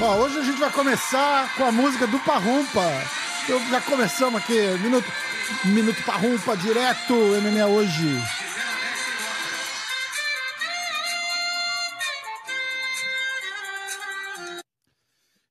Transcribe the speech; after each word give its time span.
Ó, 0.00 0.16
hoje 0.18 0.38
a 0.38 0.42
gente 0.42 0.60
vai 0.60 0.70
começar 0.70 1.52
com 1.56 1.64
a 1.64 1.72
música 1.72 2.06
do 2.06 2.20
Parrumpa. 2.20 2.80
Eu, 3.48 3.58
já 3.66 3.80
começamos 3.80 4.40
aqui, 4.40 4.54
minuto, 4.78 5.12
minuto 5.64 6.00
Parrumpa, 6.04 6.56
direto, 6.56 7.12
MMA 7.12 7.66
hoje. 7.66 8.22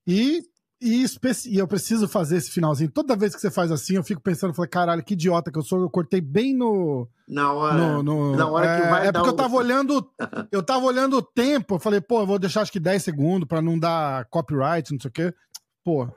E, 0.07 0.41
e, 0.83 1.05
e, 1.47 1.57
eu 1.57 1.67
preciso 1.67 2.07
fazer 2.07 2.37
esse 2.37 2.51
finalzinho. 2.51 2.91
Toda 2.91 3.15
vez 3.15 3.33
que 3.33 3.39
você 3.39 3.49
faz 3.49 3.71
assim, 3.71 3.95
eu 3.95 4.03
fico 4.03 4.21
pensando, 4.21 4.53
falei, 4.53 4.69
caralho, 4.69 5.03
que 5.03 5.13
idiota 5.13 5.49
que 5.49 5.57
eu 5.57 5.63
sou. 5.63 5.81
Eu 5.81 5.89
cortei 5.89 6.19
bem 6.19 6.53
no. 6.53 7.07
Na 7.27 7.53
hora. 7.53 7.77
No, 7.77 8.03
no, 8.03 8.35
na 8.35 8.47
hora 8.47 8.67
é, 8.67 8.81
que 8.81 8.87
vai 8.87 9.07
É 9.07 9.11
porque 9.11 9.29
eu 9.29 9.35
tava 9.35 9.55
olhando. 9.55 10.05
eu 10.51 10.61
tava 10.61 10.85
olhando 10.85 11.17
o 11.17 11.21
tempo. 11.21 11.75
Eu 11.75 11.79
falei, 11.79 12.01
pô, 12.01 12.19
eu 12.19 12.27
vou 12.27 12.37
deixar 12.37 12.61
acho 12.61 12.71
que 12.71 12.79
10 12.81 13.01
segundos 13.01 13.47
pra 13.47 13.61
não 13.61 13.79
dar 13.79 14.25
copyright, 14.25 14.91
não 14.91 14.99
sei 14.99 15.09
o 15.09 15.13
quê. 15.13 15.33
Pô. 15.85 16.07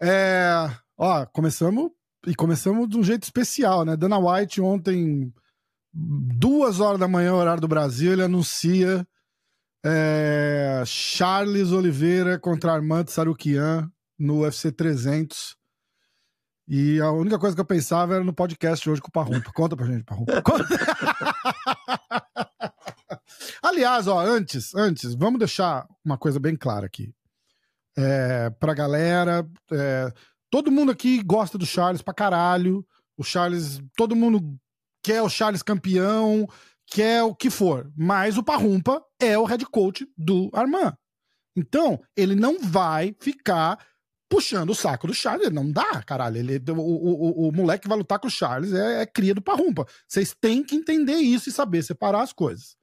É. 0.00 0.70
Ó, 0.96 1.26
começamos. 1.26 1.90
E 2.26 2.34
começamos 2.34 2.88
de 2.88 2.96
um 2.96 3.02
jeito 3.02 3.24
especial, 3.24 3.84
né? 3.84 3.96
Dana 3.96 4.18
White 4.18 4.60
ontem, 4.60 5.32
duas 5.92 6.80
horas 6.80 6.98
da 6.98 7.08
manhã, 7.08 7.34
horário 7.34 7.60
do 7.60 7.68
Brasil, 7.68 8.12
ele 8.12 8.22
anuncia 8.22 9.06
é, 9.84 10.82
Charles 10.86 11.70
Oliveira 11.70 12.38
contra 12.38 12.72
Armando 12.72 13.10
Sarukian 13.10 13.92
no 14.18 14.40
UFC 14.40 14.72
300. 14.72 15.56
E 16.66 16.98
a 17.00 17.10
única 17.12 17.38
coisa 17.38 17.54
que 17.54 17.60
eu 17.60 17.66
pensava 17.66 18.14
era 18.14 18.24
no 18.24 18.32
podcast 18.32 18.88
hoje 18.88 19.02
com 19.02 19.08
o 19.08 19.12
Parrumpa. 19.12 19.52
Conta 19.52 19.76
pra 19.76 19.84
gente, 19.84 20.04
Parrumpa. 20.04 20.32
Aliás, 23.62 24.06
ó, 24.06 24.20
antes, 24.20 24.74
antes, 24.74 25.14
vamos 25.14 25.38
deixar 25.38 25.86
uma 26.02 26.16
coisa 26.16 26.40
bem 26.40 26.56
clara 26.56 26.86
aqui. 26.86 27.14
É, 27.96 28.48
pra 28.50 28.72
galera, 28.72 29.46
é, 29.70 30.10
todo 30.50 30.70
mundo 30.70 30.90
aqui 30.90 31.22
gosta 31.22 31.58
do 31.58 31.66
Charles 31.66 32.00
pra 32.00 32.14
caralho. 32.14 32.86
O 33.16 33.22
Charles, 33.22 33.80
todo 33.96 34.16
mundo 34.16 34.58
quer 35.02 35.20
o 35.20 35.28
Charles 35.28 35.62
campeão 35.62 36.48
que 36.86 37.02
é 37.02 37.22
o 37.22 37.34
que 37.34 37.50
for. 37.50 37.90
Mas 37.96 38.36
o 38.36 38.42
Parrumpa 38.42 39.02
é 39.20 39.38
o 39.38 39.44
head 39.44 39.64
coach 39.66 40.06
do 40.16 40.50
Armand. 40.52 40.94
Então, 41.56 42.00
ele 42.16 42.34
não 42.34 42.58
vai 42.60 43.14
ficar 43.20 43.78
puxando 44.28 44.70
o 44.70 44.74
saco 44.74 45.06
do 45.06 45.14
Charles. 45.14 45.50
Não 45.50 45.70
dá, 45.70 46.02
caralho. 46.02 46.38
Ele, 46.38 46.60
o, 46.70 46.74
o, 46.74 47.48
o, 47.48 47.52
moleque 47.52 47.82
que 47.82 47.88
vai 47.88 47.98
lutar 47.98 48.18
com 48.18 48.26
o 48.26 48.30
Charles 48.30 48.72
é, 48.72 49.02
é 49.02 49.06
cria 49.06 49.34
do 49.34 49.42
Parrumpa. 49.42 49.86
Vocês 50.08 50.34
têm 50.40 50.62
que 50.62 50.74
entender 50.74 51.16
isso 51.16 51.48
e 51.48 51.52
saber 51.52 51.82
separar 51.82 52.22
as 52.22 52.32
coisas. 52.32 52.76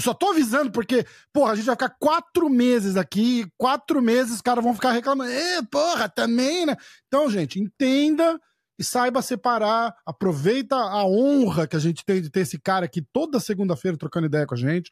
Só 0.00 0.14
tô 0.14 0.30
avisando 0.30 0.70
porque, 0.70 1.04
porra, 1.32 1.52
a 1.52 1.54
gente 1.54 1.66
vai 1.66 1.74
ficar 1.74 1.96
quatro 2.00 2.48
meses 2.48 2.96
aqui, 2.96 3.46
quatro 3.58 4.00
meses 4.00 4.36
os 4.36 4.40
caras 4.40 4.64
vão 4.64 4.74
ficar 4.74 4.92
reclamando. 4.92 5.30
É, 5.30 5.62
porra, 5.62 6.08
também, 6.08 6.66
né? 6.66 6.76
Então, 7.06 7.28
gente, 7.30 7.60
entenda 7.60 8.40
e 8.82 8.84
saiba 8.84 9.22
separar, 9.22 9.94
aproveita 10.04 10.74
a 10.74 11.06
honra 11.06 11.68
que 11.68 11.76
a 11.76 11.78
gente 11.78 12.04
tem 12.04 12.20
de 12.20 12.28
ter 12.28 12.40
esse 12.40 12.58
cara 12.58 12.84
aqui 12.84 13.00
toda 13.00 13.38
segunda-feira 13.38 13.96
trocando 13.96 14.26
ideia 14.26 14.44
com 14.44 14.54
a 14.54 14.58
gente. 14.58 14.90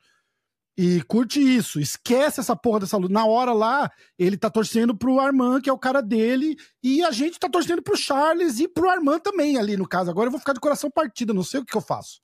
E 0.78 1.02
curte 1.02 1.40
isso, 1.40 1.80
esquece 1.80 2.38
essa 2.38 2.54
porra 2.54 2.80
dessa 2.80 2.96
luta. 2.96 3.12
Na 3.12 3.26
hora 3.26 3.52
lá, 3.52 3.90
ele 4.16 4.36
tá 4.36 4.48
torcendo 4.48 4.96
pro 4.96 5.18
Armand, 5.18 5.60
que 5.60 5.68
é 5.68 5.72
o 5.72 5.78
cara 5.78 6.00
dele, 6.00 6.56
e 6.82 7.02
a 7.02 7.10
gente 7.10 7.38
tá 7.38 7.48
torcendo 7.48 7.82
pro 7.82 7.96
Charles 7.96 8.60
e 8.60 8.68
pro 8.68 8.88
Armand 8.88 9.18
também 9.18 9.58
ali 9.58 9.76
no 9.76 9.86
caso. 9.86 10.08
Agora 10.08 10.28
eu 10.28 10.30
vou 10.30 10.38
ficar 10.38 10.52
de 10.52 10.60
coração 10.60 10.88
partido, 10.88 11.34
não 11.34 11.42
sei 11.42 11.60
o 11.60 11.64
que, 11.64 11.72
que 11.72 11.76
eu 11.76 11.82
faço. 11.82 12.20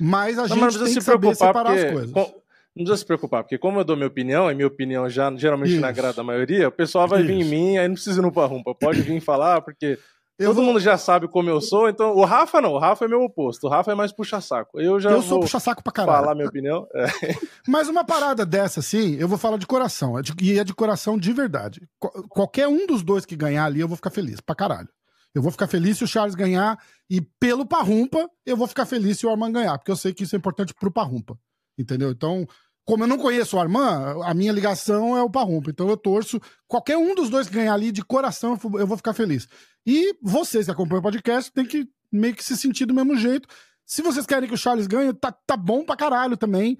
Mas 0.00 0.38
a 0.38 0.42
não, 0.42 0.48
gente 0.48 0.60
mas 0.60 0.76
tem 0.76 0.94
que 0.94 1.00
saber 1.00 1.34
separar 1.34 1.72
porque... 1.72 1.86
as 1.86 1.92
coisas. 1.92 2.12
Com... 2.12 2.44
Não 2.76 2.82
precisa 2.82 2.96
se 2.96 3.06
preocupar, 3.06 3.44
porque 3.44 3.56
como 3.56 3.78
eu 3.78 3.84
dou 3.84 3.96
minha 3.96 4.08
opinião, 4.08 4.50
e 4.50 4.54
minha 4.54 4.66
opinião 4.66 5.08
já 5.08 5.34
geralmente 5.36 5.72
Isso. 5.72 5.80
não 5.80 5.88
agrada 5.88 6.20
a 6.20 6.24
maioria, 6.24 6.68
o 6.68 6.72
pessoal 6.72 7.06
vai 7.06 7.20
Isso. 7.20 7.28
vir 7.28 7.40
em 7.40 7.44
mim, 7.44 7.78
aí 7.78 7.86
não 7.86 7.94
precisa 7.94 8.20
ir 8.20 8.22
no 8.22 8.32
Parrumpa. 8.32 8.74
Pode 8.74 9.00
vir 9.00 9.20
falar, 9.20 9.60
porque 9.60 9.96
eu 10.38 10.48
Todo 10.48 10.56
vou... 10.56 10.64
mundo 10.64 10.80
já 10.80 10.98
sabe 10.98 11.28
como 11.28 11.48
eu 11.48 11.60
sou, 11.60 11.88
então 11.88 12.14
o 12.14 12.24
Rafa 12.24 12.60
não, 12.60 12.72
o 12.72 12.78
Rafa 12.78 13.04
é 13.04 13.08
meu 13.08 13.22
oposto, 13.22 13.66
o 13.66 13.70
Rafa 13.70 13.92
é 13.92 13.94
mais 13.94 14.12
puxa-saco. 14.12 14.80
Eu 14.80 14.98
já 14.98 15.10
eu 15.10 15.22
sou 15.22 15.40
puxa-saco 15.40 15.82
pra 15.82 15.92
caralho. 15.92 16.22
Falar 16.22 16.34
minha 16.34 16.48
opinião. 16.48 16.86
É. 16.94 17.06
Mas 17.68 17.88
uma 17.88 18.04
parada 18.04 18.44
dessa, 18.44 18.80
assim, 18.80 19.14
eu 19.14 19.28
vou 19.28 19.38
falar 19.38 19.58
de 19.58 19.66
coração, 19.66 20.18
é 20.18 20.22
e 20.42 20.58
é 20.58 20.64
de 20.64 20.74
coração 20.74 21.16
de 21.16 21.32
verdade. 21.32 21.88
Qualquer 22.28 22.66
um 22.66 22.86
dos 22.86 23.02
dois 23.02 23.24
que 23.24 23.36
ganhar 23.36 23.64
ali, 23.64 23.80
eu 23.80 23.88
vou 23.88 23.96
ficar 23.96 24.10
feliz 24.10 24.40
pra 24.40 24.56
caralho. 24.56 24.88
Eu 25.34 25.42
vou 25.42 25.50
ficar 25.50 25.66
feliz 25.66 25.98
se 25.98 26.04
o 26.04 26.08
Charles 26.08 26.34
ganhar, 26.34 26.78
e 27.10 27.20
pelo 27.20 27.66
Parrumpa, 27.66 28.28
eu 28.46 28.56
vou 28.56 28.66
ficar 28.66 28.86
feliz 28.86 29.18
se 29.18 29.26
o 29.26 29.30
Armand 29.30 29.52
ganhar, 29.52 29.76
porque 29.78 29.90
eu 29.90 29.96
sei 29.96 30.14
que 30.14 30.22
isso 30.22 30.34
é 30.34 30.38
importante 30.38 30.72
pro 30.72 30.92
Parrumpa. 30.92 31.36
Entendeu? 31.76 32.10
Então, 32.10 32.46
como 32.84 33.04
eu 33.04 33.08
não 33.08 33.16
conheço 33.16 33.56
o 33.56 33.60
Armand, 33.60 34.22
a 34.24 34.34
minha 34.34 34.52
ligação 34.52 35.16
é 35.16 35.22
o 35.22 35.30
Parrumpa. 35.30 35.70
Então 35.70 35.88
eu 35.88 35.96
torço. 35.96 36.40
Qualquer 36.68 36.98
um 36.98 37.14
dos 37.14 37.30
dois 37.30 37.48
que 37.48 37.54
ganhar 37.54 37.72
ali, 37.72 37.90
de 37.90 38.04
coração, 38.04 38.58
eu 38.78 38.86
vou 38.86 38.96
ficar 38.96 39.14
feliz. 39.14 39.48
E 39.86 40.14
vocês 40.22 40.66
que 40.66 40.70
acompanham 40.70 41.00
o 41.00 41.02
podcast 41.02 41.50
tem 41.50 41.64
que 41.64 41.88
meio 42.12 42.34
que 42.34 42.44
se 42.44 42.56
sentir 42.56 42.84
do 42.84 42.94
mesmo 42.94 43.16
jeito. 43.16 43.48
Se 43.86 44.02
vocês 44.02 44.26
querem 44.26 44.48
que 44.48 44.54
o 44.54 44.58
Charles 44.58 44.86
ganhe, 44.86 45.12
tá, 45.14 45.32
tá 45.32 45.56
bom 45.56 45.84
pra 45.84 45.96
caralho 45.96 46.36
também. 46.36 46.76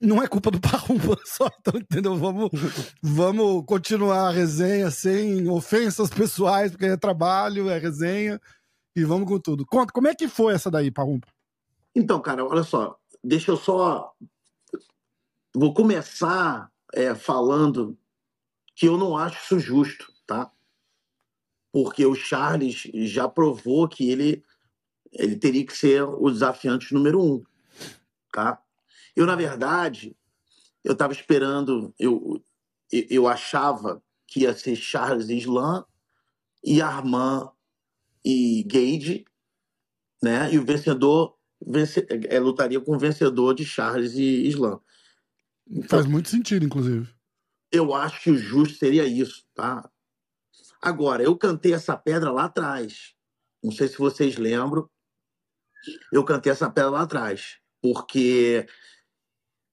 Não 0.00 0.22
é 0.22 0.26
culpa 0.26 0.50
do 0.50 0.60
Parrumpa 0.60 1.16
só, 1.24 1.48
então, 1.60 1.80
entendeu? 1.80 2.16
Vamos, 2.16 2.50
vamos 3.00 3.64
continuar 3.64 4.28
a 4.28 4.30
resenha 4.30 4.90
sem 4.90 5.48
ofensas 5.48 6.10
pessoais, 6.10 6.72
porque 6.72 6.86
é 6.86 6.96
trabalho, 6.96 7.70
é 7.70 7.78
resenha. 7.78 8.40
E 8.94 9.04
vamos 9.04 9.26
com 9.26 9.38
tudo. 9.38 9.64
Conta, 9.64 9.92
como 9.92 10.08
é 10.08 10.14
que 10.14 10.28
foi 10.28 10.52
essa 10.52 10.70
daí, 10.70 10.90
Parrumpa? 10.90 11.28
Então, 11.94 12.20
cara, 12.20 12.44
olha 12.44 12.62
só. 12.62 12.96
Deixa 13.24 13.52
eu 13.52 13.56
só 13.56 14.12
vou 15.54 15.74
começar 15.74 16.70
é, 16.92 17.14
falando 17.14 17.98
que 18.74 18.86
eu 18.86 18.96
não 18.96 19.16
acho 19.16 19.42
isso 19.44 19.58
justo, 19.58 20.12
tá? 20.26 20.50
Porque 21.72 22.04
o 22.04 22.14
Charles 22.14 22.88
já 22.94 23.28
provou 23.28 23.88
que 23.88 24.10
ele, 24.10 24.44
ele 25.12 25.36
teria 25.36 25.64
que 25.64 25.76
ser 25.76 26.02
o 26.02 26.30
desafiante 26.30 26.92
número 26.92 27.22
um, 27.22 27.42
tá? 28.32 28.62
Eu, 29.14 29.26
na 29.26 29.36
verdade, 29.36 30.16
eu 30.82 30.92
estava 30.92 31.12
esperando, 31.12 31.94
eu, 31.98 32.42
eu 32.90 33.28
achava 33.28 34.02
que 34.26 34.40
ia 34.40 34.54
ser 34.54 34.76
Charles 34.76 35.28
Islam 35.28 35.84
e 36.64 36.80
Armand 36.80 37.52
e 38.24 38.62
Gage, 38.64 39.24
né? 40.22 40.52
E 40.52 40.58
o 40.58 40.64
vencedor 40.64 41.36
vence, 41.64 42.06
é, 42.08 42.38
lutaria 42.38 42.80
com 42.80 42.94
o 42.94 42.98
vencedor 42.98 43.54
de 43.54 43.64
Charles 43.64 44.14
e 44.14 44.46
Islam. 44.46 44.80
Faz 45.88 46.06
muito 46.06 46.28
sentido, 46.28 46.64
inclusive. 46.64 47.08
Eu 47.70 47.94
acho 47.94 48.22
que 48.22 48.30
o 48.30 48.36
justo 48.36 48.76
seria 48.76 49.06
isso, 49.06 49.44
tá? 49.54 49.88
Agora, 50.80 51.22
eu 51.22 51.36
cantei 51.36 51.72
essa 51.72 51.96
pedra 51.96 52.30
lá 52.30 52.44
atrás. 52.44 53.14
Não 53.62 53.70
sei 53.70 53.88
se 53.88 53.96
vocês 53.96 54.36
lembram. 54.36 54.88
Eu 56.12 56.24
cantei 56.24 56.52
essa 56.52 56.68
pedra 56.68 56.90
lá 56.90 57.02
atrás. 57.02 57.58
Porque, 57.80 58.66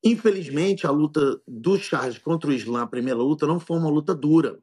infelizmente, 0.03 0.87
a 0.87 0.91
luta 0.91 1.41
do 1.47 1.77
Charles 1.77 2.17
contra 2.17 2.49
o 2.49 2.53
Islam, 2.53 2.83
a 2.83 2.87
primeira 2.87 3.19
luta, 3.19 3.47
não 3.47 3.59
foi 3.59 3.77
uma 3.77 3.89
luta 3.89 4.15
dura. 4.15 4.59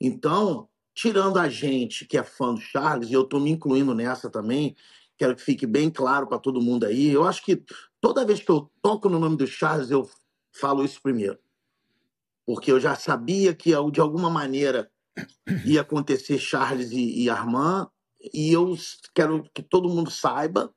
Então, 0.00 0.68
tirando 0.94 1.38
a 1.38 1.48
gente 1.48 2.06
que 2.06 2.18
é 2.18 2.22
fã 2.22 2.54
do 2.54 2.60
Charles, 2.60 3.08
e 3.08 3.12
eu 3.12 3.22
estou 3.22 3.38
me 3.38 3.50
incluindo 3.50 3.94
nessa 3.94 4.28
também, 4.28 4.74
quero 5.16 5.36
que 5.36 5.42
fique 5.42 5.66
bem 5.66 5.90
claro 5.90 6.26
para 6.26 6.38
todo 6.38 6.60
mundo 6.60 6.84
aí. 6.84 7.10
Eu 7.10 7.24
acho 7.24 7.44
que 7.44 7.62
toda 8.00 8.24
vez 8.24 8.40
que 8.40 8.50
eu 8.50 8.70
toco 8.82 9.08
no 9.08 9.18
nome 9.18 9.36
do 9.36 9.46
Charles, 9.46 9.90
eu 9.90 10.08
falo 10.52 10.84
isso 10.84 11.00
primeiro. 11.02 11.38
Porque 12.44 12.70
eu 12.70 12.80
já 12.80 12.94
sabia 12.94 13.54
que 13.54 13.70
de 13.90 14.00
alguma 14.00 14.28
maneira 14.28 14.90
ia 15.64 15.80
acontecer 15.80 16.38
Charles 16.38 16.90
e, 16.90 17.22
e 17.22 17.30
Armand, 17.30 17.88
e 18.32 18.52
eu 18.52 18.76
quero 19.14 19.42
que 19.52 19.62
todo 19.62 19.88
mundo 19.88 20.10
saiba 20.10 20.72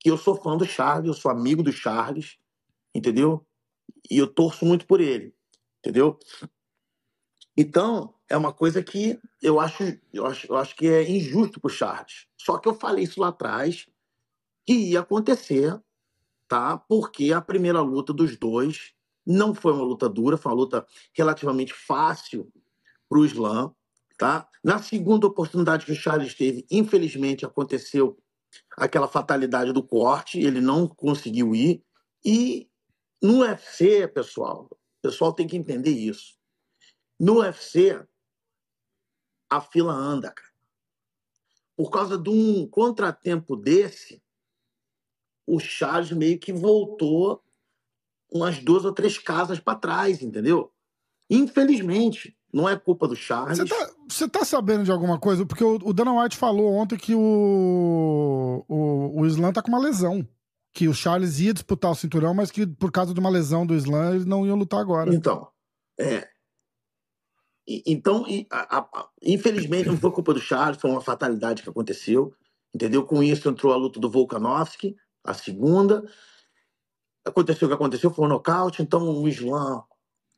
que 0.00 0.10
eu 0.10 0.16
sou 0.16 0.36
fã 0.36 0.56
do 0.56 0.64
Charles, 0.64 1.08
eu 1.08 1.14
sou 1.14 1.30
amigo 1.30 1.62
do 1.62 1.72
Charles, 1.72 2.38
entendeu? 2.94 3.46
E 4.10 4.18
eu 4.18 4.26
torço 4.26 4.64
muito 4.64 4.86
por 4.86 5.00
ele, 5.00 5.34
entendeu? 5.80 6.18
Então, 7.56 8.14
é 8.28 8.36
uma 8.36 8.52
coisa 8.52 8.82
que 8.82 9.18
eu 9.42 9.58
acho, 9.58 9.82
eu 10.12 10.26
acho, 10.26 10.46
eu 10.46 10.56
acho 10.56 10.76
que 10.76 10.86
é 10.86 11.10
injusto 11.10 11.60
pro 11.60 11.70
Charles. 11.70 12.26
Só 12.36 12.58
que 12.58 12.68
eu 12.68 12.74
falei 12.74 13.04
isso 13.04 13.20
lá 13.20 13.28
atrás, 13.28 13.88
que 14.64 14.74
ia 14.74 15.00
acontecer 15.00 15.80
tá? 16.48 16.78
Porque 16.78 17.32
a 17.32 17.40
primeira 17.40 17.80
luta 17.80 18.12
dos 18.12 18.36
dois 18.36 18.92
não 19.26 19.54
foi 19.54 19.72
uma 19.72 19.84
luta 19.84 20.08
dura, 20.08 20.38
foi 20.38 20.50
uma 20.50 20.58
luta 20.58 20.86
relativamente 21.12 21.74
fácil 21.74 22.50
para 23.08 23.18
o 23.18 23.24
Islã, 23.26 23.72
tá? 24.16 24.48
Na 24.64 24.82
segunda 24.82 25.26
oportunidade 25.26 25.84
que 25.84 25.92
o 25.92 25.96
Charles 25.96 26.34
teve, 26.34 26.66
infelizmente 26.70 27.44
aconteceu 27.44 28.18
aquela 28.76 29.06
fatalidade 29.06 29.72
do 29.72 29.82
corte, 29.82 30.40
ele 30.40 30.60
não 30.60 30.88
conseguiu 30.88 31.54
ir 31.54 31.84
e 32.24 32.68
no 33.22 33.40
UFC, 33.40 34.08
pessoal, 34.08 34.68
o 34.70 35.02
pessoal 35.02 35.32
tem 35.32 35.46
que 35.46 35.56
entender 35.56 35.90
isso. 35.90 36.38
No 37.18 37.40
UFC, 37.40 38.00
a 39.50 39.60
fila 39.60 39.92
anda, 39.92 40.30
cara. 40.30 40.48
Por 41.76 41.90
causa 41.90 42.16
de 42.16 42.30
um 42.30 42.66
contratempo 42.68 43.56
desse, 43.56 44.22
o 45.48 45.58
Charles 45.58 46.12
meio 46.12 46.38
que 46.38 46.52
voltou 46.52 47.42
umas 48.30 48.58
duas 48.58 48.84
ou 48.84 48.92
três 48.92 49.18
casas 49.18 49.58
para 49.58 49.78
trás, 49.78 50.22
entendeu? 50.22 50.70
Infelizmente, 51.30 52.36
não 52.52 52.68
é 52.68 52.76
culpa 52.76 53.08
do 53.08 53.16
Charles. 53.16 53.58
Você 54.08 54.28
tá, 54.28 54.40
tá, 54.40 54.44
sabendo 54.44 54.84
de 54.84 54.92
alguma 54.92 55.18
coisa? 55.18 55.46
Porque 55.46 55.64
o, 55.64 55.76
o 55.82 55.92
Dana 55.92 56.12
White 56.12 56.36
falou 56.36 56.74
ontem 56.74 56.98
que 56.98 57.14
o, 57.14 58.64
o, 58.68 59.20
o 59.20 59.26
Islam 59.26 59.52
tá 59.52 59.62
com 59.62 59.68
uma 59.68 59.80
lesão. 59.80 60.26
Que 60.72 60.86
o 60.86 60.94
Charles 60.94 61.40
ia 61.40 61.54
disputar 61.54 61.90
o 61.90 61.94
cinturão, 61.94 62.34
mas 62.34 62.50
que 62.50 62.66
por 62.66 62.92
causa 62.92 63.14
de 63.14 63.20
uma 63.20 63.30
lesão 63.30 63.66
do 63.66 63.74
Islam, 63.74 64.10
eles 64.10 64.26
não 64.26 64.46
iam 64.46 64.56
lutar 64.56 64.80
agora. 64.80 65.12
Então, 65.14 65.48
é. 65.98 66.28
Então, 67.66 68.24
a, 68.50 68.78
a, 68.78 69.08
infelizmente, 69.22 69.88
não 69.88 69.96
foi 69.96 70.10
culpa 70.10 70.32
do 70.32 70.40
Charles, 70.40 70.80
foi 70.80 70.90
uma 70.90 71.00
fatalidade 71.00 71.62
que 71.62 71.68
aconteceu. 71.68 72.32
Entendeu? 72.74 73.04
Com 73.04 73.22
isso 73.22 73.48
entrou 73.48 73.72
a 73.72 73.76
luta 73.76 73.98
do 73.98 74.10
Volkanovski, 74.10 74.94
a 75.24 75.34
segunda. 75.34 76.04
Aconteceu 77.24 77.66
o 77.66 77.68
que 77.68 77.74
aconteceu, 77.74 78.10
foi 78.10 78.24
um 78.24 78.28
nocaute, 78.28 78.82
então 78.82 79.02
o 79.02 79.28
Islam 79.28 79.84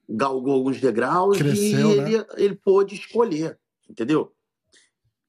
galgou 0.09 0.55
alguns 0.55 0.81
degraus 0.81 1.39
Cresceu, 1.39 1.93
e 1.93 2.01
né? 2.01 2.13
ele, 2.13 2.27
ele 2.37 2.55
pôde 2.57 2.97
escolher, 2.97 3.59
entendeu? 3.89 4.35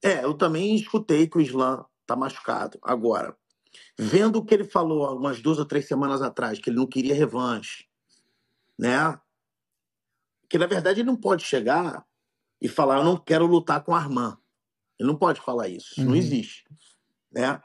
É, 0.01 0.23
eu 0.23 0.33
também 0.33 0.75
escutei 0.75 1.27
que 1.27 1.37
o 1.37 1.41
Islam 1.41 1.85
tá 2.07 2.15
machucado. 2.15 2.79
Agora, 2.81 3.37
vendo 3.97 4.37
o 4.37 4.45
que 4.45 4.53
ele 4.53 4.63
falou 4.63 5.15
umas 5.15 5.39
duas 5.39 5.59
ou 5.59 5.65
três 5.65 5.87
semanas 5.87 6.21
atrás, 6.21 6.59
que 6.59 6.69
ele 6.69 6.77
não 6.77 6.87
queria 6.87 7.13
revanche, 7.13 7.85
né? 8.77 9.19
Que 10.49 10.57
na 10.57 10.65
verdade 10.65 11.01
ele 11.01 11.07
não 11.07 11.15
pode 11.15 11.43
chegar 11.43 12.03
e 12.59 12.67
falar, 12.67 12.97
eu 12.97 13.03
não 13.03 13.17
quero 13.17 13.45
lutar 13.45 13.83
com 13.83 13.93
a 13.93 13.99
Armand. 13.99 14.37
Ele 14.99 15.07
não 15.07 15.17
pode 15.17 15.39
falar 15.41 15.67
isso, 15.67 15.91
isso 15.91 16.01
uhum. 16.01 16.09
não 16.09 16.15
existe, 16.15 16.63
né? 17.31 17.61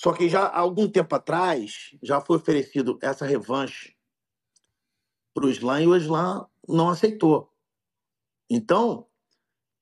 Só 0.00 0.12
que 0.12 0.28
já 0.28 0.44
há 0.44 0.60
algum 0.60 0.88
tempo 0.88 1.12
atrás 1.16 1.90
já 2.00 2.20
foi 2.20 2.36
oferecido 2.36 3.00
essa 3.02 3.26
revanche 3.26 3.96
para 5.34 5.44
o 5.44 5.50
Islam 5.50 5.82
e 5.82 5.86
o 5.88 5.96
Islam 5.96 6.46
não 6.68 6.88
aceitou. 6.88 7.52
Então, 8.48 9.08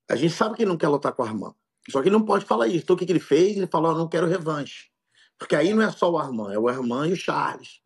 a 0.09 0.17
gente 0.17 0.33
sabe 0.33 0.57
que 0.57 0.63
ele 0.63 0.71
não 0.71 0.79
quer 0.79 0.89
lutar 0.89 1.13
com 1.13 1.23
o 1.23 1.27
Armand. 1.27 1.55
Só 1.91 2.01
que 2.01 2.09
ele 2.09 2.17
não 2.17 2.25
pode 2.25 2.47
falar 2.47 2.67
isso. 2.67 2.79
Então, 2.79 2.97
o 2.97 2.99
que, 2.99 3.05
que 3.05 3.13
ele 3.13 3.21
fez? 3.21 3.59
Ele 3.59 3.67
falou: 3.67 3.95
não 3.95 4.09
quero 4.09 4.27
revanche. 4.27 4.91
Porque 5.39 5.55
aí 5.55 5.75
não 5.75 5.83
é 5.83 5.91
só 5.91 6.11
o 6.11 6.17
Armand, 6.17 6.51
é 6.51 6.59
o 6.59 6.67
Armand 6.67 7.09
e 7.09 7.13
o 7.13 7.17
Charles. 7.17 7.83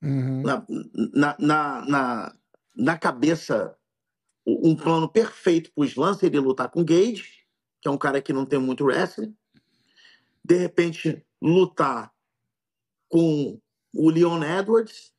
Uhum. 0.00 0.40
Na, 0.42 0.64
na, 0.94 1.36
na, 1.36 1.84
na, 1.84 2.36
na, 2.76 2.96
cabeça, 2.96 3.76
um 4.46 4.76
plano 4.76 5.08
perfeito 5.08 5.72
para 5.72 5.82
o 5.82 5.84
Islam 5.84 6.14
seria 6.14 6.40
lutar 6.40 6.70
com 6.70 6.82
o 6.82 6.84
Gage, 6.84 7.44
que 7.82 7.88
é 7.88 7.90
um 7.90 7.98
cara 7.98 8.22
que 8.22 8.32
não 8.32 8.46
tem 8.46 8.60
muito 8.60 8.84
wrestling. 8.84 9.34
De 10.44 10.56
repente, 10.56 11.24
lutar 11.40 12.12
com 13.08 13.60
o 13.92 14.10
Leon 14.10 14.42
Edwards, 14.42 15.14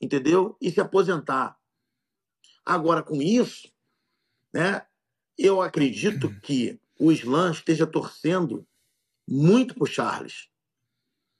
entendeu? 0.00 0.56
E 0.60 0.70
se 0.70 0.80
aposentar. 0.80 1.58
Agora, 2.64 3.02
com 3.02 3.20
isso, 3.20 3.72
né, 4.52 4.86
eu 5.36 5.60
acredito 5.60 6.32
que 6.40 6.80
o 6.98 7.12
Islã 7.12 7.50
esteja 7.50 7.86
torcendo 7.86 8.66
muito 9.28 9.74
pro 9.74 9.86
Charles. 9.86 10.48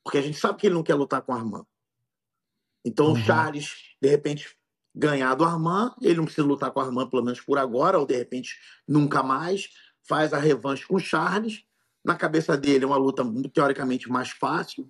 Porque 0.02 0.18
a 0.18 0.22
gente 0.22 0.38
sabe 0.38 0.58
que 0.58 0.66
ele 0.66 0.74
não 0.74 0.82
quer 0.82 0.94
lutar 0.94 1.22
com 1.22 1.32
o 1.32 1.34
Armand. 1.34 1.66
Então, 2.84 3.06
uhum. 3.06 3.12
o 3.14 3.16
Charles, 3.16 3.96
de 4.00 4.08
repente, 4.08 4.56
ganhar 4.94 5.34
do 5.34 5.44
Armand, 5.44 5.94
ele 6.00 6.14
não 6.16 6.24
precisa 6.24 6.46
lutar 6.46 6.70
com 6.70 6.80
o 6.80 6.82
Armand, 6.82 7.08
pelo 7.08 7.24
menos 7.24 7.40
por 7.40 7.58
agora, 7.58 7.98
ou 7.98 8.06
de 8.06 8.16
repente 8.16 8.56
nunca 8.86 9.22
mais, 9.22 9.68
faz 10.02 10.32
a 10.32 10.38
revanche 10.38 10.86
com 10.86 10.96
o 10.96 11.00
Charles. 11.00 11.64
Na 12.06 12.14
cabeça 12.14 12.56
dele 12.56 12.84
é 12.84 12.86
uma 12.86 12.96
luta 12.96 13.24
teoricamente 13.52 14.08
mais 14.08 14.30
fácil, 14.30 14.88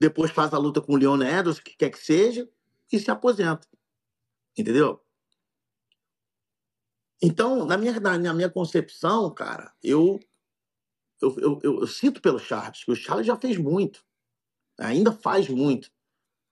depois 0.00 0.30
faz 0.30 0.54
a 0.54 0.58
luta 0.58 0.80
com 0.80 0.94
o 0.94 0.96
Leon 0.96 1.20
Edwards, 1.20 1.60
que 1.60 1.76
quer 1.76 1.90
que 1.90 1.98
seja, 1.98 2.48
e 2.90 2.98
se 2.98 3.10
aposenta. 3.10 3.68
Entendeu? 4.56 5.04
Então, 7.22 7.66
na 7.66 7.76
minha, 7.76 8.00
na 8.00 8.32
minha 8.32 8.48
concepção, 8.48 9.32
cara, 9.32 9.74
eu 9.82 10.18
eu, 11.20 11.36
eu, 11.38 11.60
eu, 11.62 11.86
sinto 11.86 12.22
pelo 12.22 12.38
Charles, 12.38 12.82
que 12.82 12.90
o 12.90 12.96
Charles 12.96 13.26
já 13.26 13.36
fez 13.36 13.58
muito, 13.58 14.02
ainda 14.80 15.12
faz 15.12 15.50
muito 15.50 15.90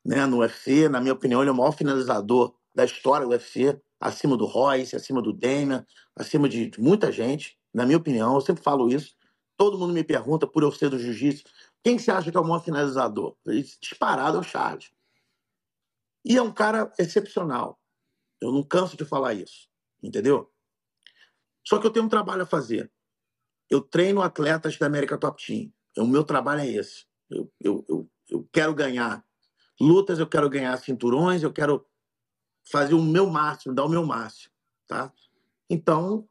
né, 0.04 0.26
no 0.26 0.40
UFC. 0.40 0.90
Na 0.90 1.00
minha 1.00 1.14
opinião, 1.14 1.40
ele 1.40 1.48
é 1.48 1.52
o 1.52 1.56
maior 1.56 1.72
finalizador 1.72 2.54
da 2.74 2.84
história 2.84 3.26
do 3.26 3.32
UFC, 3.32 3.80
acima 3.98 4.36
do 4.36 4.44
Royce, 4.44 4.94
acima 4.94 5.22
do 5.22 5.32
Damian, 5.32 5.86
acima 6.14 6.48
de 6.48 6.70
muita 6.78 7.10
gente. 7.10 7.58
Na 7.72 7.86
minha 7.86 7.98
opinião, 7.98 8.34
eu 8.34 8.40
sempre 8.40 8.62
falo 8.62 8.88
isso. 8.88 9.16
Todo 9.56 9.78
mundo 9.78 9.92
me 9.92 10.02
pergunta 10.02 10.46
por 10.46 10.62
eu 10.62 10.72
ser 10.72 10.88
do 10.88 10.98
jiu-jitsu. 10.98 11.44
Quem 11.82 11.98
você 11.98 12.10
acha 12.10 12.30
que 12.30 12.36
é 12.36 12.40
o 12.40 12.44
maior 12.44 12.64
finalizador? 12.64 13.36
Disparado 13.80 14.38
é 14.38 14.40
o 14.40 14.42
Charles. 14.42 14.92
E 16.24 16.36
é 16.36 16.42
um 16.42 16.52
cara 16.52 16.92
excepcional. 16.98 17.80
Eu 18.40 18.52
não 18.52 18.62
canso 18.62 18.96
de 18.96 19.04
falar 19.04 19.34
isso. 19.34 19.68
Entendeu? 20.02 20.50
Só 21.64 21.78
que 21.78 21.86
eu 21.86 21.90
tenho 21.90 22.06
um 22.06 22.08
trabalho 22.08 22.42
a 22.42 22.46
fazer. 22.46 22.90
Eu 23.68 23.80
treino 23.80 24.22
atletas 24.22 24.76
da 24.78 24.86
América 24.86 25.18
Top 25.18 25.44
Team. 25.44 25.72
O 25.96 26.06
meu 26.06 26.24
trabalho 26.24 26.60
é 26.62 26.68
esse. 26.68 27.06
Eu, 27.28 27.52
eu, 27.60 27.84
eu, 27.88 28.10
eu 28.28 28.48
quero 28.52 28.74
ganhar 28.74 29.24
lutas, 29.80 30.18
eu 30.18 30.26
quero 30.26 30.48
ganhar 30.48 30.76
cinturões, 30.78 31.42
eu 31.42 31.52
quero 31.52 31.86
fazer 32.70 32.94
o 32.94 33.02
meu 33.02 33.28
máximo, 33.28 33.74
dar 33.74 33.84
o 33.84 33.88
meu 33.88 34.04
máximo. 34.04 34.52
Tá? 34.86 35.12
Então, 35.68 36.28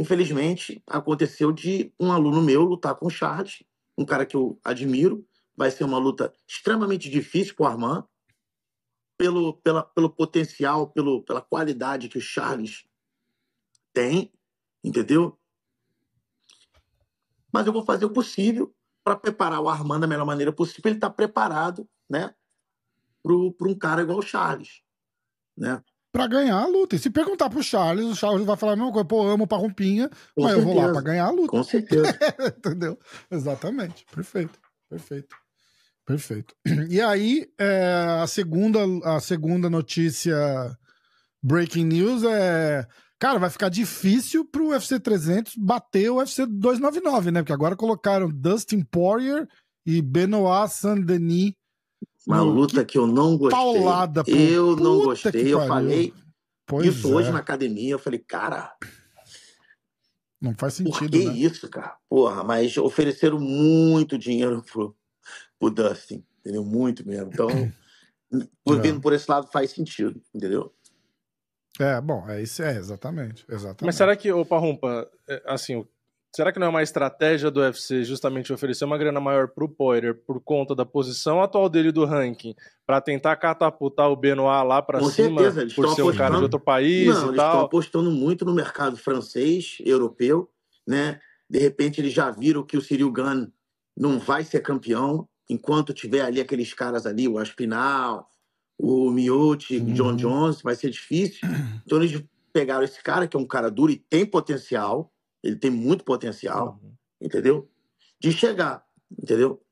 infelizmente, 0.00 0.82
aconteceu 0.86 1.52
de 1.52 1.92
um 2.00 2.10
aluno 2.10 2.40
meu 2.40 2.62
lutar 2.62 2.94
com 2.94 3.06
o 3.06 3.10
Charles 3.10 3.62
um 3.98 4.04
cara 4.04 4.24
que 4.24 4.34
eu 4.34 4.58
admiro. 4.64 5.26
Vai 5.54 5.70
ser 5.70 5.84
uma 5.84 5.98
luta 5.98 6.32
extremamente 6.48 7.10
difícil 7.10 7.54
para 7.54 7.64
o 7.64 7.66
Armand, 7.66 8.08
pelo, 9.18 9.58
pela, 9.58 9.82
pelo 9.82 10.08
potencial, 10.08 10.90
pelo, 10.90 11.22
pela 11.22 11.42
qualidade 11.42 12.08
que 12.08 12.16
o 12.16 12.20
Charles 12.20 12.86
tem, 13.92 14.32
entendeu? 14.82 15.38
Mas 17.52 17.66
eu 17.66 17.72
vou 17.72 17.84
fazer 17.84 18.06
o 18.06 18.12
possível 18.12 18.74
para 19.04 19.16
preparar 19.16 19.60
o 19.60 19.68
Armand 19.68 20.00
da 20.00 20.06
melhor 20.06 20.24
maneira 20.24 20.50
possível. 20.52 20.88
Ele 20.88 20.94
está 20.94 21.10
preparado, 21.10 21.86
né, 22.08 22.34
para 23.22 23.68
um 23.68 23.78
cara 23.78 24.00
igual 24.00 24.18
o 24.18 24.22
Charles, 24.22 24.82
né? 25.54 25.84
Para 26.12 26.26
ganhar 26.26 26.56
a 26.56 26.66
luta. 26.66 26.96
E 26.96 26.98
se 26.98 27.08
perguntar 27.08 27.48
pro 27.48 27.62
Charles, 27.62 28.06
o 28.06 28.16
Charles 28.16 28.44
vai 28.44 28.56
falar 28.56 28.72
a 28.72 28.76
mesma 28.76 28.92
coisa. 28.92 29.06
Pô, 29.06 29.24
eu 29.24 29.30
amo 29.30 29.46
parrumpinha, 29.46 30.08
Com 30.34 30.42
mas 30.42 30.52
certeza. 30.52 30.68
eu 30.68 30.74
vou 30.74 30.82
lá 30.82 30.92
para 30.92 31.02
ganhar 31.02 31.26
a 31.26 31.30
luta. 31.30 31.48
Com 31.48 31.62
certeza. 31.62 32.18
Entendeu? 32.58 32.98
Exatamente. 33.30 34.04
Perfeito. 34.12 34.58
Perfeito. 34.88 35.36
Perfeito. 36.04 36.54
E 36.88 37.00
aí, 37.00 37.46
é, 37.56 38.18
a, 38.20 38.26
segunda, 38.26 38.80
a 39.04 39.20
segunda 39.20 39.70
notícia 39.70 40.36
breaking 41.42 41.84
news 41.84 42.24
é. 42.24 42.86
Cara, 43.18 43.38
vai 43.38 43.50
ficar 43.50 43.68
difícil 43.68 44.44
pro 44.44 44.70
UFC 44.70 44.98
300 44.98 45.54
bater 45.56 46.10
o 46.10 46.16
UFC 46.16 46.46
299, 46.46 47.30
né? 47.30 47.42
Porque 47.42 47.52
agora 47.52 47.76
colocaram 47.76 48.30
Dustin 48.30 48.82
Poirier 48.82 49.46
e 49.86 50.00
Benoit 50.00 50.72
Saint-Denis 50.72 51.52
uma 52.26 52.42
luta 52.42 52.84
que 52.84 52.98
eu 52.98 53.06
não 53.06 53.36
gostei. 53.36 53.58
Paulada, 53.58 54.24
pô. 54.24 54.30
Eu 54.30 54.68
Puta 54.68 54.82
não 54.82 54.98
gostei. 54.98 55.54
Eu 55.54 55.66
falei 55.66 56.14
pois 56.66 56.86
isso 56.86 57.10
é. 57.10 57.14
hoje 57.14 57.30
na 57.30 57.38
academia. 57.38 57.92
Eu 57.92 57.98
falei, 57.98 58.18
cara. 58.18 58.74
Não 60.40 60.54
faz 60.54 60.74
sentido. 60.74 60.98
Por 60.98 61.10
que 61.10 61.24
né? 61.24 61.34
isso, 61.36 61.68
cara? 61.68 61.96
Porra, 62.08 62.44
mas 62.44 62.76
ofereceram 62.76 63.38
muito 63.38 64.16
dinheiro 64.18 64.62
pro, 64.62 64.96
pro 65.58 65.70
Dustin. 65.70 66.24
Entendeu? 66.40 66.64
Muito 66.64 67.06
mesmo. 67.06 67.30
Então, 67.32 67.48
por, 68.64 68.78
é. 68.78 68.80
vindo 68.80 69.00
por 69.00 69.12
esse 69.12 69.30
lado 69.30 69.48
faz 69.48 69.70
sentido, 69.72 70.20
entendeu? 70.34 70.74
É, 71.78 72.00
bom, 72.00 72.28
é 72.28 72.42
isso, 72.42 72.62
é, 72.62 72.76
exatamente, 72.76 73.44
exatamente. 73.48 73.84
Mas 73.84 73.94
será 73.94 74.14
que, 74.14 74.30
o 74.30 74.44
Parrumpa, 74.44 75.08
é, 75.26 75.42
assim, 75.46 75.86
Será 76.34 76.52
que 76.52 76.60
não 76.60 76.68
é 76.68 76.70
uma 76.70 76.82
estratégia 76.82 77.50
do 77.50 77.60
UFC 77.60 78.04
justamente 78.04 78.52
oferecer 78.52 78.84
uma 78.84 78.96
grana 78.96 79.18
maior 79.18 79.48
para 79.48 79.64
o 79.64 79.68
Poirier 79.68 80.14
por 80.14 80.40
conta 80.40 80.76
da 80.76 80.86
posição 80.86 81.42
atual 81.42 81.68
dele 81.68 81.90
do 81.90 82.04
ranking, 82.04 82.54
para 82.86 83.00
tentar 83.00 83.34
catapultar 83.36 84.08
o 84.10 84.16
Benoit 84.16 84.66
lá 84.66 84.80
para 84.80 85.02
cima 85.02 85.40
certeza, 85.40 85.74
por 85.74 85.88
ser 85.94 86.02
um 86.02 86.14
cara 86.14 86.36
de 86.36 86.42
outro 86.42 86.60
país 86.60 87.08
não, 87.08 87.24
e 87.24 87.26
eles 87.26 87.36
tal? 87.36 87.48
estão 87.48 87.60
apostando 87.62 88.10
muito 88.12 88.44
no 88.44 88.54
mercado 88.54 88.96
francês, 88.96 89.78
europeu, 89.84 90.48
né? 90.86 91.20
De 91.48 91.58
repente 91.58 92.00
eles 92.00 92.12
já 92.12 92.30
viram 92.30 92.62
que 92.62 92.76
o 92.76 92.80
Cyril 92.80 93.10
Gunn 93.10 93.48
não 93.96 94.20
vai 94.20 94.44
ser 94.44 94.60
campeão 94.60 95.28
enquanto 95.48 95.92
tiver 95.92 96.20
ali 96.20 96.40
aqueles 96.40 96.72
caras 96.72 97.06
ali, 97.06 97.26
o 97.26 97.38
Aspinal, 97.38 98.28
o 98.78 99.10
Miotti, 99.10 99.78
o 99.78 99.92
John 99.92 100.10
uhum. 100.10 100.16
Jones, 100.16 100.62
vai 100.62 100.76
ser 100.76 100.90
difícil. 100.90 101.40
Então 101.84 102.00
eles 102.00 102.22
pegaram 102.52 102.84
esse 102.84 103.02
cara 103.02 103.26
que 103.26 103.36
é 103.36 103.40
um 103.40 103.46
cara 103.46 103.68
duro 103.68 103.90
e 103.90 103.96
tem 103.96 104.24
potencial 104.24 105.12
ele 105.42 105.56
tem 105.56 105.70
muito 105.70 106.04
potencial, 106.04 106.78
uhum. 106.82 106.92
entendeu? 107.20 107.70
De 108.20 108.32
chegar, 108.32 108.84
entendeu? 109.18 109.62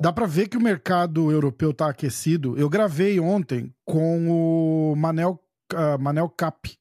Dá 0.00 0.12
para 0.12 0.26
ver 0.26 0.48
que 0.48 0.56
o 0.56 0.62
mercado 0.62 1.30
europeu 1.30 1.72
tá 1.72 1.88
aquecido. 1.88 2.58
Eu 2.58 2.68
gravei 2.68 3.18
ontem 3.18 3.74
com 3.84 4.28
o 4.30 4.96
Manel, 4.96 5.40
uh, 5.72 6.00
Manel 6.00 6.28
Cap. 6.28 6.76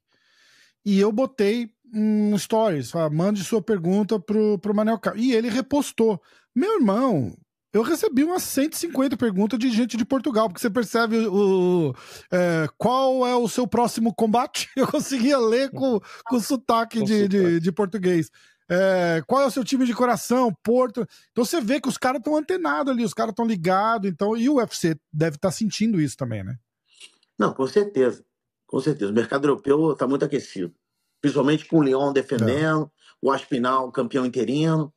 E 0.83 0.99
eu 0.99 1.11
botei 1.11 1.69
um 1.93 2.37
stories, 2.37 2.91
fala, 2.91 3.09
mande 3.09 3.43
sua 3.43 3.61
pergunta 3.61 4.19
pro, 4.19 4.59
pro 4.59 4.75
Manel 4.75 4.99
Cap. 4.99 5.19
E 5.19 5.33
ele 5.33 5.49
repostou. 5.49 6.21
Meu 6.53 6.75
irmão, 6.75 7.35
eu 7.75 7.81
recebi 7.81 8.23
umas 8.23 8.41
150 8.43 9.17
perguntas 9.17 9.59
de 9.59 9.69
gente 9.69 9.97
de 9.97 10.05
Portugal, 10.05 10.47
porque 10.47 10.61
você 10.61 10.69
percebe 10.69 11.27
o, 11.27 11.93
é, 12.31 12.69
qual 12.77 13.27
é 13.27 13.35
o 13.35 13.49
seu 13.49 13.67
próximo 13.67 14.15
combate. 14.15 14.69
Eu 14.77 14.87
conseguia 14.87 15.37
ler 15.37 15.69
com, 15.71 15.99
com 16.25 16.39
sotaque 16.39 17.03
de, 17.03 17.27
de, 17.27 17.59
de 17.59 17.71
português. 17.73 18.31
É, 18.69 19.21
qual 19.27 19.41
é 19.41 19.45
o 19.45 19.51
seu 19.51 19.61
time 19.61 19.85
de 19.85 19.93
coração? 19.93 20.55
Porto. 20.63 21.05
Então 21.33 21.43
você 21.43 21.59
vê 21.59 21.81
que 21.81 21.89
os 21.89 21.97
caras 21.97 22.19
estão 22.19 22.37
antenados 22.37 22.93
ali, 22.93 23.03
os 23.03 23.13
caras 23.13 23.33
estão 23.33 23.45
ligados. 23.45 24.09
Então, 24.09 24.37
e 24.37 24.49
o 24.49 24.55
UFC 24.55 24.97
deve 25.11 25.35
estar 25.35 25.49
tá 25.49 25.51
sentindo 25.51 25.99
isso 25.99 26.15
também, 26.15 26.45
né? 26.45 26.57
Não, 27.37 27.53
com 27.53 27.67
certeza. 27.67 28.23
Com 28.65 28.79
certeza. 28.79 29.11
O 29.11 29.15
mercado 29.15 29.49
europeu 29.49 29.91
está 29.91 30.07
muito 30.07 30.23
aquecido. 30.23 30.73
Principalmente 31.19 31.65
com 31.65 31.79
o 31.79 31.83
Lyon 31.83 32.13
defendendo, 32.13 32.85
é. 32.85 32.89
o 33.21 33.31
Aspinal 33.31 33.91
campeão 33.91 34.25
interino, 34.25 34.93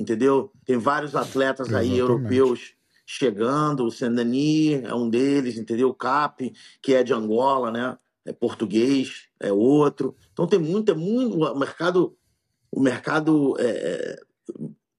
entendeu? 0.00 0.50
Tem 0.64 0.78
vários 0.78 1.14
atletas 1.14 1.68
Exatamente. 1.68 1.92
aí 1.92 1.98
europeus 1.98 2.74
chegando, 3.06 3.84
o 3.84 3.90
Sendani 3.90 4.74
é 4.84 4.94
um 4.94 5.10
deles, 5.10 5.58
entendeu? 5.58 5.88
O 5.88 5.94
Cap, 5.94 6.52
que 6.80 6.94
é 6.94 7.02
de 7.02 7.12
Angola, 7.12 7.70
né? 7.70 7.98
É 8.24 8.32
português, 8.32 9.28
é 9.38 9.52
outro. 9.52 10.16
Então 10.32 10.46
tem 10.46 10.58
muito, 10.58 10.92
é 10.92 10.94
muito. 10.94 11.36
O 11.36 11.58
mercado 11.58 12.16
o 12.70 12.80
mercado 12.80 13.56
é, 13.58 14.20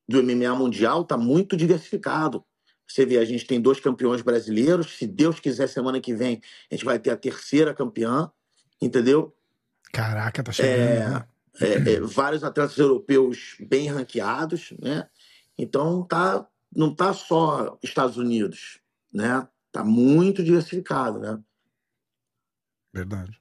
do 0.08 0.22
MMA 0.22 0.54
mundial 0.56 1.02
está 1.02 1.18
muito 1.18 1.56
diversificado. 1.56 2.44
Você 2.86 3.06
vê, 3.06 3.18
a 3.18 3.26
gente 3.26 3.46
tem 3.46 3.62
dois 3.62 3.80
campeões 3.80 4.22
brasileiros. 4.22 4.98
Se 4.98 5.08
Deus 5.08 5.40
quiser, 5.40 5.68
semana 5.68 6.02
que 6.02 6.14
vem, 6.14 6.42
a 6.70 6.76
gente 6.76 6.84
vai 6.84 7.00
ter 7.00 7.12
a 7.12 7.16
terceira 7.16 7.74
campeã, 7.74 8.30
entendeu? 8.82 9.34
Caraca, 9.94 10.44
tá 10.44 10.52
chegando. 10.52 10.74
É, 10.74 11.10
né? 11.10 11.26
É, 11.60 11.94
é, 11.94 12.02
vários 12.02 12.44
atletas 12.44 12.78
europeus 12.78 13.56
bem 13.60 13.88
ranqueados, 13.90 14.74
né? 14.80 15.08
Então 15.58 16.04
tá, 16.04 16.48
não 16.74 16.94
tá 16.96 17.14
só 17.14 17.78
Estados 17.84 18.18
Unidos, 18.18 18.80
né? 19.12 19.48
Tá 19.72 19.84
muito 19.84 20.44
diversificado, 20.44 21.20
né? 21.20 21.40
Verdade. 22.94 23.38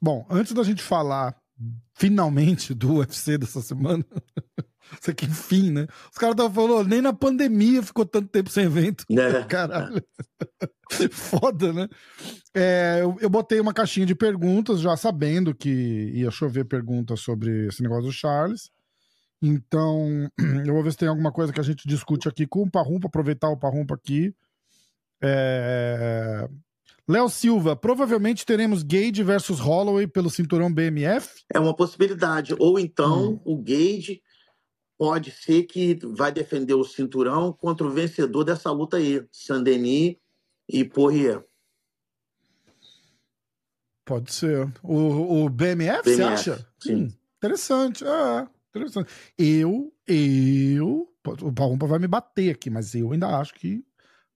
Bom, 0.00 0.26
antes 0.28 0.52
da 0.52 0.62
gente 0.62 0.82
falar 0.82 1.40
finalmente 1.94 2.74
do 2.74 2.96
UFC 2.98 3.38
dessa 3.38 3.60
semana. 3.60 4.04
Isso 5.00 5.10
aqui, 5.10 5.26
enfim, 5.26 5.70
né? 5.70 5.86
Os 6.10 6.18
caras 6.18 6.34
estavam 6.34 6.52
falando, 6.52 6.88
nem 6.88 7.00
na 7.00 7.12
pandemia 7.12 7.82
ficou 7.82 8.04
tanto 8.04 8.28
tempo 8.28 8.50
sem 8.50 8.64
evento. 8.64 9.04
É. 9.10 9.44
Caralho. 9.44 10.02
Foda, 11.10 11.72
né? 11.72 11.88
É, 12.54 12.98
eu, 13.00 13.16
eu, 13.20 13.30
botei 13.30 13.58
uma 13.60 13.72
caixinha 13.72 14.04
de 14.04 14.14
perguntas, 14.14 14.80
já 14.80 14.96
sabendo 14.96 15.54
que 15.54 16.10
ia 16.14 16.30
chover 16.30 16.64
perguntas 16.64 17.20
sobre 17.20 17.68
esse 17.68 17.82
negócio 17.82 18.04
do 18.04 18.12
Charles. 18.12 18.70
Então, 19.40 20.28
eu 20.66 20.74
vou 20.74 20.82
ver 20.82 20.92
se 20.92 20.98
tem 20.98 21.08
alguma 21.08 21.32
coisa 21.32 21.52
que 21.52 21.60
a 21.60 21.64
gente 21.64 21.88
discute 21.88 22.28
aqui 22.28 22.46
com 22.46 22.62
o 22.62 22.70
Parrumpa, 22.70 23.08
aproveitar 23.08 23.48
o 23.48 23.58
Parrumpa 23.58 23.94
aqui. 23.94 24.34
É, 25.22 26.48
Léo 27.08 27.28
Silva, 27.28 27.74
provavelmente 27.74 28.46
teremos 28.46 28.82
Gage 28.82 29.22
versus 29.22 29.58
Holloway 29.58 30.06
pelo 30.06 30.30
cinturão 30.30 30.72
BMF? 30.72 31.42
É 31.52 31.58
uma 31.58 31.74
possibilidade. 31.74 32.54
Ou 32.58 32.78
então 32.78 33.34
hum. 33.34 33.40
o 33.44 33.58
Gage 33.58 34.22
pode 34.98 35.30
ser 35.30 35.64
que 35.64 35.98
vai 36.06 36.32
defender 36.32 36.74
o 36.74 36.84
cinturão 36.84 37.52
contra 37.52 37.86
o 37.86 37.90
vencedor 37.90 38.44
dessa 38.44 38.70
luta 38.70 38.96
aí, 38.96 39.26
Sandeni 39.32 40.20
e 40.68 40.84
Poirier. 40.84 41.44
Pode 44.04 44.32
ser. 44.32 44.72
O, 44.82 45.44
o 45.44 45.48
BMF, 45.48 46.02
BMF, 46.02 46.16
você 46.16 46.22
acha? 46.22 46.68
Sim. 46.80 46.94
Hum, 46.94 47.08
interessante. 47.36 48.04
É, 48.04 48.48
interessante. 48.70 49.12
Eu, 49.38 49.92
eu. 50.06 51.08
O 51.24 51.52
Palumpa 51.52 51.86
vai 51.86 52.00
me 52.00 52.08
bater 52.08 52.50
aqui, 52.50 52.68
mas 52.68 52.94
eu 52.94 53.12
ainda 53.12 53.38
acho 53.38 53.54
que 53.54 53.84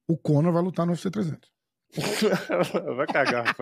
o 0.07 0.17
Conor 0.17 0.53
vai 0.53 0.63
lutar 0.63 0.87
no 0.87 0.93
UFC 0.93 1.11
300. 1.11 1.56
Vai 2.97 3.07
cagar, 3.07 3.55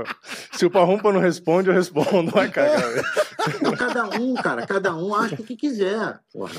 Se 0.52 0.66
o 0.66 0.70
Parrumpa 0.70 1.12
não 1.12 1.20
responde, 1.20 1.68
eu 1.68 1.74
respondo. 1.74 2.30
Vai 2.30 2.50
cagar, 2.50 2.82
Cada 3.78 4.18
um, 4.18 4.34
cara, 4.34 4.66
cada 4.66 4.96
um 4.96 5.14
acha 5.14 5.34
o 5.34 5.44
que 5.44 5.56
quiser. 5.56 6.18
Porra. 6.32 6.54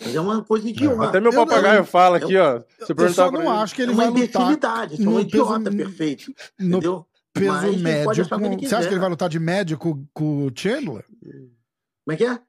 Mas 0.00 0.14
é 0.14 0.20
uma 0.20 0.42
coisa 0.42 0.68
idiota. 0.68 1.08
Até 1.08 1.20
meu 1.20 1.32
papagaio 1.32 1.80
eu, 1.80 1.84
fala 1.84 2.16
aqui, 2.16 2.36
ó. 2.36 2.62
Você 2.78 2.94
eu 2.96 3.08
só 3.10 3.30
não 3.30 3.40
ele. 3.42 3.50
acho 3.50 3.74
que 3.74 3.82
ele 3.82 3.92
é 3.92 3.94
vai 3.94 4.08
lutar. 4.08 4.92
Isso 4.92 5.02
é 5.02 5.08
um 5.08 5.20
idiota 5.20 5.70
perfeito. 5.70 6.34
No 6.58 6.78
entendeu? 6.78 7.06
peso 7.32 7.52
Mas 7.52 7.80
médio. 7.80 8.28
Com... 8.28 8.58
Você 8.58 8.74
acha 8.74 8.88
que 8.88 8.94
ele 8.94 9.00
vai 9.00 9.10
lutar 9.10 9.28
de 9.28 9.38
médio 9.38 9.78
com, 9.78 10.06
com 10.12 10.46
o 10.46 10.52
Chandler? 10.54 11.04
Como 12.04 12.12
é 12.12 12.16
que 12.16 12.24
é? 12.24 12.40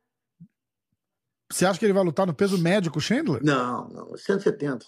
Você 1.52 1.66
acha 1.66 1.78
que 1.78 1.86
ele 1.86 1.94
vai 1.94 2.04
lutar 2.04 2.26
no 2.26 2.34
peso 2.34 2.58
médio 2.58 2.92
com 2.92 3.00
o 3.00 3.02
Chandler? 3.02 3.44
Não, 3.44 3.90
não. 3.90 4.18
170. 4.18 4.86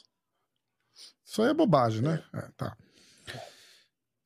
Isso 1.25 1.41
aí 1.41 1.49
é 1.49 1.53
bobagem, 1.53 2.01
né? 2.01 2.23
É, 2.33 2.47
tá. 2.55 2.77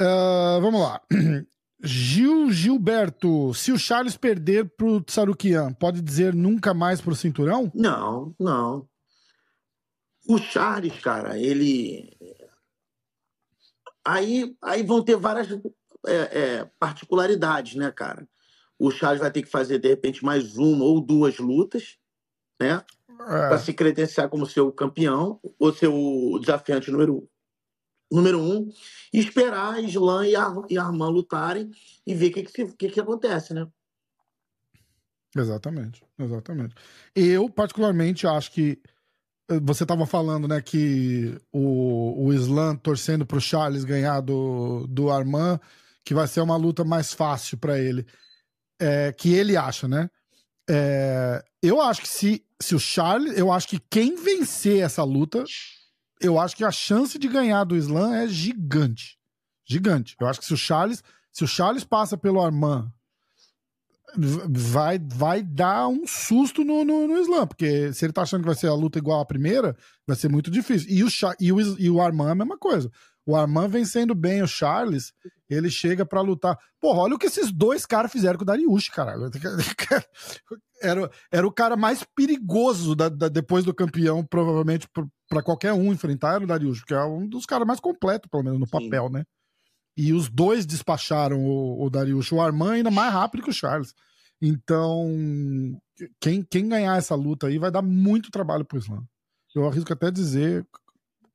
Uh, 0.01 0.62
vamos 0.62 0.82
lá. 0.82 1.01
Gil 1.84 2.51
Gilberto, 2.51 3.54
se 3.54 3.72
o 3.72 3.77
Charles 3.77 4.18
perder 4.18 4.68
pro 4.75 5.01
Tsarukian, 5.01 5.74
pode 5.74 6.01
dizer 6.01 6.34
nunca 6.34 6.74
mais 6.74 7.00
pro 7.00 7.16
cinturão? 7.16 7.72
Não, 7.74 8.36
não. 8.39 8.88
O 10.27 10.38
Charles, 10.38 11.00
cara, 11.00 11.38
ele. 11.38 12.10
Aí, 14.04 14.56
aí 14.62 14.84
vão 14.84 15.04
ter 15.04 15.16
várias 15.16 15.48
é, 16.06 16.16
é, 16.16 16.72
particularidades, 16.80 17.75
né, 17.75 17.92
cara? 17.92 18.27
O 18.80 18.92
Charles 18.92 19.22
vai 19.22 19.32
ter 19.32 19.42
que 19.42 19.50
fazer, 19.50 19.80
de 19.80 19.88
repente, 19.88 20.24
mais 20.24 20.58
uma 20.58 20.84
ou 20.84 21.01
duas 21.01 21.38
lutas, 21.38 21.98
né? 22.60 22.84
É. 23.10 23.25
Para 23.25 23.58
se 23.58 23.74
credenciar 23.74 24.30
como 24.30 24.46
seu 24.46 24.72
campeão, 24.72 25.39
ou 25.60 25.74
seu 25.74 26.38
desafiante 26.39 26.92
número 26.92 27.27
número 28.12 28.42
um, 28.42 28.72
esperar 29.14 29.84
Islam 29.84 30.26
e, 30.26 30.36
Ar 30.36 30.56
e 30.70 30.78
Arman 30.78 31.10
lutarem 31.10 31.70
e 32.06 32.14
ver 32.14 32.30
o 32.30 32.34
que, 32.34 32.44
que, 32.44 32.66
que, 32.74 32.90
que 32.90 33.00
acontece, 33.00 33.54
né? 33.54 33.68
Exatamente, 35.36 36.04
exatamente. 36.18 36.74
Eu, 37.16 37.50
particularmente, 37.50 38.26
acho 38.26 38.52
que 38.52 38.82
eh, 39.50 39.60
você 39.62 39.84
estava 39.84 40.06
falando, 40.06 40.48
né, 40.48 40.62
que 40.62 41.38
o, 41.52 42.28
o 42.28 42.78
torcendo 42.78 43.26
para 43.26 43.38
o 43.38 43.42
Charles 43.42 43.84
ganhar 43.84 44.22
do, 44.22 44.88
do 44.88 45.12
Arman, 45.12 45.60
que 46.04 46.14
vai 46.14 46.28
ser 46.28 46.42
uma 46.42 46.56
luta 46.56 46.84
mais 46.84 47.14
fácil 47.14 47.58
para 47.58 47.78
ele. 47.78 48.06
É, 48.80 49.12
que 49.12 49.34
ele 49.34 49.58
acha, 49.58 49.88
né? 49.88 50.10
É, 50.70 51.44
eu 51.64 51.82
acho 51.82 52.02
que 52.02 52.08
se, 52.08 52.46
se 52.62 52.76
o 52.76 52.80
Charles, 52.80 53.38
eu 53.38 53.52
acho 53.52 53.68
que 53.68 53.80
quem 53.90 54.16
vencer 54.16 54.82
essa 54.82 55.04
luta 55.04 55.44
eu 56.22 56.40
acho 56.40 56.56
que 56.56 56.64
a 56.64 56.72
chance 56.72 57.18
de 57.18 57.28
ganhar 57.28 57.64
do 57.64 57.76
Islam 57.76 58.14
é 58.14 58.28
gigante. 58.28 59.18
Gigante. 59.66 60.16
Eu 60.20 60.28
acho 60.28 60.40
que 60.40 60.46
se 60.46 60.54
o 60.54 60.58
Charles, 60.58 61.04
se 61.32 61.44
o 61.44 61.48
Charles 61.48 61.84
passa 61.84 62.18
pelo 62.18 62.42
Armand, 62.42 62.92
vai, 64.16 65.00
vai 65.00 65.44
dar 65.44 65.88
um 65.88 66.08
susto 66.08 66.64
no, 66.64 66.84
no, 66.84 67.08
no 67.08 67.20
Islam, 67.20 67.46
porque 67.46 67.94
se 67.94 68.06
ele 68.06 68.14
tá 68.14 68.22
achando 68.22 68.42
que 68.42 68.48
vai 68.48 68.56
ser 68.56 68.68
a 68.68 68.74
luta 68.74 68.98
igual 68.98 69.20
à 69.20 69.26
primeira, 69.26 69.76
vai 70.06 70.16
ser 70.16 70.30
muito 70.30 70.50
difícil. 70.50 70.90
E 70.90 71.04
o, 71.04 71.08
e 71.40 71.52
o, 71.52 71.80
e 71.80 71.90
o 71.90 72.02
Armand 72.02 72.30
é 72.30 72.32
a 72.32 72.36
mesma 72.36 72.58
coisa. 72.58 72.92
O 73.27 73.36
Armand 73.36 73.67
vencendo 73.67 74.15
bem 74.15 74.41
o 74.41 74.48
Charles, 74.48 75.13
ele 75.50 75.69
chega 75.69 76.05
para 76.05 76.22
lutar. 76.22 76.57
Porra, 76.79 77.00
olha 77.01 77.15
o 77.15 77.19
que 77.19 77.25
esses 77.25 77.51
dois 77.51 77.86
caras 77.86 78.10
fizeram 78.10 78.38
com 78.38 78.43
o 78.43 78.46
Dariush, 78.46 78.88
caralho. 78.88 79.29
Era, 80.79 81.10
era 81.31 81.48
o 81.48 81.51
cara 81.51 81.75
mais 81.75 82.03
perigoso 82.15 82.96
da, 82.96 83.10
da 83.10 83.27
depois 83.27 83.65
do 83.65 83.74
campeão, 83.74 84.24
provavelmente, 84.24 84.88
para 85.27 85.41
qualquer 85.41 85.74
um 85.74 85.91
enfrentar, 85.91 86.36
era 86.36 86.43
o 86.43 86.48
Dariush, 86.48 86.84
que 86.84 86.93
é 86.93 87.03
um 87.03 87.27
dos 87.27 87.48
caras 87.48 87.65
mais 87.65 87.79
completos, 87.79 88.29
pelo 88.29 88.43
menos 88.43 88.60
no 88.60 88.67
papel, 88.67 89.07
Sim. 89.07 89.13
né? 89.13 89.24
E 89.98 90.13
os 90.13 90.29
dois 90.29 90.67
despacharam 90.67 91.43
o, 91.43 91.84
o 91.84 91.89
Dariush, 91.89 92.31
o 92.31 92.39
Armand 92.39 92.74
ainda 92.74 92.91
mais 92.91 93.12
rápido 93.12 93.41
que 93.41 93.50
o 93.50 93.53
Charles. 93.53 93.91
Então, 94.39 95.10
quem, 96.22 96.43
quem 96.43 96.69
ganhar 96.69 96.96
essa 96.96 97.15
luta 97.15 97.48
aí 97.48 97.57
vai 97.57 97.72
dar 97.72 97.81
muito 97.81 98.29
trabalho 98.29 98.63
pro 98.63 98.77
Islam. 98.77 99.03
Eu 99.55 99.67
arrisco 99.67 99.91
até 99.91 100.12
dizer, 100.12 100.63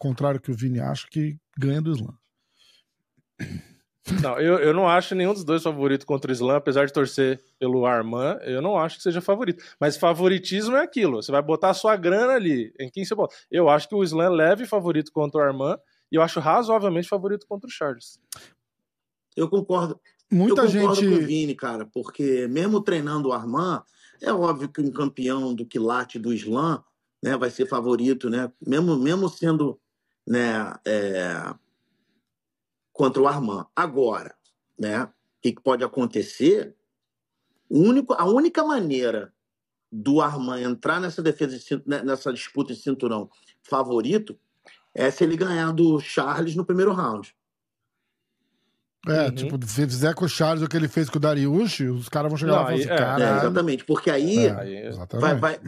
contrário 0.03 0.41
que 0.41 0.51
o 0.51 0.57
Vini 0.57 0.81
acha, 0.81 1.07
que 1.09 1.39
ganha 1.57 1.81
do 1.81 1.93
Islam. 1.93 2.15
Não, 4.21 4.37
eu, 4.41 4.59
eu 4.59 4.75
não 4.75 4.89
acho 4.89 5.15
nenhum 5.15 5.33
dos 5.33 5.45
dois 5.45 5.63
favorito 5.63 6.05
contra 6.05 6.29
o 6.29 6.35
Islam, 6.35 6.57
apesar 6.57 6.87
de 6.87 6.93
torcer 6.93 7.41
pelo 7.57 7.87
Arman, 7.87 8.37
eu 8.43 8.61
não 8.61 8.77
acho 8.77 8.97
que 8.97 9.03
seja 9.05 9.21
favorito. 9.21 9.63
Mas 9.79 9.97
favoritismo 9.97 10.75
é 10.75 10.83
aquilo, 10.83 11.23
você 11.23 11.31
vai 11.31 11.41
botar 11.41 11.71
a 11.71 11.75
sua 11.75 11.95
grana 11.95 12.33
ali, 12.33 12.75
em 12.81 12.91
quem 12.91 13.05
você 13.05 13.15
bota. 13.15 13.33
Eu 13.49 13.69
acho 13.69 13.89
que 13.89 13.95
o 13.95 14.03
Islam 14.03 14.25
é 14.25 14.29
leve 14.29 14.67
favorito 14.67 15.13
contra 15.13 15.41
o 15.41 15.45
Arman, 15.45 15.79
e 16.11 16.17
eu 16.17 16.23
acho 16.23 16.41
razoavelmente 16.41 17.09
favorito 17.09 17.47
contra 17.47 17.69
o 17.69 17.73
Charles. 17.73 18.19
Eu 19.37 19.49
concordo. 19.49 20.01
Muita 20.33 20.63
eu 20.63 20.67
concordo 20.67 20.95
gente... 20.97 21.17
com 21.17 21.23
o 21.23 21.27
Vini, 21.27 21.55
cara, 21.55 21.87
porque 21.87 22.49
mesmo 22.49 22.81
treinando 22.81 23.29
o 23.29 23.33
Arman, 23.33 23.85
é 24.21 24.33
óbvio 24.33 24.69
que 24.69 24.81
um 24.81 24.91
campeão 24.91 25.55
do 25.55 25.65
quilate 25.65 26.19
do 26.19 26.35
Islam 26.35 26.83
né, 27.23 27.37
vai 27.37 27.51
ser 27.51 27.67
favorito, 27.67 28.29
né? 28.29 28.51
Mesmo, 28.67 28.97
mesmo 28.97 29.29
sendo 29.29 29.79
né, 30.27 30.75
é 30.85 31.55
contra 32.93 33.23
o 33.23 33.27
Armand. 33.27 33.67
Agora, 33.75 34.35
né, 34.79 35.05
o 35.05 35.11
que, 35.41 35.55
pode 35.61 35.83
acontecer? 35.83 36.77
O 37.69 37.79
único, 37.79 38.15
a 38.15 38.25
única 38.25 38.63
maneira 38.63 39.33
do 39.91 40.21
Armand 40.21 40.61
entrar 40.61 41.01
nessa 41.01 41.23
defesa, 41.23 41.59
né, 41.87 42.03
nessa 42.03 42.33
disputa 42.33 42.73
de 42.73 42.81
cinturão 42.81 43.31
favorito 43.63 44.39
é 44.95 45.11
se 45.11 45.25
ele 45.25 45.37
ganhar 45.37 45.73
do 45.73 45.99
Charles 46.01 46.55
no 46.55 46.65
primeiro 46.65 46.93
round. 46.93 47.35
É, 49.09 49.25
uhum. 49.25 49.35
tipo, 49.35 49.67
se 49.67 49.85
fizer 49.85 50.15
com 50.15 50.27
o 50.27 50.29
Charles 50.29 50.63
o 50.63 50.69
que 50.69 50.77
ele 50.77 50.87
fez 50.87 51.11
com 51.11 51.19
o 51.19 51.21
Dariush, 51.21 51.81
os 51.81 52.09
caras 52.09 52.31
vão 52.31 52.39
chegar 52.39 52.53
Não, 52.53 52.63
lá 52.63 52.75
e 52.75 52.85
falar 52.85 53.15
assim, 53.15 53.23
é, 53.23 53.27
é, 53.27 53.37
exatamente, 53.39 53.85
porque 53.85 54.09
aí 54.09 54.47
é, 54.47 54.91
vai, 55.19 55.35
vai, 55.35 55.61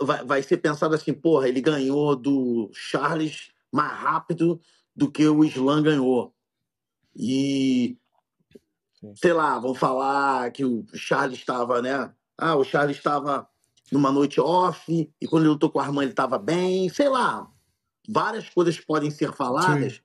vai, 0.00 0.24
vai 0.24 0.42
ser 0.44 0.58
pensado 0.58 0.94
assim, 0.94 1.12
porra, 1.12 1.48
ele 1.48 1.60
ganhou 1.60 2.14
do 2.14 2.70
Charles 2.72 3.50
mais 3.72 3.92
rápido 3.92 4.60
do 4.94 5.10
que 5.10 5.26
o 5.26 5.44
Islam 5.44 5.82
ganhou. 5.82 6.34
E, 7.14 7.96
sei 9.14 9.32
lá, 9.32 9.58
vão 9.58 9.74
falar 9.74 10.50
que 10.50 10.64
o 10.64 10.84
Charles 10.94 11.38
estava, 11.38 11.82
né? 11.82 12.12
Ah, 12.36 12.56
o 12.56 12.64
Charles 12.64 12.96
estava 12.96 13.48
numa 13.90 14.12
noite 14.12 14.40
off, 14.40 15.10
e 15.20 15.26
quando 15.26 15.44
ele 15.44 15.52
lutou 15.52 15.70
com 15.70 15.80
a 15.80 15.84
Armand 15.84 16.02
ele 16.02 16.10
estava 16.10 16.38
bem, 16.38 16.88
sei 16.88 17.08
lá. 17.08 17.50
Várias 18.08 18.48
coisas 18.48 18.78
podem 18.78 19.10
ser 19.10 19.32
faladas. 19.32 19.94
Sim 19.94 20.00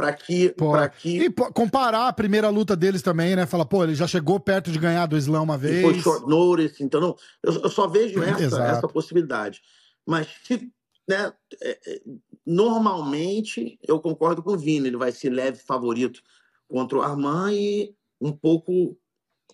para 0.00 0.14
que, 0.14 0.48
pra 0.50 0.88
que. 0.88 1.24
E 1.24 1.30
comparar 1.30 2.08
a 2.08 2.12
primeira 2.12 2.48
luta 2.48 2.74
deles 2.74 3.02
também, 3.02 3.36
né? 3.36 3.44
Falar, 3.44 3.66
pô, 3.66 3.84
ele 3.84 3.94
já 3.94 4.06
chegou 4.06 4.40
perto 4.40 4.72
de 4.72 4.78
ganhar 4.78 5.04
do 5.04 5.16
Islã 5.16 5.42
uma 5.42 5.58
vez. 5.58 5.78
E 5.78 5.82
foi 5.82 6.00
short 6.00 6.26
notice, 6.26 6.82
então 6.82 7.00
não. 7.00 7.16
Eu, 7.42 7.62
eu 7.62 7.68
só 7.68 7.86
vejo 7.86 8.22
essa, 8.24 8.64
essa 8.64 8.88
possibilidade. 8.88 9.60
Mas 10.06 10.26
se, 10.44 10.70
né, 11.08 11.32
é, 11.62 11.70
é, 11.86 12.02
normalmente 12.46 13.78
eu 13.82 14.00
concordo 14.00 14.42
com 14.42 14.52
o 14.52 14.58
Vini, 14.58 14.88
ele 14.88 14.96
vai 14.96 15.12
ser 15.12 15.30
leve 15.30 15.58
favorito 15.58 16.22
contra 16.68 16.98
o 16.98 17.02
Armand 17.02 17.52
e 17.52 17.94
um 18.20 18.32
pouco 18.32 18.96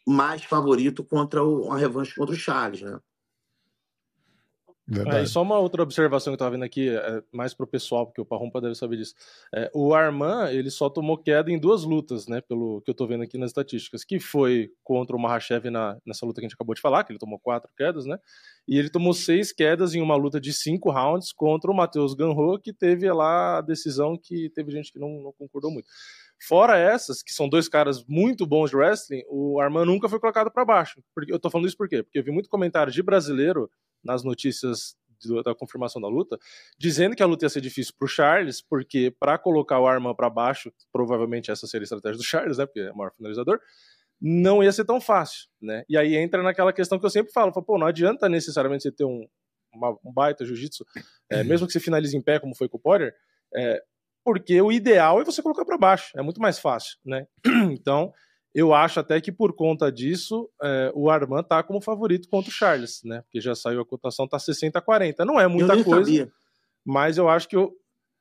mais 0.06 0.44
favorito 0.44 1.04
contra 1.04 1.44
o, 1.44 1.72
a 1.72 1.78
revanche 1.78 2.14
contra 2.14 2.34
o 2.34 2.38
Charles, 2.38 2.82
né? 2.82 3.00
É, 4.88 5.22
e 5.22 5.26
só 5.26 5.42
uma 5.42 5.58
outra 5.58 5.82
observação 5.82 6.30
que 6.30 6.34
eu 6.34 6.36
estava 6.36 6.52
vendo 6.52 6.64
aqui, 6.64 6.88
é, 6.88 7.22
mais 7.32 7.52
para 7.52 7.64
o 7.64 7.66
pessoal, 7.66 8.06
porque 8.06 8.20
o 8.20 8.24
Parrumpa 8.24 8.60
deve 8.60 8.76
saber 8.76 8.96
disso. 8.96 9.14
É, 9.52 9.68
o 9.74 9.92
Arman, 9.92 10.48
ele 10.52 10.70
só 10.70 10.88
tomou 10.88 11.18
queda 11.18 11.50
em 11.50 11.58
duas 11.58 11.82
lutas, 11.82 12.28
né, 12.28 12.40
pelo 12.40 12.80
que 12.82 12.90
eu 12.90 12.92
estou 12.92 13.06
vendo 13.08 13.24
aqui 13.24 13.36
nas 13.36 13.50
estatísticas, 13.50 14.04
que 14.04 14.20
foi 14.20 14.70
contra 14.84 15.16
o 15.16 15.18
Mahashev 15.18 15.70
na, 15.70 15.98
nessa 16.06 16.24
luta 16.24 16.40
que 16.40 16.46
a 16.46 16.48
gente 16.48 16.54
acabou 16.54 16.74
de 16.74 16.80
falar, 16.80 17.02
que 17.02 17.10
ele 17.10 17.18
tomou 17.18 17.38
quatro 17.38 17.68
quedas, 17.76 18.06
né, 18.06 18.16
e 18.68 18.78
ele 18.78 18.88
tomou 18.88 19.12
seis 19.12 19.52
quedas 19.52 19.94
em 19.94 20.00
uma 20.00 20.14
luta 20.14 20.40
de 20.40 20.52
cinco 20.52 20.90
rounds 20.90 21.32
contra 21.32 21.70
o 21.70 21.74
Matheus 21.74 22.14
Ganro, 22.14 22.60
que 22.60 22.72
teve 22.72 23.10
lá 23.12 23.58
a 23.58 23.60
decisão 23.60 24.16
que 24.16 24.50
teve 24.50 24.70
gente 24.70 24.92
que 24.92 25.00
não, 25.00 25.20
não 25.20 25.32
concordou 25.32 25.70
muito. 25.70 25.88
Fora 26.40 26.78
essas, 26.78 27.22
que 27.22 27.32
são 27.32 27.48
dois 27.48 27.68
caras 27.68 28.04
muito 28.06 28.46
bons 28.46 28.70
de 28.70 28.76
wrestling, 28.76 29.22
o 29.28 29.60
Arman 29.60 29.86
nunca 29.86 30.08
foi 30.08 30.20
colocado 30.20 30.50
para 30.50 30.64
baixo. 30.64 31.02
Porque, 31.14 31.32
eu 31.32 31.38
tô 31.38 31.50
falando 31.50 31.66
isso 31.66 31.76
por 31.76 31.88
quê? 31.88 32.02
Porque 32.02 32.18
eu 32.18 32.24
vi 32.24 32.30
muito 32.30 32.48
comentário 32.48 32.92
de 32.92 33.02
brasileiro 33.02 33.70
nas 34.04 34.22
notícias 34.22 34.94
da 35.42 35.54
confirmação 35.54 36.00
da 36.00 36.08
luta, 36.08 36.38
dizendo 36.78 37.16
que 37.16 37.22
a 37.22 37.26
luta 37.26 37.46
ia 37.46 37.48
ser 37.48 37.62
difícil 37.62 37.94
para 37.98 38.04
o 38.04 38.08
Charles, 38.08 38.60
porque 38.60 39.10
para 39.18 39.38
colocar 39.38 39.80
o 39.80 39.86
Arman 39.86 40.14
para 40.14 40.28
baixo, 40.28 40.70
provavelmente 40.92 41.50
essa 41.50 41.66
seria 41.66 41.84
a 41.84 41.86
estratégia 41.86 42.18
do 42.18 42.24
Charles, 42.24 42.58
né, 42.58 42.66
porque 42.66 42.80
é 42.80 42.92
o 42.92 42.96
maior 42.96 43.12
finalizador, 43.14 43.58
não 44.20 44.62
ia 44.62 44.72
ser 44.72 44.84
tão 44.84 45.00
fácil, 45.00 45.46
né? 45.60 45.84
E 45.88 45.96
aí 45.96 46.16
entra 46.16 46.42
naquela 46.42 46.72
questão 46.72 46.98
que 46.98 47.04
eu 47.04 47.10
sempre 47.10 47.32
falo, 47.32 47.52
pô, 47.52 47.78
não 47.78 47.86
adianta 47.86 48.28
necessariamente 48.28 48.82
você 48.82 48.92
ter 48.92 49.04
um, 49.04 49.26
uma, 49.72 49.90
um 50.04 50.12
baita 50.12 50.44
jiu-jitsu, 50.44 50.84
é, 51.30 51.44
mesmo 51.44 51.66
que 51.66 51.72
você 51.72 51.80
finalize 51.80 52.16
em 52.16 52.22
pé, 52.22 52.38
como 52.38 52.54
foi 52.54 52.68
com 52.68 52.78
o 52.78 52.80
Potter, 52.80 53.14
é, 53.54 53.82
porque 54.26 54.60
o 54.60 54.72
ideal 54.72 55.20
é 55.20 55.24
você 55.24 55.40
colocar 55.40 55.64
para 55.64 55.78
baixo, 55.78 56.10
é 56.16 56.20
muito 56.20 56.40
mais 56.40 56.58
fácil, 56.58 56.98
né? 57.04 57.28
Então, 57.70 58.12
eu 58.52 58.74
acho 58.74 58.98
até 58.98 59.20
que 59.20 59.30
por 59.30 59.54
conta 59.54 59.92
disso, 59.92 60.50
é, 60.60 60.90
o 60.96 61.08
Armand 61.08 61.44
tá 61.44 61.62
como 61.62 61.80
favorito 61.80 62.28
contra 62.28 62.50
o 62.50 62.52
Charles, 62.52 63.02
né? 63.04 63.22
Porque 63.22 63.40
já 63.40 63.54
saiu 63.54 63.80
a 63.80 63.86
cotação, 63.86 64.26
tá 64.26 64.36
60 64.36 64.80
a 64.80 64.82
40. 64.82 65.24
Não 65.24 65.38
é 65.38 65.46
muita 65.46 65.74
coisa, 65.84 66.04
sabia. 66.04 66.32
mas 66.84 67.18
eu 67.18 67.28
acho 67.28 67.46
que 67.46 67.56
o, 67.56 67.72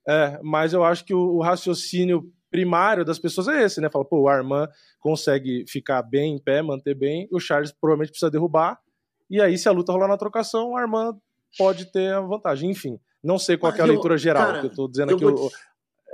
é, 0.07 0.39
mas 0.43 0.73
eu 0.73 0.83
acho 0.83 1.03
que 1.03 1.13
o, 1.13 1.37
o, 1.37 1.41
raciocínio 1.41 2.31
primário 2.51 3.03
das 3.03 3.17
pessoas 3.17 3.47
é 3.47 3.63
esse, 3.63 3.81
né? 3.81 3.89
Fala, 3.89 4.05
pô, 4.05 4.19
o 4.21 4.29
Armand 4.29 4.69
consegue 4.99 5.65
ficar 5.67 6.03
bem 6.03 6.35
em 6.35 6.39
pé, 6.39 6.61
manter 6.61 6.93
bem, 6.93 7.27
o 7.31 7.39
Charles 7.39 7.71
provavelmente 7.71 8.11
precisa 8.11 8.29
derrubar. 8.29 8.79
E 9.27 9.41
aí, 9.41 9.57
se 9.57 9.67
a 9.67 9.71
luta 9.71 9.91
rolar 9.91 10.07
na 10.07 10.17
trocação, 10.17 10.69
o 10.69 10.77
Armand 10.77 11.17
pode 11.57 11.91
ter 11.91 12.13
a 12.13 12.21
vantagem. 12.21 12.69
Enfim, 12.69 12.99
não 13.23 13.39
sei 13.39 13.57
qual 13.57 13.73
é 13.73 13.81
a 13.81 13.85
leitura 13.85 14.19
geral, 14.19 14.45
cara, 14.45 14.59
que 14.59 14.67
eu 14.67 14.75
tô 14.75 14.87
dizendo 14.87 15.15
aqui. 15.15 15.25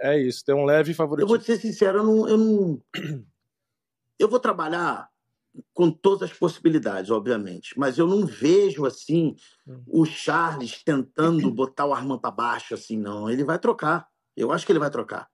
É 0.01 0.19
isso, 0.19 0.43
tem 0.43 0.55
um 0.55 0.65
leve 0.65 0.93
favorito. 0.93 1.23
Eu 1.23 1.27
vou 1.27 1.39
ser 1.39 1.59
sincero, 1.59 1.99
eu 1.99 2.03
não, 2.03 2.27
eu 2.27 2.37
não, 2.37 2.83
eu 4.17 4.27
vou 4.27 4.39
trabalhar 4.39 5.07
com 5.73 5.91
todas 5.91 6.31
as 6.31 6.37
possibilidades, 6.37 7.11
obviamente, 7.11 7.77
mas 7.77 7.97
eu 7.97 8.07
não 8.07 8.25
vejo 8.25 8.85
assim 8.85 9.35
hum. 9.67 9.83
o 9.87 10.05
Charles 10.05 10.83
tentando 10.83 11.49
botar 11.53 11.85
o 11.85 11.93
Armand 11.93 12.19
para 12.19 12.31
baixo 12.31 12.73
assim, 12.73 12.97
não. 12.97 13.29
Ele 13.29 13.43
vai 13.43 13.59
trocar. 13.59 14.07
Eu 14.35 14.51
acho 14.51 14.65
que 14.65 14.71
ele 14.71 14.79
vai 14.79 14.89
trocar. 14.89 15.29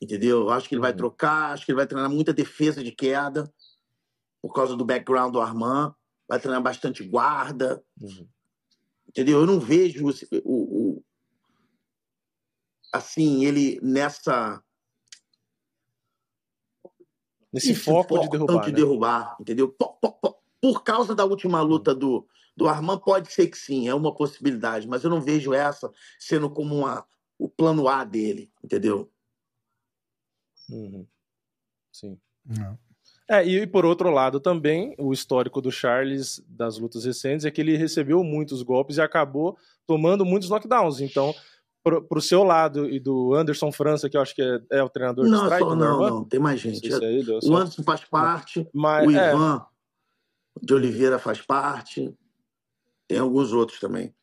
Entendeu? 0.00 0.42
Eu 0.42 0.50
acho 0.50 0.68
que 0.68 0.74
ele 0.74 0.80
vai 0.80 0.92
uhum. 0.92 0.96
trocar, 0.96 1.52
acho 1.52 1.66
que 1.66 1.72
ele 1.72 1.76
vai 1.76 1.86
treinar 1.86 2.10
muita 2.10 2.32
defesa 2.32 2.82
de 2.84 2.92
queda 2.92 3.52
por 4.40 4.54
causa 4.54 4.76
do 4.76 4.84
background 4.84 5.32
do 5.32 5.40
Armand, 5.40 5.92
vai 6.28 6.38
treinar 6.38 6.62
bastante 6.62 7.02
guarda. 7.02 7.82
Uhum. 8.00 8.28
Entendeu? 9.08 9.40
Eu 9.40 9.46
não 9.46 9.58
vejo 9.58 10.06
o, 10.06 10.12
o 10.44 11.04
assim, 12.92 13.44
ele 13.44 13.78
nessa 13.82 14.62
Nesse 17.52 17.74
foco, 17.74 18.14
foco, 18.14 18.24
de 18.24 18.30
derrubar. 18.30 18.60
De 18.64 18.70
né? 18.70 18.76
derrubar, 18.76 19.36
entendeu? 19.40 19.68
Por, 19.70 19.94
por, 19.94 20.38
por, 20.60 20.82
causa 20.82 21.14
da 21.14 21.24
última 21.24 21.62
luta 21.62 21.94
do, 21.94 22.26
do 22.54 22.68
Armand, 22.68 22.98
pode 22.98 23.32
ser 23.32 23.48
que 23.48 23.56
sim, 23.56 23.88
é 23.88 23.94
uma 23.94 24.14
possibilidade, 24.14 24.86
mas 24.86 25.02
eu 25.02 25.10
não 25.10 25.20
vejo 25.20 25.54
essa 25.54 25.90
sendo 26.18 26.50
como 26.50 26.76
uma, 26.76 27.06
o 27.38 27.48
plano 27.48 27.88
A 27.88 28.04
dele, 28.04 28.52
entendeu? 28.62 29.10
Uhum. 30.68 31.06
Sim. 31.90 32.20
Não. 32.44 32.78
É, 33.30 33.44
e 33.44 33.66
por 33.66 33.84
outro 33.84 34.10
lado 34.10 34.40
também, 34.40 34.94
o 34.98 35.12
histórico 35.12 35.60
do 35.60 35.70
Charles 35.70 36.42
das 36.46 36.78
lutas 36.78 37.04
recentes 37.04 37.44
é 37.44 37.50
que 37.50 37.60
ele 37.60 37.76
recebeu 37.76 38.24
muitos 38.24 38.62
golpes 38.62 38.96
e 38.96 39.02
acabou 39.02 39.58
tomando 39.86 40.24
muitos 40.24 40.48
knockdowns. 40.48 41.00
Então, 41.00 41.34
pro, 41.82 42.02
pro 42.02 42.20
seu 42.20 42.42
lado 42.42 42.88
e 42.88 43.00
do 43.00 43.34
Anderson 43.34 43.72
França, 43.72 44.08
que 44.08 44.16
eu 44.16 44.20
acho 44.20 44.34
que 44.34 44.42
é, 44.42 44.78
é 44.78 44.82
o 44.82 44.88
treinador 44.88 45.26
não, 45.26 45.44
Strike, 45.44 45.64
só, 45.64 45.74
não, 45.74 46.00
não, 46.00 46.24
tem 46.24 46.40
mais 46.40 46.60
gente. 46.60 46.92
Aí, 46.92 47.24
o 47.28 47.56
Anderson 47.56 47.82
faz 47.82 48.04
parte, 48.04 48.68
Mas, 48.72 49.06
o 49.06 49.10
é. 49.10 49.32
Ivan 49.32 49.56
é... 49.56 50.64
de 50.66 50.74
Oliveira 50.74 51.18
faz 51.18 51.40
parte, 51.40 52.14
tem 53.06 53.18
alguns 53.18 53.52
outros 53.52 53.80
também. 53.80 54.14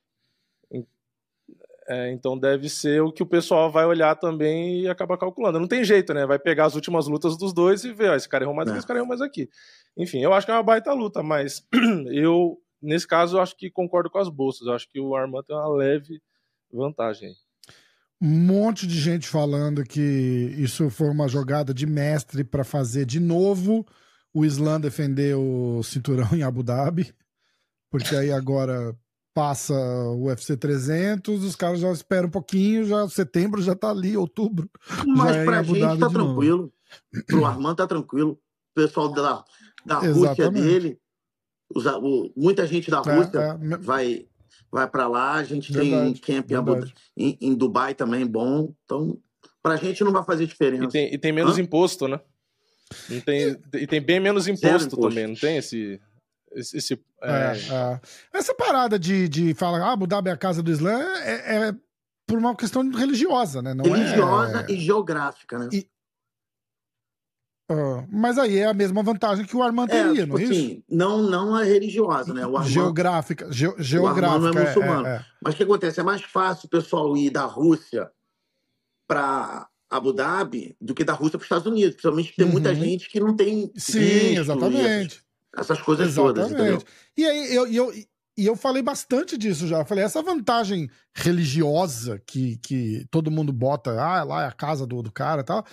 É, 1.88 2.12
então 2.12 2.36
deve 2.36 2.68
ser 2.68 3.02
o 3.04 3.12
que 3.12 3.22
o 3.22 3.28
pessoal 3.28 3.72
vai 3.72 3.86
olhar 3.86 4.16
também 4.16 4.82
e 4.82 4.88
acabar 4.88 5.20
calculando. 5.20 5.60
Não 5.60 5.68
tem 5.68 5.84
jeito, 5.84 6.16
né? 6.16 6.26
Vai 6.26 6.40
pegar 6.40 6.66
as 6.66 6.74
últimas 6.74 7.08
lutas 7.08 7.38
dos 7.38 7.54
dois 7.54 7.84
e 7.84 7.94
ver, 7.94 8.10
ó, 8.10 8.16
esse 8.16 8.28
cara 8.28 8.44
errou 8.44 8.56
mais 8.56 8.68
aqui, 8.68 8.76
é. 8.76 8.80
esse 8.80 8.88
cara 8.88 8.98
errou 8.98 9.08
mais 9.08 9.22
aqui. 9.22 9.48
Enfim, 9.96 10.20
eu 10.20 10.34
acho 10.34 10.48
que 10.48 10.52
é 10.52 10.56
uma 10.56 10.64
baita 10.64 10.92
luta, 10.94 11.22
mas 11.22 11.64
eu, 12.12 12.60
nesse 12.82 13.08
caso, 13.08 13.38
eu 13.38 13.42
acho 13.42 13.56
que 13.56 13.70
concordo 13.70 14.10
com 14.10 14.18
as 14.18 14.30
bolsas. 14.30 14.66
Eu 14.66 14.74
acho 14.74 14.90
que 14.90 15.00
o 15.00 15.16
Armand 15.16 15.44
tem 15.44 15.56
uma 15.56 15.70
leve 15.70 16.20
vantagem 16.74 17.36
um 18.22 18.28
monte 18.28 18.88
de 18.88 19.00
gente 19.00 19.28
falando 19.28 19.84
que 19.84 20.00
isso 20.58 20.90
foi 20.90 21.10
uma 21.10 21.28
jogada 21.28 21.74
de 21.74 21.86
mestre 21.86 22.44
para 22.44 22.64
fazer 22.64 23.06
de 23.06 23.20
novo 23.20 23.86
o 24.34 24.46
Islã 24.46 24.80
defender 24.80 25.36
o 25.36 25.82
cinturão 25.84 26.30
em 26.34 26.44
Abu 26.44 26.64
Dhabi, 26.64 27.14
porque 27.90 28.16
aí 28.16 28.32
agora 28.32 28.96
passa 29.34 29.74
o 29.74 30.28
UFC 30.28 30.56
300, 30.56 31.44
os 31.44 31.56
caras 31.56 31.80
já 31.80 31.92
esperam 31.92 32.28
um 32.28 32.32
pouquinho, 32.32 32.86
já 32.86 33.08
setembro 33.10 33.62
já 33.62 33.76
tá 33.76 33.90
ali, 33.90 34.16
outubro. 34.16 34.70
Mas 35.06 35.36
é 35.36 35.46
pra 35.46 35.64
gente 35.64 35.80
Dhabi 35.80 36.00
tá 36.00 36.10
tranquilo, 36.10 36.74
pro 37.28 37.46
Armando 37.46 37.76
tá 37.76 37.88
tranquilo, 37.88 38.32
o 38.32 38.40
pessoal 38.74 39.12
da, 39.12 39.44
da 39.86 40.00
Rússia 40.00 40.50
dele, 40.50 41.00
os, 41.74 41.86
o, 41.86 42.32
muita 42.36 42.66
gente 42.66 42.90
da 42.90 43.02
é, 43.06 43.16
Rússia 43.16 43.40
é, 43.40 43.74
é, 43.74 43.78
vai 43.78 44.28
vai 44.76 44.88
para 44.88 45.08
lá. 45.08 45.36
A 45.36 45.44
gente 45.44 45.72
verdade, 45.72 46.20
tem 46.20 46.42
camp 46.44 46.52
em, 47.16 47.38
em, 47.40 47.56
Dubai 47.56 47.96
também 47.96 48.26
bom. 48.26 48.74
Então, 48.84 49.18
para 49.64 49.76
a 49.76 49.78
gente 49.78 50.04
não 50.04 50.12
vai 50.12 50.24
fazer 50.24 50.46
diferença. 50.46 50.84
E 50.84 50.88
tem, 50.90 51.14
e 51.14 51.18
tem 51.18 51.32
menos 51.32 51.58
Hã? 51.58 51.62
imposto, 51.62 52.08
né? 52.10 52.20
E 53.10 53.22
tem, 53.22 53.58
e 53.74 53.88
tem 53.88 54.02
bem 54.02 54.20
menos 54.20 54.48
imposto, 54.48 55.00
também, 55.00 55.28
não 55.28 55.36
tem 55.36 55.58
esse. 55.58 56.00
esse, 56.52 56.78
esse 56.78 56.94
é... 57.24 57.54
É, 57.54 58.00
Essa 58.34 58.54
parada 58.54 59.00
de, 59.00 59.28
de 59.28 59.54
falar 59.56 59.80
ah, 59.82 59.94
Abu 59.94 60.06
Dhabi 60.06 60.30
é 60.30 60.34
a 60.34 60.38
casa 60.38 60.62
do 60.62 60.70
Islã 60.70 61.02
é, 61.24 61.70
é 61.70 61.76
por 62.28 62.38
uma 62.38 62.56
questão 62.56 62.88
religiosa, 62.92 63.62
né? 63.62 63.74
Não 63.74 63.86
é 63.86 63.98
religiosa 63.98 64.66
e 64.70 64.78
geográfica, 64.78 65.58
né? 65.58 65.70
E, 65.72 65.88
Mas 68.12 68.38
aí 68.38 68.58
é 68.60 68.66
a 68.66 68.74
mesma 68.74 69.02
vantagem 69.02 69.46
que 69.46 69.58
o 69.58 69.64
Armand 69.64 69.86
é, 69.86 69.88
teria, 69.88 70.24
tipo 70.24 70.34
não 70.34 70.40
é 70.40 70.44
assim, 70.44 70.68
isso? 70.68 70.84
Não, 70.90 71.22
não 71.24 71.56
a 71.56 71.64
religiosa, 71.64 72.34
né? 72.34 72.46
O 72.46 72.56
Armand, 72.56 72.70
geográfica, 72.70 73.52
ge, 73.52 73.74
geográfica. 73.80 74.38
O 74.38 74.40
não 74.40 74.62
é 74.62 74.68
muçulmano. 74.68 75.08
É, 75.08 75.16
é. 75.16 75.26
Mas 75.42 75.54
o 75.54 75.58
que 75.58 75.64
acontece? 75.64 76.00
É 76.00 76.04
mais 76.04 76.22
fácil 76.22 76.68
o 76.68 76.70
pessoal 76.70 77.18
ir 77.18 77.32
da 77.32 77.46
Rússia 77.46 78.12
para 79.08 79.68
Abu 79.90 80.14
Dhabi 80.14 80.76
do 80.80 80.94
que 80.94 81.04
da 81.04 81.14
Rússia 81.14 81.40
para 81.40 81.44
os 81.44 81.46
Estados 81.46 81.66
Unidos. 81.66 81.94
Principalmente 81.94 82.36
tem 82.36 82.46
uhum. 82.46 82.52
muita 82.52 82.76
gente 82.76 83.10
que 83.10 83.20
não 83.20 83.36
tem. 83.36 83.72
Sim, 83.76 84.38
exatamente. 84.38 85.24
Essas, 85.52 85.72
essas 85.72 85.82
coisas 85.82 86.08
exatamente. 86.10 86.36
todas. 86.36 86.52
Entendeu? 86.52 86.84
E 87.18 87.26
aí, 87.26 87.56
eu, 87.56 87.68
eu, 87.68 87.94
e 88.38 88.46
eu 88.46 88.56
falei 88.56 88.84
bastante 88.84 89.38
disso 89.38 89.66
já. 89.66 89.80
Eu 89.80 89.86
falei, 89.86 90.04
essa 90.04 90.22
vantagem 90.22 90.90
religiosa 91.14 92.22
que, 92.28 92.58
que 92.58 93.08
todo 93.10 93.32
mundo 93.32 93.54
bota, 93.54 93.92
ah, 94.00 94.24
lá 94.24 94.44
é 94.44 94.48
a 94.48 94.52
casa 94.52 94.86
do, 94.86 95.02
do 95.02 95.12
cara 95.12 95.42
e 95.42 95.46
tal. 95.46 95.66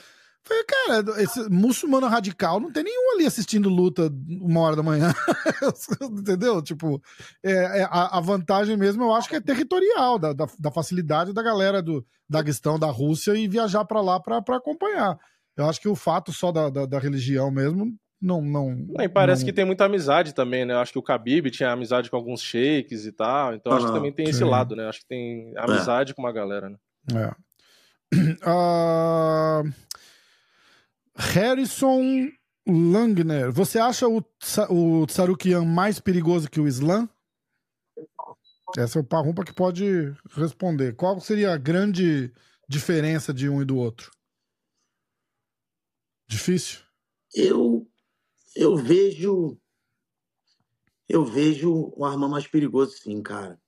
Falei, 0.44 0.64
cara, 0.64 1.22
esse 1.22 1.48
muçulmano 1.48 2.08
radical 2.08 2.58
não 2.58 2.72
tem 2.72 2.82
nenhum 2.82 3.14
ali 3.14 3.26
assistindo 3.26 3.68
luta 3.68 4.12
uma 4.28 4.60
hora 4.60 4.74
da 4.74 4.82
manhã. 4.82 5.12
Entendeu? 6.02 6.60
Tipo, 6.60 7.00
é, 7.44 7.80
é, 7.80 7.82
a, 7.84 8.18
a, 8.18 8.20
vantagem 8.20 8.76
mesmo 8.76 9.04
eu 9.04 9.14
acho 9.14 9.28
que 9.28 9.36
é 9.36 9.40
territorial, 9.40 10.18
da, 10.18 10.32
da, 10.32 10.46
da 10.58 10.70
facilidade 10.72 11.32
da 11.32 11.42
galera 11.42 11.80
do 11.80 12.04
Daguestão, 12.28 12.76
da 12.76 12.88
Rússia, 12.88 13.36
e 13.36 13.46
viajar 13.46 13.84
para 13.84 14.00
lá 14.00 14.18
para 14.18 14.38
acompanhar. 14.56 15.16
Eu 15.56 15.68
acho 15.68 15.80
que 15.80 15.88
o 15.88 15.94
fato 15.94 16.32
só 16.32 16.50
da, 16.50 16.68
da, 16.68 16.86
da 16.86 16.98
religião 16.98 17.50
mesmo 17.50 17.96
não. 18.20 18.40
não 18.40 18.86
e 19.00 19.08
parece 19.08 19.42
não... 19.42 19.46
que 19.46 19.52
tem 19.52 19.64
muita 19.64 19.84
amizade 19.84 20.34
também, 20.34 20.64
né? 20.64 20.74
Eu 20.74 20.78
acho 20.78 20.92
que 20.92 20.98
o 20.98 21.02
Khabib 21.02 21.50
tinha 21.50 21.70
amizade 21.70 22.08
com 22.08 22.16
alguns 22.16 22.40
sheiks 22.40 23.04
e 23.04 23.12
tal. 23.12 23.54
Então 23.54 23.72
acho 23.72 23.86
que 23.86 23.92
também 23.92 24.12
tem 24.12 24.26
sim. 24.26 24.32
esse 24.32 24.44
lado, 24.44 24.74
né? 24.74 24.88
Acho 24.88 25.00
que 25.00 25.06
tem 25.06 25.52
amizade 25.56 26.12
é. 26.12 26.14
com 26.14 26.22
uma 26.22 26.32
galera, 26.32 26.70
né? 26.70 26.76
É. 27.14 27.32
Uh... 28.48 29.70
Harrison 31.14 32.30
Langner, 32.66 33.52
você 33.52 33.78
acha 33.78 34.06
o, 34.08 34.22
o 34.70 35.06
Tsarukian 35.06 35.64
mais 35.64 35.98
perigoso 35.98 36.48
que 36.50 36.60
o 36.60 36.68
Islam? 36.68 37.08
Essa 38.76 38.98
é 38.98 39.02
o 39.02 39.04
Parrumpa 39.04 39.44
que 39.44 39.52
pode 39.52 40.14
responder. 40.30 40.94
Qual 40.94 41.20
seria 41.20 41.52
a 41.52 41.58
grande 41.58 42.32
diferença 42.68 43.34
de 43.34 43.48
um 43.48 43.60
e 43.60 43.64
do 43.64 43.76
outro? 43.76 44.10
Difícil? 46.26 46.80
Eu 47.34 47.86
eu 48.54 48.76
vejo 48.76 49.58
eu 51.08 51.24
vejo 51.24 51.92
o 51.94 52.04
Armand 52.04 52.28
mais 52.28 52.46
perigoso 52.46 52.96
sim, 52.96 53.22
cara. 53.22 53.60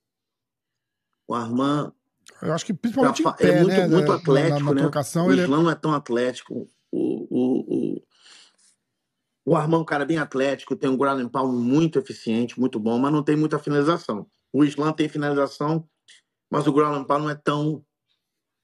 O 1.27 1.35
Armand 1.35 1.93
eu 2.41 2.53
acho 2.53 2.65
que 2.65 2.73
principalmente 2.73 3.21
em 3.21 3.33
pé, 3.33 3.49
é 3.49 3.61
muito, 3.61 3.75
né? 3.75 3.87
muito 3.87 4.11
atlético, 4.11 4.59
na, 4.59 4.65
na, 4.65 4.73
né? 4.73 4.81
Trocação, 4.81 5.27
o 5.27 5.31
ele... 5.31 5.41
É 5.41 5.43
Islam 5.43 5.63
não 5.63 5.71
é 5.71 5.75
tão 5.75 5.93
atlético. 5.93 6.69
O, 6.95 7.27
o, 7.29 7.95
o, 7.95 8.01
o 9.43 9.55
Armand 9.55 9.79
é 9.79 9.81
um 9.81 9.85
cara 9.85 10.05
bem 10.05 10.17
atlético, 10.17 10.77
tem 10.77 10.89
um 10.89 10.95
ground 10.95 11.19
and 11.21 11.27
pound 11.27 11.53
muito 11.53 11.99
eficiente, 11.99 12.57
muito 12.57 12.79
bom, 12.79 12.97
mas 12.97 13.11
não 13.11 13.21
tem 13.21 13.35
muita 13.35 13.59
finalização. 13.59 14.25
O 14.51 14.63
Islam 14.63 14.93
tem 14.93 15.09
finalização, 15.09 15.87
mas 16.49 16.65
o 16.67 16.71
ground 16.71 17.01
and 17.01 17.03
pound 17.03 17.23
não 17.23 17.29
é 17.29 17.35
tão 17.35 17.85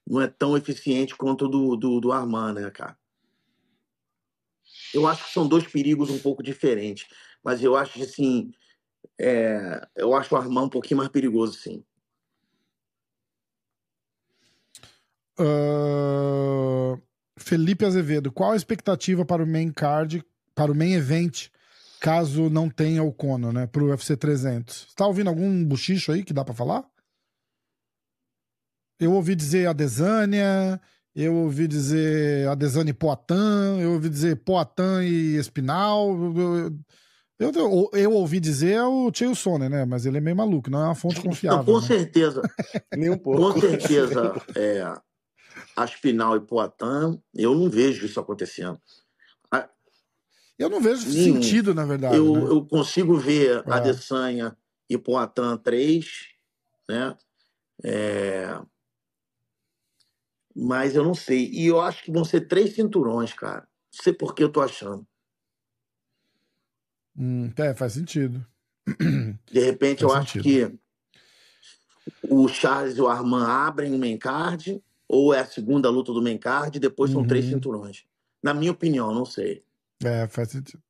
não 0.08 0.22
é 0.22 0.28
tão 0.28 0.58
eficiente 0.58 1.16
quanto 1.16 1.46
o 1.46 1.48
do, 1.48 1.76
do, 1.76 2.00
do 2.00 2.12
Armand, 2.12 2.54
né, 2.54 2.72
cara? 2.72 2.98
Eu 4.94 5.06
acho 5.08 5.26
que 5.26 5.34
são 5.34 5.48
dois 5.48 5.68
perigos 5.68 6.10
um 6.10 6.20
pouco 6.20 6.42
diferentes, 6.42 7.08
mas 7.44 7.62
eu 7.64 7.76
acho 7.76 7.94
que 7.94 8.04
assim, 8.04 8.52
é, 9.20 9.88
eu 9.96 10.14
acho 10.16 10.34
o 10.34 10.38
Armand 10.38 10.66
um 10.66 10.70
pouquinho 10.70 10.98
mais 10.98 11.10
perigoso, 11.10 11.54
sim. 11.54 11.84
Uh, 15.40 15.91
Felipe 17.52 17.84
Azevedo, 17.84 18.32
qual 18.32 18.54
a 18.54 18.56
expectativa 18.56 19.26
para 19.26 19.44
o 19.44 19.46
main 19.46 19.74
card, 19.74 20.24
para 20.56 20.72
o 20.72 20.76
main 20.76 20.94
event, 20.94 21.50
caso 22.00 22.50
não 22.50 22.70
tenha 22.70 23.04
o 23.04 23.12
Cono, 23.12 23.52
né, 23.52 23.68
para 23.68 23.84
o 23.84 23.88
UFC 23.88 24.16
300? 24.16 24.88
Está 24.88 25.06
ouvindo 25.06 25.28
algum 25.28 25.66
buchicho 25.66 26.14
aí 26.14 26.24
que 26.24 26.32
dá 26.32 26.46
para 26.46 26.54
falar? 26.54 26.86
Eu 28.98 29.12
ouvi 29.12 29.36
dizer 29.36 29.68
a 29.68 29.74
Desânia, 29.74 30.80
eu 31.14 31.36
ouvi 31.36 31.68
dizer 31.68 32.48
a 32.48 32.56
Desânia 32.56 32.92
e 32.92 32.94
Poatan, 32.94 33.80
eu 33.82 33.92
ouvi 33.92 34.08
dizer 34.08 34.38
Poatan 34.38 35.04
e 35.04 35.36
Espinal. 35.36 36.08
Eu, 36.08 36.72
eu, 37.38 37.52
eu, 37.52 37.90
eu, 37.92 38.14
ouvi 38.14 38.40
dizer 38.40 38.80
o 38.80 39.12
Cheio 39.14 39.36
Soner, 39.36 39.70
né? 39.70 39.84
Mas 39.84 40.06
ele 40.06 40.20
é 40.20 40.22
meio 40.22 40.38
maluco, 40.38 40.70
não 40.70 40.80
é 40.80 40.86
uma 40.86 40.96
fonte 40.96 41.20
confiável. 41.20 41.58
Não, 41.66 41.66
com 41.66 41.82
né? 41.82 41.88
certeza. 41.88 42.42
Nem 42.96 43.10
um 43.10 43.18
pouco. 43.18 43.56
Com 43.56 43.60
certeza. 43.60 44.42
É, 44.56 44.96
Aspinal 45.76 46.36
e 46.36 46.42
Poitin, 46.42 47.22
eu 47.34 47.56
não 47.56 47.70
vejo 47.70 48.06
isso 48.06 48.20
acontecendo. 48.20 48.80
Eu 50.62 50.70
não 50.70 50.80
vejo 50.80 51.10
Nenhum. 51.10 51.42
sentido, 51.42 51.74
na 51.74 51.84
verdade. 51.86 52.16
Eu, 52.16 52.34
né? 52.36 52.42
eu 52.52 52.64
consigo 52.64 53.18
ver 53.18 53.64
é. 53.66 53.74
Adesanya 53.74 54.56
e 54.88 54.96
Poitin 54.96 55.58
3, 55.64 56.06
né? 56.88 57.18
É... 57.84 58.62
Mas 60.56 60.96
eu 60.96 61.04
não 61.04 61.16
sei. 61.16 61.50
E 61.52 61.66
eu 61.66 61.82
acho 61.82 62.04
que 62.04 62.12
vão 62.12 62.24
ser 62.24 62.42
três 62.42 62.76
cinturões, 62.76 63.34
cara. 63.34 63.62
Não 63.62 64.04
sei 64.04 64.14
por 64.14 64.36
que 64.36 64.44
eu 64.44 64.52
tô 64.52 64.62
achando. 64.62 65.08
Hum, 67.18 67.52
é, 67.58 67.74
faz 67.74 67.94
sentido. 67.94 68.46
De 69.52 69.60
repente, 69.60 70.04
faz 70.04 70.14
eu 70.14 70.22
sentido. 70.22 70.42
acho 70.42 70.44
que 70.44 70.80
o 72.30 72.48
Charles 72.48 72.98
e 72.98 73.02
o 73.02 73.08
Armand 73.08 73.48
abrem 73.48 73.96
o 73.96 73.98
main 73.98 74.18
card 74.18 74.80
ou 75.12 75.34
é 75.34 75.42
a 75.42 75.46
segunda 75.46 75.90
luta 75.90 76.14
do 76.14 76.22
main 76.22 76.38
card, 76.38 76.80
depois 76.80 77.12
são 77.12 77.28
três 77.28 77.44
uhum. 77.46 77.52
cinturões. 77.52 78.06
Na 78.42 78.54
minha 78.54 78.72
opinião, 78.72 79.14
não 79.14 79.26
sei. 79.26 79.62
É, 80.02 80.26
faz 80.26 80.52
sentido. 80.52 80.82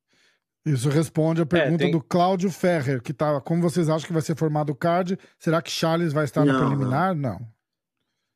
Isso 0.64 0.88
responde 0.88 1.40
a 1.40 1.42
é, 1.42 1.44
pergunta 1.44 1.82
é, 1.82 1.86
tem... 1.86 1.90
do 1.90 2.00
Cláudio 2.00 2.48
Ferrer, 2.48 3.02
que 3.02 3.12
tá. 3.12 3.40
Como 3.40 3.60
vocês 3.60 3.88
acham 3.88 4.06
que 4.06 4.12
vai 4.12 4.22
ser 4.22 4.36
formado 4.36 4.70
o 4.70 4.76
card? 4.76 5.18
Será 5.40 5.60
que 5.60 5.72
Charles 5.72 6.12
vai 6.12 6.24
estar 6.24 6.44
não, 6.44 6.52
no 6.52 6.58
preliminar? 6.60 7.16
Não. 7.16 7.40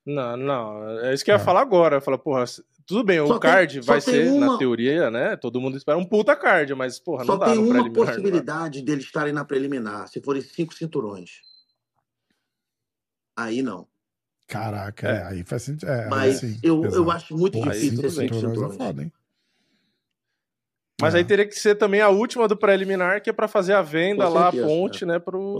Não, 0.04 0.36
não. 0.36 0.98
É 1.00 1.14
isso 1.14 1.24
que 1.24 1.30
eu 1.30 1.36
ia 1.36 1.40
é. 1.40 1.44
falar 1.44 1.60
agora. 1.60 2.00
Falar, 2.00 2.18
porra, 2.18 2.44
tudo 2.84 3.04
bem, 3.04 3.24
só 3.24 3.36
o 3.36 3.38
card 3.38 3.74
tem, 3.74 3.82
vai 3.82 4.00
ser, 4.00 4.28
uma... 4.32 4.54
na 4.54 4.58
teoria, 4.58 5.08
né? 5.08 5.36
Todo 5.36 5.60
mundo 5.60 5.76
espera 5.76 5.96
um 5.96 6.04
puta 6.04 6.34
card, 6.34 6.74
mas, 6.74 6.98
porra, 6.98 7.24
só 7.24 7.32
não 7.32 7.38
dá 7.38 7.46
tem 7.46 7.58
uma 7.58 7.92
possibilidade 7.92 8.82
deles 8.82 9.04
estarem 9.04 9.32
na 9.32 9.44
preliminar, 9.44 10.08
se 10.08 10.20
forem 10.20 10.42
cinco 10.42 10.74
cinturões. 10.74 11.42
Aí 13.36 13.62
não. 13.62 13.86
Caraca, 14.46 15.08
é. 15.08 15.10
é, 15.10 15.22
aí 15.24 15.44
faz 15.44 15.62
sentido. 15.62 15.90
É, 15.90 16.08
Mas 16.08 16.36
assim, 16.36 16.58
eu, 16.62 16.84
eu 16.84 17.10
acho 17.10 17.36
muito 17.36 17.60
difícil 17.60 18.04
esse 18.04 18.16
cinturões. 18.16 18.78
É 18.78 19.10
Mas 21.00 21.14
é. 21.14 21.18
aí 21.18 21.24
teria 21.24 21.46
que 21.46 21.58
ser 21.58 21.74
também 21.74 22.00
a 22.00 22.08
última 22.08 22.46
do 22.46 22.56
preliminar, 22.56 23.20
que 23.20 23.28
é 23.28 23.32
para 23.32 23.48
fazer 23.48 23.72
a 23.72 23.82
venda 23.82 24.28
lá, 24.28 24.48
a 24.48 24.52
ponte, 24.52 25.04
né, 25.04 25.18
pro 25.18 25.58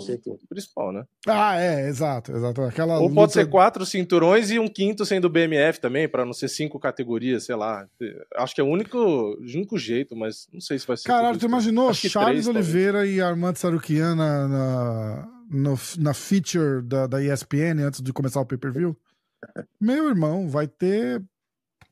principal, 0.48 0.92
né? 0.92 1.04
Ah, 1.26 1.60
é, 1.60 1.88
exato, 1.88 2.30
exato. 2.30 2.62
Aquela 2.62 2.94
Ou 2.98 3.08
luta... 3.08 3.14
pode 3.14 3.32
ser 3.32 3.50
quatro 3.50 3.84
cinturões 3.84 4.52
e 4.52 4.58
um 4.60 4.68
quinto 4.68 5.04
sendo 5.04 5.28
BMF 5.28 5.80
também, 5.80 6.08
para 6.08 6.24
não 6.24 6.32
ser 6.32 6.48
cinco 6.48 6.78
categorias, 6.78 7.44
sei 7.44 7.56
lá. 7.56 7.88
Acho 8.36 8.54
que 8.54 8.60
é 8.60 8.64
o 8.64 8.68
único, 8.68 8.98
único 9.40 9.76
jeito, 9.76 10.14
mas 10.14 10.46
não 10.52 10.60
sei 10.60 10.78
se 10.78 10.86
vai 10.86 10.96
ser. 10.96 11.08
Caralho, 11.08 11.38
tu 11.38 11.44
imaginou 11.44 11.92
Charles 11.92 12.44
três, 12.44 12.48
Oliveira 12.48 12.98
talvez. 12.98 13.16
e 13.16 13.20
Armando 13.20 13.56
Sarukian 13.56 14.14
na, 14.14 14.48
na 14.48 15.35
no, 15.50 15.78
na 15.98 16.14
feature 16.14 16.82
da, 16.82 17.06
da 17.06 17.22
ESPN 17.22 17.82
antes 17.84 18.00
de 18.00 18.12
começar 18.12 18.40
o 18.40 18.46
pay-per-view? 18.46 18.96
Meu 19.80 20.08
irmão, 20.08 20.48
vai 20.48 20.66
ter. 20.66 21.22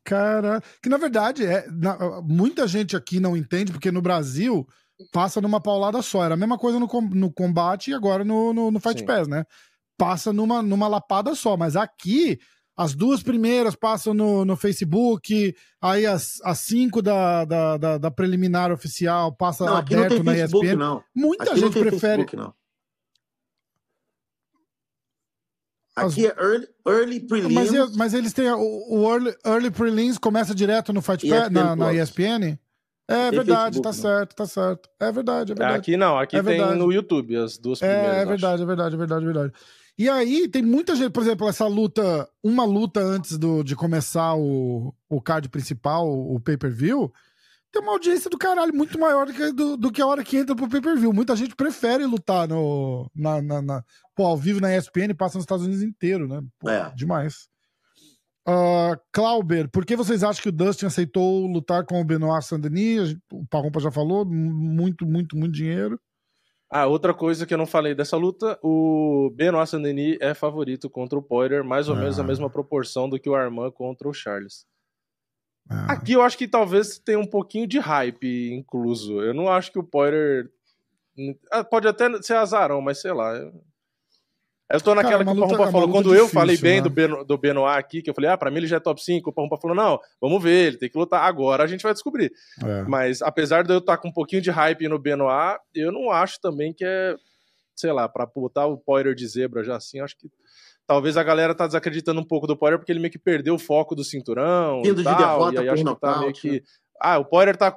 Cara. 0.05 0.63
Que 0.83 0.89
na 0.89 0.99
verdade, 0.99 1.47
é, 1.47 1.67
na, 1.71 2.21
muita 2.23 2.67
gente 2.67 2.97
aqui 2.97 3.21
não 3.21 3.37
entende, 3.37 3.73
porque 3.73 3.91
no 3.91 4.03
Brasil 4.03 4.67
passa 5.13 5.41
numa 5.41 5.61
paulada 5.61 6.03
só. 6.03 6.25
Era 6.25 6.35
a 6.35 6.37
mesma 6.37 6.59
coisa 6.59 6.79
no, 6.79 6.89
no 7.13 7.33
combate 7.33 7.91
e 7.91 7.95
agora 7.95 8.25
no, 8.25 8.53
no, 8.53 8.71
no 8.71 8.81
Fight 8.81 9.01
Sim. 9.01 9.07
Pass, 9.07 9.29
né? 9.29 9.45
Passa 9.97 10.33
numa, 10.33 10.63
numa 10.63 10.89
lapada 10.89 11.35
só. 11.35 11.57
Mas 11.57 11.77
aqui, 11.77 12.39
as 12.77 12.95
duas 12.95 13.23
primeiras 13.23 13.75
passam 13.75 14.13
no, 14.13 14.45
no 14.45 14.57
Facebook, 14.57 15.55
aí 15.81 16.05
as, 16.05 16.41
as 16.43 16.59
cinco 16.61 17.01
da, 17.01 17.45
da, 17.45 17.77
da, 17.77 17.99
da 17.99 18.11
preliminar 18.11 18.73
oficial 18.73 19.33
passa 19.35 19.65
não, 19.65 19.77
aberto 19.77 20.23
na 20.23 20.33
Facebook, 20.33 20.67
ESPN. 20.67 20.79
Não. 20.79 21.03
Muita 21.15 21.53
aqui 21.53 21.61
gente 21.61 21.79
prefere. 21.79 22.25
Facebook, 22.25 22.37
Aqui 25.97 26.27
As... 26.27 26.37
é 26.37 26.43
early, 26.43 26.69
early 26.87 27.21
prelims. 27.21 27.71
Mas, 27.71 27.97
mas 27.97 28.15
eles 28.15 28.33
têm. 28.33 28.51
O, 28.51 28.85
o 28.89 29.13
early, 29.13 29.35
early 29.47 29.71
prelims 29.71 30.19
começa 30.19 30.55
direto 30.55 30.93
no 30.93 31.01
Fight 31.01 31.29
Pass, 31.29 31.51
na, 31.51 31.77
na 31.77 31.93
ESPN? 31.93 32.59
É 33.07 33.31
tem 33.31 33.39
verdade, 33.39 33.77
Facebook, 33.77 33.83
tá 33.83 33.89
não. 33.89 33.93
certo, 33.93 34.35
tá 34.35 34.47
certo. 34.47 34.89
É 34.99 35.13
verdade, 35.13 35.53
é 35.53 35.55
verdade. 35.55 35.79
Aqui 35.79 35.97
não, 35.97 36.19
aqui 36.19 36.37
é 36.37 36.43
tem 36.43 36.57
verdade. 36.57 36.79
no 36.79 36.93
YouTube 36.93 37.37
as 37.37 37.59
duas 37.59 37.79
primeiras. 37.79 38.17
É, 38.17 38.23
é 38.23 38.25
verdade, 38.25 38.63
é 38.63 38.67
verdade, 38.67 38.95
é 38.95 38.99
verdade, 38.99 39.23
é 39.23 39.27
verdade. 39.27 39.53
E 39.97 40.09
aí 40.09 40.49
tem 40.49 40.63
muita 40.63 40.97
gente, 40.97 41.11
por 41.11 41.23
exemplo, 41.23 41.49
essa 41.49 41.67
luta, 41.67 42.29
uma 42.43 42.65
luta 42.65 43.01
antes 43.01 43.39
do, 43.39 43.63
de 43.63 43.77
começar 43.77 44.35
o, 44.35 44.93
o 45.09 45.21
card 45.21 45.49
principal, 45.49 46.09
o, 46.09 46.35
o 46.35 46.41
pay-per-view, 46.41 47.13
tem 47.75 47.83
uma 47.83 47.93
audiência 47.93 48.31
do 48.31 48.39
caralho 48.39 48.73
muito 48.73 48.99
maior 48.99 49.27
do 49.27 49.33
que, 49.33 49.53
do, 49.53 49.77
do 49.77 49.91
que 49.91 50.01
a 50.01 50.07
hora 50.07 50.23
que 50.23 50.37
entra 50.37 50.55
pro 50.55 50.69
pay-per-view. 50.69 51.13
Muita 51.13 51.35
gente 51.35 51.57
prefere 51.57 52.07
lutar 52.07 52.47
no, 52.47 53.11
na, 53.15 53.43
na, 53.43 53.61
na, 53.61 53.85
pô, 54.15 54.25
ao 54.25 54.37
vivo 54.37 54.61
na 54.61 54.75
ESPN 54.75 55.11
e 55.11 55.15
passa 55.15 55.37
nos 55.37 55.43
Estados 55.43 55.65
Unidos 55.65 55.83
inteiro, 55.83 56.29
né? 56.29 56.41
Pô, 56.61 56.71
é. 56.71 56.93
Demais. 56.95 57.49
Uh, 58.47 58.97
Clauber, 59.11 59.69
por 59.71 59.85
que 59.85 59.97
vocês 59.97 60.23
acham 60.23 60.41
que 60.41 60.51
o 60.51 60.53
Dustin 60.53 60.87
aceitou 60.87 61.47
lutar 61.47 61.85
com 61.85 62.01
o 62.01 62.05
Benoit 62.05 62.45
Saint-Denis? 62.45 63.17
O 63.33 63.45
Parrompa 63.47 63.81
já 63.81 63.91
falou, 63.91 64.25
muito, 64.25 65.05
muito, 65.05 65.37
muito 65.37 65.53
dinheiro. 65.53 65.99
Ah, 66.71 66.87
outra 66.87 67.13
coisa 67.13 67.47
que 67.47 67.55
eu 67.55 67.59
não 67.59 67.67
falei 67.67 67.95
dessa 67.95 68.17
luta, 68.17 68.59
o 68.63 69.33
Benoit 69.35 69.69
Saint-Denis 69.69 70.19
é 70.21 70.33
favorito 70.33 70.89
contra 70.89 71.19
o 71.19 71.23
Poirier, 71.23 71.65
mais 71.65 71.89
ou 71.89 71.97
menos 71.97 72.19
a 72.19 72.23
ah. 72.23 72.27
mesma 72.27 72.49
proporção 72.49 73.09
do 73.09 73.19
que 73.19 73.29
o 73.29 73.35
Armand 73.35 73.73
contra 73.73 74.09
o 74.09 74.15
Charles. 74.15 74.65
Ah. 75.69 75.93
Aqui 75.93 76.13
eu 76.13 76.23
acho 76.23 76.37
que 76.37 76.47
talvez 76.47 76.99
tenha 76.99 77.19
um 77.19 77.27
pouquinho 77.27 77.67
de 77.67 77.79
hype 77.79 78.53
incluso. 78.53 79.21
Eu 79.21 79.33
não 79.35 79.49
acho 79.49 79.73
que 79.73 79.79
o 79.79 79.85
Poirier 79.85 80.51
Ah, 81.51 81.65
pode 81.65 81.89
até 81.89 82.11
ser 82.23 82.35
azarão, 82.35 82.81
mas 82.81 83.01
sei 83.01 83.13
lá. 83.13 83.35
Eu 84.71 84.81
tô 84.81 84.95
naquela 84.95 85.25
Cara, 85.25 85.25
que 85.25 85.31
o 85.31 85.41
Parrumpa 85.41 85.71
falou. 85.71 85.89
Quando 85.89 86.05
difícil, 86.05 86.25
eu 86.25 86.29
falei 86.29 86.57
bem 86.57 86.77
né? 86.77 86.83
do, 86.83 86.91
Beno, 86.91 87.25
do 87.25 87.37
Benoit 87.39 87.79
aqui, 87.79 88.03
que 88.03 88.09
eu 88.11 88.15
falei, 88.15 88.31
ah, 88.31 88.37
pra 88.37 88.51
mim 88.51 88.57
ele 88.59 88.67
já 88.67 88.77
é 88.77 88.81
top 88.81 89.03
5, 89.03 89.29
o 89.29 89.33
Parrumpa 89.33 89.59
falou, 89.59 89.77
não, 89.77 90.01
vamos 90.21 90.43
ver, 90.43 90.69
ele 90.69 90.79
tem 90.79 90.89
que 90.89 90.99
lutar. 90.99 91.23
Agora 91.23 91.63
a 91.63 91.67
gente 91.67 91.83
vai 91.83 91.93
descobrir. 91.93 92.33
É. 92.63 92.83
Mas 92.83 93.21
apesar 93.23 93.63
de 93.63 93.73
eu 93.73 93.79
estar 93.79 93.99
com 93.99 94.09
um 94.09 94.13
pouquinho 94.13 94.43
de 94.43 94.51
hype 94.51 94.89
no 94.89 94.99
Benoit, 94.99 95.61
eu 95.75 95.93
não 95.93 96.11
acho 96.11 96.41
também 96.41 96.73
que 96.73 96.85
é, 96.85 97.15
sei 97.77 97.93
lá, 97.93 98.09
pra 98.09 98.27
botar 98.27 98.67
o 98.67 98.79
Poirier 98.79 99.15
de 99.15 99.27
zebra 99.27 99.63
já 99.63 99.77
assim, 99.77 100.01
acho 100.01 100.17
que 100.17 100.31
talvez 100.87 101.17
a 101.17 101.23
galera 101.23 101.55
tá 101.55 101.67
desacreditando 101.67 102.21
um 102.21 102.25
pouco 102.25 102.47
do 102.47 102.57
Poirier 102.57 102.79
porque 102.79 102.93
ele 102.93 103.01
meio 103.01 103.13
que 103.13 103.19
perdeu 103.19 103.55
o 103.55 103.59
foco 103.59 103.95
do 103.95 104.05
cinturão 104.05 104.83
Indo 104.85 105.01
e 105.01 105.05
tal, 105.05 105.15
de 105.15 105.23
derrota 105.23 105.55
e 105.55 105.59
aí 105.59 105.69
acho 105.69 105.85
que 105.85 106.01
tá 106.01 106.19
meio 106.19 106.33
que... 106.33 106.51
Né? 106.51 106.61
Ah, 107.01 107.19
o 107.19 107.25
Poirier 107.25 107.57
tá 107.57 107.77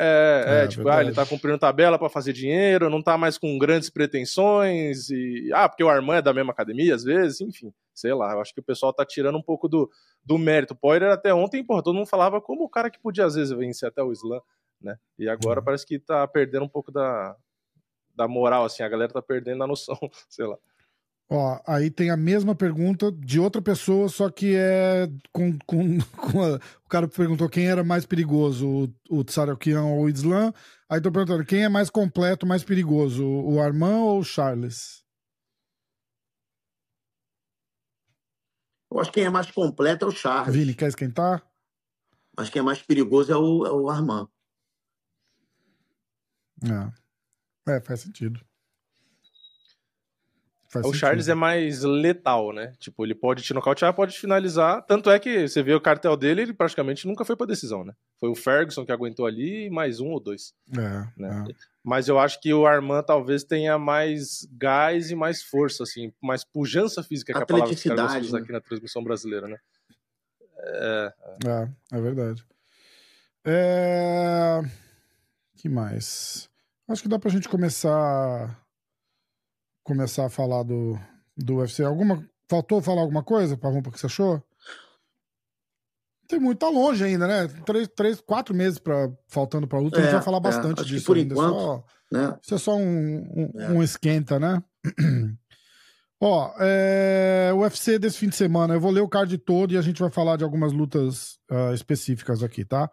é, 0.00 0.44
é, 0.46 0.64
é 0.64 0.68
tipo, 0.68 0.88
ah, 0.88 1.00
ele 1.00 1.12
tá 1.12 1.26
cumprindo 1.26 1.58
tabela 1.58 1.98
para 1.98 2.08
fazer 2.08 2.32
dinheiro, 2.32 2.88
não 2.88 3.02
tá 3.02 3.18
mais 3.18 3.36
com 3.36 3.58
grandes 3.58 3.90
pretensões, 3.90 5.10
e. 5.10 5.50
Ah, 5.52 5.68
porque 5.68 5.82
o 5.82 5.88
Armand 5.88 6.18
é 6.18 6.22
da 6.22 6.32
mesma 6.32 6.52
academia, 6.52 6.94
às 6.94 7.02
vezes, 7.02 7.40
enfim, 7.40 7.74
sei 7.92 8.14
lá, 8.14 8.32
eu 8.32 8.40
acho 8.40 8.54
que 8.54 8.60
o 8.60 8.62
pessoal 8.62 8.92
tá 8.92 9.04
tirando 9.04 9.36
um 9.36 9.42
pouco 9.42 9.68
do, 9.68 9.90
do 10.24 10.38
mérito. 10.38 10.72
O 10.72 10.76
Poirier 10.76 11.10
até 11.10 11.34
ontem, 11.34 11.64
porra, 11.64 11.82
todo 11.82 11.96
mundo 11.96 12.06
falava 12.06 12.40
como 12.40 12.62
o 12.62 12.68
cara 12.68 12.90
que 12.90 13.00
podia 13.00 13.24
às 13.24 13.34
vezes 13.34 13.50
vencer 13.50 13.88
até 13.88 14.00
o 14.00 14.12
Slam, 14.12 14.40
né? 14.80 14.96
E 15.18 15.28
agora 15.28 15.58
uhum. 15.58 15.64
parece 15.64 15.84
que 15.84 15.98
tá 15.98 16.26
perdendo 16.28 16.64
um 16.64 16.68
pouco 16.68 16.92
da, 16.92 17.34
da 18.14 18.28
moral, 18.28 18.66
assim, 18.66 18.84
a 18.84 18.88
galera 18.88 19.12
tá 19.12 19.20
perdendo 19.20 19.64
a 19.64 19.66
noção, 19.66 19.98
sei 20.30 20.46
lá. 20.46 20.56
Ó, 21.30 21.60
aí 21.66 21.90
tem 21.90 22.10
a 22.10 22.16
mesma 22.16 22.54
pergunta 22.54 23.12
de 23.12 23.38
outra 23.38 23.60
pessoa, 23.60 24.08
só 24.08 24.30
que 24.30 24.54
é 24.56 25.06
com. 25.30 25.58
com, 25.66 25.98
com 26.16 26.42
a... 26.42 26.56
o 26.56 26.88
cara 26.88 27.06
perguntou 27.06 27.48
quem 27.50 27.68
era 27.68 27.84
mais 27.84 28.06
perigoso, 28.06 28.66
o, 29.10 29.18
o 29.18 29.24
Tsarakian 29.24 29.82
ou 29.82 30.04
o 30.04 30.08
Islam. 30.08 30.52
Aí 30.88 31.02
tô 31.02 31.12
perguntando 31.12 31.44
quem 31.44 31.64
é 31.64 31.68
mais 31.68 31.90
completo, 31.90 32.46
mais 32.46 32.64
perigoso, 32.64 33.26
o 33.26 33.60
Armand 33.60 34.00
ou 34.00 34.20
o 34.20 34.24
Charles? 34.24 35.04
Eu 38.90 38.98
acho 38.98 39.10
que 39.10 39.20
quem 39.20 39.26
é 39.26 39.30
mais 39.30 39.50
completo 39.50 40.06
é 40.06 40.08
o 40.08 40.10
Charles. 40.10 40.54
Vini, 40.54 40.74
quer 40.74 40.88
esquentar? 40.88 41.46
Mas 42.34 42.48
quem 42.48 42.60
é 42.60 42.62
mais 42.62 42.80
perigoso 42.80 43.30
é 43.30 43.36
o, 43.36 43.66
é 43.66 43.70
o 43.70 43.90
Armand. 43.90 44.28
É. 46.64 47.72
é, 47.72 47.80
faz 47.80 48.00
sentido. 48.00 48.47
Faz 50.68 50.84
o 50.84 50.88
sentido. 50.88 51.00
Charles 51.00 51.28
é 51.28 51.34
mais 51.34 51.82
letal, 51.82 52.52
né? 52.52 52.74
Tipo, 52.78 53.04
ele 53.04 53.14
pode 53.14 53.42
te 53.42 53.54
nocautear, 53.54 53.94
pode 53.94 54.18
finalizar. 54.18 54.82
Tanto 54.82 55.10
é 55.10 55.18
que 55.18 55.48
você 55.48 55.62
vê 55.62 55.74
o 55.74 55.80
cartel 55.80 56.14
dele, 56.14 56.42
ele 56.42 56.52
praticamente 56.52 57.06
nunca 57.06 57.24
foi 57.24 57.34
pra 57.36 57.46
decisão, 57.46 57.82
né? 57.82 57.94
Foi 58.20 58.28
o 58.28 58.34
Ferguson 58.34 58.84
que 58.84 58.92
aguentou 58.92 59.26
ali 59.26 59.64
e 59.64 59.70
mais 59.70 59.98
um 59.98 60.08
ou 60.08 60.20
dois. 60.20 60.52
É, 60.76 61.20
né? 61.20 61.44
é. 61.48 61.54
Mas 61.82 62.06
eu 62.06 62.18
acho 62.18 62.38
que 62.38 62.52
o 62.52 62.66
Armand 62.66 63.02
talvez 63.02 63.44
tenha 63.44 63.78
mais 63.78 64.46
gás 64.52 65.10
e 65.10 65.14
mais 65.14 65.42
força, 65.42 65.84
assim, 65.84 66.12
mais 66.22 66.44
pujança 66.44 67.02
física, 67.02 67.32
que 67.32 67.38
é 67.38 67.42
a 67.42 67.46
palavra 67.46 67.74
que 67.74 67.90
os 67.90 68.32
né? 68.32 68.38
aqui 68.38 68.52
na 68.52 68.60
transmissão 68.60 69.02
brasileira, 69.02 69.48
né? 69.48 69.56
É, 70.58 71.14
é. 71.46 71.50
é, 71.50 71.96
é 71.96 72.00
verdade. 72.00 72.44
É... 73.42 74.60
que 75.56 75.68
mais? 75.68 76.50
Acho 76.86 77.02
que 77.02 77.08
dá 77.08 77.18
pra 77.18 77.30
gente 77.30 77.48
começar 77.48 78.67
começar 79.88 80.26
a 80.26 80.30
falar 80.30 80.62
do, 80.62 80.98
do 81.34 81.56
UFC. 81.56 81.82
Alguma, 81.82 82.22
faltou 82.48 82.82
falar 82.82 83.00
alguma 83.00 83.22
coisa, 83.22 83.56
Parrumpa, 83.56 83.90
que 83.90 83.98
você 83.98 84.06
achou? 84.06 84.42
Tem 86.28 86.38
muito, 86.38 86.58
tá 86.58 86.68
longe 86.68 87.02
ainda, 87.02 87.26
né? 87.26 87.48
Três, 87.64 87.88
três 87.88 88.20
quatro 88.20 88.54
meses 88.54 88.78
pra, 88.78 89.10
faltando 89.28 89.66
pra 89.66 89.78
luta. 89.78 89.96
É, 89.96 90.00
a 90.00 90.04
gente 90.04 90.12
vai 90.12 90.22
falar 90.22 90.38
é, 90.38 90.42
bastante 90.42 90.84
disso 90.84 91.06
por 91.06 91.16
ainda. 91.16 91.32
Enquanto, 91.32 91.58
só, 91.58 91.84
né? 92.12 92.38
Isso 92.42 92.54
é 92.54 92.58
só 92.58 92.76
um, 92.76 92.82
um, 92.84 93.60
é. 93.60 93.70
um 93.70 93.82
esquenta, 93.82 94.38
né? 94.38 94.62
Ó, 96.20 96.52
é, 96.60 97.50
o 97.54 97.60
UFC 97.60 97.98
desse 97.98 98.18
fim 98.18 98.28
de 98.28 98.36
semana, 98.36 98.74
eu 98.74 98.80
vou 98.80 98.90
ler 98.90 99.00
o 99.00 99.08
card 99.08 99.38
todo 99.38 99.72
e 99.72 99.78
a 99.78 99.82
gente 99.82 100.00
vai 100.00 100.10
falar 100.10 100.36
de 100.36 100.44
algumas 100.44 100.72
lutas 100.72 101.38
uh, 101.50 101.72
específicas 101.72 102.42
aqui, 102.42 102.64
tá? 102.64 102.90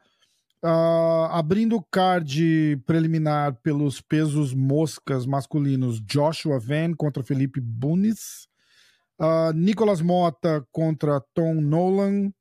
Uh, 0.66 1.30
abrindo 1.30 1.76
o 1.76 1.84
card 1.92 2.82
preliminar 2.88 3.54
pelos 3.62 4.02
pesos 4.02 4.52
moscas 4.52 5.28
masculinos, 5.28 6.02
Joshua 6.02 6.58
Van 6.58 6.92
contra 6.96 7.22
Felipe 7.22 7.62
Bunis, 7.62 8.48
uh, 9.20 9.54
Nicolas 9.54 10.02
Mota 10.02 10.66
contra 10.72 11.22
Tom 11.36 11.62
Nolan, 11.62 12.34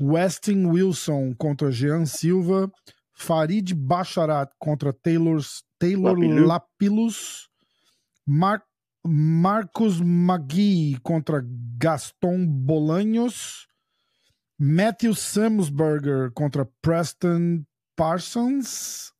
Westin 0.00 0.66
Wilson 0.66 1.32
contra 1.34 1.70
Jean 1.70 2.04
Silva, 2.04 2.68
Farid 3.14 3.72
Bacharat 3.74 4.50
contra 4.58 4.92
Taylor, 4.92 5.38
Taylor 5.78 6.18
Lapilus, 6.18 7.48
Mar 8.26 8.60
Marcos 9.06 10.00
Magui 10.00 10.98
contra 11.04 11.44
Gaston 11.78 12.44
Bolanhos, 12.44 13.68
Matthew 14.60 15.14
Samsberger 15.14 16.32
contra 16.32 16.68
Preston 16.82 17.64
Parsons. 17.94 19.12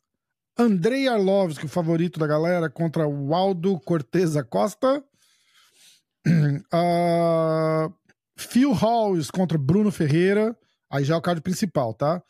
Andrei 0.58 1.06
Arlovski, 1.06 1.66
o 1.66 1.68
favorito 1.68 2.18
da 2.18 2.26
galera, 2.26 2.68
contra 2.68 3.06
Waldo 3.06 3.78
Cortez 3.78 4.36
Acosta. 4.36 5.04
Uh, 6.26 7.94
Phil 8.36 8.72
Halls 8.72 9.30
contra 9.30 9.56
Bruno 9.56 9.92
Ferreira. 9.92 10.58
Aí 10.90 11.04
já 11.04 11.14
é 11.14 11.18
o 11.18 11.22
card 11.22 11.40
principal, 11.40 11.94
tá? 11.94 12.20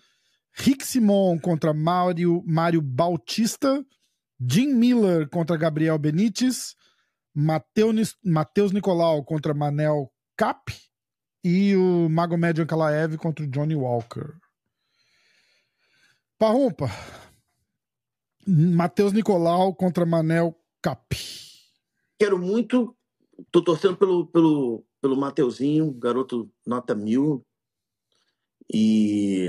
Rick 0.52 0.84
Simon 0.86 1.38
contra 1.38 1.72
Mário, 1.72 2.42
Mário 2.46 2.82
Bautista. 2.82 3.82
Jim 4.38 4.74
Miller 4.74 5.26
contra 5.30 5.56
Gabriel 5.56 5.98
Benítez. 5.98 6.76
Matheus 7.34 8.72
Nicolau 8.72 9.24
contra 9.24 9.54
Manel 9.54 10.10
Cap 10.36 10.70
e 11.42 11.76
o 11.76 12.08
Magomed 12.08 12.60
Ankalaev 12.60 13.16
contra 13.16 13.44
o 13.44 13.48
Johnny 13.48 13.74
Walker. 13.74 14.34
Parrumpa. 16.38 16.86
Matheus 18.46 19.12
Nicolau 19.12 19.74
contra 19.74 20.06
Manel 20.06 20.54
Cap. 20.82 21.16
Quero 22.18 22.38
muito. 22.38 22.96
Tô 23.50 23.62
torcendo 23.62 23.96
pelo, 23.96 24.26
pelo, 24.26 24.84
pelo 25.00 25.16
Mateuzinho, 25.16 25.92
garoto 25.92 26.50
nota 26.66 26.94
mil. 26.94 27.44
E. 28.72 29.48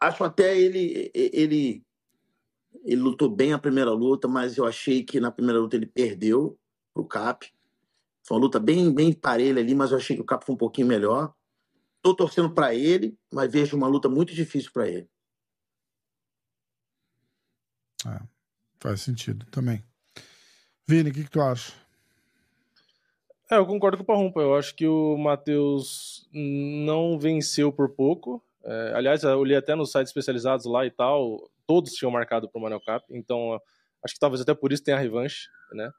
Acho 0.00 0.24
até 0.24 0.58
ele, 0.58 1.10
ele. 1.14 1.84
Ele 2.84 3.00
lutou 3.00 3.28
bem 3.28 3.52
a 3.52 3.58
primeira 3.58 3.90
luta, 3.90 4.26
mas 4.26 4.56
eu 4.56 4.64
achei 4.64 5.04
que 5.04 5.20
na 5.20 5.30
primeira 5.30 5.60
luta 5.60 5.76
ele 5.76 5.86
perdeu 5.86 6.59
pro 7.00 7.04
Cap. 7.04 7.50
Foi 8.22 8.36
uma 8.36 8.42
luta 8.42 8.60
bem, 8.60 8.92
bem 8.92 9.12
parelha 9.12 9.60
ali, 9.60 9.74
mas 9.74 9.90
eu 9.90 9.96
achei 9.96 10.16
que 10.16 10.22
o 10.22 10.26
Cap 10.26 10.44
foi 10.44 10.54
um 10.54 10.58
pouquinho 10.58 10.86
melhor. 10.86 11.34
Estou 11.96 12.14
torcendo 12.14 12.50
para 12.50 12.74
ele, 12.74 13.18
mas 13.32 13.50
vejo 13.50 13.76
uma 13.76 13.86
luta 13.86 14.08
muito 14.08 14.34
difícil 14.34 14.70
para 14.72 14.88
ele. 14.88 15.08
É, 18.06 18.20
faz 18.78 19.02
sentido 19.02 19.46
também. 19.46 19.84
Vini, 20.86 21.10
o 21.10 21.12
que, 21.12 21.24
que 21.24 21.30
tu 21.30 21.40
acha? 21.40 21.72
É, 23.50 23.56
eu 23.56 23.66
concordo 23.66 23.96
com 23.96 24.02
o 24.02 24.06
Parrumpa. 24.06 24.40
Eu 24.40 24.54
acho 24.54 24.74
que 24.74 24.86
o 24.86 25.16
Matheus 25.18 26.28
não 26.32 27.18
venceu 27.18 27.72
por 27.72 27.90
pouco. 27.90 28.42
É, 28.62 28.92
aliás, 28.94 29.22
eu 29.22 29.42
li 29.42 29.54
até 29.54 29.74
nos 29.74 29.90
sites 29.90 30.10
especializados 30.10 30.66
lá 30.66 30.86
e 30.86 30.90
tal, 30.90 31.50
todos 31.66 31.92
tinham 31.92 32.10
marcado 32.10 32.48
para 32.48 32.58
o 32.58 32.62
Manel 32.62 32.80
Cap, 32.80 33.04
então 33.10 33.58
acho 34.04 34.14
que 34.14 34.20
talvez 34.20 34.40
até 34.42 34.52
por 34.54 34.70
isso 34.70 34.84
tenha 34.84 34.98
a 34.98 35.00
revanche, 35.00 35.48
né? 35.72 35.90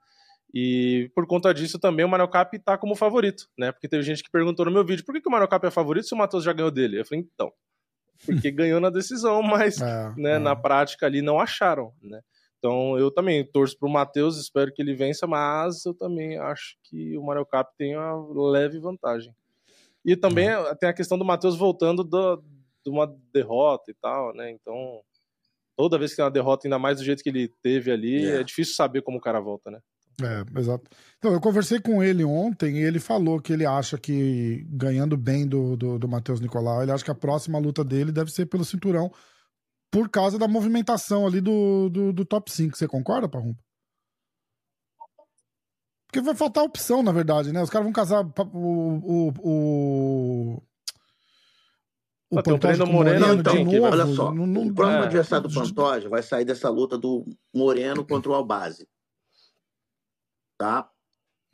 E 0.54 1.10
por 1.16 1.26
conta 1.26 1.54
disso 1.54 1.80
também 1.80 2.06
o 2.06 2.10
Mario 2.10 2.28
Cap 2.28 2.58
tá 2.60 2.78
como 2.78 2.96
favorito, 2.96 3.48
né? 3.58 3.72
Porque 3.72 3.88
teve 3.88 4.04
gente 4.04 4.22
que 4.22 4.30
perguntou 4.30 4.66
no 4.66 4.72
meu 4.72 4.84
vídeo 4.84 5.06
por 5.06 5.14
que, 5.14 5.22
que 5.22 5.30
o 5.30 5.32
Mario 5.32 5.48
Cap 5.48 5.66
é 5.66 5.72
favorito 5.72 6.08
se 6.08 6.14
o 6.14 6.18
Matheus 6.18 6.44
já 6.44 6.52
ganhou 6.52 6.72
dele? 6.72 7.00
Eu 7.00 7.06
falei, 7.06 7.24
então, 7.24 7.52
porque 8.26 8.52
ganhou 8.52 8.80
na 8.82 8.90
decisão, 8.90 9.42
mas 9.42 9.80
é, 9.80 10.14
né, 10.18 10.34
é. 10.34 10.40
na 10.40 10.56
prática 10.56 11.06
ali 11.06 11.22
não 11.22 11.40
acharam, 11.40 11.94
né? 12.02 12.22
Então 12.60 12.98
eu 13.00 13.10
também 13.10 13.44
torço 13.44 13.78
pro 13.78 13.90
Matheus, 13.90 14.38
espero 14.38 14.72
que 14.74 14.82
ele 14.82 14.94
vença, 14.94 15.26
mas 15.26 15.86
eu 15.86 15.94
também 15.94 16.38
acho 16.38 16.76
que 16.84 17.18
o 17.18 17.24
Mario 17.24 17.46
Cap 17.46 17.72
tem 17.78 17.96
uma 17.98 18.50
leve 18.52 18.78
vantagem. 18.78 19.34
E 20.06 20.16
também 20.16 20.50
é. 20.50 20.76
tem 20.76 20.90
a 20.90 20.94
questão 20.94 21.18
do 21.18 21.26
Matheus 21.26 21.58
voltando 21.58 22.04
do, 22.04 22.44
de 22.84 22.90
uma 22.90 23.08
derrota 23.34 23.90
e 23.90 23.94
tal, 23.94 24.34
né? 24.34 24.52
Então, 24.52 25.02
toda 25.76 25.98
vez 25.98 26.12
que 26.12 26.18
tem 26.18 26.26
uma 26.26 26.32
derrota, 26.32 26.68
ainda 26.68 26.78
mais 26.78 26.98
do 26.98 27.06
jeito 27.06 27.24
que 27.24 27.30
ele 27.30 27.48
teve 27.64 27.92
ali, 27.92 28.26
é, 28.26 28.42
é 28.42 28.44
difícil 28.44 28.76
saber 28.76 29.02
como 29.02 29.18
o 29.18 29.22
cara 29.22 29.40
volta, 29.40 29.72
né? 29.72 29.80
É, 30.24 30.60
exato. 30.60 30.90
Então, 31.18 31.34
eu 31.34 31.40
conversei 31.42 31.80
com 31.80 32.04
ele 32.04 32.24
ontem 32.24 32.78
e 32.78 32.84
ele 32.84 33.00
falou 33.00 33.40
que 33.40 33.54
ele 33.54 33.66
acha 33.66 33.98
que, 33.98 34.66
ganhando 34.70 35.16
bem 35.16 35.48
do, 35.48 35.76
do, 35.76 36.00
do 36.00 36.08
Matheus 36.08 36.40
Nicolau, 36.40 36.82
ele 36.82 36.92
acha 36.92 37.04
que 37.04 37.12
a 37.12 37.16
próxima 37.16 37.60
luta 37.60 37.84
dele 37.84 38.12
deve 38.12 38.32
ser 38.32 38.46
pelo 38.46 38.66
cinturão 38.66 39.12
por 39.92 40.10
causa 40.10 40.40
da 40.40 40.48
movimentação 40.48 41.28
ali 41.28 41.42
do, 41.42 41.90
do, 41.90 42.14
do 42.14 42.26
top 42.26 42.52
5. 42.52 42.78
Você 42.78 42.88
concorda, 42.88 43.28
Parrumpa? 43.28 43.62
Porque 46.08 46.22
vai 46.22 46.36
faltar 46.36 46.64
opção, 46.64 47.02
na 47.02 47.12
verdade, 47.12 47.54
né? 47.54 47.62
Os 47.62 47.70
caras 47.70 47.86
vão 47.86 47.94
casar 47.94 48.22
o, 48.22 48.58
o, 48.58 49.34
o, 49.40 50.64
o 52.30 52.40
ah, 52.40 52.44
Pantoja 52.44 52.86
Moreno, 52.86 53.20
Moreno 53.20 53.40
então, 53.40 53.54
de 53.54 53.64
novo. 53.64 53.82
Olha 53.84 54.06
só, 54.08 54.34
não, 54.34 54.46
não, 54.46 54.68
o 54.68 54.74
próximo 54.74 55.04
é, 55.04 55.06
adversário 55.06 55.48
do 55.48 55.54
Pantoja 55.54 56.10
vai 56.10 56.22
sair 56.22 56.44
dessa 56.44 56.70
luta 56.70 56.98
do 56.98 57.26
Moreno 57.54 58.06
contra 58.06 58.30
o 58.30 58.34
Albazi. 58.34 58.88
Tá? 60.62 60.88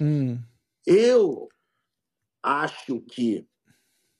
Hum. 0.01 0.37
Eu 0.85 1.47
acho 2.43 2.99
que 2.99 3.47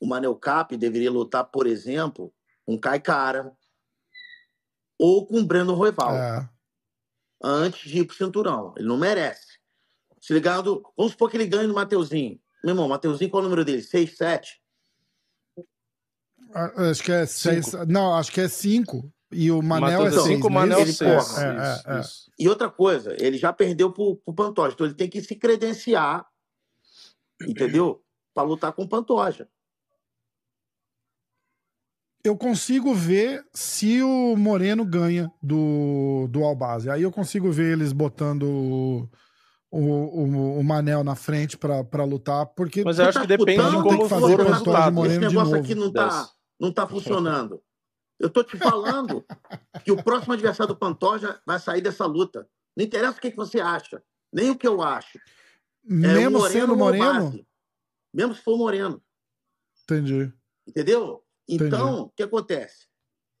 o 0.00 0.06
Manel 0.06 0.34
Cap 0.34 0.74
deveria 0.78 1.10
lutar, 1.10 1.44
por 1.44 1.66
exemplo, 1.66 2.32
com 2.64 2.80
Kai 2.80 2.98
Cara 2.98 3.52
ou 4.98 5.26
com 5.26 5.40
o 5.40 5.44
Breno 5.44 5.74
Roival. 5.74 6.16
É. 6.16 6.48
Antes 7.44 7.90
de 7.90 7.98
ir 7.98 8.06
pro 8.06 8.16
cinturão. 8.16 8.72
Ele 8.78 8.88
não 8.88 8.96
merece. 8.96 9.58
Se 10.22 10.32
ligado, 10.32 10.82
vamos 10.96 11.12
supor 11.12 11.30
que 11.30 11.36
ele 11.36 11.46
ganhe 11.46 11.66
no 11.66 11.74
Mateuzinho. 11.74 12.40
Meu 12.64 12.72
irmão, 12.72 12.88
Mateuzinho, 12.88 13.30
qual 13.30 13.42
é 13.42 13.44
o 13.44 13.48
número 13.50 13.66
dele? 13.66 13.82
6, 13.82 14.16
7? 14.16 14.62
Acho 16.54 17.02
que 17.02 17.12
é 17.12 17.26
6. 17.26 17.72
Não, 17.86 18.14
acho 18.14 18.32
que 18.32 18.40
é 18.40 18.48
5. 18.48 19.12
E 19.30 19.50
o 19.50 19.60
Manel 19.62 20.04
Mateus 20.04 20.26
é 20.26 20.28
5, 20.34 20.46
o 20.46 20.50
Manel 20.50 20.80
é 20.80 20.86
6. 20.86 21.38
É, 21.38 21.42
é, 21.44 21.98
é, 21.98 22.02
e 22.38 22.48
outra 22.48 22.70
coisa, 22.70 23.14
ele 23.18 23.36
já 23.36 23.52
perdeu 23.52 23.92
pro, 23.92 24.16
pro 24.16 24.34
Pantoja. 24.34 24.74
Então 24.74 24.86
ele 24.86 24.94
tem 24.94 25.08
que 25.08 25.20
se 25.20 25.36
credenciar, 25.36 26.26
entendeu? 27.46 28.02
Para 28.32 28.44
lutar 28.44 28.72
com 28.72 28.82
o 28.82 28.88
Pantoja 28.88 29.48
eu 32.28 32.36
consigo 32.36 32.94
ver 32.94 33.44
se 33.52 34.02
o 34.02 34.36
Moreno 34.36 34.84
ganha 34.84 35.30
do, 35.42 36.28
do 36.30 36.44
Albazi. 36.44 36.90
Aí 36.90 37.02
eu 37.02 37.10
consigo 37.10 37.50
ver 37.50 37.72
eles 37.72 37.92
botando 37.92 38.42
o, 38.42 39.08
o, 39.70 40.58
o 40.58 40.64
Manel 40.64 41.04
na 41.04 41.14
frente 41.14 41.56
para 41.56 42.04
lutar, 42.04 42.46
porque... 42.46 42.82
Mas 42.84 42.98
eu 42.98 43.06
acho 43.06 43.14
tá 43.14 43.20
que 43.22 43.26
depende 43.26 43.70
de 43.70 43.82
como 43.82 44.08
fazer 44.08 44.40
o 44.40 44.44
resultado. 44.44 44.94
Moreno 44.94 45.26
Esse 45.26 45.34
negócio 45.34 45.56
aqui 45.56 45.74
não 45.74 45.92
tá, 45.92 46.28
não 46.60 46.72
tá 46.72 46.86
funcionando. 46.86 47.62
Eu 48.18 48.28
tô 48.28 48.42
te 48.42 48.56
falando 48.56 49.24
que 49.84 49.92
o 49.92 50.02
próximo 50.02 50.32
adversário 50.32 50.74
do 50.74 50.78
Pantoja 50.78 51.40
vai 51.46 51.58
sair 51.58 51.80
dessa 51.80 52.04
luta. 52.04 52.48
Não 52.76 52.84
interessa 52.84 53.18
o 53.18 53.20
que, 53.20 53.30
que 53.30 53.36
você 53.36 53.60
acha, 53.60 54.02
nem 54.32 54.50
o 54.50 54.56
que 54.56 54.66
eu 54.66 54.82
acho. 54.82 55.18
É 55.18 55.92
Mesmo 55.92 56.46
é 56.46 56.50
sendo 56.50 56.76
Moreno? 56.76 57.46
Mesmo 58.12 58.34
se 58.34 58.42
for 58.42 58.58
Moreno. 58.58 59.02
Entendi. 59.82 60.32
Entendeu? 60.66 61.24
Então, 61.48 61.90
Entendi. 61.90 62.02
o 62.02 62.08
que 62.10 62.22
acontece? 62.22 62.86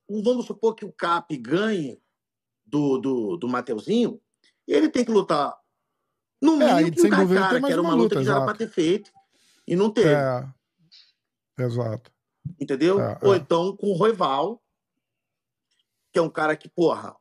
Vamos 0.08 0.46
supor 0.46 0.74
que 0.74 0.84
o 0.84 0.92
Cap 0.92 1.36
ganhe 1.36 2.00
do, 2.68 2.98
do, 2.98 3.36
do 3.36 3.48
Mateuzinho, 3.48 4.20
ele 4.66 4.88
tem 4.88 5.04
que 5.04 5.10
lutar 5.10 5.58
no 6.40 6.60
é, 6.62 6.82
mínimo 6.82 7.06
é, 7.06 7.10
com 7.10 7.24
o 7.24 7.28
Kaikara, 7.28 7.60
que 7.60 7.72
era 7.72 7.80
uma, 7.82 7.94
luta, 7.94 8.02
luta 8.02 8.16
que 8.16 8.24
já 8.24 8.36
era 8.36 8.44
para 8.44 8.56
ter 8.56 8.68
feito 8.68 9.10
e 9.66 9.74
não 9.74 9.90
teve. 9.90 10.10
É. 10.10 10.48
Exato. 11.58 12.12
Entendeu? 12.60 13.00
É, 13.00 13.18
Ou 13.22 13.34
é. 13.34 13.38
então 13.38 13.76
com 13.76 13.88
o 13.88 13.94
Roival, 13.94 14.62
que 16.18 16.20
é 16.20 16.22
um 16.22 16.28
cara 16.28 16.56
que, 16.56 16.68
porra, 16.68 17.14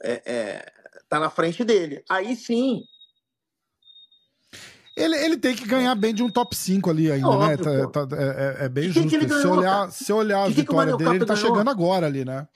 é, 0.00 0.22
é, 0.24 0.72
tá 1.08 1.18
na 1.18 1.28
frente 1.28 1.64
dele. 1.64 2.04
Aí 2.08 2.36
sim, 2.36 2.84
ele, 4.96 5.16
ele 5.16 5.36
tem 5.36 5.56
que 5.56 5.66
ganhar 5.66 5.94
bem 5.94 6.14
de 6.14 6.22
um 6.22 6.30
top 6.30 6.54
5 6.54 6.90
ali 6.90 7.10
ainda, 7.10 7.38
né? 7.38 7.56
Tá, 7.56 8.06
tá, 8.06 8.16
é, 8.16 8.66
é, 8.66 8.68
bem 8.68 8.90
justo. 8.90 9.08
Que 9.08 9.28
se, 9.28 9.46
olhar, 9.46 9.90
se 9.90 10.12
olhar 10.12 10.44
a 10.44 10.48
vitória 10.48 10.96
dele, 10.96 11.10
ele 11.10 11.24
tá 11.24 11.34
ganhou? 11.34 11.48
chegando 11.48 11.70
agora 11.70 12.06
ali, 12.06 12.24
né? 12.24 12.46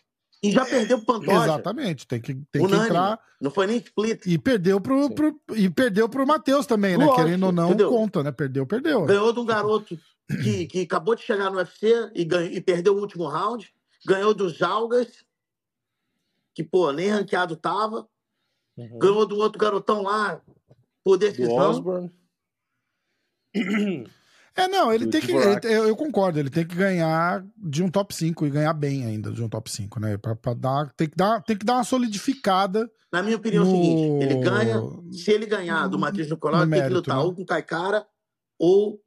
E 0.43 0.53
já 0.53 0.65
perdeu 0.65 0.99
pro 0.99 1.19
Pantoja. 1.19 1.45
Exatamente, 1.45 2.07
tem 2.07 2.21
que, 2.21 2.35
tem 2.53 2.67
que 2.67 2.75
entrar. 2.75 3.19
Não 3.41 3.51
foi 3.51 3.67
nem 3.67 3.79
split. 3.79 4.27
E 4.27 4.39
perdeu 4.39 4.81
pro, 4.81 5.11
pro, 5.11 5.41
e 5.57 5.71
perdeu 5.71 6.09
pro 6.09 6.27
Matheus 6.27 6.67
também, 6.67 6.99
né? 6.99 7.05
Lógico, 7.05 7.25
Querendo 7.25 7.47
ou 7.47 7.53
não, 7.53 7.69
entendeu? 7.69 7.89
conta, 7.89 8.23
né? 8.23 8.31
Perdeu, 8.31 8.67
perdeu. 8.67 9.07
Ganhou 9.07 9.33
de 9.33 9.41
um 9.41 9.47
garoto 9.47 9.99
que, 10.43 10.67
que 10.67 10.81
acabou 10.83 11.15
de 11.15 11.23
chegar 11.23 11.51
no 11.51 11.57
UFC 11.57 12.11
e, 12.15 12.25
ganhou, 12.25 12.53
e 12.53 12.61
perdeu 12.61 12.95
o 12.95 13.01
último 13.01 13.27
round. 13.27 13.73
Ganhou 14.07 14.35
dos 14.35 14.55
Jalgas, 14.55 15.25
que, 16.55 16.63
pô, 16.63 16.93
nem 16.93 17.09
ranqueado 17.09 17.57
tava. 17.57 18.09
Uhum. 18.77 18.99
Ganhou 18.99 19.27
do 19.27 19.37
outro 19.37 19.59
garotão 19.59 20.03
lá, 20.03 20.41
por 21.05 21.17
decisão. 21.17 22.11
É, 24.57 24.69
não, 24.69 24.93
ele 24.93 25.09
tem 25.09 25.21
que. 25.21 25.33
Ele, 25.33 25.75
eu 25.75 25.97
concordo, 25.97 26.39
ele 26.39 26.49
tem 26.49 26.65
que 26.65 26.77
ganhar 26.77 27.45
de 27.57 27.83
um 27.83 27.91
top 27.91 28.15
5 28.15 28.47
e 28.47 28.51
ganhar 28.51 28.73
bem 28.73 29.05
ainda 29.05 29.33
de 29.33 29.43
um 29.43 29.49
top 29.49 29.69
5, 29.69 29.99
né? 29.99 30.17
Pra, 30.17 30.37
pra 30.37 30.55
dar, 30.55 30.93
tem, 30.93 31.09
que 31.09 31.17
dar, 31.17 31.43
tem 31.43 31.57
que 31.57 31.67
dar 31.67 31.75
uma 31.75 31.85
solidificada. 31.85 32.89
Na 33.13 33.21
minha 33.21 33.37
opinião, 33.37 33.65
no... 33.65 33.71
é 33.71 33.73
o 33.73 33.77
seguinte: 33.77 34.25
ele 34.25 34.45
ganha, 34.45 34.81
se 35.11 35.33
ele 35.33 35.47
ganhar 35.47 35.89
do 35.89 35.99
Matheus 35.99 36.31
Nicolau, 36.31 36.63
ele 36.63 36.71
tem 36.71 36.83
que 36.85 36.89
lutar 36.89 37.17
né? 37.17 37.23
ou 37.25 37.35
com 37.35 37.43
o 37.43 37.47
Caicara 37.47 38.07
ou 38.57 39.01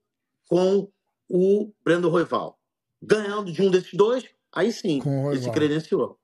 com 0.50 0.92
o 1.30 1.72
Brando 1.82 2.10
Roival. 2.10 2.60
Ganhando 3.02 3.50
de 3.50 3.62
um 3.62 3.72
desses 3.72 3.94
dois, 3.94 4.26
aí 4.54 4.74
sim, 4.74 5.02
ele 5.32 5.42
se 5.42 5.52
credenciou. 5.52 6.20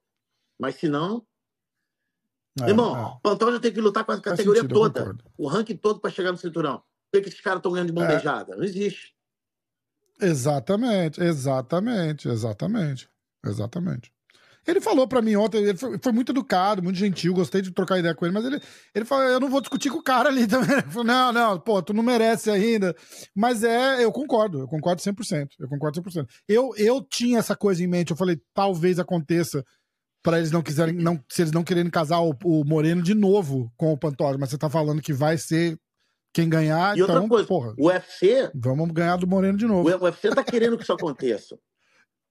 Mas 0.63 0.75
se 0.75 0.87
não. 0.87 1.25
É, 2.61 2.69
Irmão, 2.69 2.95
é. 2.95 3.01
o 3.01 3.19
Pantoja 3.19 3.59
tem 3.59 3.71
que 3.71 3.81
lutar 3.81 4.03
com 4.03 4.11
a 4.11 4.21
categoria 4.21 4.61
sentido, 4.61 4.73
toda, 4.73 5.17
o 5.37 5.47
ranking 5.47 5.75
todo 5.75 5.99
para 5.99 6.11
chegar 6.11 6.31
no 6.31 6.37
cinturão 6.37 6.81
que, 7.13 7.21
que 7.21 7.29
esses 7.29 7.41
caras 7.41 7.59
estão 7.59 7.71
ganhando 7.71 7.87
de 7.87 7.93
bandejada? 7.93 8.53
É. 8.53 8.55
Não 8.55 8.63
existe. 8.63 9.13
Exatamente, 10.21 11.21
exatamente, 11.21 12.27
exatamente, 12.27 13.09
exatamente. 13.45 14.11
Ele 14.65 14.79
falou 14.79 15.05
para 15.05 15.21
mim 15.21 15.35
ontem, 15.35 15.57
ele 15.57 15.77
foi, 15.77 15.99
foi, 16.01 16.11
muito 16.13 16.31
educado, 16.31 16.81
muito 16.81 16.95
gentil, 16.95 17.33
gostei 17.33 17.61
de 17.61 17.71
trocar 17.71 17.99
ideia 17.99 18.15
com 18.15 18.23
ele, 18.23 18.33
mas 18.33 18.45
ele, 18.45 18.61
ele 18.95 19.03
falou: 19.03 19.25
eu 19.25 19.39
não 19.39 19.49
vou 19.49 19.59
discutir 19.59 19.89
com 19.89 19.97
o 19.97 20.03
cara 20.03 20.29
ali 20.29 20.47
também. 20.47 20.77
Ele 20.77 20.83
falou, 20.83 21.03
não, 21.03 21.33
não, 21.33 21.59
pô, 21.59 21.81
tu 21.81 21.93
não 21.93 22.01
merece 22.01 22.49
ainda. 22.49 22.95
Mas 23.35 23.61
é, 23.63 24.03
eu 24.03 24.11
concordo, 24.11 24.61
eu 24.61 24.67
concordo 24.67 25.01
100%. 25.01 25.49
Eu 25.59 25.67
concordo 25.67 26.01
100%. 26.01 26.25
Eu, 26.47 26.73
eu 26.77 27.01
tinha 27.01 27.39
essa 27.39 27.57
coisa 27.57 27.83
em 27.83 27.87
mente, 27.87 28.11
eu 28.11 28.17
falei: 28.17 28.39
talvez 28.53 28.99
aconteça 28.99 29.65
para 30.23 30.37
eles 30.37 30.51
não 30.51 30.63
quiserem, 30.63 30.95
não, 30.95 31.23
se 31.29 31.41
eles 31.41 31.51
não 31.51 31.63
quererem 31.63 31.91
casar 31.91 32.21
o, 32.21 32.33
o 32.45 32.63
Moreno 32.63 33.03
de 33.03 33.13
novo 33.13 33.71
com 33.75 33.91
o 33.91 33.97
Pantoja, 33.97 34.37
mas 34.39 34.49
você 34.49 34.57
tá 34.57 34.69
falando 34.69 35.01
que 35.01 35.11
vai 35.11 35.37
ser 35.37 35.77
quem 36.33 36.49
ganhar, 36.49 36.97
e 36.97 37.01
outra 37.01 37.17
então, 37.17 37.29
coisa, 37.29 37.47
porra, 37.47 37.75
o 37.77 37.87
UFC. 37.87 38.49
Vamos 38.55 38.89
ganhar 38.91 39.17
do 39.17 39.27
Moreno 39.27 39.57
de 39.57 39.67
novo. 39.67 39.87
O 39.87 40.03
UFC 40.05 40.29
tá 40.33 40.43
querendo 40.43 40.77
que 40.77 40.83
isso 40.83 40.93
aconteça. 40.93 41.59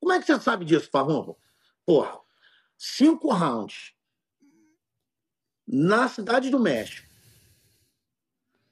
Como 0.00 0.12
é 0.12 0.18
que 0.18 0.26
você 0.26 0.40
sabe 0.40 0.64
disso, 0.64 0.88
Farrumbo? 0.90 1.38
Porra, 1.86 2.18
cinco 2.76 3.32
rounds 3.32 3.92
na 5.68 6.08
cidade 6.08 6.50
do 6.50 6.58
México. 6.58 7.06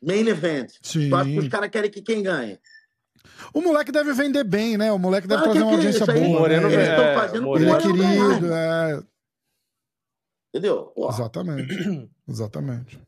Main 0.02 0.26
event. 0.26 0.72
Sim. 0.82 1.10
Tu 1.10 1.14
acha 1.14 1.30
que 1.30 1.38
os 1.38 1.48
caras 1.48 1.70
querem 1.70 1.90
que 1.90 2.02
quem 2.02 2.22
ganhe? 2.22 2.58
O 3.52 3.60
moleque 3.60 3.92
deve 3.92 4.12
vender 4.12 4.44
bem, 4.44 4.76
né? 4.76 4.92
O 4.92 4.98
moleque 4.98 5.26
deve 5.26 5.40
ah, 5.40 5.44
trazer 5.44 5.62
uma 5.62 5.72
audiência 5.72 6.06
boa. 6.06 6.18
O 6.18 6.28
Moreno 6.30 6.68
né? 6.68 6.74
Eles 6.74 6.88
estão 6.88 7.04
é, 7.04 7.14
fazendo 7.14 7.42
Moreno. 7.42 7.70
Ele 7.70 7.76
é 7.76 7.82
querido, 7.82 8.54
é. 8.54 9.02
Entendeu? 10.48 10.84
Porra. 10.94 11.14
Exatamente. 11.14 12.10
Exatamente. 12.28 13.00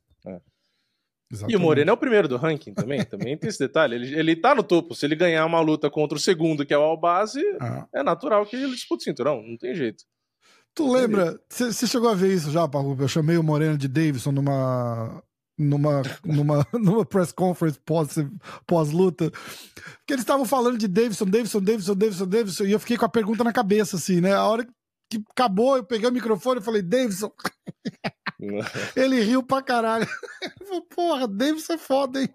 Exatamente. 1.33 1.55
E 1.55 1.57
o 1.57 1.61
Moreno 1.61 1.90
é 1.90 1.94
o 1.94 1.96
primeiro 1.96 2.29
do 2.29 2.37
ranking 2.37 2.75
também, 2.75 3.03
também 3.07 3.38
tem 3.38 3.48
esse 3.48 3.59
detalhe. 3.59 3.94
Ele, 3.94 4.18
ele 4.18 4.37
tá 4.37 4.55
no 4.55 4.62
topo. 4.62 4.94
Se 4.94 5.07
ele 5.07 5.16
ganhar 5.16 5.46
uma 5.46 5.61
luta 5.61 5.90
contra 5.90 6.16
o 6.16 6.20
segundo, 6.20 6.66
que 6.66 6.75
é 6.75 6.79
o 6.79 6.83
Albazi, 6.83 7.42
ah. 7.59 7.87
é 7.94 8.03
natural 8.03 8.44
que 8.44 8.55
ele 8.55 8.70
dispute 8.70 9.01
o 9.01 9.05
cinturão, 9.05 9.42
não 9.42 9.57
tem 9.57 9.75
jeito. 9.75 10.05
Tu 10.75 10.90
lembra? 10.90 11.40
Você 11.48 11.87
chegou 11.87 12.11
a 12.11 12.14
ver 12.14 12.35
isso 12.35 12.51
já, 12.51 12.68
Paulo? 12.68 12.96
Eu 12.98 13.09
chamei 13.09 13.37
o 13.38 13.42
Moreno 13.42 13.79
de 13.79 13.88
Davidson 13.88 14.33
numa. 14.33 15.22
Numa, 15.62 16.03
numa, 16.25 16.66
numa 16.72 17.05
press 17.05 17.33
conference 17.33 17.79
pós-luta, 17.85 19.31
pós 19.31 19.40
que 20.07 20.12
eles 20.12 20.22
estavam 20.22 20.44
falando 20.44 20.79
de 20.79 20.88
Davidson, 20.88 21.27
Davidson, 21.27 21.61
Davidson, 21.61 21.94
Davidson, 21.94 22.27
Davidson, 22.27 22.64
e 22.64 22.72
eu 22.72 22.81
fiquei 22.81 22.96
com 22.96 23.05
a 23.05 23.09
pergunta 23.09 23.44
na 23.44 23.53
cabeça, 23.53 23.96
assim, 23.96 24.20
né? 24.20 24.35
A 24.35 24.44
hora 24.44 24.66
que 25.09 25.22
acabou, 25.31 25.77
eu 25.77 25.85
peguei 25.85 26.09
o 26.09 26.12
microfone 26.12 26.61
e 26.61 26.64
falei, 26.64 26.83
Davidson. 26.83 27.31
ele 28.96 29.20
riu 29.20 29.42
pra 29.42 29.62
caralho. 29.62 30.07
Porra, 30.94 31.29
Davidson 31.29 31.75
é 31.75 31.79
foda, 31.79 32.22
hein? 32.22 32.29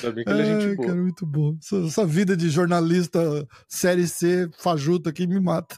Que 0.00 0.08
ele 0.08 0.42
é 0.42 0.60
gente 0.60 0.76
boa. 0.76 0.88
Cara, 0.88 1.00
muito 1.00 1.26
bom. 1.26 1.56
Essa, 1.60 1.76
essa, 1.86 2.06
vida 2.06 2.36
de 2.36 2.48
jornalista 2.48 3.46
série 3.68 4.06
C 4.06 4.48
fajuta 4.58 5.10
aqui 5.10 5.26
me 5.26 5.40
mata. 5.40 5.76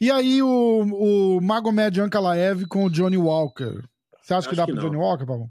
e 0.00 0.10
aí 0.10 0.42
o, 0.42 1.36
o 1.36 1.40
Magomed 1.40 2.00
Ankalaev 2.00 2.66
com 2.66 2.84
o 2.84 2.90
Johnny 2.90 3.16
Walker. 3.16 3.82
Você 4.28 4.34
acha 4.34 4.48
que 4.50 4.56
dá 4.56 4.66
pro 4.66 4.74
não. 4.74 4.82
Johnny 4.82 4.96
Walker, 4.96 5.24
Pavão? 5.24 5.48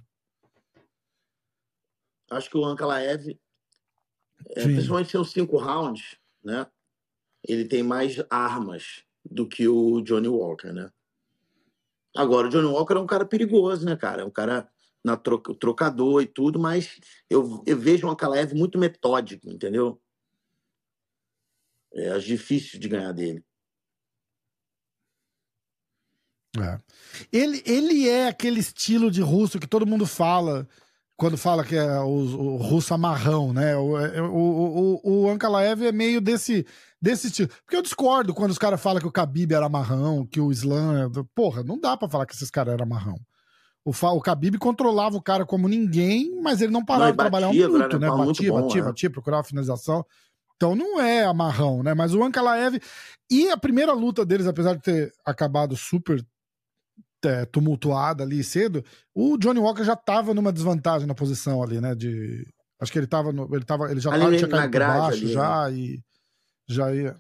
Acho 2.30 2.48
que 2.48 2.58
o 2.58 2.64
Ankalaev, 2.64 3.40
é, 4.50 4.64
principalmente 4.64 5.10
são 5.10 5.24
cinco 5.24 5.58
rounds, 5.58 6.16
né? 6.44 6.68
Ele 7.44 7.66
tem 7.66 7.82
mais 7.82 8.24
armas 8.30 9.04
do 9.26 9.48
que 9.48 9.68
o 9.68 10.00
Johnny 10.02 10.28
Walker, 10.28 10.72
né? 10.72 10.92
Agora, 12.16 12.48
o 12.48 12.50
Johnny 12.52 12.68
Walker 12.68 12.94
é 12.94 13.00
um 13.00 13.08
cara 13.08 13.26
perigoso, 13.26 13.84
né, 13.84 13.96
cara? 13.96 14.22
É 14.22 14.26
um 14.26 14.30
cara 14.30 14.70
na 15.04 15.18
troca, 15.18 15.56
trocador 15.56 16.22
e 16.22 16.28
tudo, 16.28 16.60
mas 16.60 17.00
eu, 17.28 17.64
eu 17.66 17.80
vejo 17.80 18.06
um 18.06 18.12
Ankalaev 18.12 18.54
muito 18.54 18.78
metódico, 18.78 19.50
entendeu? 19.50 20.00
É, 21.94 22.10
acho 22.10 22.28
difícil 22.28 22.80
de 22.80 22.88
ganhar 22.88 23.12
dele. 23.12 23.44
É. 26.64 26.80
Ele, 27.32 27.62
ele 27.66 28.08
é 28.08 28.28
aquele 28.28 28.60
estilo 28.60 29.10
de 29.10 29.22
russo 29.22 29.60
que 29.60 29.68
todo 29.68 29.88
mundo 29.88 30.06
fala 30.06 30.68
quando 31.18 31.36
fala 31.36 31.64
que 31.64 31.76
é 31.76 32.00
o, 32.00 32.08
o 32.08 32.58
russo 32.58 32.94
amarrão, 32.94 33.52
né? 33.52 33.76
O, 33.76 33.98
é, 33.98 34.22
o, 34.22 35.00
o, 35.04 35.24
o 35.24 35.30
Ankalaev 35.30 35.84
é 35.84 35.92
meio 35.92 36.22
desse, 36.22 36.64
desse 37.02 37.32
tipo. 37.32 37.52
Porque 37.64 37.76
eu 37.76 37.82
discordo 37.82 38.36
quando 38.36 38.52
os 38.52 38.60
caras 38.60 38.80
falam 38.80 39.02
que 39.02 39.08
o 39.08 39.12
Khabib 39.12 39.52
era 39.52 39.66
amarrão, 39.66 40.28
que 40.28 40.40
o 40.40 40.52
Islam. 40.52 41.06
É... 41.06 41.24
Porra, 41.34 41.64
não 41.64 41.80
dá 41.80 41.98
para 41.98 42.08
falar 42.08 42.28
que 42.28 42.36
esses 42.36 42.52
caras 42.52 42.76
eram 42.76 42.86
amarrão. 42.86 43.18
O, 43.84 43.90
o 43.90 44.22
Khabib 44.22 44.60
controlava 44.60 45.18
o 45.18 45.22
cara 45.22 45.44
como 45.44 45.68
ninguém, 45.68 46.40
mas 46.42 46.62
ele 46.62 46.72
não 46.72 46.86
parava 46.86 47.12
de 47.12 47.18
trabalhar 47.18 47.50
um 47.50 47.54
minuto, 47.54 47.98
né? 47.98 48.10
Batia, 48.10 48.52
bom, 48.52 48.62
batia, 48.62 48.82
é. 48.82 48.84
batia, 48.84 49.10
procurava 49.10 49.44
finalização. 49.44 50.06
Então 50.56 50.76
não 50.76 51.02
é 51.02 51.24
amarrão, 51.24 51.82
né? 51.82 51.96
Mas 51.96 52.14
o 52.14 52.24
Ankalaev. 52.24 52.80
E 53.32 53.50
a 53.50 53.58
primeira 53.58 53.94
luta 53.94 54.24
deles, 54.24 54.46
apesar 54.46 54.76
de 54.76 54.84
ter 54.84 55.12
acabado 55.26 55.76
super 55.76 56.24
é, 57.26 57.46
tumultuada 57.46 58.24
ali 58.24 58.44
cedo, 58.44 58.84
o 59.14 59.38
Johnny 59.38 59.60
Walker 59.60 59.84
já 59.84 59.96
tava 59.96 60.34
numa 60.34 60.52
desvantagem 60.52 61.08
na 61.08 61.16
posição 61.16 61.64
ali, 61.64 61.82
né? 61.82 61.96
De. 61.96 62.46
Acho 62.80 62.92
que 62.92 63.00
ele 63.00 63.08
tava 63.08 63.32
no, 63.32 63.54
ele 63.56 63.66
tava, 63.66 63.90
ele 63.90 64.00
já 64.00 64.12
ali 64.12 64.24
tava, 64.24 64.38
tinha 64.38 64.48
caído 64.48 64.72
por 64.72 64.80
baixo 64.80 65.24
ali, 65.24 65.34
já 65.34 65.70
né? 65.70 65.78
e 65.78 66.00
já 66.68 66.94
ia. 66.94 67.16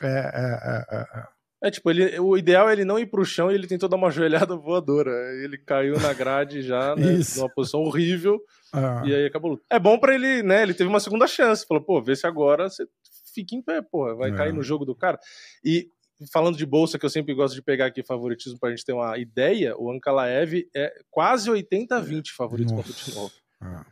É, 0.00 0.06
é, 0.06 0.86
é, 0.90 0.96
é, 0.96 1.68
é. 1.68 1.70
tipo, 1.70 1.90
ele, 1.90 2.18
o 2.18 2.36
ideal 2.36 2.68
é 2.68 2.72
ele 2.72 2.84
não 2.84 2.98
ir 2.98 3.06
pro 3.06 3.24
chão 3.24 3.50
e 3.50 3.54
ele 3.54 3.66
tentou 3.66 3.88
dar 3.88 3.96
uma 3.96 4.10
joelhada 4.10 4.56
voadora. 4.56 5.10
Ele 5.42 5.58
caiu 5.58 5.98
na 6.00 6.12
grade 6.14 6.62
já, 6.62 6.96
né, 6.96 7.18
numa 7.36 7.50
posição 7.50 7.80
horrível. 7.80 8.40
Ah. 8.72 9.02
E 9.04 9.14
aí 9.14 9.26
acabou. 9.26 9.60
É 9.70 9.78
bom 9.78 9.98
para 9.98 10.14
ele, 10.14 10.42
né? 10.42 10.62
Ele 10.62 10.74
teve 10.74 10.88
uma 10.88 11.00
segunda 11.00 11.26
chance. 11.26 11.66
Falou, 11.66 11.82
pô, 11.82 12.02
vê 12.02 12.16
se 12.16 12.26
agora 12.26 12.68
você 12.68 12.86
fica 13.34 13.54
em 13.54 13.62
pé, 13.62 13.82
porra. 13.82 14.14
Vai 14.14 14.30
é. 14.30 14.34
cair 14.34 14.52
no 14.52 14.62
jogo 14.62 14.86
do 14.86 14.94
cara. 14.94 15.18
E 15.62 15.90
falando 16.32 16.56
de 16.56 16.66
bolsa, 16.66 16.98
que 16.98 17.04
eu 17.04 17.10
sempre 17.10 17.34
gosto 17.34 17.54
de 17.54 17.62
pegar 17.62 17.86
aqui 17.86 18.02
favoritismo 18.02 18.58
pra 18.58 18.70
gente 18.70 18.84
ter 18.84 18.92
uma 18.92 19.18
ideia, 19.18 19.76
o 19.76 19.90
Ankalaev 19.90 20.68
é 20.74 20.92
quase 21.10 21.50
80-20 21.50 22.28
favorito 22.36 22.74
contra 22.74 22.90
o 22.90 22.94
Timov. 22.94 23.32
Ah. 23.60 23.84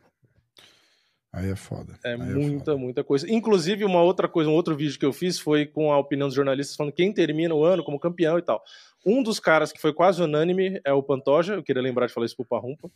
Aí 1.32 1.50
é 1.50 1.56
foda. 1.56 1.98
É 2.04 2.12
Aí 2.12 2.16
muita, 2.16 2.70
é 2.70 2.74
foda. 2.74 2.76
muita 2.76 3.04
coisa. 3.04 3.30
Inclusive, 3.30 3.84
uma 3.84 4.00
outra 4.00 4.28
coisa, 4.28 4.48
um 4.48 4.54
outro 4.54 4.76
vídeo 4.76 4.98
que 4.98 5.04
eu 5.04 5.12
fiz 5.12 5.38
foi 5.38 5.66
com 5.66 5.92
a 5.92 5.98
opinião 5.98 6.28
dos 6.28 6.34
jornalistas 6.36 6.76
falando 6.76 6.92
quem 6.92 7.12
termina 7.12 7.52
o 7.52 7.64
ano 7.64 7.82
como 7.82 7.98
campeão 7.98 8.38
e 8.38 8.42
tal. 8.42 8.62
Um 9.04 9.20
dos 9.20 9.40
caras 9.40 9.72
que 9.72 9.80
foi 9.80 9.92
quase 9.92 10.22
unânime 10.22 10.80
é 10.84 10.92
o 10.92 11.02
Pantoja, 11.02 11.54
eu 11.54 11.62
queria 11.62 11.82
lembrar 11.82 12.06
de 12.06 12.12
falar 12.12 12.26
isso 12.26 12.36
pro 12.36 12.46
Parrumpa. 12.46 12.88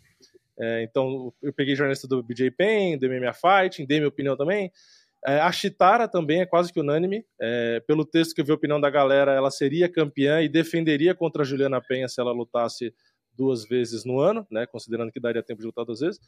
É, 0.57 0.83
então, 0.85 1.33
eu 1.43 1.53
peguei 1.53 1.75
jornalista 1.75 2.07
do 2.07 2.23
BJ 2.23 2.53
Penn, 2.53 2.97
do 2.97 3.09
MMA 3.09 3.33
Fighting, 3.33 3.85
dei 3.85 3.99
minha 3.99 4.09
opinião 4.09 4.37
também. 4.37 4.73
É, 5.27 5.41
a 5.41 5.51
Chitara 5.51 6.07
também 6.07 6.41
é 6.41 6.47
quase 6.47 6.73
que 6.73 6.81
unânime. 6.81 7.25
É, 7.41 7.81
pelo 7.87 8.05
texto 8.05 8.35
que 8.35 8.41
eu 8.41 8.45
vi 8.45 8.53
a 8.53 8.55
opinião 8.55 8.81
da 8.81 8.91
galera, 8.91 9.33
ela 9.33 9.51
seria 9.51 9.89
campeã 9.89 10.41
e 10.41 10.49
defenderia 10.49 11.15
contra 11.15 11.43
a 11.43 11.45
Juliana 11.45 11.81
Penha 11.81 12.09
se 12.09 12.21
ela 12.21 12.33
lutasse 12.33 12.95
duas 13.37 13.65
vezes 13.65 14.05
no 14.05 14.19
ano, 14.21 14.47
né, 14.51 14.67
considerando 14.67 15.13
que 15.13 15.21
daria 15.21 15.43
tempo 15.43 15.61
de 15.61 15.67
lutar 15.67 15.85
duas 15.85 16.01
vezes. 16.01 16.19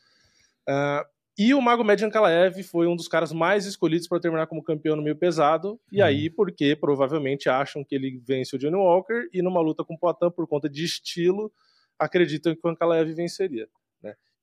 Uh, 0.68 1.04
e 1.38 1.54
o 1.54 1.60
Mago 1.60 1.82
Median 1.82 2.10
Kalaev 2.10 2.62
foi 2.62 2.86
um 2.86 2.94
dos 2.94 3.08
caras 3.08 3.32
mais 3.32 3.64
escolhidos 3.64 4.06
para 4.06 4.20
terminar 4.20 4.46
como 4.46 4.62
campeão 4.62 4.94
no 4.94 5.02
meio 5.02 5.16
pesado. 5.16 5.80
E 5.90 6.00
uhum. 6.00 6.06
aí, 6.06 6.30
porque 6.30 6.76
provavelmente 6.76 7.48
acham 7.48 7.84
que 7.84 7.94
ele 7.94 8.20
vence 8.26 8.54
o 8.54 8.58
Johnny 8.58 8.76
Walker 8.76 9.28
e 9.32 9.40
numa 9.42 9.60
luta 9.60 9.84
com 9.84 9.94
o 9.94 9.98
Poitin 9.98 10.30
por 10.34 10.46
conta 10.46 10.68
de 10.68 10.84
estilo, 10.84 11.52
acreditam 11.98 12.54
que 12.54 12.60
o 12.64 12.68
Ankalaev 12.68 13.12
venceria 13.14 13.66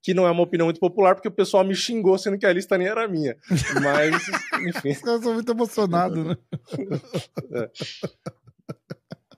que 0.08 0.14
não 0.14 0.26
é 0.26 0.32
uma 0.32 0.44
opinião 0.44 0.68
muito 0.68 0.80
popular, 0.80 1.16
porque 1.16 1.28
o 1.28 1.32
pessoal 1.32 1.66
me 1.66 1.76
xingou, 1.76 2.18
sendo 2.18 2.38
que 2.38 2.46
a 2.46 2.54
lista 2.54 2.78
nem 2.78 2.88
era 2.88 3.10
minha. 3.10 3.36
Mas, 3.84 4.16
enfim. 4.66 4.92
Os 4.92 5.02
caras 5.02 5.22
são 5.22 5.34
muito 5.34 5.52
emocionados, 5.52 6.26
né? 6.26 6.38
É. 7.52 7.70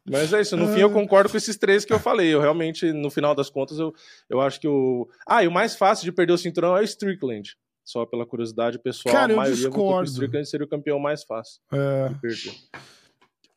Mas 0.08 0.32
é 0.32 0.42
isso, 0.42 0.56
no 0.56 0.68
fim 0.68 0.82
eu 0.82 0.92
concordo 0.92 1.30
com 1.30 1.38
esses 1.38 1.58
três 1.58 1.86
que 1.86 1.94
eu 1.94 2.00
falei. 2.00 2.32
Eu 2.32 2.40
realmente, 2.40 2.92
no 2.94 3.10
final 3.10 3.34
das 3.34 3.50
contas, 3.50 3.80
eu, 3.80 3.94
eu 4.30 4.40
acho 4.42 4.60
que 4.60 4.68
o. 4.68 5.10
Ah, 5.28 5.44
e 5.44 5.48
o 5.48 5.52
mais 5.52 5.76
fácil 5.76 6.06
de 6.06 6.12
perder 6.12 6.34
o 6.34 6.38
cinturão 6.38 6.78
é 6.78 6.82
o 6.82 6.84
Strickland. 6.84 7.56
Só 7.84 8.06
pela 8.06 8.26
curiosidade 8.26 8.78
pessoal, 8.78 9.14
Cara, 9.14 9.34
a 9.34 9.36
maioria 9.36 9.56
discordo. 9.56 10.02
o 10.02 10.12
Strickland 10.12 10.48
seria 10.48 10.66
o 10.66 10.70
campeão 10.70 11.00
mais 11.00 11.24
fácil. 11.24 11.62
É. 11.72 12.12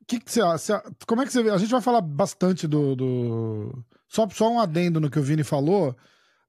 Que 0.07 0.19
que 0.19 0.31
você, 0.31 0.41
como 1.07 1.21
é 1.21 1.27
que 1.27 1.33
você 1.33 1.43
vê? 1.43 1.51
A 1.51 1.59
gente 1.59 1.71
vai 1.71 1.83
falar 1.83 2.01
bastante 2.01 2.67
do. 2.67 2.97
do... 2.97 3.85
Só, 4.09 4.27
só 4.31 4.51
um 4.51 4.61
adendo 4.61 4.99
no 4.99 5.11
que 5.11 5.19
o 5.19 5.23
Vini 5.23 5.45
falou. 5.45 5.95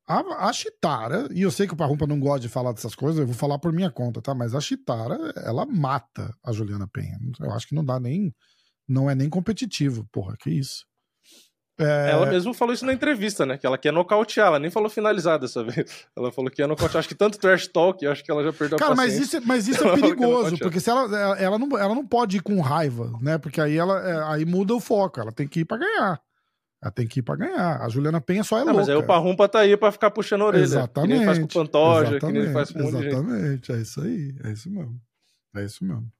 A, 0.08 0.48
a 0.50 0.54
Chitara, 0.54 1.30
e 1.32 1.44
eu 1.44 1.52
sei 1.52 1.66
que 1.66 1.74
o 1.74 1.78
Parrumpa 1.78 2.06
não 2.06 2.20
gosta 2.20 2.42
de 2.42 2.50
falar 2.50 2.74
dessas 2.74 2.94
coisas, 2.94 3.20
eu 3.20 3.26
vou 3.26 3.36
falar 3.36 3.58
por 3.58 3.72
minha 3.72 3.90
conta, 3.90 4.22
tá? 4.22 4.36
Mas 4.36 4.54
a 4.54 4.60
Chitara, 4.60 5.18
ela 5.38 5.66
mata 5.66 6.34
a 6.44 6.52
Juliana 6.52 6.88
Penha. 6.92 7.18
Eu 7.40 7.52
acho 7.52 7.68
que 7.68 7.76
não 7.76 7.86
dá 7.86 8.00
nem. 8.00 8.34
Não 8.88 9.10
é 9.10 9.16
nem 9.16 9.30
competitivo, 9.30 10.06
porra, 10.12 10.36
que 10.38 10.50
isso. 10.50 10.86
É... 11.80 12.12
Ela 12.12 12.26
mesmo 12.28 12.54
falou 12.54 12.74
isso 12.74 12.86
na 12.86 12.94
entrevista, 12.94 13.46
né? 13.46 13.58
Que 13.58 13.66
ela 13.66 13.78
quer 13.78 13.92
nocautear, 13.92 14.48
ela 14.48 14.60
nem 14.60 14.70
falou 14.70 14.90
finalizar 14.90 15.40
dessa 15.40 15.64
vez. 15.66 16.06
Ela 16.16 16.32
falou 16.32 16.52
que 16.52 16.62
ia 16.62 16.68
nocautear. 16.68 17.00
Acho 17.00 17.08
que 17.08 17.16
tanto 17.16 17.40
trash 17.40 17.68
talk, 17.68 18.06
acho 18.06 18.24
que 18.24 18.30
ela 18.30 18.44
já 18.44 18.52
perdeu 18.52 18.78
Cara, 18.78 18.94
a 18.94 18.96
paciência. 18.96 19.20
mas 19.20 19.28
isso, 19.28 19.38
é, 19.38 19.40
mas 19.46 19.68
isso 19.68 19.84
é 19.88 19.96
perigoso, 19.96 20.58
porque 20.58 20.80
se 20.80 20.90
ela, 20.90 21.40
ela, 21.40 21.58
não, 21.58 21.78
ela 21.78 21.96
não 21.96 22.06
pode 22.06 22.38
ir 22.38 22.42
com 22.42 22.60
raiva, 22.60 23.12
né? 23.22 23.38
Porque 23.38 23.60
aí 23.60 23.78
ela 23.78 24.00
é, 24.08 24.34
aí 24.34 24.46
muda 24.46 24.76
o 24.76 24.80
foco, 24.80 25.20
ela 25.20 25.32
tem 25.32 25.48
que 25.48 25.62
ir 25.62 25.66
para 25.66 25.78
ganhar. 25.78 26.22
Ela 26.84 26.92
tem 26.92 27.08
que 27.08 27.22
ir 27.22 27.24
pra 27.24 27.38
ganhar. 27.38 27.82
A 27.82 27.88
Juliana 27.88 28.20
Penha 28.20 28.44
só 28.44 28.58
é 28.58 28.66
não, 28.66 28.74
louca. 28.74 28.80
Mas 28.82 28.90
aí 28.90 28.96
o 28.98 29.08
Parrumpa 29.08 29.48
tá 29.48 29.60
aí 29.60 29.78
pra 29.78 29.90
ficar 29.90 30.12
puxando 30.12 30.42
a 30.42 30.48
orelha. 30.48 30.64
Exatamente. 30.64 31.12
Que 31.12 31.18
nem 31.18 31.26
faz 31.26 31.40
com 31.40 31.46
o 31.46 31.48
Pantoja, 31.48 32.20
que 32.20 32.32
nem 32.34 32.52
faz 32.52 32.72
com 32.72 32.80
um 32.80 33.02
Exatamente, 33.02 33.72
é 33.72 33.78
isso 33.78 34.02
aí. 34.02 34.36
É 34.44 34.52
isso 34.52 34.70
mesmo. 34.70 35.02
É 35.56 35.64
isso 35.64 35.86
mesmo. 35.86 36.12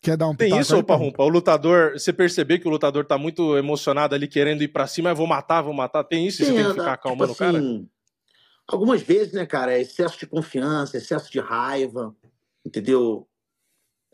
Quer 0.00 0.16
dar 0.16 0.28
um 0.28 0.36
Tem 0.36 0.56
isso, 0.56 0.76
ô 0.76 0.84
Parrumpa? 0.84 1.24
O 1.24 1.28
lutador, 1.28 1.94
você 1.94 2.12
perceber 2.12 2.60
que 2.60 2.68
o 2.68 2.70
lutador 2.70 3.04
tá 3.04 3.18
muito 3.18 3.56
emocionado 3.56 4.14
ali, 4.14 4.28
querendo 4.28 4.62
ir 4.62 4.68
pra 4.68 4.86
cima, 4.86 5.10
eu 5.10 5.16
vou 5.16 5.26
matar, 5.26 5.62
vou 5.62 5.74
matar. 5.74 6.04
Tem 6.04 6.28
isso? 6.28 6.44
Sim, 6.44 6.52
você 6.52 6.54
tem 6.54 6.64
que 6.64 6.70
ficar 6.70 6.92
acalmando 6.92 7.32
tipo 7.32 7.44
assim, 7.44 7.56
o 7.56 7.78
cara? 7.78 7.84
Algumas 8.68 9.02
vezes, 9.02 9.32
né, 9.32 9.44
cara, 9.44 9.72
é 9.72 9.80
excesso 9.80 10.16
de 10.16 10.26
confiança, 10.26 10.96
excesso 10.96 11.30
de 11.30 11.40
raiva, 11.40 12.14
entendeu? 12.64 13.28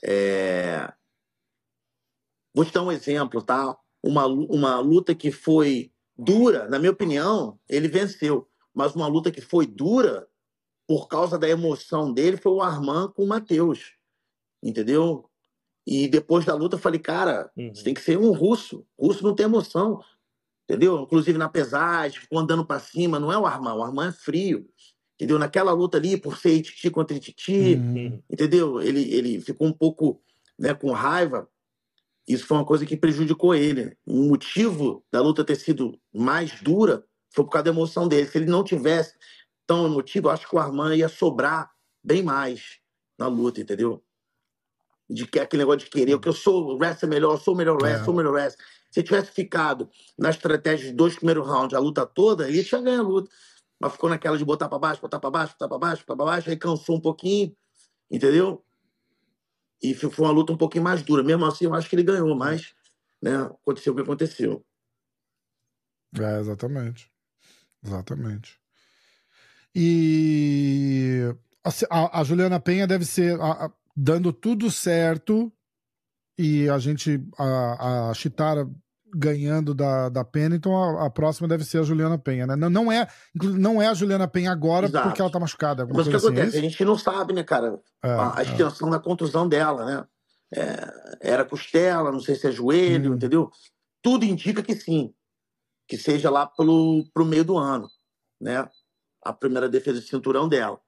É... 0.03 0.91
Vou 2.55 2.65
te 2.65 2.73
dar 2.73 2.83
um 2.83 2.91
exemplo, 2.91 3.43
tá? 3.43 3.77
Uma, 4.03 4.27
uma 4.27 4.79
luta 4.79 5.15
que 5.15 5.31
foi 5.31 5.91
dura, 6.17 6.69
na 6.69 6.79
minha 6.79 6.93
opinião, 6.93 7.59
ele 7.69 7.89
venceu. 7.89 8.49
Mas 8.75 8.95
uma 8.95 9.07
luta 9.07 9.31
que 9.31 9.41
foi 9.41 9.67
dura, 9.67 10.27
por 10.87 11.09
causa 11.09 11.39
da 11.39 11.49
emoção 11.49 12.13
dele, 12.13 12.37
foi 12.37 12.53
o 12.53 12.63
Armand 12.63 13.13
com 13.13 13.25
o 13.25 13.27
Matheus. 13.27 13.95
Entendeu? 14.63 15.29
E 15.87 16.09
depois 16.09 16.45
da 16.45 16.55
luta 16.55 16.77
eu 16.77 16.81
falei, 16.81 17.01
cara, 17.01 17.51
uhum. 17.57 17.75
você 17.75 17.83
tem 17.83 17.95
que 17.95 18.01
ser 18.01 18.19
um 18.19 18.33
russo. 18.33 18.85
O 18.97 19.09
russo 19.09 19.25
não 19.25 19.35
tem 19.35 19.45
emoção. 19.45 20.03
Entendeu? 20.69 21.01
Inclusive 21.01 21.39
na 21.39 21.49
pesagem, 21.49 22.21
ficou 22.21 22.39
andando 22.39 22.65
para 22.65 22.79
cima. 22.79 23.19
Não 23.19 23.33
é 23.33 23.39
o 23.39 23.47
Armand, 23.47 23.75
o 23.75 23.83
Armand 23.83 24.09
é 24.09 24.13
frio. 24.13 24.69
Entendeu? 25.15 25.39
Naquela 25.39 25.73
luta 25.73 25.97
ali, 25.99 26.17
por 26.17 26.37
ser 26.37 26.61
Titi 26.61 26.91
contra 26.91 27.19
Titi, 27.19 27.75
uhum. 27.75 28.23
entendeu? 28.31 28.81
Ele, 28.81 29.03
ele 29.13 29.41
ficou 29.41 29.67
um 29.67 29.73
pouco 29.73 30.21
né, 30.59 30.75
com 30.75 30.93
raiva. 30.93 31.49
Isso 32.29 32.47
foi 32.47 32.59
uma 32.59 32.67
coisa 32.67 32.85
que 32.85 32.95
prejudicou 32.95 33.55
ele. 33.55 33.97
O 34.05 34.29
motivo 34.29 35.03
da 35.11 35.23
luta 35.23 35.43
ter 35.43 35.57
sido 35.57 35.99
mais 36.15 36.61
dura 36.61 37.03
foi 37.35 37.43
por 37.43 37.51
causa 37.51 37.65
da 37.65 37.71
emoção 37.71 38.07
dele. 38.07 38.27
Se 38.27 38.37
ele 38.37 38.51
não 38.51 38.63
tivesse 38.63 39.15
tão 39.67 39.87
emotivo, 39.87 40.29
eu 40.29 40.33
acho 40.33 40.47
que 40.47 40.55
o 40.55 40.59
Armand 40.59 40.95
ia 40.95 41.09
sobrar 41.09 41.71
bem 42.05 42.23
mais 42.23 42.81
na 43.19 43.29
luta, 43.29 43.63
entendeu? 43.63 44.05
De 45.09 45.27
que 45.27 45.41
aquele 45.41 45.63
negócio 45.63 45.81
de 45.81 45.91
querer, 45.91 46.21
que 46.21 46.29
eu 46.29 46.35
sou 46.35 46.75
o 46.75 46.77
wrestler 46.77 47.11
melhor, 47.11 47.33
eu 47.33 47.39
sou 47.39 47.55
o 47.55 47.57
melhor 47.57 47.77
wrestler, 47.81 48.03
é. 48.03 48.05
sou 48.05 48.13
o 48.13 48.17
melhor 48.17 48.35
wrestler. 48.35 48.67
Se 48.91 49.01
ele 49.01 49.07
tivesse 49.07 49.31
ficado 49.31 49.89
na 50.19 50.29
estratégia 50.29 50.91
de 50.91 50.95
dois 50.95 51.17
primeiros 51.17 51.47
rounds, 51.47 51.75
a 51.75 51.79
luta 51.79 52.05
toda, 52.05 52.47
ele 52.47 52.63
tinha 52.63 52.81
ganho 52.83 53.01
a 53.01 53.05
luta. 53.05 53.31
Mas 53.81 53.93
ficou 53.93 54.11
naquela 54.11 54.37
de 54.37 54.45
botar 54.45 54.69
para 54.69 54.79
baixo, 54.79 55.01
botar 55.01 55.19
para 55.19 55.31
baixo, 55.31 55.53
botar 55.55 55.69
para 55.69 55.79
baixo, 55.79 56.03
botar 56.03 56.17
para 56.17 56.25
baixo, 56.27 56.51
aí 56.51 56.57
cansou 56.57 56.97
um 56.97 57.01
pouquinho, 57.01 57.55
entendeu? 58.11 58.63
E 59.83 59.95
foi 59.95 60.11
uma 60.19 60.33
luta 60.33 60.53
um 60.53 60.57
pouquinho 60.57 60.85
mais 60.85 61.03
dura. 61.03 61.23
Mesmo 61.23 61.45
assim, 61.45 61.65
eu 61.65 61.75
acho 61.75 61.89
que 61.89 61.95
ele 61.95 62.03
ganhou, 62.03 62.35
mas 62.37 62.75
né, 63.23 63.37
aconteceu 63.37 63.93
o 63.93 63.97
que 63.97 64.03
aconteceu. 64.03 64.65
É, 66.19 66.41
exatamente. 66.41 67.11
Exatamente. 67.85 68.59
E 69.75 71.35
a, 71.91 72.21
a 72.21 72.25
Juliana 72.25 72.59
Penha 72.59 72.87
deve 72.87 73.05
ser 73.05 73.41
a, 73.41 73.67
a, 73.67 73.73
dando 73.97 74.33
tudo 74.33 74.71
certo 74.71 75.53
e 76.37 76.69
a 76.69 76.79
gente, 76.79 77.21
a, 77.37 78.11
a 78.11 78.15
Chitara 78.15 78.69
ganhando 79.15 79.75
da, 79.75 80.09
da 80.09 80.25
Penha, 80.25 80.55
então 80.55 80.77
a, 80.77 81.07
a, 81.07 81.11
próxima 81.11 81.49
deve 81.49 81.65
ser 81.65 81.79
a 81.79 81.83
Juliana 81.83 82.19
Penha, 82.19 82.47
né? 82.47 82.57
Não, 82.57 82.69
não, 82.69 82.93
é, 82.93 83.09
não 83.35 83.81
é 83.81 83.89
a 83.89 83.95
Juliana 83.95 84.29
Penha 84.29 84.51
agora 84.51 84.87
Exato. 84.87 85.09
porque 85.09 85.21
ela 85.21 85.31
tá 85.31 85.41
machucada. 85.41 85.87
Mas 85.87 86.07
o 86.07 86.11
que 86.11 86.17
assim, 86.17 86.27
é 86.27 86.31
acontece? 86.31 86.57
É 86.57 86.59
a 86.59 86.63
gente 86.63 86.85
não 86.85 86.99
sabe, 86.99 87.33
né, 87.33 87.43
cara? 87.43 87.79
É, 88.03 88.11
a, 88.11 88.37
a, 88.37 88.41
é. 88.41 88.43
extensão 88.43 88.89
é. 88.89 88.91
da 88.93 88.99
contusão 88.99 89.49
dela, 89.49 89.85
né? 89.85 90.07
É, 90.55 91.31
era 91.33 91.45
costela, 91.45 92.13
não 92.13 92.21
sei 92.21 92.35
se 92.35 92.47
é 92.47 92.53
joelho, 92.53 93.13
hum. 93.13 93.15
entendeu? 93.15 93.51
Tudo 94.03 94.25
indica 94.25 94.63
que 94.63 94.75
sim, 94.75 95.13
que 95.87 95.97
seja 95.97 96.31
lá 96.31 96.47
pelo, 96.47 97.05
pro 97.13 97.25
meio 97.25 97.45
do 97.45 97.59
ano, 97.59 97.89
né? 98.41 98.69
A 99.23 99.33
primeira 99.33 99.69
defesa 99.69 100.01
de 100.01 100.07
cinturão 100.07 100.49
dela. 100.49 100.79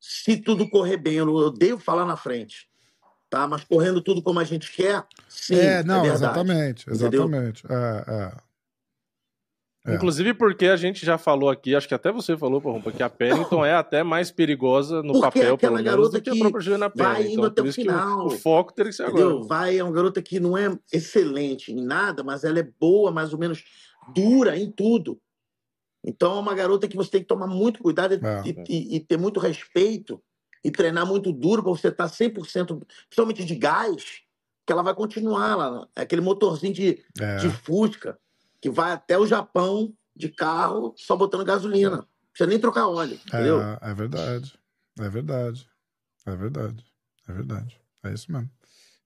Se 0.00 0.36
tudo 0.36 0.68
correr 0.68 0.98
bem, 0.98 1.14
eu 1.14 1.28
odeio 1.28 1.78
falar 1.78 2.04
na 2.04 2.16
frente 2.16 2.68
tá? 3.30 3.46
Mas 3.46 3.64
correndo 3.64 4.00
tudo 4.00 4.22
como 4.22 4.38
a 4.38 4.44
gente 4.44 4.72
quer, 4.72 5.06
sim. 5.28 5.56
É, 5.56 5.82
não, 5.82 6.04
é 6.04 6.08
exatamente, 6.08 6.90
exatamente. 6.90 7.64
É, 7.68 8.32
É. 9.86 9.94
Inclusive 9.94 10.34
porque 10.34 10.66
a 10.66 10.76
gente 10.76 11.06
já 11.06 11.16
falou 11.16 11.48
aqui, 11.48 11.76
acho 11.76 11.86
que 11.86 11.94
até 11.94 12.10
você 12.10 12.36
falou, 12.36 12.60
Porrumpa, 12.60 12.90
que 12.90 13.04
a 13.04 13.08
Pennington 13.08 13.64
é 13.64 13.72
até 13.72 14.02
mais 14.02 14.32
perigosa 14.32 15.00
no 15.00 15.12
porque 15.12 15.38
papel, 15.38 15.56
pelo 15.56 15.76
menos, 15.76 16.10
do 16.10 16.20
que 16.20 16.28
a 16.28 16.36
própria 16.36 16.60
Juliana 16.60 16.92
Vai 16.92 17.28
indo 17.28 17.46
até 17.46 17.62
o 17.62 17.72
final. 17.72 18.24
O, 18.24 18.26
o, 18.26 18.30
foco 18.30 18.72
teria 18.72 18.90
que 18.90 18.96
ser 18.96 19.04
Entendeu? 19.04 19.28
agora. 19.28 19.46
Vai, 19.46 19.78
é 19.78 19.84
uma 19.84 19.92
garota 19.92 20.20
que 20.20 20.40
não 20.40 20.58
é 20.58 20.76
excelente 20.92 21.72
em 21.72 21.80
nada, 21.80 22.24
mas 22.24 22.42
ela 22.42 22.58
é 22.58 22.68
boa, 22.80 23.12
mais 23.12 23.32
ou 23.32 23.38
menos 23.38 23.62
dura 24.12 24.58
em 24.58 24.68
tudo. 24.68 25.20
Então 26.04 26.36
é 26.36 26.40
uma 26.40 26.54
garota 26.54 26.88
que 26.88 26.96
você 26.96 27.10
tem 27.10 27.20
que 27.20 27.28
tomar 27.28 27.46
muito 27.46 27.80
cuidado 27.80 28.14
e, 28.14 28.50
é. 28.50 28.64
e, 28.68 28.96
e 28.96 29.00
ter 29.00 29.16
muito 29.16 29.38
respeito 29.38 30.20
e 30.64 30.70
treinar 30.70 31.06
muito 31.06 31.32
duro 31.32 31.62
para 31.62 31.70
você 31.70 31.88
estar 31.88 32.06
100%, 32.06 32.82
principalmente 33.08 33.44
de 33.44 33.54
gás, 33.54 34.22
que 34.66 34.72
ela 34.72 34.82
vai 34.82 34.94
continuar 34.94 35.54
lá. 35.54 35.88
É 35.94 36.02
aquele 36.02 36.20
motorzinho 36.20 36.74
de, 36.74 37.02
é. 37.20 37.36
de 37.36 37.48
Fusca 37.48 38.18
que 38.60 38.68
vai 38.68 38.92
até 38.92 39.16
o 39.16 39.26
Japão 39.26 39.94
de 40.14 40.28
carro 40.28 40.92
só 40.96 41.14
botando 41.16 41.44
gasolina. 41.44 41.98
Não 41.98 42.06
precisa 42.32 42.50
nem 42.50 42.58
trocar 42.58 42.88
óleo, 42.88 43.18
entendeu? 43.26 43.62
É, 43.62 43.78
é 43.82 43.94
verdade. 43.94 44.58
É 44.98 45.08
verdade. 45.08 45.68
É 46.26 46.34
verdade. 46.34 46.84
É 47.28 47.32
verdade. 47.32 47.80
É 48.04 48.12
isso 48.12 48.32
mesmo. 48.32 48.50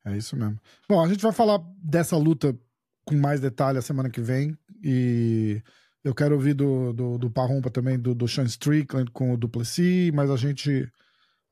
É 0.04 0.16
isso 0.16 0.36
mesmo. 0.36 0.58
Bom, 0.88 1.04
a 1.04 1.08
gente 1.08 1.20
vai 1.20 1.32
falar 1.32 1.60
dessa 1.76 2.16
luta 2.16 2.58
com 3.04 3.14
mais 3.16 3.40
detalhe 3.40 3.76
a 3.76 3.82
semana 3.82 4.08
que 4.08 4.20
vem. 4.20 4.56
E 4.82 5.62
eu 6.02 6.14
quero 6.14 6.34
ouvir 6.34 6.54
do, 6.54 6.92
do, 6.92 7.18
do 7.18 7.30
Parrompa 7.30 7.70
também, 7.70 7.98
do, 7.98 8.14
do 8.14 8.26
Sean 8.26 8.44
Strickland 8.44 9.10
com 9.10 9.34
o 9.34 9.36
Duplessis, 9.36 10.10
mas 10.12 10.30
a 10.30 10.36
gente, 10.36 10.90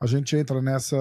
a 0.01 0.07
gente 0.07 0.35
entra 0.37 0.63
nessa 0.63 0.97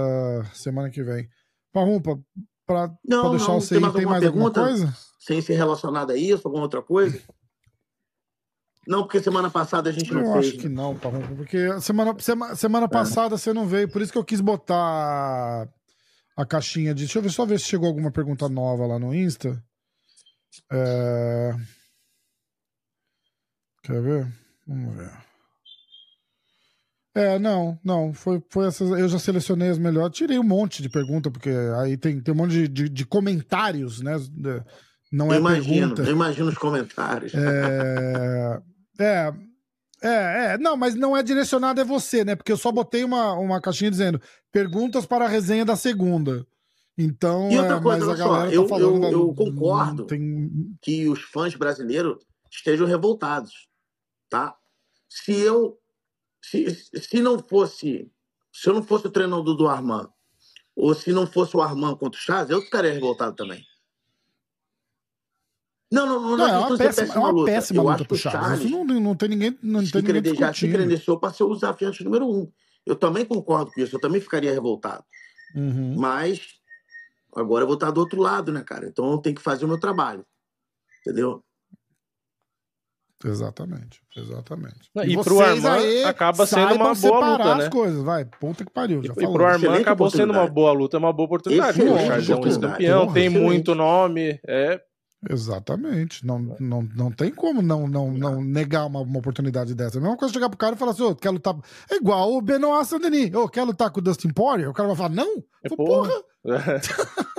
semana 0.53 0.89
que 0.89 1.01
vem. 1.03 1.29
Parrompa, 1.71 2.19
para 2.67 2.87
deixar 3.31 3.47
não, 3.47 3.61
você 3.61 3.75
tem 3.75 3.79
mais, 3.79 3.93
tem 3.93 4.05
mais 4.05 4.25
alguma 4.25 4.51
coisa? 4.51 4.93
Sem 5.17 5.41
ser 5.41 5.55
relacionada 5.55 6.13
a 6.13 6.17
isso, 6.17 6.45
alguma 6.45 6.63
outra 6.63 6.81
coisa? 6.81 7.19
Não, 8.85 9.03
porque 9.03 9.21
semana 9.21 9.49
passada 9.49 9.89
a 9.89 9.93
gente 9.93 10.13
não 10.13 10.21
eu 10.21 10.33
fez. 10.33 10.45
Eu 10.45 10.51
acho 10.51 10.59
que 10.59 10.69
não, 10.69 10.97
Parrompa, 10.97 11.35
porque 11.35 11.79
semana, 11.81 12.17
semana, 12.19 12.55
semana 12.55 12.85
é. 12.85 12.89
passada 12.89 13.37
você 13.37 13.53
não 13.53 13.65
veio, 13.65 13.89
por 13.89 14.01
isso 14.01 14.11
que 14.11 14.17
eu 14.17 14.23
quis 14.23 14.41
botar 14.41 15.67
a 16.35 16.45
caixinha 16.45 16.93
de. 16.93 17.03
Deixa 17.03 17.19
eu 17.19 17.23
ver, 17.23 17.29
só 17.29 17.45
ver 17.45 17.59
se 17.59 17.65
chegou 17.65 17.87
alguma 17.87 18.11
pergunta 18.11 18.47
nova 18.47 18.85
lá 18.85 18.99
no 18.99 19.13
Insta. 19.13 19.61
É... 20.71 21.53
Quer 23.83 24.01
ver? 24.01 24.27
Vamos 24.65 24.95
ver. 24.95 25.26
É, 27.17 27.39
não, 27.39 27.79
não. 27.83 28.13
Foi, 28.13 28.41
foi 28.49 28.67
essas. 28.67 28.91
Eu 28.91 29.09
já 29.09 29.17
selecionei 29.17 29.69
as 29.69 29.79
melhores. 29.79 30.15
Tirei 30.15 30.37
um 30.37 30.43
monte 30.43 30.83
de 30.83 30.89
pergunta, 30.89 31.31
porque 31.31 31.49
aí 31.81 31.97
tem, 31.97 32.21
tem 32.21 32.33
um 32.33 32.37
monte 32.37 32.51
de, 32.51 32.67
de, 32.67 32.89
de 32.89 33.05
comentários, 33.05 34.01
né? 34.01 34.15
Não 35.11 35.31
é 35.31 35.37
eu 35.37 35.39
imagino, 35.39 35.79
pergunta. 35.79 36.01
Eu 36.03 36.11
imagino 36.11 36.49
os 36.49 36.57
comentários. 36.57 37.33
É, 37.33 38.61
é, 38.99 39.33
é, 40.03 40.53
é, 40.53 40.57
não, 40.59 40.77
mas 40.77 40.93
não 40.93 41.17
é 41.17 41.23
direcionado 41.23 41.81
a 41.81 41.83
você, 41.83 42.23
né? 42.23 42.35
Porque 42.35 42.51
eu 42.51 42.57
só 42.57 42.71
botei 42.71 43.03
uma, 43.03 43.33
uma 43.33 43.59
caixinha 43.59 43.89
dizendo 43.89 44.21
perguntas 44.51 45.05
para 45.05 45.25
a 45.25 45.29
resenha 45.29 45.65
da 45.65 45.75
segunda. 45.75 46.45
Então, 46.95 47.51
e 47.51 47.57
outra 47.57 47.77
é, 47.77 47.81
coisa, 47.81 48.05
mas 48.05 48.19
a 48.19 48.23
galera 48.23 48.51
só, 48.51 48.67
tá 48.67 48.79
eu, 48.79 49.01
eu, 49.01 49.11
eu 49.11 49.33
concordo 49.33 50.05
tem... 50.05 50.49
que 50.81 51.07
os 51.07 51.21
fãs 51.21 51.55
brasileiros 51.55 52.17
estejam 52.51 52.87
revoltados, 52.87 53.67
tá? 54.29 54.55
Se 55.07 55.31
eu 55.31 55.77
se, 56.49 56.73
se 56.99 57.21
não 57.21 57.39
fosse 57.39 58.09
se 58.51 58.69
eu 58.69 58.73
não 58.73 58.83
fosse 58.83 59.07
o 59.07 59.11
treinador 59.11 59.55
do 59.55 59.67
Armand 59.67 60.09
ou 60.75 60.93
se 60.93 61.11
não 61.11 61.27
fosse 61.27 61.55
o 61.55 61.61
Armand 61.61 61.95
contra 61.97 62.19
o 62.19 62.23
Chaz, 62.23 62.49
eu 62.49 62.61
ficaria 62.61 62.93
revoltado 62.93 63.35
também. 63.35 63.63
Não, 65.91 66.05
não, 66.05 66.21
não, 66.21 66.37
não, 66.37 66.47
é, 66.47 66.57
uma 66.57 66.77
péssima, 66.77 67.13
é 67.13 67.17
uma 67.17 67.45
péssima 67.45 67.83
luta 67.83 68.05
pro 68.05 68.17
Charles. 68.17 68.59
Isso 68.59 68.69
não, 68.69 68.83
não 68.83 69.15
tem 69.15 69.29
ninguém, 69.29 69.57
não 69.63 69.85
tem 69.85 70.01
ninguém 70.01 70.35
já 70.35 70.53
se 70.53 70.69
credenciou 70.69 71.19
para 71.19 71.33
ser 71.33 71.43
o 71.43 71.53
desafiante 71.53 72.03
número 72.03 72.27
um. 72.27 72.51
Eu 72.85 72.95
também 72.95 73.25
concordo 73.25 73.71
com 73.71 73.81
isso, 73.81 73.95
eu 73.95 73.99
também 73.99 74.19
ficaria 74.19 74.51
revoltado. 74.51 75.03
Uhum. 75.55 75.95
Mas 75.97 76.57
Agora 77.37 77.61
eu 77.61 77.67
vou 77.67 77.75
estar 77.75 77.91
do 77.91 77.99
outro 77.99 78.19
lado, 78.19 78.51
né, 78.51 78.63
cara? 78.63 78.87
Então 78.87 79.11
eu 79.11 79.17
tenho 79.19 79.35
que 79.35 79.41
fazer 79.41 79.63
o 79.63 79.67
meu 79.67 79.79
trabalho. 79.79 80.25
Entendeu? 81.01 81.43
Exatamente, 83.25 83.99
exatamente. 84.15 84.91
E, 85.03 85.13
e 85.13 85.23
pro 85.23 85.41
Armand 85.41 86.05
acaba 86.05 86.45
sendo 86.45 86.75
uma 86.75 86.93
boa 86.93 87.31
luta, 87.31 87.55
né? 87.55 87.63
as 87.63 87.69
coisas, 87.69 88.03
vai, 88.03 88.25
puta 88.25 88.63
que 88.63 88.71
pariu, 88.71 89.01
já 89.01 89.13
e, 89.17 89.23
e 89.23 89.27
pro 89.27 89.45
Armand 89.45 89.73
acabou 89.73 90.09
sendo 90.09 90.33
uma 90.33 90.47
boa 90.47 90.71
luta, 90.71 90.97
uma 90.99 91.11
boa 91.11 91.25
oportunidade. 91.25 91.81
o 91.81 91.97
Charles 91.97 92.29
é 92.29 92.35
um 92.35 92.45
ex-campeão, 92.45 93.11
tem 93.11 93.25
excelente. 93.25 93.43
muito 93.43 93.73
nome, 93.73 94.39
é... 94.47 94.79
Exatamente, 95.29 96.25
não, 96.25 96.39
não, 96.59 96.81
não 96.95 97.11
tem 97.11 97.31
como 97.31 97.61
não, 97.61 97.87
não, 97.87 98.11
não 98.11 98.41
negar 98.41 98.85
uma, 98.85 99.01
uma 99.01 99.19
oportunidade 99.19 99.75
dessa. 99.75 99.97
É 99.97 99.99
a 99.99 100.01
mesma 100.01 100.17
coisa 100.17 100.33
chegar 100.33 100.49
pro 100.49 100.57
cara 100.57 100.75
e 100.75 100.77
falar 100.77 100.91
assim, 100.91 101.03
ô, 101.03 101.09
oh, 101.09 101.15
quer 101.15 101.29
lutar... 101.29 101.55
É 101.89 101.95
igual 101.95 102.33
o 102.33 102.41
Benoit 102.41 102.87
Saint-Denis, 102.87 103.33
ô, 103.33 103.43
oh, 103.43 103.49
quer 103.49 103.63
lutar 103.63 103.89
com 103.89 103.99
o 103.99 104.03
Dustin 104.03 104.29
Poirier? 104.29 104.69
O 104.69 104.73
cara 104.73 104.87
vai 104.87 104.97
falar, 104.97 105.09
não? 105.09 105.43
É, 105.63 105.69
porra! 105.69 106.11
porra. 106.43 106.81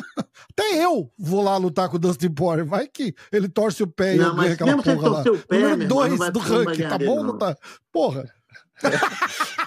Até 0.59 0.85
eu 0.85 1.11
vou 1.17 1.43
lá 1.43 1.57
lutar 1.57 1.89
com 1.89 1.97
o 1.97 2.01
Dustin 2.01 2.31
Poirier. 2.31 2.67
Vai 2.67 2.89
que 2.89 3.15
ele 3.31 3.49
torce 3.49 3.83
o 3.83 3.87
pé 3.87 4.17
não, 4.17 4.33
e 4.33 4.37
ganha 4.37 4.55
aquela 4.55 4.83
porra 4.83 5.09
lá. 5.09 5.21
O 5.23 5.39
pé, 5.47 5.59
Número 5.61 5.89
2 5.89 6.31
do 6.33 6.39
ranking, 6.41 6.83
tá 6.83 6.99
bom? 6.99 7.23
Não. 7.23 7.39
tá? 7.39 7.57
Porra. 7.93 8.25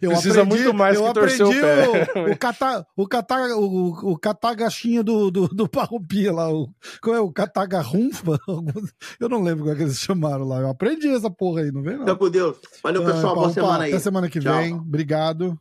eu 0.00 0.10
Precisa 0.10 0.42
aprendi, 0.42 0.62
muito 0.64 0.74
mais 0.76 0.96
eu 0.96 1.06
que 1.06 1.12
torcer 1.12 1.46
o 1.46 1.50
pé. 1.50 1.88
O, 1.88 2.32
o, 2.32 2.38
cata, 2.38 2.86
o, 2.96 3.06
cata, 3.06 3.56
o, 3.56 4.12
o 4.12 4.18
catagachinha 4.18 5.02
do, 5.02 5.30
do, 5.30 5.48
do 5.48 5.68
Parrupia 5.68 6.32
lá. 6.32 6.52
O, 6.52 6.68
qual 7.02 7.16
é 7.16 7.20
o 7.20 7.32
catagarrumfa? 7.32 8.38
Eu 9.20 9.28
não 9.28 9.42
lembro 9.42 9.64
como 9.64 9.72
é 9.72 9.76
que 9.76 9.82
eles 9.82 9.98
chamaram 9.98 10.44
lá. 10.46 10.60
Eu 10.60 10.68
aprendi 10.70 11.08
essa 11.08 11.30
porra 11.30 11.62
aí, 11.62 11.72
não 11.72 11.82
vem? 11.82 11.94
Não. 11.94 12.00
Fica 12.00 12.16
com 12.16 12.30
Deus. 12.30 12.56
Valeu, 12.82 13.04
pessoal. 13.04 13.32
Ah, 13.32 13.34
boa 13.34 13.52
semana 13.52 13.84
aí. 13.84 13.90
Até 13.90 13.98
semana 14.00 14.28
que 14.28 14.40
Tchau. 14.40 14.56
vem. 14.56 14.74
Obrigado. 14.74 15.58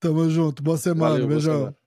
Tamo 0.00 0.28
junto. 0.30 0.62
Boa 0.62 0.76
semana. 0.76 1.12
Valeu, 1.12 1.28
Beijão. 1.28 1.52
Boa 1.52 1.60
semana. 1.60 1.81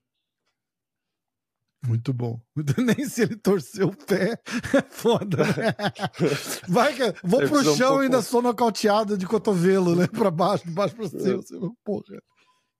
Muito 1.87 2.13
bom. 2.13 2.39
Nem 2.77 3.07
se 3.07 3.23
ele 3.23 3.35
torceu 3.35 3.87
o 3.87 3.95
pé, 3.95 4.39
é 4.73 4.81
foda, 4.89 5.37
né? 5.37 5.75
Vai, 6.67 6.93
que 6.93 7.13
vou 7.23 7.39
pro 7.47 7.63
chão 7.63 7.69
e 7.69 7.73
um 7.73 7.77
pouco... 7.77 7.99
ainda 8.01 8.21
sou 8.21 8.41
nocauteado 8.41 9.17
de 9.17 9.27
cotovelo, 9.27 9.95
né? 9.95 10.07
Pra 10.07 10.31
baixo, 10.31 10.65
de 10.65 10.71
baixo 10.71 10.95
pra 10.95 11.07
cima. 11.07 11.41
É. 11.41 11.69
Porra. 11.83 12.21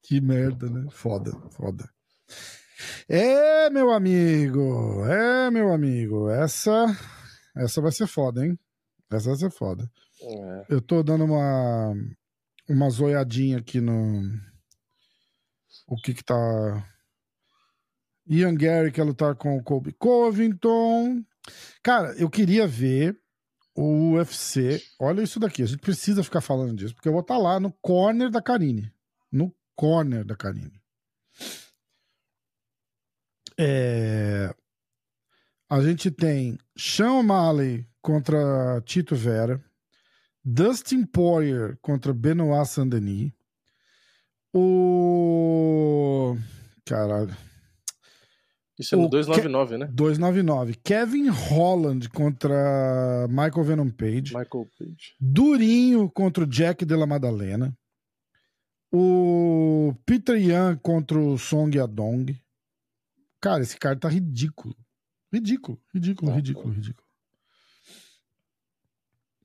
Que 0.04 0.22
merda, 0.22 0.70
né? 0.70 0.88
Foda, 0.92 1.32
foda. 1.52 1.90
É, 3.08 3.70
meu 3.70 3.92
amigo. 3.92 5.06
É, 5.06 5.50
meu 5.52 5.72
amigo. 5.72 6.30
Essa, 6.30 6.86
essa 7.56 7.82
vai 7.82 7.92
ser 7.92 8.08
foda, 8.08 8.46
hein? 8.46 8.58
Essa 9.12 9.30
vai 9.30 9.38
ser 9.38 9.52
foda. 9.52 9.90
É. 10.22 10.66
Eu 10.70 10.82
tô 10.82 11.04
dando 11.04 11.26
uma, 11.26 11.94
uma 12.70 12.90
zoiadinha 12.90 13.58
aqui 13.58 13.80
no. 13.80 14.22
O 15.88 15.98
que 15.98 16.14
que 16.14 16.24
tá 16.24 16.95
Ian 18.28 18.56
Gary 18.56 18.92
quer 18.92 19.04
lutar 19.04 19.36
com 19.36 19.58
o 19.58 19.64
Colby 19.64 19.94
Covington. 19.94 21.24
Cara, 21.84 22.14
eu 22.18 22.30
queria 22.30 22.68
ver 22.68 23.20
o 23.76 24.14
UFC. 24.14 24.82
Olha 25.00 25.22
isso 25.22 25.40
daqui, 25.40 25.62
a 25.62 25.66
gente 25.66 25.80
precisa 25.80 26.24
ficar 26.24 26.42
falando 26.42 26.76
disso, 26.76 26.96
porque 26.96 27.08
eu 27.08 27.14
vou 27.14 27.22
estar 27.22 27.36
tá 27.36 27.40
lá 27.40 27.60
no 27.60 27.72
corner 27.82 28.30
da 28.30 28.42
Karine. 28.42 28.92
No 29.32 29.54
corner 29.76 30.24
da 30.24 30.36
Karine. 30.36 30.82
É... 33.58 34.54
A 35.70 35.82
gente 35.82 36.12
tem 36.12 36.58
Sean 36.78 37.20
O'Malley 37.20 37.88
contra 38.02 38.82
Tito 38.86 39.16
Vera, 39.16 39.64
Dustin 40.44 41.06
Poirier 41.06 41.78
contra 41.82 42.14
Benoit 42.14 42.68
Saint-Denis, 42.68 43.32
o. 44.54 46.38
Caralho. 46.86 47.36
Isso 48.78 48.94
é 48.94 48.98
no 48.98 49.08
299, 49.10 49.72
Ke 49.72 49.78
né? 49.78 49.90
299. 49.94 50.76
Kevin 50.84 51.28
Holland 51.30 52.10
contra 52.10 53.28
Michael 53.30 53.64
Venom 53.64 53.90
Page. 53.90 54.36
Michael 54.36 54.70
Page. 54.78 55.16
Durinho 55.20 56.10
contra 56.10 56.44
o 56.44 56.48
Jack 56.48 56.86
de 56.86 56.96
la 56.96 57.06
Madalena. 57.06 57.76
O 58.92 59.94
Peter 60.06 60.38
Yan 60.38 60.78
contra 60.78 61.18
o 61.18 61.38
Song 61.38 61.76
Yadong. 61.76 62.38
Cara, 63.42 63.64
esse 63.64 63.78
cara 63.78 63.96
tá 63.96 64.10
ridículo. 64.10 64.76
Ridículo, 65.32 65.80
ridículo, 65.94 66.32
ah, 66.32 66.36
ridículo, 66.36 66.74
ridículo. 66.74 67.05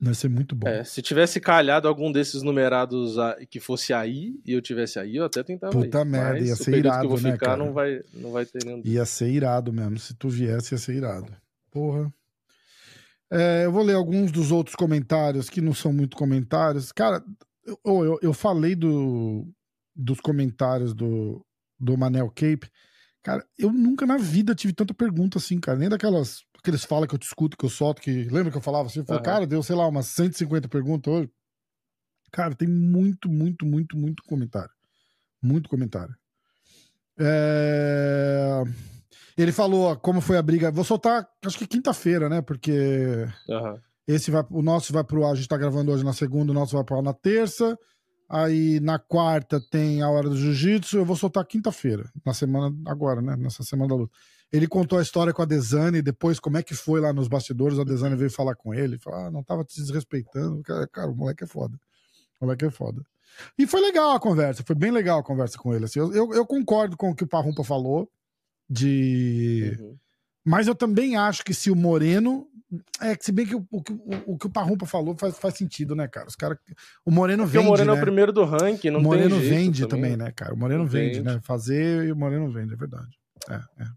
Vai 0.03 0.15
ser 0.15 0.29
muito 0.29 0.55
bom. 0.55 0.67
É, 0.67 0.83
se 0.83 0.99
tivesse 0.99 1.39
calhado 1.39 1.87
algum 1.87 2.11
desses 2.11 2.41
numerados 2.41 3.17
que 3.51 3.59
fosse 3.59 3.93
aí 3.93 4.33
e 4.43 4.51
eu 4.51 4.59
tivesse 4.59 4.97
aí, 4.97 5.17
eu 5.17 5.25
até 5.25 5.43
tentava. 5.43 5.71
Puta 5.71 5.99
ir. 5.99 6.05
merda, 6.05 6.39
Mas 6.39 6.49
ia 6.49 6.55
ser 6.55 6.77
irado, 6.77 6.99
que 6.99 7.05
eu 7.05 7.09
vou 7.09 7.21
né, 7.21 7.31
ficar, 7.33 7.55
Não 7.55 7.71
vai, 7.71 8.01
não 8.11 8.31
vai 8.31 8.43
ter 8.43 8.65
nenhum. 8.65 8.81
Ia 8.83 9.05
ser 9.05 9.29
irado 9.29 9.71
mesmo. 9.71 9.99
Se 9.99 10.15
tu 10.15 10.27
viesse, 10.27 10.73
ia 10.73 10.79
ser 10.79 10.95
irado. 10.95 11.31
Porra. 11.69 12.11
É, 13.31 13.65
eu 13.65 13.71
vou 13.71 13.83
ler 13.83 13.93
alguns 13.93 14.31
dos 14.31 14.51
outros 14.51 14.75
comentários 14.75 15.51
que 15.51 15.61
não 15.61 15.73
são 15.73 15.93
muito 15.93 16.17
comentários. 16.17 16.91
Cara, 16.91 17.23
eu, 17.63 18.03
eu, 18.03 18.19
eu 18.23 18.33
falei 18.33 18.75
do, 18.75 19.47
dos 19.95 20.19
comentários 20.19 20.95
do, 20.95 21.45
do 21.79 21.95
Manel 21.95 22.29
Cape. 22.29 22.71
Cara, 23.21 23.45
eu 23.55 23.71
nunca 23.71 24.07
na 24.07 24.17
vida 24.17 24.55
tive 24.55 24.73
tanta 24.73 24.95
pergunta 24.95 25.37
assim, 25.37 25.59
cara. 25.59 25.77
Nem 25.77 25.89
daquelas 25.89 26.43
aqueles 26.61 26.85
fala 26.85 27.07
que 27.07 27.15
eu 27.15 27.19
te 27.19 27.25
escuto, 27.25 27.57
que 27.57 27.65
eu 27.65 27.69
solto, 27.69 28.01
que 28.01 28.23
lembra 28.25 28.51
que 28.51 28.57
eu 28.57 28.61
falava 28.61 28.87
assim? 28.87 28.99
Eu 28.99 29.05
falei, 29.05 29.19
uhum. 29.19 29.25
cara, 29.25 29.47
deu, 29.47 29.63
sei 29.63 29.75
lá, 29.75 29.87
umas 29.87 30.07
150 30.07 30.67
perguntas 30.67 31.11
hoje. 31.11 31.29
Cara, 32.31 32.55
tem 32.55 32.67
muito, 32.67 33.27
muito, 33.27 33.65
muito, 33.65 33.97
muito 33.97 34.23
comentário. 34.23 34.71
Muito 35.41 35.67
comentário. 35.67 36.15
É... 37.19 38.63
Ele 39.37 39.51
falou 39.51 39.95
como 39.97 40.21
foi 40.21 40.37
a 40.37 40.41
briga. 40.41 40.71
Vou 40.71 40.83
soltar, 40.83 41.27
acho 41.43 41.57
que 41.57 41.67
quinta-feira, 41.67 42.29
né? 42.29 42.41
Porque 42.41 43.27
uhum. 43.49 43.79
esse 44.07 44.29
vai, 44.29 44.45
o 44.49 44.61
nosso 44.61 44.93
vai 44.93 45.03
pro 45.03 45.25
ar. 45.25 45.31
A 45.31 45.35
gente 45.35 45.47
tá 45.47 45.57
gravando 45.57 45.91
hoje 45.91 46.05
na 46.05 46.13
segunda, 46.13 46.51
o 46.51 46.55
nosso 46.55 46.75
vai 46.75 46.83
pro 46.83 46.97
ar 46.97 47.03
na 47.03 47.13
terça. 47.13 47.77
Aí 48.29 48.79
na 48.79 48.97
quarta 48.97 49.59
tem 49.59 50.01
a 50.01 50.09
hora 50.09 50.29
do 50.29 50.37
jiu-jitsu. 50.37 50.97
Eu 50.97 51.05
vou 51.05 51.17
soltar 51.17 51.45
quinta-feira, 51.45 52.09
na 52.25 52.33
semana 52.33 52.73
agora, 52.85 53.21
né? 53.21 53.35
Nessa 53.35 53.63
semana 53.63 53.89
da 53.89 53.95
luta. 53.95 54.13
Ele 54.51 54.67
contou 54.67 54.99
a 54.99 55.01
história 55.01 55.31
com 55.31 55.41
a 55.41 55.45
Desane, 55.45 56.01
depois 56.01 56.39
como 56.39 56.57
é 56.57 56.63
que 56.63 56.75
foi 56.75 56.99
lá 56.99 57.13
nos 57.13 57.27
bastidores. 57.27 57.79
A 57.79 57.83
Desane 57.83 58.15
veio 58.15 58.29
falar 58.29 58.55
com 58.55 58.73
ele, 58.73 58.97
falou: 58.97 59.19
ah, 59.19 59.31
não 59.31 59.43
tava 59.43 59.63
te 59.63 59.79
desrespeitando. 59.79 60.61
Cara, 60.63 60.87
cara, 60.87 61.11
o 61.11 61.15
moleque 61.15 61.45
é 61.45 61.47
foda. 61.47 61.79
O 62.39 62.45
moleque 62.45 62.65
é 62.65 62.69
foda. 62.69 63.01
E 63.57 63.65
foi 63.65 63.81
legal 63.81 64.11
a 64.11 64.19
conversa, 64.19 64.63
foi 64.65 64.75
bem 64.75 64.91
legal 64.91 65.19
a 65.19 65.23
conversa 65.23 65.57
com 65.57 65.73
ele. 65.73 65.85
Assim, 65.85 65.99
eu, 65.99 66.13
eu, 66.13 66.33
eu 66.33 66.45
concordo 66.45 66.97
com 66.97 67.11
o 67.11 67.15
que 67.15 67.23
o 67.23 67.27
Parrumpa 67.27 67.63
falou 67.63 68.09
de. 68.69 69.77
Uhum. 69.79 69.97
Mas 70.43 70.67
eu 70.67 70.75
também 70.75 71.15
acho 71.15 71.43
que 71.43 71.53
se 71.53 71.69
o 71.69 71.75
Moreno. 71.75 72.47
É 73.01 73.17
que 73.17 73.25
se 73.25 73.33
bem 73.33 73.45
que 73.45 73.53
o, 73.53 73.67
o, 73.69 73.79
o, 73.79 74.33
o 74.33 74.37
que 74.37 74.47
o 74.47 74.49
Parrumpa 74.49 74.85
falou 74.85 75.13
faz, 75.17 75.37
faz 75.37 75.55
sentido, 75.55 75.93
né, 75.93 76.07
cara? 76.07 76.27
Os 76.27 76.37
cara, 76.37 76.57
o 77.05 77.11
Moreno 77.11 77.43
Porque 77.43 77.57
vende. 77.57 77.67
O 77.67 77.69
Moreno 77.69 77.91
né? 77.91 77.97
é 77.97 78.01
o 78.01 78.03
primeiro 78.03 78.31
do 78.31 78.45
ranking, 78.45 78.89
não 78.89 79.01
O 79.01 79.03
Moreno 79.03 79.37
vende 79.39 79.85
também. 79.85 80.11
também. 80.11 80.17
né, 80.17 80.31
cara? 80.31 80.53
O 80.53 80.57
Moreno 80.57 80.85
vende, 80.85 81.19
vende, 81.19 81.21
né? 81.21 81.41
Fazer 81.43 82.05
e 82.05 82.11
o 82.13 82.15
Moreno 82.15 82.49
vende, 82.49 82.73
é 82.73 82.77
verdade. 82.77 83.19
É, 83.49 83.55
é. 83.55 83.87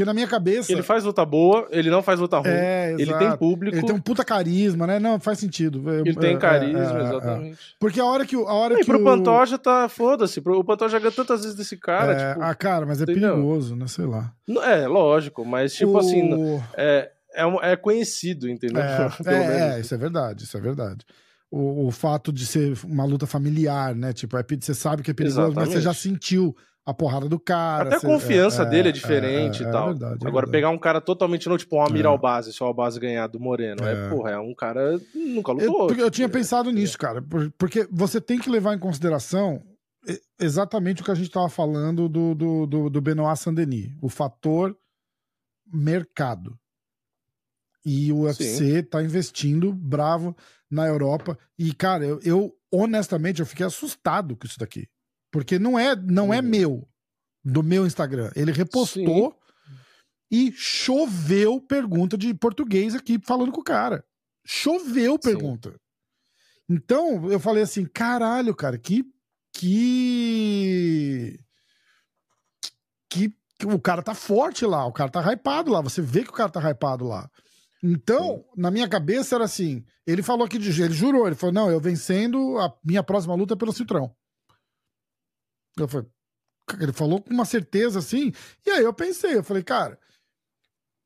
Porque 0.00 0.04
na 0.06 0.14
minha 0.14 0.26
cabeça. 0.26 0.72
Ele 0.72 0.82
faz 0.82 1.04
luta 1.04 1.26
boa, 1.26 1.68
ele 1.70 1.90
não 1.90 2.02
faz 2.02 2.18
luta 2.18 2.38
ruim. 2.38 2.48
É, 2.48 2.94
ele 2.98 3.12
tem 3.12 3.36
público. 3.36 3.76
Ele 3.76 3.86
tem 3.86 3.94
um 3.94 4.00
puta 4.00 4.24
carisma, 4.24 4.86
né? 4.86 4.98
Não, 4.98 5.20
faz 5.20 5.38
sentido. 5.38 5.82
Ele 5.92 6.14
tem 6.14 6.36
é, 6.36 6.38
carisma, 6.38 6.78
é, 6.78 6.82
é, 6.82 7.02
exatamente. 7.02 7.58
Porque 7.78 8.00
a 8.00 8.04
hora 8.06 8.24
que, 8.24 8.34
a 8.34 8.52
hora 8.52 8.74
e 8.74 8.76
que 8.78 8.86
pro 8.86 8.98
o... 8.98 9.04
Pantoja 9.04 9.58
tá. 9.58 9.90
Foda-se. 9.90 10.40
O 10.40 10.64
Pantoja 10.64 10.98
ganha 10.98 11.12
tantas 11.12 11.42
vezes 11.42 11.54
desse 11.54 11.76
cara. 11.76 12.12
É, 12.12 12.32
tipo, 12.32 12.42
ah, 12.42 12.54
cara, 12.54 12.86
mas 12.86 13.00
é 13.00 13.04
entendeu? 13.04 13.34
perigoso, 13.34 13.76
né? 13.76 13.86
Sei 13.88 14.06
lá. 14.06 14.32
É, 14.62 14.86
lógico, 14.86 15.44
mas 15.44 15.74
tipo 15.74 15.92
o... 15.92 15.98
assim. 15.98 16.62
É, 16.74 17.10
é, 17.34 17.72
é 17.72 17.76
conhecido, 17.76 18.48
entendeu? 18.48 18.80
É, 18.80 19.10
é, 19.26 19.76
é, 19.76 19.80
isso 19.80 19.94
é 19.94 19.98
verdade, 19.98 20.44
isso 20.44 20.56
é 20.56 20.60
verdade. 20.60 21.04
O, 21.50 21.88
o 21.88 21.90
fato 21.90 22.32
de 22.32 22.46
ser 22.46 22.72
uma 22.84 23.04
luta 23.04 23.26
familiar, 23.26 23.94
né? 23.94 24.14
Tipo, 24.14 24.38
é, 24.38 24.44
você 24.58 24.72
sabe 24.72 25.02
que 25.02 25.10
é 25.10 25.14
perigoso, 25.14 25.40
Exatamente. 25.40 25.68
mas 25.68 25.74
você 25.74 25.80
já 25.82 25.92
sentiu 25.92 26.56
a 26.84 26.94
porrada 26.94 27.28
do 27.28 27.38
cara. 27.38 27.88
Até 27.88 27.96
a 27.96 28.00
confiança 28.00 28.62
é, 28.62 28.66
dele 28.66 28.88
é, 28.88 28.90
é 28.90 28.92
diferente 28.92 29.62
é, 29.62 29.68
e 29.68 29.70
tal. 29.70 29.90
É 29.90 29.92
verdade, 29.92 30.26
Agora, 30.26 30.48
pegar 30.48 30.70
um 30.70 30.78
cara 30.78 31.00
totalmente 31.00 31.48
no 31.48 31.58
tipo 31.58 31.76
um 31.76 31.84
Amiral 31.84 32.18
Base, 32.18 32.52
se 32.52 32.62
o 32.62 32.74
Base 32.74 32.98
ganhar 32.98 33.26
do 33.26 33.38
Moreno, 33.38 33.86
é. 33.86 34.08
porra, 34.10 34.30
é 34.32 34.38
um 34.38 34.54
cara 34.54 35.00
nunca 35.14 35.52
lutou. 35.52 35.90
Eu, 35.90 35.96
eu 35.96 36.10
tinha 36.10 36.28
pensado 36.28 36.70
nisso, 36.70 36.98
cara, 36.98 37.22
porque 37.58 37.88
você 37.90 38.20
tem 38.20 38.38
que 38.38 38.50
levar 38.50 38.74
em 38.74 38.78
consideração 38.78 39.62
exatamente 40.38 41.02
o 41.02 41.04
que 41.04 41.10
a 41.10 41.14
gente 41.14 41.26
estava 41.26 41.48
falando 41.48 42.08
do, 42.08 42.34
do, 42.34 42.66
do, 42.66 42.90
do 42.90 43.00
Benoit 43.00 43.38
Saint-Denis, 43.38 43.90
o 44.00 44.08
fator 44.08 44.76
mercado. 45.72 46.58
E 47.84 48.12
o 48.12 48.22
UFC 48.24 48.82
Sim. 48.82 48.82
tá 48.82 49.02
investindo 49.02 49.72
bravo 49.72 50.36
na 50.70 50.86
Europa. 50.86 51.38
E, 51.58 51.72
cara, 51.72 52.04
eu, 52.04 52.20
eu 52.22 52.54
honestamente 52.70 53.40
eu 53.40 53.46
fiquei 53.46 53.64
assustado 53.64 54.36
com 54.36 54.46
isso 54.46 54.58
daqui. 54.58 54.86
Porque 55.30 55.58
não 55.58 55.78
é, 55.78 55.94
não 55.96 56.32
é 56.34 56.42
meu, 56.42 56.88
do 57.44 57.62
meu 57.62 57.86
Instagram. 57.86 58.30
Ele 58.34 58.52
repostou 58.52 59.30
Sim. 59.30 59.36
e 60.30 60.52
choveu 60.52 61.60
pergunta 61.60 62.18
de 62.18 62.34
português 62.34 62.94
aqui 62.94 63.18
falando 63.24 63.52
com 63.52 63.60
o 63.60 63.64
cara. 63.64 64.04
Choveu 64.44 65.18
pergunta. 65.18 65.70
Sim. 65.70 65.76
Então, 66.68 67.30
eu 67.30 67.40
falei 67.40 67.62
assim, 67.62 67.84
caralho, 67.84 68.54
cara, 68.54 68.78
que 68.78 69.04
que 69.52 71.38
que 73.60 73.66
o 73.66 73.78
cara 73.78 74.02
tá 74.02 74.14
forte 74.14 74.64
lá, 74.64 74.86
o 74.86 74.92
cara 74.92 75.10
tá 75.10 75.20
hypado 75.32 75.70
lá, 75.70 75.82
você 75.82 76.00
vê 76.00 76.22
que 76.24 76.30
o 76.30 76.34
cara 76.34 76.48
tá 76.48 76.60
hypado 76.70 77.04
lá. 77.06 77.28
Então, 77.82 78.36
Sim. 78.36 78.44
na 78.56 78.70
minha 78.70 78.88
cabeça 78.88 79.34
era 79.34 79.44
assim, 79.44 79.84
ele 80.06 80.22
falou 80.22 80.46
aqui, 80.46 80.56
ele 80.56 80.92
jurou, 80.92 81.26
ele 81.26 81.36
falou, 81.36 81.52
não, 81.52 81.70
eu 81.70 81.80
vencendo, 81.80 82.58
a 82.58 82.72
minha 82.82 83.02
próxima 83.02 83.34
luta 83.34 83.54
é 83.54 83.56
pelo 83.56 83.72
Citrão. 83.72 84.14
Eu 85.76 85.88
falei, 85.88 86.08
ele 86.80 86.92
falou 86.92 87.20
com 87.20 87.32
uma 87.32 87.44
certeza 87.44 87.98
assim. 87.98 88.32
E 88.66 88.70
aí 88.70 88.82
eu 88.82 88.92
pensei, 88.92 89.36
eu 89.36 89.44
falei, 89.44 89.62
cara, 89.62 89.98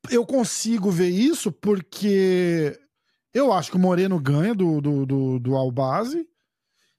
eu 0.09 0.25
consigo 0.25 0.91
ver 0.91 1.09
isso 1.09 1.51
porque 1.51 2.79
eu 3.33 3.51
acho 3.51 3.71
que 3.71 3.77
o 3.77 3.79
Moreno 3.79 4.19
ganha 4.19 4.53
do, 4.53 4.79
do, 4.81 5.05
do, 5.05 5.39
do 5.39 5.55
Albase. 5.55 6.27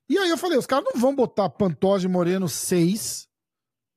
E 0.08 0.18
aí 0.18 0.30
eu 0.30 0.38
falei, 0.38 0.58
os 0.58 0.66
caras 0.66 0.84
não 0.84 1.00
vão 1.00 1.14
botar 1.14 1.48
Pantoja 1.48 2.06
e 2.06 2.10
Moreno 2.10 2.48
6 2.48 3.28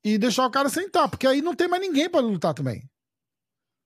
e 0.03 0.17
deixar 0.17 0.45
o 0.45 0.51
cara 0.51 0.69
sentar, 0.69 1.09
porque 1.09 1.27
aí 1.27 1.41
não 1.41 1.53
tem 1.53 1.67
mais 1.67 1.81
ninguém 1.81 2.09
para 2.09 2.21
lutar 2.21 2.53
também. 2.53 2.89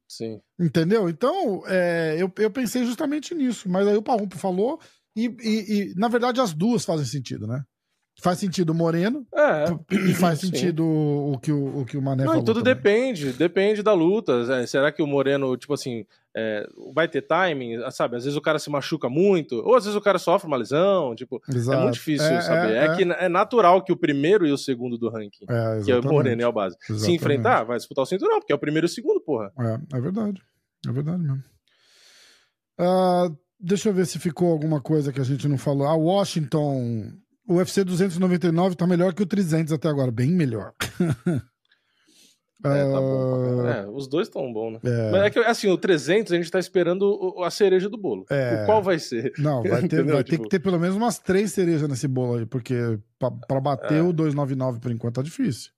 Sim. 0.08 0.40
Entendeu? 0.60 1.10
Então, 1.10 1.64
é, 1.66 2.16
eu, 2.20 2.32
eu 2.38 2.52
pensei 2.52 2.86
justamente 2.86 3.34
nisso. 3.34 3.68
Mas 3.68 3.88
aí 3.88 3.96
o 3.98 4.04
Parrumpo 4.04 4.38
falou, 4.38 4.80
e, 5.16 5.26
e, 5.26 5.74
e, 5.74 5.96
na 5.96 6.08
verdade 6.08 6.40
as 6.40 6.54
duas 6.54 6.86
fazem 6.86 7.06
sentido, 7.06 7.48
né? 7.48 7.64
Faz 8.24 8.40
sentido 8.40 8.70
o 8.70 8.74
Moreno 8.74 9.28
é, 9.36 9.66
e 9.92 10.14
faz 10.14 10.40
sentido 10.40 10.86
o, 10.86 11.34
o, 11.34 11.38
que 11.38 11.52
o, 11.52 11.82
o 11.82 11.86
que 11.86 11.98
o 11.98 12.02
Mané 12.02 12.24
Não, 12.24 12.32
falou. 12.32 12.46
Tudo 12.46 12.64
também. 12.64 12.74
depende, 12.74 13.34
depende 13.34 13.84
da 13.84 13.92
luta. 13.92 14.62
É, 14.62 14.66
será 14.66 14.94
que 14.94 15.04
o 15.04 15.08
Moreno, 15.08 15.58
tipo 15.58 15.74
assim, 15.74 16.06
é, 16.34 16.66
vai 16.96 17.06
ter 17.06 17.24
timing? 17.24 17.80
Sabe, 17.92 18.16
às 18.16 18.24
vezes 18.24 18.38
o 18.38 18.42
cara 18.42 18.60
se 18.60 18.70
machuca 18.70 19.10
muito, 19.10 19.56
ou 19.56 19.76
às 19.76 19.84
vezes 19.84 19.98
o 19.98 20.02
cara 20.02 20.18
sofre 20.18 20.48
uma 20.48 20.56
lesão. 20.56 21.14
Tipo, 21.16 21.42
Exato. 21.54 21.78
é 21.78 21.82
muito 21.82 21.96
difícil 21.96 22.26
é, 22.26 22.40
saber. 22.40 22.74
É, 22.74 22.86
é, 22.86 22.96
que 22.96 23.04
é 23.04 23.28
natural 23.28 23.84
que 23.84 23.92
o 23.92 23.98
primeiro 23.98 24.48
e 24.48 24.54
o 24.54 24.58
segundo 24.58 24.98
do 24.98 25.10
ranking, 25.10 25.46
que 25.84 25.92
é 25.92 26.00
o 26.00 26.04
Moreno 26.04 26.42
e 26.42 26.46
o 26.46 26.52
base, 26.54 26.78
exatamente. 26.78 27.06
se 27.06 27.12
enfrentar, 27.12 27.66
vai 27.66 27.76
disputar 27.76 28.04
o 28.04 28.06
cinturão, 28.06 28.40
porque 28.40 28.54
é 28.54 28.56
o 28.56 28.60
primeiro 28.60 28.86
e 28.86 28.90
o 28.90 28.90
segundo, 28.90 29.20
porra. 29.20 29.52
É, 29.60 29.98
é 29.98 30.00
verdade. 30.00 30.42
É 30.88 30.92
verdade 30.94 31.22
mesmo. 31.22 31.44
Uh, 32.80 33.38
deixa 33.60 33.90
eu 33.90 33.94
ver 33.94 34.06
se 34.06 34.18
ficou 34.18 34.50
alguma 34.50 34.80
coisa 34.80 35.12
que 35.12 35.20
a 35.20 35.26
gente 35.26 35.46
não 35.46 35.58
falou. 35.58 35.88
A 35.88 35.94
Washington 35.94 37.12
o 37.48 37.56
UFC 37.56 37.84
299 37.84 38.76
tá 38.76 38.88
melhor 38.88 39.14
que 39.14 39.24
o 39.24 39.26
300 39.26 39.74
até 39.74 39.90
agora, 39.90 40.12
bem 40.12 40.32
melhor. 40.32 40.74
É, 42.66 42.92
tá 42.92 43.02
bom. 43.02 43.68
É, 43.68 43.88
os 43.90 44.08
dois 44.08 44.28
estão 44.30 44.52
bons, 44.54 44.74
né? 44.74 44.80
É. 44.86 45.12
Mas 45.12 45.24
é 45.24 45.30
que, 45.30 45.40
assim, 45.40 45.68
o 45.68 45.78
300 45.78 46.32
a 46.32 46.36
gente 46.38 46.50
tá 46.50 46.60
esperando 46.60 47.36
a 47.44 47.52
cereja 47.52 47.90
do 47.90 47.98
bolo. 47.98 48.26
É. 48.30 48.64
O 48.64 48.66
qual 48.66 48.82
vai 48.82 48.98
ser? 49.00 49.34
Não, 49.38 49.62
vai, 49.62 49.86
ter, 49.86 50.04
vai 50.06 50.24
tipo... 50.24 50.38
ter 50.38 50.44
que 50.44 50.50
ter 50.50 50.60
pelo 50.60 50.80
menos 50.80 50.96
umas 50.96 51.20
três 51.20 51.52
cerejas 51.52 51.90
nesse 51.90 52.08
bolo 52.08 52.40
aí, 52.40 52.46
porque 52.46 52.98
pra, 53.20 53.30
pra 53.32 53.60
bater 53.60 53.98
é. 53.98 54.02
o 54.02 54.14
299 54.14 54.80
por 54.80 54.92
enquanto 54.92 55.16
tá 55.16 55.22
difícil. 55.22 55.72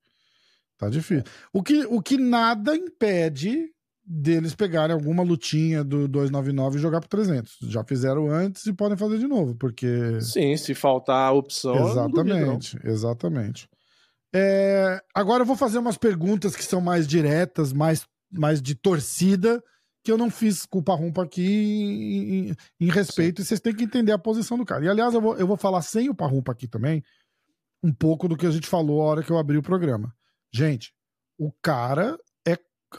Tá 0.77 0.87
difícil. 0.87 1.23
O 1.51 1.63
que, 1.63 1.85
o 1.85 2.01
que 2.01 2.17
nada 2.17 2.75
impede 2.75 3.71
deles 4.05 4.53
pegarem 4.53 4.93
alguma 4.93 5.23
lutinha 5.23 5.83
do 5.83 6.07
299 6.07 6.77
e 6.77 6.81
jogar 6.81 6.99
pro 6.99 7.09
300. 7.09 7.57
Já 7.63 7.83
fizeram 7.83 8.29
antes 8.29 8.65
e 8.67 8.73
podem 8.73 8.97
fazer 8.97 9.17
de 9.17 9.27
novo, 9.27 9.55
porque. 9.55 10.21
Sim, 10.21 10.55
se 10.55 10.75
faltar 10.75 11.29
a 11.29 11.31
opção. 11.31 11.89
Exatamente, 11.89 12.79
exatamente. 12.83 13.67
É, 14.33 15.01
agora 15.13 15.41
eu 15.41 15.47
vou 15.47 15.55
fazer 15.55 15.79
umas 15.79 15.97
perguntas 15.97 16.55
que 16.55 16.63
são 16.63 16.81
mais 16.81 17.07
diretas, 17.07 17.71
mais, 17.71 18.05
mais 18.31 18.61
de 18.61 18.75
torcida, 18.75 19.63
que 20.03 20.11
eu 20.11 20.17
não 20.17 20.29
fiz 20.29 20.65
culpa 20.65 20.93
rumpa 20.93 21.23
aqui 21.23 22.53
em, 22.79 22.85
em 22.85 22.91
respeito, 22.91 23.37
Sim. 23.37 23.43
e 23.43 23.45
vocês 23.47 23.59
têm 23.59 23.73
que 23.73 23.85
entender 23.85 24.11
a 24.11 24.19
posição 24.19 24.57
do 24.57 24.65
cara. 24.65 24.85
E 24.85 24.89
aliás, 24.89 25.13
eu 25.13 25.21
vou, 25.21 25.37
eu 25.37 25.47
vou 25.47 25.57
falar 25.57 25.81
sem 25.81 26.09
o 26.09 26.15
Parrumpa 26.15 26.51
aqui 26.51 26.67
também, 26.67 27.03
um 27.81 27.93
pouco 27.93 28.27
do 28.27 28.37
que 28.37 28.45
a 28.45 28.51
gente 28.51 28.67
falou 28.67 29.01
a 29.01 29.05
hora 29.05 29.23
que 29.23 29.31
eu 29.31 29.37
abri 29.37 29.57
o 29.57 29.63
programa. 29.63 30.13
Gente, 30.53 30.93
o 31.37 31.51
cara 31.61 32.17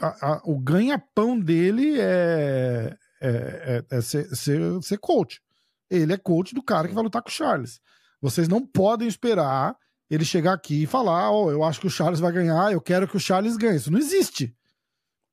a, 0.01 0.33
a, 0.33 0.41
o 0.45 0.59
ganha-pão 0.59 1.39
dele 1.39 1.99
é, 1.99 2.97
é, 3.21 3.83
é, 3.91 3.97
é 3.97 4.01
ser, 4.01 4.25
ser, 4.35 4.59
ser, 4.81 4.97
coach. 4.97 5.41
Ele 5.89 6.13
é 6.13 6.17
coach 6.17 6.53
do 6.53 6.63
cara 6.63 6.87
que 6.87 6.93
vai 6.93 7.03
lutar 7.03 7.21
com 7.21 7.29
o 7.29 7.31
Charles. 7.31 7.79
Vocês 8.21 8.47
não 8.47 8.65
podem 8.65 9.07
esperar 9.07 9.75
ele 10.09 10.25
chegar 10.25 10.53
aqui 10.53 10.83
e 10.83 10.87
falar: 10.87 11.31
Ó, 11.31 11.45
oh, 11.45 11.51
eu 11.51 11.63
acho 11.63 11.79
que 11.79 11.87
o 11.87 11.91
Charles 11.91 12.19
vai 12.19 12.31
ganhar, 12.31 12.71
eu 12.71 12.81
quero 12.81 13.07
que 13.07 13.17
o 13.17 13.19
Charles 13.19 13.57
ganhe. 13.57 13.77
Isso 13.77 13.91
não 13.91 13.99
existe. 13.99 14.55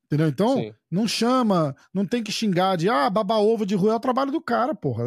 Entendeu? 0.07 0.28
Então, 0.28 0.57
Sim. 0.57 0.74
não 0.90 1.09
chama, 1.09 1.74
não 1.92 2.07
tem 2.07 2.22
que 2.22 2.30
xingar 2.30 2.76
de 2.76 2.88
ah, 2.88 3.09
baba 3.09 3.38
ovo 3.38 3.64
de 3.64 3.74
rua 3.74 3.94
é 3.94 3.96
o 3.96 4.00
trabalho 4.00 4.30
do 4.30 4.40
cara, 4.40 4.74
porra. 4.74 5.05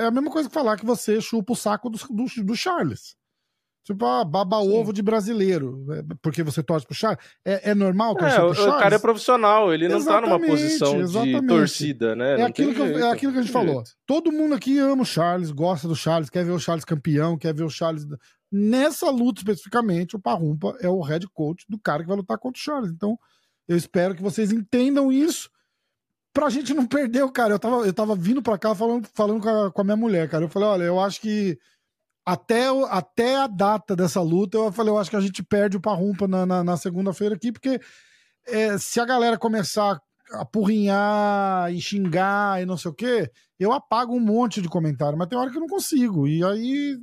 É 0.00 0.04
a 0.04 0.10
mesma 0.10 0.30
coisa 0.30 0.48
que 0.48 0.54
falar 0.54 0.76
que 0.76 0.86
você 0.86 1.20
chupa 1.20 1.54
o 1.54 1.56
saco 1.56 1.88
do, 1.88 1.98
do, 1.98 2.44
do 2.44 2.56
Charles. 2.56 3.16
Tipo, 3.88 4.04
ah, 4.04 4.22
baba 4.22 4.58
ovo 4.58 4.92
de 4.92 5.00
brasileiro, 5.00 5.82
é, 5.94 6.04
porque 6.20 6.42
você 6.42 6.62
torce 6.62 6.84
pro 6.84 6.94
Charles. 6.94 7.24
É, 7.42 7.70
é 7.70 7.74
normal 7.74 8.14
torcer 8.14 8.38
é, 8.38 8.44
pro 8.44 8.54
Charles? 8.54 8.74
O 8.74 8.78
cara 8.78 8.96
é 8.96 8.98
profissional, 8.98 9.72
ele 9.72 9.88
não 9.88 9.96
exatamente, 9.96 10.30
tá 10.30 10.38
numa 10.38 10.46
posição 10.46 11.00
exatamente. 11.00 11.40
de 11.40 11.46
torcida, 11.46 12.14
né? 12.14 12.38
É 12.38 12.42
aquilo, 12.42 12.74
que, 12.74 12.82
é 12.82 13.10
aquilo 13.10 13.32
que 13.32 13.38
a 13.38 13.40
gente 13.40 13.50
falou. 13.50 13.82
Todo 14.04 14.30
mundo 14.30 14.54
aqui 14.54 14.78
ama 14.78 15.04
o 15.04 15.06
Charles, 15.06 15.50
gosta 15.50 15.88
do 15.88 15.96
Charles, 15.96 16.28
quer 16.28 16.44
ver 16.44 16.52
o 16.52 16.58
Charles 16.58 16.84
campeão, 16.84 17.38
quer 17.38 17.54
ver 17.54 17.62
o 17.62 17.70
Charles. 17.70 18.06
Nessa 18.52 19.08
luta 19.08 19.40
especificamente, 19.40 20.16
o 20.16 20.20
Parrumpa 20.20 20.76
é 20.82 20.88
o 20.90 21.00
head 21.00 21.26
coach 21.28 21.64
do 21.66 21.78
cara 21.78 22.02
que 22.02 22.08
vai 22.08 22.18
lutar 22.18 22.36
contra 22.36 22.60
o 22.60 22.62
Charles. 22.62 22.90
Então, 22.90 23.18
eu 23.66 23.74
espero 23.74 24.14
que 24.14 24.22
vocês 24.22 24.52
entendam 24.52 25.10
isso 25.10 25.48
pra 26.34 26.50
gente 26.50 26.74
não 26.74 26.86
perder 26.86 27.22
o 27.22 27.32
cara. 27.32 27.54
Eu 27.54 27.58
tava, 27.58 27.76
eu 27.86 27.92
tava 27.94 28.14
vindo 28.14 28.42
pra 28.42 28.58
cá 28.58 28.74
falando, 28.74 29.08
falando 29.14 29.40
com 29.40 29.48
a, 29.48 29.72
com 29.72 29.80
a 29.80 29.84
minha 29.84 29.96
mulher, 29.96 30.28
cara. 30.28 30.44
Eu 30.44 30.50
falei, 30.50 30.68
olha, 30.68 30.84
eu 30.84 31.00
acho 31.00 31.22
que 31.22 31.58
até, 32.28 32.66
até 32.90 33.36
a 33.36 33.46
data 33.46 33.96
dessa 33.96 34.20
luta, 34.20 34.58
eu 34.58 34.70
falei, 34.70 34.92
eu 34.92 34.98
acho 34.98 35.08
que 35.08 35.16
a 35.16 35.20
gente 35.20 35.42
perde 35.42 35.78
o 35.78 35.80
Parrumpa 35.80 36.28
na, 36.28 36.44
na, 36.44 36.62
na 36.62 36.76
segunda-feira 36.76 37.34
aqui, 37.34 37.50
porque 37.50 37.80
é, 38.46 38.76
se 38.76 39.00
a 39.00 39.06
galera 39.06 39.38
começar 39.38 39.98
a 40.32 40.44
porrinhar 40.44 41.72
e 41.72 41.80
xingar 41.80 42.60
e 42.60 42.66
não 42.66 42.76
sei 42.76 42.90
o 42.90 42.94
quê, 42.94 43.30
eu 43.58 43.72
apago 43.72 44.14
um 44.14 44.20
monte 44.20 44.60
de 44.60 44.68
comentário, 44.68 45.16
mas 45.16 45.26
tem 45.26 45.38
hora 45.38 45.50
que 45.50 45.56
eu 45.56 45.62
não 45.62 45.68
consigo. 45.68 46.28
E 46.28 46.44
aí 46.44 46.98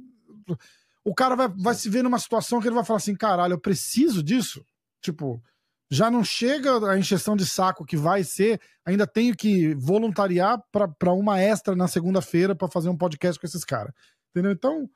o 1.03 1.15
cara 1.15 1.35
vai, 1.35 1.47
vai 1.47 1.73
se 1.73 1.89
ver 1.89 2.03
numa 2.03 2.19
situação 2.19 2.61
que 2.61 2.67
ele 2.67 2.75
vai 2.75 2.85
falar 2.85 2.97
assim: 2.97 3.15
caralho, 3.15 3.53
eu 3.53 3.59
preciso 3.59 4.21
disso. 4.21 4.63
Tipo, 5.01 5.41
já 5.89 6.11
não 6.11 6.23
chega 6.23 6.87
a 6.87 6.99
encheção 6.99 7.35
de 7.35 7.47
saco 7.47 7.83
que 7.83 7.97
vai 7.97 8.23
ser, 8.23 8.61
ainda 8.85 9.07
tenho 9.07 9.35
que 9.35 9.73
voluntariar 9.73 10.61
para 10.71 11.13
uma 11.13 11.41
extra 11.41 11.75
na 11.75 11.87
segunda-feira 11.87 12.55
para 12.55 12.67
fazer 12.67 12.89
um 12.89 12.97
podcast 12.97 13.39
com 13.39 13.47
esses 13.47 13.65
caras. 13.65 13.91
Entendeu? 14.29 14.51
Então, 14.51 14.87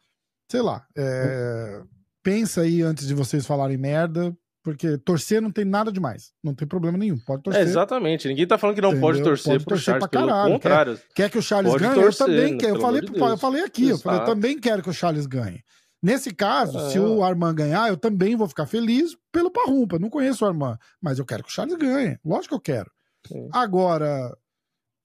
sei 0.50 0.62
lá, 0.62 0.86
é, 0.98 1.82
pensa 2.24 2.62
aí 2.62 2.82
antes 2.82 3.08
de 3.08 3.14
vocês 3.14 3.46
falarem 3.46 3.78
merda, 3.78 4.36
porque 4.64 4.98
torcer 4.98 5.42
não 5.42 5.52
tem 5.52 5.64
nada 5.64 5.92
demais. 5.92 6.34
Não 6.44 6.54
tem 6.54 6.68
problema 6.68 6.98
nenhum. 6.98 7.18
Pode 7.20 7.44
torcer. 7.44 7.62
É, 7.62 7.66
exatamente. 7.66 8.28
Ninguém 8.28 8.46
tá 8.46 8.58
falando 8.58 8.76
que 8.76 8.82
não 8.82 8.90
Entendeu? 8.90 9.08
pode 9.08 9.24
torcer 9.24 9.54
pode 9.54 9.64
pro 9.64 9.76
torcer 9.76 9.86
Charles. 9.86 10.10
Pra 10.10 10.20
caralho. 10.20 10.54
Contrário. 10.54 10.98
Quer, 10.98 11.14
quer, 11.16 11.30
que 11.30 11.38
o 11.38 11.42
Charles 11.42 11.76
ganhe? 11.76 11.96
Torcer, 11.96 12.28
eu 12.28 12.28
também 12.28 12.58
quero. 12.58 12.76
Eu 12.76 12.82
falei, 12.82 13.02
de 13.02 13.20
eu 13.20 13.38
falei 13.38 13.64
aqui, 13.64 13.90
eu, 13.90 13.98
falei, 13.98 14.22
eu, 14.22 14.26
também 14.26 14.60
quero 14.60 14.84
que 14.84 14.90
o 14.90 14.94
Charles 14.94 15.26
ganhe. 15.26 15.64
Nesse 16.02 16.34
caso, 16.34 16.78
é. 16.78 16.90
se 16.90 17.00
o 17.00 17.24
Armand 17.24 17.54
ganhar, 17.56 17.90
eu 17.90 17.98
também 17.98 18.36
vou 18.36 18.48
ficar 18.48 18.66
feliz 18.66 19.18
pelo 19.32 19.52
Parrumpa. 19.52 20.00
Não 20.00 20.10
conheço 20.10 20.46
o 20.46 20.48
Armand, 20.48 20.78
mas 21.02 21.20
eu 21.20 21.26
quero 21.26 21.44
que 21.44 21.50
o 21.50 21.52
Charles 21.52 21.76
ganhe. 21.78 22.18
Lógico 22.24 22.50
que 22.50 22.56
eu 22.56 22.76
quero. 22.76 22.92
Sim. 23.28 23.50
Agora, 23.52 24.36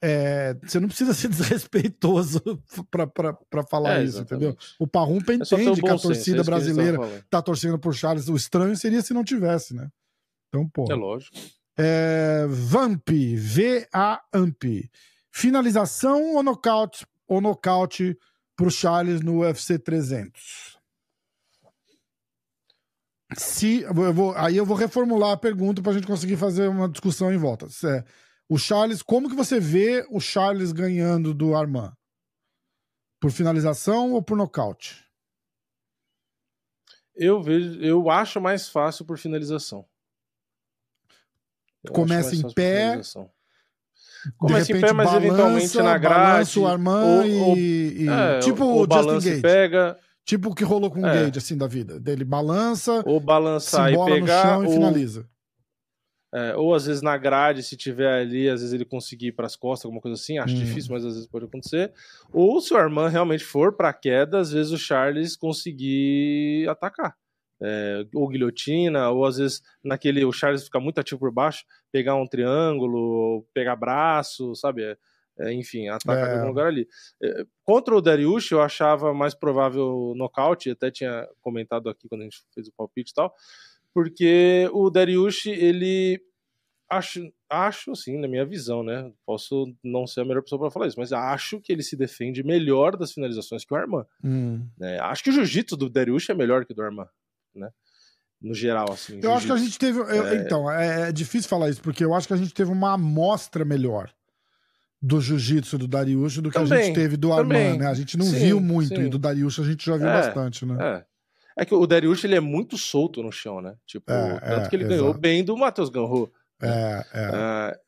é, 0.06 0.54
você 0.62 0.78
não 0.78 0.88
precisa 0.88 1.14
ser 1.14 1.28
desrespeitoso 1.32 2.42
para 2.90 3.62
falar 3.62 4.00
é, 4.00 4.04
isso, 4.04 4.20
entendeu? 4.20 4.54
O 4.78 4.86
Parrumpa 4.86 5.32
é 5.32 5.36
entende 5.36 5.80
que 5.80 5.88
a 5.88 5.96
torcida 5.96 6.38
senso, 6.38 6.44
brasileira 6.44 6.98
tá 7.30 7.40
torcendo 7.40 7.78
por 7.78 7.94
Charles. 7.94 8.28
O 8.28 8.36
estranho 8.36 8.76
seria 8.76 9.00
se 9.00 9.14
não 9.14 9.24
tivesse, 9.24 9.74
né? 9.74 9.88
Então, 10.48 10.68
pô. 10.68 10.84
É 10.90 10.94
lógico. 10.94 11.34
É, 11.78 12.44
Vamp, 12.50 13.08
V-A-Amp. 13.08 14.62
Finalização 15.32 16.34
ou 16.34 16.42
nocaute, 16.42 17.06
ou 17.26 17.40
nocaute 17.40 18.14
pro 18.54 18.70
Charles 18.70 19.22
no 19.22 19.40
UFC 19.40 19.78
300? 19.78 20.78
Se, 23.38 23.80
eu 23.80 24.12
vou, 24.12 24.34
aí 24.36 24.58
eu 24.58 24.66
vou 24.66 24.76
reformular 24.76 25.32
a 25.32 25.36
pergunta 25.36 25.80
para 25.80 25.92
a 25.92 25.94
gente 25.94 26.06
conseguir 26.06 26.36
fazer 26.36 26.68
uma 26.68 26.90
discussão 26.90 27.32
em 27.32 27.38
volta. 27.38 27.66
É, 27.86 28.04
o 28.48 28.58
Charles, 28.58 29.02
como 29.02 29.28
que 29.28 29.36
você 29.36 29.58
vê 29.58 30.06
o 30.10 30.20
Charles 30.20 30.72
ganhando 30.72 31.32
do 31.32 31.54
Armand? 31.54 31.92
Por 33.20 33.30
finalização 33.30 34.12
ou 34.12 34.22
por 34.22 34.36
nocaute? 34.36 35.04
Eu 37.16 37.42
vejo, 37.42 37.80
eu 37.80 38.10
acho 38.10 38.40
mais 38.40 38.68
fácil 38.68 39.04
por 39.04 39.16
finalização. 39.18 39.86
Eu 41.82 41.92
Começa 41.92 42.34
em 42.34 42.52
pé. 42.52 43.00
Começa 44.38 44.66
repente, 44.66 44.78
em 44.78 44.80
pé, 44.80 44.92
mas 44.92 45.06
balança, 45.06 45.26
eventualmente 45.26 45.76
na 45.78 45.98
grade. 45.98 46.58
o 46.58 46.66
Armand 46.66 47.26
ou, 47.26 47.56
e, 47.56 48.04
e 48.04 48.08
é, 48.08 48.38
tipo 48.40 48.64
o, 48.64 48.82
o 48.82 48.88
Justin 48.90 49.30
Gage. 49.30 49.42
pega. 49.42 49.98
Tipo 50.24 50.50
o 50.50 50.54
que 50.54 50.64
rolou 50.64 50.90
com 50.90 51.00
o 51.00 51.06
é. 51.06 51.24
Gage, 51.24 51.38
assim, 51.38 51.56
da 51.56 51.66
vida. 51.66 52.00
Dele 52.00 52.24
balança, 52.24 53.02
ou 53.06 53.20
balançar 53.20 53.92
e 53.92 54.04
pegar, 54.06 54.20
no 54.20 54.26
chão 54.26 54.58
ou... 54.64 54.64
e 54.64 54.74
finaliza. 54.74 55.28
É, 56.34 56.56
ou 56.56 56.74
às 56.74 56.86
vezes 56.86 57.00
na 57.00 57.16
grade, 57.16 57.62
se 57.62 57.76
tiver 57.76 58.12
ali, 58.12 58.48
às 58.48 58.60
vezes 58.60 58.74
ele 58.74 58.84
conseguir 58.84 59.28
ir 59.28 59.32
para 59.32 59.46
as 59.46 59.54
costas, 59.54 59.84
alguma 59.84 60.02
coisa 60.02 60.20
assim, 60.20 60.36
acho 60.36 60.52
hum. 60.52 60.58
difícil, 60.58 60.92
mas 60.92 61.04
às 61.04 61.14
vezes 61.14 61.28
pode 61.28 61.44
acontecer. 61.44 61.92
Ou 62.32 62.60
se 62.60 62.74
o 62.74 62.76
Armand 62.76 63.08
realmente 63.08 63.44
for 63.44 63.72
para 63.76 63.92
queda, 63.92 64.40
às 64.40 64.50
vezes 64.50 64.72
o 64.72 64.78
Charles 64.78 65.36
conseguir 65.36 66.68
atacar. 66.68 67.14
É, 67.62 68.04
ou 68.12 68.26
guilhotina, 68.26 69.10
ou 69.10 69.24
às 69.24 69.36
vezes 69.36 69.62
naquele 69.82 70.24
o 70.24 70.32
Charles 70.32 70.64
fica 70.64 70.80
muito 70.80 70.98
ativo 70.98 71.20
por 71.20 71.30
baixo, 71.30 71.64
pegar 71.92 72.16
um 72.16 72.26
triângulo, 72.26 73.46
pegar 73.54 73.76
braço, 73.76 74.56
sabe? 74.56 74.82
É, 74.82 74.96
é, 75.38 75.52
enfim, 75.52 75.88
atacar 75.88 76.30
é. 76.30 76.32
em 76.32 76.34
algum 76.34 76.48
lugar 76.48 76.66
ali. 76.66 76.88
É, 77.22 77.44
contra 77.62 77.94
o 77.94 78.02
Dariush, 78.02 78.50
eu 78.50 78.60
achava 78.60 79.14
mais 79.14 79.36
provável 79.36 80.12
nocaute, 80.16 80.70
até 80.70 80.90
tinha 80.90 81.28
comentado 81.40 81.88
aqui 81.88 82.08
quando 82.08 82.22
a 82.22 82.24
gente 82.24 82.42
fez 82.52 82.66
o 82.66 82.72
palpite 82.76 83.12
e 83.12 83.14
tal 83.14 83.32
porque 83.94 84.68
o 84.72 84.90
Dariush, 84.90 85.46
ele 85.46 86.20
acho, 86.90 87.32
acho 87.48 87.92
assim, 87.92 88.18
na 88.18 88.26
minha 88.26 88.44
visão, 88.44 88.82
né? 88.82 89.10
Posso 89.24 89.72
não 89.82 90.06
ser 90.06 90.22
a 90.22 90.24
melhor 90.24 90.42
pessoa 90.42 90.60
para 90.60 90.70
falar 90.70 90.88
isso, 90.88 90.98
mas 90.98 91.12
acho 91.12 91.60
que 91.60 91.72
ele 91.72 91.82
se 91.82 91.96
defende 91.96 92.42
melhor 92.42 92.96
das 92.96 93.12
finalizações 93.12 93.64
que 93.64 93.72
o 93.72 93.76
Arman. 93.76 94.04
Hum. 94.22 94.66
Né? 94.76 94.98
Acho 95.00 95.22
que 95.22 95.30
o 95.30 95.32
jiu-jitsu 95.32 95.76
do 95.76 95.88
Dariush 95.88 96.28
é 96.30 96.34
melhor 96.34 96.64
que 96.64 96.72
o 96.72 96.74
do 96.74 96.82
Arman, 96.82 97.06
né? 97.54 97.70
No 98.42 98.52
geral, 98.52 98.92
assim. 98.92 99.20
Eu 99.22 99.32
acho 99.32 99.46
que 99.46 99.52
a 99.52 99.56
gente 99.56 99.78
teve. 99.78 100.00
Eu, 100.00 100.26
é... 100.26 100.36
Então, 100.36 100.70
é, 100.70 101.08
é, 101.08 101.12
difícil 101.12 101.48
falar 101.48 101.70
isso, 101.70 101.80
porque 101.80 102.04
eu 102.04 102.12
acho 102.12 102.26
que 102.26 102.34
a 102.34 102.36
gente 102.36 102.52
teve 102.52 102.70
uma 102.70 102.92
amostra 102.92 103.64
melhor 103.64 104.12
do 105.00 105.20
jiu-jitsu 105.20 105.78
do 105.78 105.86
Dariush 105.88 106.38
do 106.38 106.50
que 106.50 106.58
também, 106.58 106.78
a 106.78 106.82
gente 106.82 106.94
teve 106.94 107.16
do 107.16 107.32
Arman, 107.32 107.78
né? 107.78 107.86
A 107.86 107.94
gente 107.94 108.18
não 108.18 108.26
sim, 108.26 108.38
viu 108.38 108.60
muito, 108.60 108.96
sim. 108.96 109.06
e 109.06 109.08
do 109.08 109.18
Dariush 109.18 109.60
a 109.60 109.64
gente 109.64 109.86
já 109.86 109.96
viu 109.96 110.08
é, 110.08 110.12
bastante, 110.12 110.66
né? 110.66 110.76
É. 110.80 111.13
É 111.56 111.64
que 111.64 111.74
o 111.74 111.86
Dariush 111.86 112.24
ele 112.24 112.34
é 112.34 112.40
muito 112.40 112.76
solto 112.76 113.22
no 113.22 113.30
chão, 113.30 113.60
né? 113.60 113.76
Tipo, 113.86 114.10
é, 114.10 114.40
tanto 114.40 114.66
é, 114.66 114.68
que 114.68 114.76
ele 114.76 114.84
exato. 114.84 115.00
ganhou 115.00 115.14
bem 115.14 115.44
do 115.44 115.56
Matheus 115.56 115.88
Ganro. 115.88 116.32
Né? 116.60 116.68
É, 116.68 117.06
é. 117.12 117.30
é. 117.32 117.78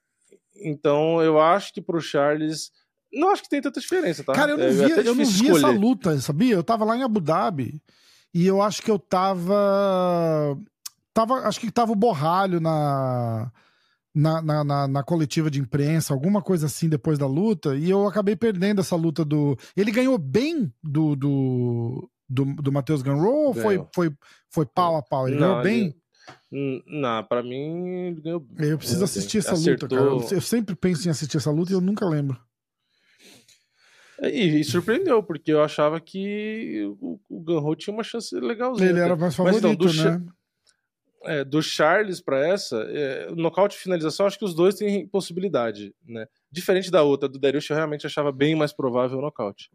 então 0.71 1.23
eu 1.23 1.41
acho 1.41 1.73
que 1.73 1.81
pro 1.81 2.01
Charles. 2.01 2.71
Não 3.13 3.31
acho 3.31 3.43
que 3.43 3.49
tem 3.49 3.63
tanta 3.63 3.81
diferença, 3.81 4.23
tá? 4.23 4.33
Cara, 4.33 4.53
eu 4.53 4.59
não 4.59 4.65
é, 4.65 4.71
vi, 4.71 4.91
eu 4.91 5.15
não 5.15 5.25
vi 5.25 5.51
essa 5.51 5.69
luta, 5.69 6.21
sabia? 6.21 6.55
Eu 6.55 6.63
tava 6.63 6.85
lá 6.85 6.97
em 6.97 7.03
Abu 7.03 7.21
Dhabi 7.21 7.81
e 8.33 8.47
eu 8.47 8.61
acho 8.61 8.83
que 8.83 8.91
eu 8.91 8.99
tava. 8.99 10.59
tava 11.13 11.35
acho 11.47 11.59
que 11.59 11.71
tava 11.71 11.93
o 11.93 11.97
borralho 11.97 12.61
na. 12.61 13.51
Na, 14.19 14.41
na, 14.41 14.65
na, 14.65 14.89
na, 14.89 15.03
coletiva 15.03 15.51
de 15.51 15.61
imprensa, 15.61 16.15
alguma 16.15 16.41
coisa 16.41 16.65
assim 16.65 16.89
depois 16.89 17.19
da 17.19 17.27
luta, 17.27 17.77
e 17.77 17.91
eu 17.91 18.09
acabei 18.09 18.35
perdendo 18.35 18.81
essa 18.81 18.97
luta 18.97 19.23
do. 19.23 19.59
Ele 19.77 19.91
ganhou 19.91 20.17
bem 20.17 20.73
do, 20.83 21.15
do, 21.15 22.11
do, 22.29 22.45
do 22.57 22.73
Matheus 22.73 23.03
Ganrow 23.03 23.47
ou 23.49 23.55
foi, 23.55 23.85
foi, 23.95 24.13
foi 24.51 24.67
pau 24.67 24.97
a 24.97 25.03
pau? 25.03 25.29
Ele 25.29 25.39
não, 25.39 25.49
ganhou 25.49 25.63
bem? 25.63 25.85
Ele... 26.51 26.83
Não, 26.87 27.23
pra 27.25 27.43
mim 27.43 28.07
ele 28.09 28.21
ganhou 28.21 28.47
Eu 28.59 28.79
preciso 28.79 29.05
assistir 29.05 29.39
essa 29.39 29.53
Acertou... 29.53 29.89
luta, 29.89 30.27
cara. 30.29 30.37
Eu, 30.37 30.41
sempre 30.41 30.75
penso 30.75 31.07
em 31.07 31.11
assistir 31.11 31.37
essa 31.37 31.51
luta 31.51 31.73
e 31.73 31.75
eu 31.75 31.81
nunca 31.81 32.07
lembro. 32.07 32.39
É, 34.21 34.31
e, 34.31 34.61
e 34.61 34.65
surpreendeu, 34.65 35.23
porque 35.23 35.53
eu 35.53 35.63
achava 35.63 36.01
que 36.01 36.85
o, 37.01 37.21
o 37.29 37.41
Ganro 37.41 37.77
tinha 37.77 37.93
uma 37.93 38.03
chance 38.03 38.35
legalzinha. 38.35 38.89
Ele 38.89 39.01
era 39.01 39.15
mais 39.15 39.35
favorito, 39.35 39.63
Mas, 39.63 39.63
não, 39.63 39.75
do 39.75 39.93
né? 39.93 40.27
É, 41.25 41.45
do 41.45 41.61
Charles 41.61 42.21
para 42.21 42.47
essa, 42.47 42.77
é, 42.89 43.31
nocaute 43.35 43.77
e 43.77 43.81
finalização, 43.81 44.27
acho 44.27 44.39
que 44.39 44.45
os 44.45 44.55
dois 44.55 44.77
têm 44.77 45.09
possibilidade, 45.09 45.93
né? 46.07 46.27
Diferente 46.53 46.91
da 46.91 47.03
outra, 47.03 47.29
do 47.29 47.39
Darius, 47.39 47.69
eu 47.69 47.75
realmente 47.77 48.07
achava 48.07 48.31
bem 48.31 48.55
mais 48.55 48.73
provável 48.73 49.19
o 49.19 49.23
nocaute 49.23 49.69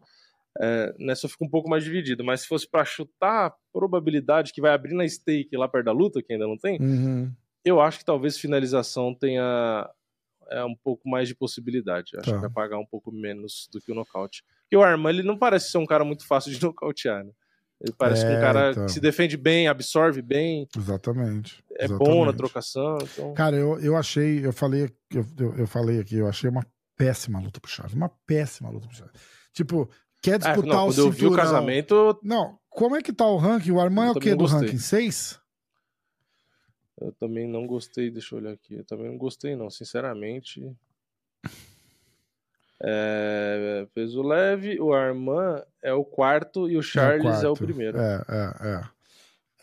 é, 0.59 0.93
nessa 0.99 1.25
eu 1.25 1.29
fico 1.29 1.45
um 1.45 1.49
pouco 1.49 1.69
mais 1.69 1.83
dividido. 1.83 2.23
Mas 2.23 2.41
se 2.41 2.47
fosse 2.47 2.69
para 2.69 2.83
chutar 2.83 3.47
a 3.47 3.53
probabilidade 3.71 4.51
que 4.53 4.61
vai 4.61 4.73
abrir 4.73 4.93
na 4.93 5.07
stake 5.07 5.55
lá 5.55 5.67
perto 5.67 5.85
da 5.85 5.91
luta, 5.91 6.21
que 6.21 6.33
ainda 6.33 6.47
não 6.47 6.57
tem, 6.57 6.79
uhum. 6.81 7.31
eu 7.63 7.79
acho 7.79 7.99
que 7.99 8.05
talvez 8.05 8.37
finalização 8.37 9.13
tenha 9.13 9.89
é, 10.49 10.63
um 10.63 10.75
pouco 10.75 11.07
mais 11.09 11.27
de 11.27 11.35
possibilidade. 11.35 12.11
Acho 12.17 12.29
tá. 12.29 12.35
que 12.35 12.41
vai 12.41 12.49
pagar 12.49 12.77
um 12.77 12.85
pouco 12.85 13.11
menos 13.11 13.69
do 13.71 13.79
que 13.79 13.91
o 13.91 13.95
nocaute. 13.95 14.43
Porque 14.63 14.77
o 14.77 14.83
Arman 14.83 15.11
ele 15.11 15.23
não 15.23 15.37
parece 15.37 15.71
ser 15.71 15.77
um 15.77 15.85
cara 15.85 16.03
muito 16.03 16.25
fácil 16.27 16.51
de 16.51 16.61
nocautear, 16.63 17.23
né? 17.23 17.31
Ele 17.83 17.95
parece 17.97 18.23
é, 18.23 18.37
um 18.37 18.39
cara 18.39 18.71
então. 18.71 18.85
que 18.85 18.91
se 18.91 18.99
defende 18.99 19.35
bem, 19.35 19.67
absorve 19.67 20.21
bem. 20.21 20.67
Exatamente. 20.77 21.63
É 21.71 21.85
exatamente. 21.85 22.11
bom 22.11 22.25
na 22.25 22.33
trocação. 22.33 22.97
Então... 23.01 23.33
Cara, 23.33 23.55
eu, 23.55 23.79
eu 23.79 23.97
achei, 23.97 24.45
eu 24.45 24.53
falei, 24.53 24.83
eu, 25.11 25.25
eu, 25.39 25.55
eu 25.55 25.67
falei 25.67 25.99
aqui, 25.99 26.17
eu 26.17 26.27
achei 26.27 26.47
uma 26.47 26.63
péssima 26.95 27.39
luta 27.39 27.59
pro 27.59 27.71
Charles. 27.71 27.95
Uma 27.95 28.09
péssima 28.27 28.69
luta 28.69 28.87
pro 28.87 28.95
Charles. 28.95 29.19
Tipo, 29.51 29.89
quer 30.21 30.37
disputar 30.37 30.65
é, 30.65 30.67
não, 30.67 30.83
o 30.83 30.85
quando 30.85 30.93
cinturão. 30.93 31.07
eu 31.07 31.11
vi 31.11 31.25
o 31.27 31.35
casamento... 31.35 32.19
Não, 32.23 32.59
como 32.69 32.95
é 32.95 33.01
que 33.01 33.11
tá 33.11 33.25
o 33.25 33.37
ranking? 33.37 33.71
O 33.71 33.79
Armand 33.79 34.07
é 34.07 34.11
o 34.11 34.19
quê 34.19 34.35
do 34.35 34.45
ranking? 34.45 34.77
6? 34.77 35.39
Eu 37.01 37.11
também 37.13 37.47
não 37.47 37.65
gostei, 37.65 38.11
deixa 38.11 38.35
eu 38.35 38.39
olhar 38.39 38.53
aqui. 38.53 38.75
Eu 38.75 38.85
também 38.85 39.07
não 39.07 39.17
gostei, 39.17 39.55
não, 39.55 39.69
sinceramente. 39.69 40.63
É, 42.83 43.87
peso 43.93 44.23
leve, 44.23 44.79
o 44.79 44.93
Armand 44.93 45.63
é 45.83 45.93
o 45.93 46.03
quarto 46.03 46.69
e 46.69 46.77
o 46.77 46.81
Charles 46.81 47.43
é 47.43 47.47
o, 47.47 47.49
é 47.49 47.49
o 47.49 47.53
primeiro. 47.53 47.99
É, 47.99 48.25
é, 48.27 48.67
é. 48.69 48.81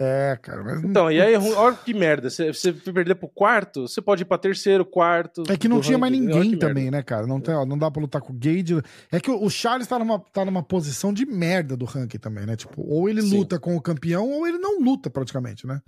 É, 0.01 0.39
cara, 0.41 0.63
mas. 0.63 0.85
Então, 0.85 1.11
e 1.11 1.21
aí, 1.21 1.37
olha 1.37 1.77
que 1.77 1.93
merda. 1.93 2.31
Você, 2.31 2.53
você 2.53 2.73
perder 2.73 3.17
pro 3.17 3.29
quarto, 3.29 3.89
você 3.89 4.01
pode 4.01 4.23
ir 4.23 4.27
pra 4.27 4.39
terceiro, 4.39 4.85
quarto. 4.85 5.43
É 5.49 5.57
que 5.57 5.67
não 5.67 5.81
tinha 5.81 5.99
mais 5.99 6.13
ninguém 6.13 6.57
também, 6.57 6.85
merda. 6.85 6.99
né, 6.99 7.03
cara? 7.03 7.27
Não, 7.27 7.41
tem, 7.41 7.53
ó, 7.53 7.67
não 7.67 7.77
dá 7.77 7.91
pra 7.91 8.01
lutar 8.01 8.23
com 8.23 8.33
o 8.33 8.37
Gage. 8.39 8.81
É 9.11 9.19
que 9.19 9.29
o 9.29 9.51
Charles 9.51 9.89
tá 9.89 9.99
numa, 9.99 10.21
tá 10.33 10.45
numa 10.45 10.63
posição 10.63 11.13
de 11.13 11.27
merda 11.27 11.77
do 11.77 11.85
ranking 11.85 12.19
também, 12.19 12.47
né? 12.47 12.55
Tipo, 12.55 12.81
ou 12.87 13.09
ele 13.09 13.23
Sim. 13.23 13.39
luta 13.39 13.59
com 13.59 13.75
o 13.75 13.83
campeão, 13.83 14.31
ou 14.31 14.47
ele 14.47 14.59
não 14.59 14.81
luta 14.81 15.11
praticamente, 15.11 15.67
né? 15.67 15.81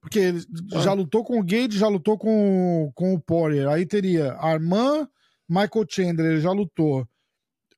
Porque 0.00 0.18
ele 0.18 0.40
ah. 0.72 0.80
já 0.80 0.94
lutou 0.94 1.22
com 1.22 1.38
o 1.38 1.44
Gage, 1.44 1.78
já 1.78 1.88
lutou 1.88 2.16
com, 2.16 2.90
com 2.94 3.12
o 3.12 3.20
Poirier. 3.20 3.68
Aí 3.68 3.84
teria 3.84 4.32
Armand, 4.34 5.06
Michael 5.46 5.86
Chandler, 5.86 6.32
ele 6.32 6.40
já 6.40 6.52
lutou. 6.52 7.06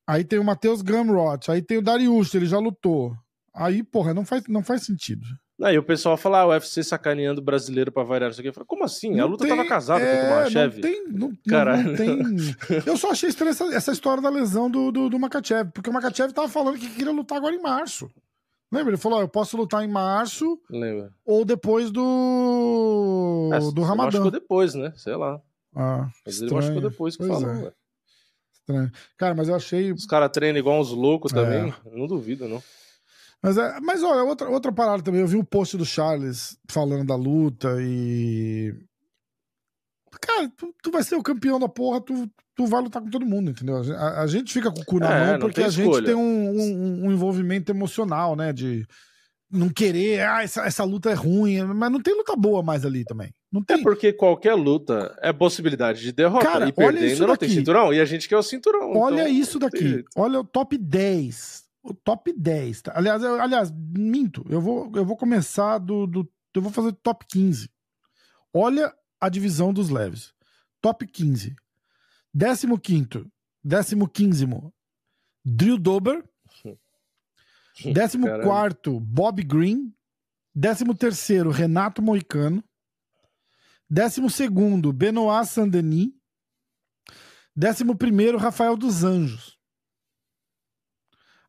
Aí 0.07 0.23
tem 0.23 0.39
o 0.39 0.43
Matheus 0.45 0.81
Gamrot, 0.81 1.51
aí 1.51 1.61
tem 1.61 1.77
o 1.77 1.81
Darius, 1.81 2.33
ele 2.33 2.45
já 2.45 2.59
lutou. 2.59 3.13
Aí, 3.53 3.83
porra, 3.83 4.13
não 4.13 4.25
faz, 4.25 4.43
não 4.47 4.63
faz 4.63 4.85
sentido. 4.85 5.25
Aí 5.61 5.77
o 5.77 5.83
pessoal 5.83 6.17
fala, 6.17 6.39
ah, 6.41 6.45
o 6.47 6.49
UFC 6.49 6.83
sacaneando 6.83 7.39
o 7.39 7.43
brasileiro 7.43 7.91
pra 7.91 8.03
variar 8.03 8.31
isso 8.31 8.39
aqui. 8.39 8.49
Eu 8.49 8.53
falo, 8.53 8.65
como 8.65 8.83
assim? 8.83 9.11
Não 9.15 9.23
a 9.23 9.27
luta 9.27 9.45
tem- 9.45 9.55
tava 9.55 9.67
casada 9.69 10.03
é, 10.03 10.21
com 10.21 10.27
o 10.27 10.29
Makachev. 10.35 10.73
Não 10.75 10.81
tem, 10.81 11.07
não, 11.07 11.27
não- 11.29 11.37
Cara. 11.47 11.77
não 11.77 11.93
tem. 11.95 12.19
Eu 12.85 12.97
só 12.97 13.11
achei 13.11 13.29
estranha 13.29 13.51
essa, 13.51 13.63
essa 13.75 13.91
história 13.91 14.21
da 14.21 14.29
lesão 14.29 14.69
do, 14.69 14.91
do, 14.91 15.09
do 15.09 15.19
Makachev, 15.19 15.69
porque 15.71 15.89
o 15.89 15.93
Makachev 15.93 16.33
tava 16.33 16.49
falando 16.49 16.77
que 16.79 16.89
queria 16.89 17.11
lutar 17.11 17.37
agora 17.37 17.53
em 17.55 17.61
março. 17.61 18.09
Lembra? 18.71 18.89
Ele 18.89 18.97
falou: 18.97 19.19
ó, 19.19 19.21
eu 19.21 19.27
posso 19.27 19.55
lutar 19.55 19.83
em 19.83 19.87
março 19.87 20.59
Lembra? 20.69 21.11
ou 21.23 21.45
depois 21.45 21.91
do. 21.91 23.49
É, 23.53 23.59
do 23.71 23.81
Ramadã. 23.83 24.05
machucou 24.17 24.31
depois, 24.31 24.73
né? 24.73 24.91
Sei 24.95 25.15
lá. 25.15 25.39
Ah, 25.75 26.09
Mas 26.25 26.37
ele 26.37 26.45
estranho, 26.45 26.55
machucou 26.73 26.89
depois 26.89 27.15
que 27.15 27.25
Pois 27.25 27.41
falou. 27.41 27.67
é. 28.69 28.91
Cara, 29.17 29.35
mas 29.35 29.47
eu 29.49 29.55
achei. 29.55 29.91
Os 29.91 30.05
caras 30.05 30.31
treinam 30.31 30.57
igual 30.59 30.79
uns 30.79 30.91
loucos 30.91 31.31
É. 31.31 31.35
também. 31.35 31.73
Não 31.91 32.07
duvido, 32.07 32.47
não. 32.47 32.61
Mas, 33.43 33.57
é, 33.57 33.79
mas 33.81 34.01
olha, 34.01 34.23
outra, 34.23 34.49
outra 34.49 34.71
parada 34.71 35.03
também. 35.03 35.19
Eu 35.21 35.27
vi 35.27 35.35
um 35.35 35.43
post 35.43 35.75
do 35.77 35.85
Charles 35.85 36.57
falando 36.69 37.05
da 37.05 37.15
luta 37.15 37.75
e. 37.81 38.73
Cara, 40.21 40.49
tu, 40.55 40.73
tu 40.81 40.91
vai 40.91 41.03
ser 41.03 41.15
o 41.15 41.23
campeão 41.23 41.59
da 41.59 41.67
porra, 41.67 41.99
tu, 41.99 42.29
tu 42.55 42.65
vai 42.67 42.81
lutar 42.81 43.01
com 43.01 43.09
todo 43.09 43.25
mundo, 43.25 43.51
entendeu? 43.51 43.77
A, 43.97 44.21
a 44.21 44.27
gente 44.27 44.53
fica 44.53 44.71
com 44.71 44.79
o 44.79 44.85
cu 44.85 44.99
na 44.99 45.13
É, 45.13 45.31
mão 45.31 45.39
porque 45.39 45.61
a 45.63 45.69
gente 45.69 46.03
tem 46.03 46.15
um, 46.15 46.21
um- 46.21 47.05
um 47.07 47.11
envolvimento 47.11 47.71
emocional, 47.71 48.35
né? 48.35 48.53
De 48.53 48.85
não 49.51 49.69
querer, 49.69 50.21
ah, 50.21 50.43
essa, 50.43 50.61
essa 50.65 50.83
luta 50.83 51.09
é 51.11 51.13
ruim, 51.13 51.61
mas 51.63 51.91
não 51.91 51.99
tem 52.01 52.15
luta 52.15 52.35
boa 52.35 52.63
mais 52.63 52.85
ali 52.85 53.03
também. 53.03 53.31
Não 53.51 53.61
É 53.61 53.65
tem. 53.75 53.83
porque 53.83 54.13
qualquer 54.13 54.53
luta 54.53 55.15
é 55.21 55.33
possibilidade 55.33 56.01
de 56.01 56.11
derrota. 56.11 56.45
Cara, 56.45 56.59
e 56.59 56.63
olha 56.67 56.73
perder 56.73 57.05
isso 57.05 57.13
ainda 57.15 57.27
não 57.27 57.35
tem 57.35 57.49
cinturão. 57.49 57.93
E 57.93 57.99
a 57.99 58.05
gente 58.05 58.29
quer 58.29 58.37
o 58.37 58.43
cinturão. 58.43 58.93
Olha 58.95 59.21
então 59.23 59.27
isso 59.27 59.59
daqui. 59.59 60.03
Olha 60.15 60.39
o 60.39 60.43
top 60.43 60.77
10. 60.77 61.62
O 61.83 61.93
top 61.93 62.31
10. 62.33 62.81
tá? 62.83 62.93
Aliás, 62.95 63.21
eu- 63.21 63.41
aliás, 63.41 63.69
minto. 63.71 64.45
Eu 64.49 64.61
vou, 64.61 64.89
eu 64.95 65.05
vou 65.05 65.17
começar 65.17 65.77
do, 65.79 66.07
do. 66.07 66.31
Eu 66.55 66.61
vou 66.61 66.71
fazer 66.71 66.93
top 66.93 67.25
15. 67.29 67.69
Olha 68.53 68.93
a 69.19 69.27
divisão 69.29 69.73
dos 69.73 69.89
leves. 69.89 70.33
Top 70.81 71.05
15. 71.05 71.55
15. 72.81 73.29
15. 74.13 74.45
Drew 75.45 75.77
Dober. 75.77 76.23
14. 78.35 78.99
Bob 78.99 79.43
Green. 79.43 79.93
13. 80.55 81.49
Renato 81.51 82.01
Moicano. 82.01 82.63
12. 83.89 84.91
Benoit 84.93 85.45
Saint-Denis. 85.47 86.11
11. 87.57 88.37
Rafael 88.37 88.77
dos 88.77 89.03
Anjos. 89.03 89.52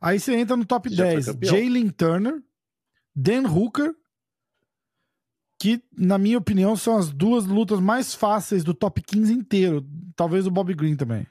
Aí 0.04 0.20
você 0.20 0.34
entra 0.36 0.56
no 0.56 0.64
top 0.66 0.88
Já 0.90 1.04
foi 1.04 1.14
10. 1.14 1.26
campeão. 1.26 1.54
Jalen 1.54 1.88
Turner, 1.88 2.42
Dan 3.16 3.48
Hooker, 3.48 3.94
que, 5.60 5.82
na 5.96 6.18
minha 6.18 6.36
opinião, 6.36 6.76
são 6.76 6.96
as 6.98 7.10
duas 7.10 7.46
lutas 7.46 7.80
mais 7.80 8.14
fáceis 8.14 8.62
do 8.62 8.74
top 8.74 9.00
15 9.00 9.32
inteiro. 9.32 9.86
Talvez 10.14 10.46
o 10.46 10.50
Bob 10.50 10.74
Green 10.74 10.94
também. 10.96 11.26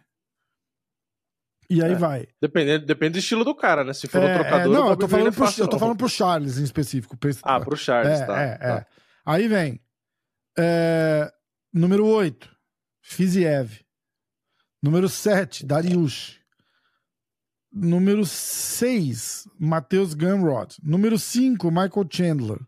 E 1.70 1.84
aí 1.84 1.92
É. 1.94 1.96
vai. 1.96 2.28
Depende, 2.42 2.80
depende 2.80 3.14
do 3.14 3.20
estilo 3.20 3.44
do 3.46 3.54
cara, 3.56 3.84
né? 3.84 3.94
Se 3.94 4.08
for 4.08 4.22
É, 4.22 4.32
um 4.32 4.40
trocador, 4.40 4.60
é, 4.76 4.80
não, 4.80 4.90
eu 4.90 4.98
tô, 4.98 5.08
falando 5.08 5.28
é 5.28 5.32
pro, 5.32 5.46
eu 5.58 5.68
tô 5.68 5.80
falando 5.80 5.98
pro 5.98 6.10
Charles 6.10 6.58
em 6.58 6.64
específico. 6.64 7.18
Ah, 7.44 7.60
pro 7.60 7.78
Charles, 7.78 8.20
é, 8.22 8.26
tá. 8.26 8.42
é, 8.42 8.58
tá. 8.58 8.66
é. 8.80 8.86
Aí 9.26 9.48
vem. 9.48 9.80
é, 10.58 11.32
número 11.74 12.06
8, 12.06 12.50
Fiziev. 13.02 13.82
Número 14.82 15.08
7, 15.08 15.66
Dariush. 15.66 16.40
Número 17.74 18.24
6, 18.26 19.48
Matheus 19.60 20.14
Gamrod. 20.14 20.76
Número 20.84 21.18
5, 21.18 21.70
Michael 21.72 22.08
Chandler. 22.10 22.60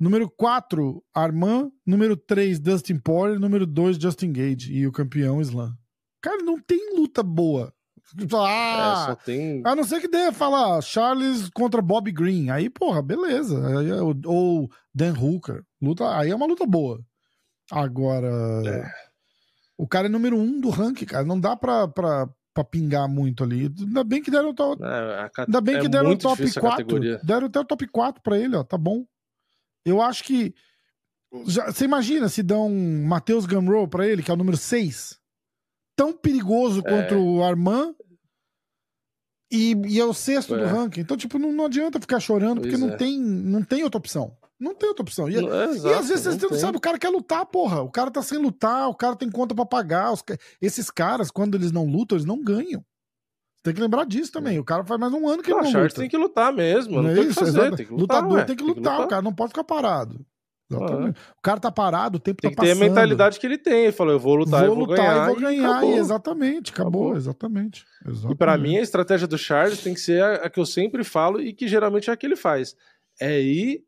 Número 0.00 0.28
4, 0.30 1.02
Arman. 1.14 1.70
Número 1.86 2.16
3, 2.16 2.58
Dustin 2.58 2.98
Poirier. 2.98 3.38
Número 3.38 3.66
2, 3.66 3.96
Justin 3.98 4.32
Gage. 4.32 4.72
E 4.72 4.86
o 4.86 4.92
campeão, 4.92 5.40
Islam. 5.40 5.74
Cara, 6.20 6.42
não 6.42 6.58
tem 6.58 6.96
luta 6.96 7.22
boa. 7.22 7.72
É, 8.18 8.28
só 8.28 8.44
Ah, 8.44 9.16
tem. 9.24 9.62
a 9.64 9.74
não 9.76 9.84
ser 9.84 10.00
que 10.00 10.08
dê 10.08 10.32
falar 10.32 10.80
Charles 10.82 11.48
contra 11.50 11.80
Bob 11.80 12.10
Green. 12.10 12.50
Aí, 12.50 12.68
porra, 12.68 13.00
beleza. 13.02 13.78
Aí 13.78 13.90
é 13.90 14.02
ou 14.02 14.68
Dan 14.94 15.14
Hooker. 15.18 15.62
Luta, 15.80 16.16
aí 16.18 16.30
é 16.30 16.34
uma 16.34 16.46
luta 16.46 16.66
boa. 16.66 17.00
Agora. 17.70 18.28
É. 18.66 18.90
O 19.78 19.86
cara 19.86 20.06
é 20.06 20.10
número 20.10 20.36
um 20.36 20.60
do 20.60 20.68
ranking, 20.68 21.06
cara. 21.06 21.24
Não 21.24 21.38
dá 21.40 21.56
pra, 21.56 21.88
pra, 21.88 22.28
pra 22.54 22.62
pingar 22.64 23.08
muito 23.08 23.42
ali. 23.44 23.72
Ainda 23.78 24.04
bem 24.04 24.22
que 24.22 24.30
deram 24.30 24.50
o 24.50 24.54
top, 24.54 24.82
É, 24.82 25.20
a 25.20 25.28
ca- 25.30 25.44
ainda 25.46 25.60
bem 25.60 25.76
é 25.76 25.80
que 25.80 25.88
deram 25.88 26.10
o 26.10 26.18
top 26.18 26.36
difícil 26.36 26.58
a 26.60 26.62
4. 26.62 26.84
categoria. 26.84 27.18
Deram 27.24 27.46
até 27.46 27.60
o 27.60 27.64
top 27.64 27.86
4 27.88 28.22
pra 28.22 28.38
ele, 28.38 28.56
ó. 28.56 28.62
Tá 28.64 28.76
bom. 28.78 29.04
Eu 29.84 30.00
acho 30.02 30.22
que. 30.24 30.54
já- 31.46 31.66
você 31.72 31.84
imagina 31.86 32.28
se 32.28 32.42
dão 32.42 32.68
um 32.68 33.06
Matheus 33.06 33.46
Gamro 33.46 33.88
pra 33.88 34.06
ele, 34.06 34.22
que 34.22 34.30
é 34.30 34.34
o 34.34 34.36
número 34.36 34.56
6? 34.56 35.18
Tão 35.96 36.12
perigoso 36.12 36.80
É. 36.84 36.90
contra 36.90 37.18
o 37.18 37.42
Arman. 37.42 37.94
E, 39.50 39.74
e 39.86 40.00
é 40.00 40.04
o 40.04 40.14
sexto 40.14 40.54
do 40.56 40.62
É. 40.64 40.66
ranking. 40.66 41.00
Então, 41.00 41.16
tipo, 41.16 41.38
não, 41.38 41.52
não 41.52 41.66
adianta 41.66 42.00
ficar 42.00 42.20
chorando, 42.20 42.60
porque 42.62 42.70
Pois 42.76 42.80
não, 42.80 42.90
é. 42.90 42.96
tem, 42.96 43.18
não 43.20 43.62
tem 43.62 43.82
outra 43.84 43.98
opção. 43.98 44.34
Não 44.62 44.74
tem 44.74 44.88
outra 44.88 45.02
opção. 45.02 45.28
E, 45.28 45.36
é, 45.36 45.40
e 45.40 45.92
às 45.94 46.08
vezes 46.08 46.20
você 46.24 46.30
não 46.42 46.48
tem. 46.50 46.58
sabe, 46.58 46.76
o 46.76 46.80
cara 46.80 46.98
quer 46.98 47.08
lutar, 47.08 47.44
porra. 47.46 47.82
O 47.82 47.90
cara 47.90 48.10
tá 48.10 48.22
sem 48.22 48.38
lutar, 48.38 48.88
o 48.88 48.94
cara 48.94 49.16
tem 49.16 49.30
conta 49.30 49.54
pra 49.54 49.66
pagar. 49.66 50.12
os 50.12 50.22
Esses 50.60 50.90
caras, 50.90 51.30
quando 51.30 51.54
eles 51.56 51.72
não 51.72 51.84
lutam, 51.84 52.16
eles 52.16 52.26
não 52.26 52.42
ganham. 52.42 52.84
Tem 53.64 53.72
que 53.74 53.80
lembrar 53.80 54.04
disso 54.04 54.32
também. 54.32 54.58
O 54.58 54.64
cara 54.64 54.84
faz 54.84 54.98
mais 55.00 55.12
um 55.12 55.28
ano 55.28 55.42
que 55.42 55.50
Não, 55.50 55.58
ele 55.58 55.62
o 55.62 55.66
não 55.66 55.72
Charles 55.72 55.92
luta. 55.92 56.00
tem 56.02 56.10
que 56.10 56.16
lutar 56.16 56.52
mesmo. 56.52 56.96
Não, 56.96 57.02
Não 57.04 57.10
é 57.10 57.14
tem 57.14 57.22
o 57.22 57.26
que 57.26 57.30
isso? 57.32 57.40
fazer. 57.40 57.76
Tem 57.76 57.86
que 57.86 57.92
lutar, 57.92 58.16
Lutador 58.18 58.38
ué, 58.38 58.44
tem 58.44 58.56
que 58.56 58.62
lutar, 58.64 59.00
o 59.02 59.08
cara 59.08 59.22
não 59.22 59.32
pode 59.32 59.50
ficar 59.50 59.64
parado. 59.64 60.24
Exatamente. 60.70 61.20
O 61.38 61.42
cara 61.42 61.60
tá 61.60 61.70
parado, 61.70 62.16
o 62.16 62.20
tempo 62.20 62.40
Tem 62.40 62.50
tá 62.50 62.54
que 62.56 62.62
ter 62.66 62.72
a 62.72 62.74
passando. 62.74 62.88
mentalidade 62.88 63.38
que 63.38 63.46
ele 63.46 63.58
tem. 63.58 63.82
Ele 63.84 63.92
falou, 63.92 64.12
eu 64.14 64.18
vou 64.18 64.34
lutar, 64.34 64.60
vou 64.60 64.68
eu 64.70 64.74
vou 64.74 64.84
lutar 64.86 64.96
ganhar. 65.04 65.22
e 65.24 65.26
vou 65.26 65.36
ganhar. 65.40 65.70
acabou. 65.70 65.90
E 65.90 65.98
exatamente, 65.98 66.72
acabou, 66.72 67.02
Acabou. 67.02 67.16
exatamente. 67.16 67.84
E 68.06 68.10
exatamente. 68.10 68.38
pra 68.38 68.56
mim, 68.58 68.76
a 68.78 68.80
estratégia 68.80 69.26
do 69.28 69.36
Charles 69.36 69.82
tem 69.82 69.92
que 69.94 70.00
ser 70.00 70.22
a, 70.22 70.34
a 70.46 70.50
que 70.50 70.58
eu 70.58 70.64
sempre 70.66 71.04
falo 71.04 71.40
e 71.40 71.52
que 71.52 71.68
geralmente 71.68 72.08
é 72.08 72.12
a 72.12 72.16
que 72.16 72.24
ele 72.26 72.36
faz. 72.36 72.74
É 73.20 73.40
ir 73.40 73.84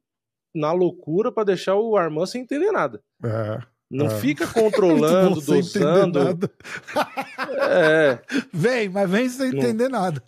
na 0.54 0.72
loucura 0.72 1.32
pra 1.32 1.44
deixar 1.44 1.76
o 1.76 1.96
Armand 1.96 2.26
sem 2.26 2.42
entender 2.42 2.70
nada. 2.70 3.02
É. 3.24 3.73
Não 3.90 4.06
É. 4.06 4.10
fica 4.10 4.46
controlando, 4.48 5.38
entender 5.38 5.62
dosando. 5.62 6.24
nada. 6.24 6.50
É, 7.66 8.18
Vem, 8.52 8.88
mas 8.88 9.08
vem 9.10 9.28
sem 9.28 9.50
Não. 9.50 9.58
entender 9.58 9.88
nada. 9.88 10.22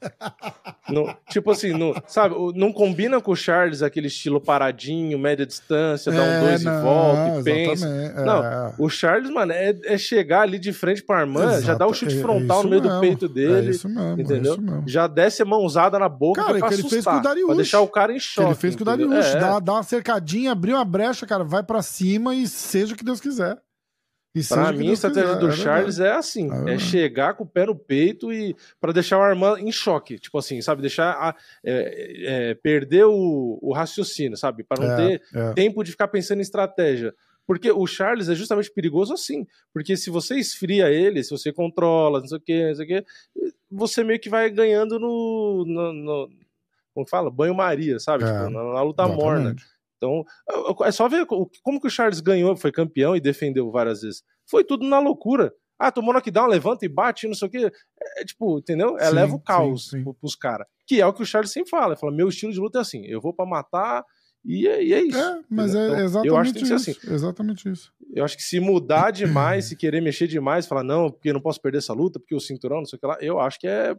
não- 0.88 1.14
tipo 1.30 1.50
assim, 1.50 1.72
não, 1.72 1.94
sabe, 2.06 2.34
não 2.54 2.72
combina 2.72 3.20
com 3.20 3.32
o 3.32 3.36
Charles 3.36 3.82
aquele 3.82 4.06
estilo 4.08 4.40
paradinho, 4.40 5.18
média 5.18 5.46
distância, 5.46 6.10
dá 6.12 6.22
um 6.22 6.40
dois 6.40 6.60
É, 6.62 6.64
não, 6.64 6.78
e 6.78 6.82
volta 6.82 7.40
e 7.40 7.42
pensa. 7.44 7.86
exatamente, 7.86 8.26
Não, 8.26 8.44
é. 8.44 8.72
O 8.78 8.88
Charles, 8.88 9.30
mano, 9.30 9.52
é, 9.52 9.74
é 9.84 9.98
chegar 9.98 10.42
ali 10.42 10.58
de 10.58 10.72
frente 10.72 11.02
pro 11.02 11.16
Armand, 11.16 11.60
já 11.62 11.74
dá 11.74 11.86
o 11.86 11.92
chute 11.94 12.14
é- 12.14 12.18
é 12.18 12.22
frontal 12.22 12.62
no 12.62 12.70
meio 12.70 12.82
do 12.82 12.88
mesmo, 12.88 13.00
peito 13.00 13.24
É 13.26 13.28
dele, 13.28 13.70
isso 13.70 13.88
mesmo, 13.88 14.20
entendeu? 14.20 14.52
é 14.52 14.54
isso 14.56 14.62
mesmo. 14.62 14.84
já 14.86 15.06
desce 15.06 15.42
a 15.42 15.44
mãozada 15.44 15.98
na 15.98 16.08
boca 16.08 16.42
Cara, 16.44 16.58
pra 16.58 16.66
é 16.66 16.68
que 16.68 16.74
ele 16.74 16.82
fez 16.82 16.92
assustar, 17.06 17.14
com 17.14 17.20
o 17.20 17.22
Darius. 17.22 17.46
pra 17.46 17.54
deixar 17.56 17.80
o 17.80 17.88
cara 17.88 18.12
em 18.12 18.16
Que 18.16 18.20
choque. 18.22 18.48
ele 18.48 18.54
fez 18.56 18.76
com 18.76 18.82
o? 18.82 18.84
Darius. 18.84 19.26
É. 19.26 19.38
Dá, 19.40 19.58
dá 19.60 19.72
uma 19.74 19.82
cercadinha, 19.82 20.52
abrir 20.52 20.72
uma 20.72 20.84
brecha, 20.84 21.26
cara, 21.26 21.44
vai 21.44 21.62
pra 21.62 21.82
cima 21.82 22.34
e 22.34 22.46
seja 22.46 22.94
o 22.94 22.96
que 22.96 23.04
Deus 23.04 23.20
quiser. 23.20 23.55
Que 24.42 24.78
mim, 24.78 24.90
a 24.90 24.92
estratégia 24.92 25.28
quiser, 25.34 25.40
do 25.40 25.48
é 25.48 25.52
Charles 25.56 25.96
verdade. 25.98 26.16
é 26.16 26.18
assim: 26.18 26.48
É 26.68 26.74
é, 26.74 26.78
chegar 26.78 27.34
com 27.34 27.44
o 27.44 27.46
pé 27.46 27.66
no 27.66 27.74
peito 27.76 28.32
e 28.32 28.54
para 28.80 28.92
deixar 28.92 29.18
o 29.18 29.22
Armand 29.22 29.58
em 29.58 29.70
choque. 29.72 30.18
Tipo 30.18 30.38
assim, 30.38 30.60
sabe? 30.60 30.80
Deixar 30.82 31.10
a- 31.12 31.34
é, 31.64 32.50
é, 32.50 32.54
perder 32.54 33.04
o, 33.06 33.58
o 33.62 33.72
raciocínio, 33.72 34.36
sabe? 34.36 34.62
Para 34.64 34.84
não 34.84 34.92
É, 34.92 34.96
ter 34.96 35.22
é. 35.34 35.52
tempo 35.54 35.82
de 35.84 35.90
ficar 35.90 36.08
pensando 36.08 36.38
em 36.38 36.42
estratégia. 36.42 37.14
Porque 37.46 37.70
o 37.70 37.86
Charles 37.86 38.28
é 38.28 38.34
justamente 38.34 38.72
perigoso 38.72 39.14
assim. 39.14 39.46
Porque 39.72 39.96
se 39.96 40.10
você 40.10 40.34
esfria 40.36 40.90
ele, 40.90 41.22
se 41.22 41.30
você 41.30 41.52
controla, 41.52 42.18
não 42.20 42.26
sei 42.26 42.38
o 42.38 42.40
quê, 42.40 42.66
não 42.68 42.74
sei 42.74 42.84
o 42.84 42.88
quê, 42.88 43.04
você 43.70 44.02
meio 44.02 44.18
que 44.18 44.28
vai 44.28 44.50
ganhando 44.50 44.98
no. 44.98 45.64
no, 45.66 45.92
no- 45.92 46.30
como 46.92 47.04
que 47.04 47.10
fala? 47.10 47.30
Banho-maria, 47.30 47.98
sabe? 48.00 48.24
Tipo, 48.24 48.50
na, 48.50 48.72
na 48.74 48.82
luta 48.82 49.06
morna. 49.06 49.54
Então, 49.96 50.24
é 50.84 50.92
só 50.92 51.08
ver 51.08 51.26
como 51.26 51.80
que 51.80 51.86
o 51.86 51.90
Charles 51.90 52.20
ganhou, 52.20 52.56
foi 52.56 52.70
campeão 52.72 53.16
e 53.16 53.20
defendeu 53.20 53.70
várias 53.70 54.02
vezes. 54.02 54.22
Foi 54.48 54.62
tudo 54.64 54.86
na 54.86 54.98
loucura. 54.98 55.52
Ah, 55.78 55.90
tomou 55.92 56.14
knockdown, 56.14 56.46
levanta 56.48 56.86
e 56.86 56.88
bate, 56.88 57.26
não 57.26 57.34
sei 57.34 57.48
o 57.48 57.50
quê. 57.50 57.70
É, 58.18 58.24
tipo, 58.24 58.58
entendeu? 58.58 58.96
É, 58.98 59.06
Sim, 59.08 59.14
leva 59.14 59.34
o 59.34 59.40
caos 59.40 59.84
sim, 59.90 59.98
sim. 59.98 60.02
pro- 60.04 60.14
pros 60.14 60.34
caras. 60.34 60.66
Que 60.86 61.00
é 61.00 61.06
o 61.06 61.12
que 61.12 61.22
o 61.22 61.26
Charles 61.26 61.50
sempre 61.52 61.68
fala. 61.70 61.92
Ele 61.92 62.00
fala, 62.00 62.12
meu 62.12 62.28
estilo 62.28 62.52
de 62.52 62.58
luta 62.60 62.78
é 62.78 62.80
assim, 62.82 63.04
eu 63.06 63.20
vou 63.20 63.34
pra 63.34 63.44
matar 63.44 64.02
e 64.44 64.66
é, 64.66 64.82
e 64.82 64.94
é 64.94 65.02
isso. 65.02 65.18
É, 65.18 65.40
mas 65.50 65.74
é 65.74 65.84
Então, 65.86 65.98
exatamente 66.00 66.28
eu 66.28 66.36
acho 66.36 66.52
que 66.52 66.58
tem 66.60 66.68
que 66.68 66.74
isso. 66.74 66.84
ser 66.84 66.90
assim. 66.98 67.12
Exatamente 67.14 67.68
isso. 67.70 67.92
Eu 68.14 68.24
acho 68.24 68.36
que 68.36 68.42
se 68.42 68.58
mudar 68.60 69.10
demais, 69.10 69.66
se 69.66 69.76
querer 69.76 70.00
mexer 70.00 70.26
demais, 70.28 70.66
falar, 70.66 70.82
não, 70.84 71.10
porque 71.10 71.28
eu 71.30 71.34
não 71.34 71.40
posso 71.42 71.60
perder 71.60 71.78
essa 71.78 71.92
luta, 71.92 72.18
porque 72.18 72.34
o 72.34 72.40
cinturão, 72.40 72.78
não 72.78 72.86
sei 72.86 72.96
o 72.96 73.00
que 73.00 73.06
lá, 73.06 73.18
eu 73.20 73.38
acho 73.40 73.58
que 73.58 73.66
é 73.66 73.94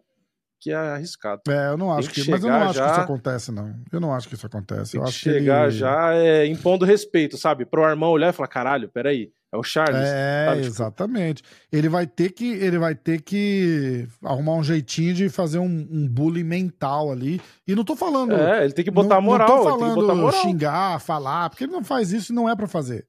que 0.59 0.71
é 0.71 0.75
arriscado. 0.75 1.41
É, 1.47 1.69
eu 1.69 1.77
não 1.77 1.91
acho 1.93 2.09
que, 2.09 2.23
que 2.23 2.31
mas 2.31 2.43
eu 2.43 2.49
não 2.49 2.63
acho 2.63 2.73
já... 2.73 2.85
que 2.85 2.91
isso 2.91 3.01
acontece, 3.01 3.51
não. 3.51 3.75
Eu 3.91 3.99
não 3.99 4.13
acho 4.13 4.27
que 4.27 4.35
isso 4.35 4.45
acontece. 4.45 4.91
Tem 4.93 5.01
eu 5.01 5.07
acho 5.07 5.19
chegar 5.19 5.61
que 5.61 5.73
ele... 5.73 5.77
já 5.77 6.13
é, 6.13 6.45
impondo 6.45 6.85
respeito, 6.85 7.37
sabe? 7.37 7.65
Pro 7.65 7.83
Armão 7.83 8.09
olhar 8.09 8.29
e 8.29 8.33
falar, 8.33 8.47
caralho, 8.47 8.89
peraí, 8.89 9.31
é 9.51 9.57
o 9.57 9.63
Charles. 9.63 10.01
É, 10.01 10.45
sabe? 10.45 10.61
Tipo, 10.61 10.73
exatamente. 10.73 11.43
Ele 11.71 11.87
vai 11.87 12.05
ter 12.05 12.31
que 12.31 12.47
ele 12.47 12.77
vai 12.77 12.95
ter 12.95 13.21
que 13.21 14.07
arrumar 14.23 14.55
um 14.55 14.63
jeitinho 14.63 15.13
de 15.13 15.29
fazer 15.29 15.59
um, 15.59 15.87
um 15.89 16.07
bullying 16.07 16.43
mental 16.43 17.11
ali. 17.11 17.39
E 17.65 17.73
não 17.73 17.83
tô 17.83 17.95
falando. 17.95 18.33
É, 18.33 18.65
ele 18.65 18.73
tem 18.73 18.83
que 18.83 18.91
botar 18.91 19.15
não, 19.15 19.21
moral. 19.21 19.47
Não 19.47 19.63
tô 19.63 19.79
falando 19.79 20.15
moral. 20.15 20.41
xingar, 20.41 20.99
falar, 20.99 21.49
porque 21.49 21.63
ele 21.63 21.71
não 21.71 21.83
faz 21.83 22.11
isso 22.11 22.31
e 22.31 22.35
não 22.35 22.49
é 22.49 22.55
para 22.55 22.67
fazer. 22.67 23.07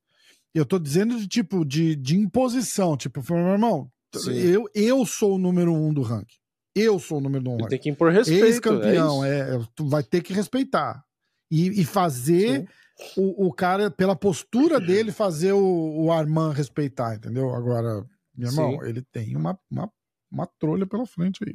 Eu 0.55 0.65
tô 0.65 0.79
dizendo 0.79 1.17
de 1.19 1.27
tipo 1.27 1.65
de, 1.65 1.95
de 1.95 2.17
imposição, 2.17 2.97
tipo, 2.97 3.23
meu 3.31 3.53
irmão, 3.53 3.91
eu, 4.27 4.65
eu 4.75 5.05
sou 5.05 5.35
o 5.35 5.39
número 5.39 5.73
um 5.73 5.93
do 5.93 6.03
ranking. 6.03 6.39
Eu 6.79 6.99
sou 6.99 7.19
o 7.19 7.21
número 7.21 7.51
um. 7.51 7.59
Ele 7.59 7.69
tem 7.69 7.79
que 7.79 7.91
impor 7.91 8.13
respeito. 8.13 8.45
Ex-campeão, 8.45 9.25
é, 9.25 9.57
é, 9.57 9.61
tu 9.75 9.87
vai 9.89 10.03
ter 10.03 10.23
que 10.23 10.33
respeitar. 10.33 11.05
E, 11.51 11.81
e 11.81 11.85
fazer 11.85 12.69
o, 13.17 13.47
o, 13.47 13.53
cara, 13.53 13.91
pela 13.91 14.15
postura 14.15 14.81
dele, 14.81 15.13
fazer 15.13 15.53
o, 15.53 16.05
o 16.05 16.13
Armand 16.13 16.53
respeitar, 16.53 17.15
entendeu? 17.15 17.55
Agora, 17.55 18.05
meu 18.37 18.51
irmão, 18.51 18.73
Sim. 18.73 18.89
ele 18.89 19.03
tem 19.13 19.37
uma, 19.37 19.59
uma, 19.71 19.91
uma 20.31 20.47
trolha 20.59 20.87
pela 20.87 21.07
frente 21.07 21.43
aí. 21.47 21.55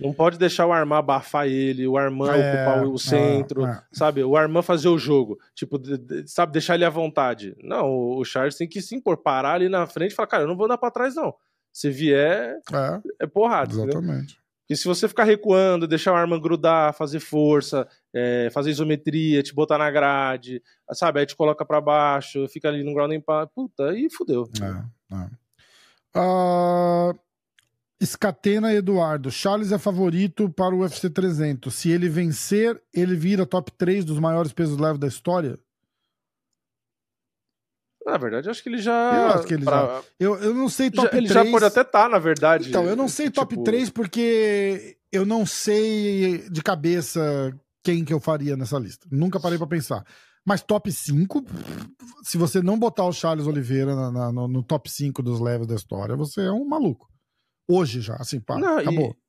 Não 0.00 0.12
pode 0.12 0.38
deixar 0.38 0.66
o 0.66 0.72
Armand 0.72 0.98
abafar 0.98 1.48
ele, 1.48 1.86
o 1.86 1.96
Armand 1.96 2.30
é, 2.30 2.52
ocupar 2.52 2.86
o 2.86 2.98
centro, 2.98 3.66
é, 3.66 3.70
é. 3.70 3.82
sabe? 3.90 4.22
O 4.22 4.36
Armand 4.36 4.62
fazer 4.62 4.88
o 4.88 4.98
jogo, 4.98 5.38
tipo, 5.54 5.80
sabe, 6.26 6.52
deixar 6.52 6.76
ele 6.76 6.84
à 6.84 6.90
vontade. 6.90 7.56
Não, 7.62 7.90
o 7.90 8.24
Charles 8.24 8.56
tem 8.56 8.68
que 8.68 8.80
se 8.80 8.94
impor, 8.94 9.16
parar 9.16 9.54
ali 9.54 9.68
na 9.68 9.86
frente 9.86 10.12
e 10.12 10.14
falar, 10.14 10.28
cara, 10.28 10.42
eu 10.44 10.48
não 10.48 10.56
vou 10.56 10.66
andar 10.66 10.78
pra 10.78 10.90
trás, 10.90 11.16
não. 11.16 11.34
Se 11.78 11.90
vier, 11.90 12.58
é, 12.72 13.00
é 13.20 13.26
porrada. 13.28 13.72
Exatamente. 13.72 14.02
Entendeu? 14.02 14.36
E 14.68 14.76
se 14.76 14.84
você 14.84 15.06
ficar 15.06 15.22
recuando, 15.22 15.86
deixar 15.86 16.12
o 16.12 16.16
arma 16.16 16.36
grudar, 16.36 16.92
fazer 16.92 17.20
força, 17.20 17.86
é, 18.12 18.50
fazer 18.52 18.70
isometria, 18.70 19.44
te 19.44 19.54
botar 19.54 19.78
na 19.78 19.88
grade, 19.88 20.60
sabe? 20.92 21.20
Aí 21.20 21.26
te 21.26 21.36
coloca 21.36 21.64
para 21.64 21.80
baixo, 21.80 22.48
fica 22.48 22.68
ali 22.68 22.82
no 22.82 22.92
ground 22.92 23.14
pound, 23.24 23.48
puta, 23.54 23.90
aí 23.90 24.08
fudeu. 24.10 24.50
É, 24.60 25.14
é. 25.14 26.20
Uh, 26.20 27.16
Escatena 28.00 28.74
Eduardo. 28.74 29.30
Charles 29.30 29.70
é 29.70 29.78
favorito 29.78 30.50
para 30.50 30.74
o 30.74 30.80
UFC 30.80 31.08
300. 31.08 31.72
Se 31.72 31.90
ele 31.90 32.08
vencer, 32.08 32.82
ele 32.92 33.14
vira 33.14 33.46
top 33.46 33.70
3 33.70 34.04
dos 34.04 34.18
maiores 34.18 34.52
pesos 34.52 34.78
leves 34.78 34.98
da 34.98 35.06
história? 35.06 35.56
Na 38.08 38.16
verdade, 38.16 38.48
acho 38.48 38.62
que 38.62 38.68
ele 38.70 38.78
já. 38.78 38.92
Eu 39.14 39.26
acho 39.34 39.46
que 39.46 39.54
ele 39.54 39.64
pra... 39.64 39.86
já. 39.86 40.02
Eu, 40.18 40.36
eu 40.36 40.54
não 40.54 40.68
sei 40.68 40.90
top 40.90 41.04
já, 41.04 41.10
3. 41.10 41.24
Ele 41.24 41.34
já 41.34 41.50
pode 41.50 41.64
até 41.66 41.82
estar, 41.82 42.04
tá, 42.04 42.08
na 42.08 42.18
verdade. 42.18 42.70
Então, 42.70 42.86
eu 42.86 42.96
não 42.96 43.06
sei 43.06 43.30
top 43.30 43.54
tipo... 43.54 43.64
3 43.64 43.90
porque 43.90 44.96
eu 45.12 45.26
não 45.26 45.44
sei 45.44 46.48
de 46.48 46.62
cabeça 46.62 47.52
quem 47.84 48.04
que 48.04 48.12
eu 48.12 48.20
faria 48.20 48.56
nessa 48.56 48.78
lista. 48.78 49.06
Nunca 49.10 49.38
parei 49.38 49.58
para 49.58 49.66
pensar. 49.66 50.04
Mas 50.46 50.62
top 50.62 50.90
5, 50.90 51.44
se 52.22 52.38
você 52.38 52.62
não 52.62 52.78
botar 52.78 53.04
o 53.04 53.12
Charles 53.12 53.46
Oliveira 53.46 53.94
na, 53.94 54.10
na, 54.10 54.32
no, 54.32 54.48
no, 54.48 54.62
top 54.62 54.90
5 54.90 55.22
dos 55.22 55.40
leves 55.40 55.66
da 55.66 55.74
história, 55.74 56.16
você 56.16 56.40
é 56.40 56.50
um 56.50 56.66
maluco. 56.66 57.06
Hoje 57.68 58.00
já, 58.00 58.16
assim, 58.16 58.40
pá, 58.40 58.58
não, 58.58 58.78
acabou. 58.78 59.10
E... 59.10 59.27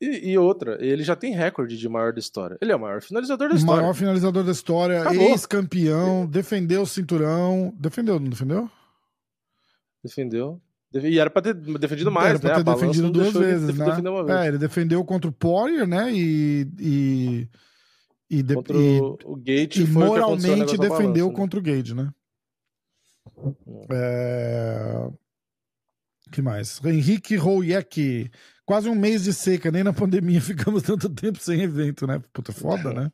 E, 0.00 0.30
e, 0.30 0.38
outra, 0.38 0.78
ele 0.80 1.02
já 1.02 1.14
tem 1.14 1.34
recorde 1.34 1.76
de 1.76 1.88
maior 1.88 2.12
da 2.12 2.18
história. 2.18 2.56
Ele 2.60 2.72
é 2.72 2.76
o 2.76 2.80
maior 2.80 3.02
finalizador 3.02 3.50
da 3.50 3.54
história. 3.54 3.82
Maior 3.82 3.94
finalizador 3.94 4.44
da 4.44 4.52
história, 4.52 5.04
ex-campeão, 5.12 6.26
defendeu 6.26 6.82
o 6.82 6.86
cinturão. 6.86 7.74
Defendeu, 7.78 8.18
não 8.18 8.30
defendeu? 8.30 8.70
Defendeu. 10.02 10.60
E 10.92 11.18
era 11.18 11.30
pra 11.30 11.42
ter 11.42 11.54
defendido 11.54 12.10
mais, 12.10 12.30
era 12.30 12.40
pra 12.40 12.50
né? 12.50 12.64
ter 12.64 12.64
defendido 12.64 13.10
duas 13.10 13.32
vezes, 13.32 13.76
né? 13.76 13.86
É, 14.42 14.48
ele 14.48 14.58
defendeu 14.58 15.04
contra 15.04 15.30
o 15.30 15.32
Poirier, 15.32 15.86
né? 15.86 16.10
E. 16.12 16.66
e, 16.80 17.48
e, 18.28 18.42
de, 18.42 18.54
contra 18.54 18.76
e, 18.76 19.00
o 19.00 19.36
Gate 19.36 19.76
e 19.76 19.86
moralmente 19.86 20.76
defendeu 20.76 20.88
balança, 20.88 21.28
né? 21.28 21.34
contra 21.34 21.58
o 21.60 21.62
Gate, 21.62 21.90
né? 21.92 22.10
Hum. 23.36 23.54
É... 23.92 25.08
que 26.32 26.42
mais? 26.42 26.80
Henrique 26.84 27.36
Rouiek. 27.36 28.28
Quase 28.70 28.88
um 28.88 28.94
mês 28.94 29.24
de 29.24 29.32
seca, 29.32 29.68
nem 29.68 29.82
na 29.82 29.92
pandemia 29.92 30.38
ficamos 30.40 30.84
tanto 30.84 31.08
tempo 31.08 31.40
sem 31.40 31.60
evento, 31.60 32.06
né? 32.06 32.22
Puta, 32.32 32.52
foda, 32.52 32.94
né? 32.94 33.10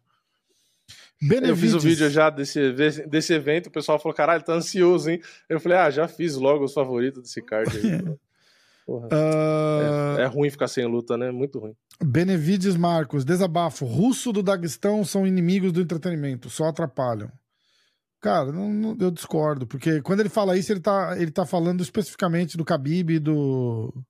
Benevides. 1.19 1.49
Eu 1.49 1.57
fiz 1.57 1.73
o 1.73 1.81
vídeo 1.81 2.11
já 2.11 2.29
desse, 2.29 2.75
desse 3.09 3.33
evento, 3.33 3.69
o 3.69 3.71
pessoal 3.71 3.99
falou, 3.99 4.15
caralho, 4.15 4.43
tá 4.43 4.53
ansioso, 4.53 5.09
hein? 5.09 5.19
Eu 5.49 5.59
falei, 5.59 5.79
ah, 5.79 5.89
já 5.89 6.07
fiz 6.07 6.35
logo 6.35 6.63
os 6.63 6.75
favoritos 6.75 7.23
desse 7.23 7.41
card 7.41 7.75
aí. 7.75 8.03
Porra. 8.85 9.07
Uh... 9.07 10.19
É, 10.19 10.23
é, 10.25 10.27
ruim 10.27 10.51
ficar 10.51 10.69
sem 10.69 10.85
luta, 10.85 11.17
né? 11.17 11.31
Muito 11.31 11.59
ruim. 11.59 11.75
Benevides 12.05 12.77
Marcos, 12.77 13.25
desabafo. 13.25 13.87
Russo 13.87 14.35
do 14.35 14.43
Daguestão 14.43 15.07
são 15.07 15.27
inimigos 15.27 15.73
do 15.73 15.81
entretenimento, 15.81 16.51
só 16.51 16.67
atrapalham. 16.67 17.33
Cara, 18.21 18.53
não, 18.53 18.69
não, 18.71 18.97
eu 19.01 19.11
discordo, 19.11 19.67
porque 19.67 20.03
quando 20.03 20.21
ele 20.21 20.29
fala 20.29 20.59
isso, 20.59 20.71
ele 20.71 20.81
tá, 20.81 21.17
ele 21.19 21.31
tá 21.31 21.47
falando 21.47 21.83
especificamente 21.83 22.59
do 22.59 22.65
Khabib 22.65 23.15
e 23.15 23.19
do, 23.19 24.05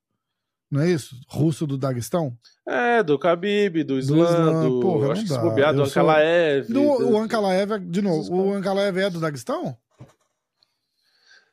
não 0.69 0.81
é 0.81 0.89
isso? 0.91 1.15
Russo 1.27 1.65
do 1.65 1.77
Daguestão? 1.77 2.37
É, 2.67 3.01
do 3.01 3.17
Khabib, 3.17 3.83
do 3.83 3.97
Islam, 3.97 4.17
do, 4.17 4.23
Islam. 4.23 4.69
do 4.69 4.79
Porra, 4.81 5.11
acho 5.13 5.21
que 5.23 5.29
se 5.29 5.39
bobear, 5.39 5.73
do 5.73 5.83
Ankalaev. 5.83 6.67
Do, 6.71 6.81
O 6.81 7.17
Ankalaev, 7.17 7.79
de 7.79 8.01
novo, 8.01 8.35
o 8.35 8.53
Ankalaev 8.53 8.97
é 8.97 9.09
do 9.09 9.19
Daguestão? 9.19 9.77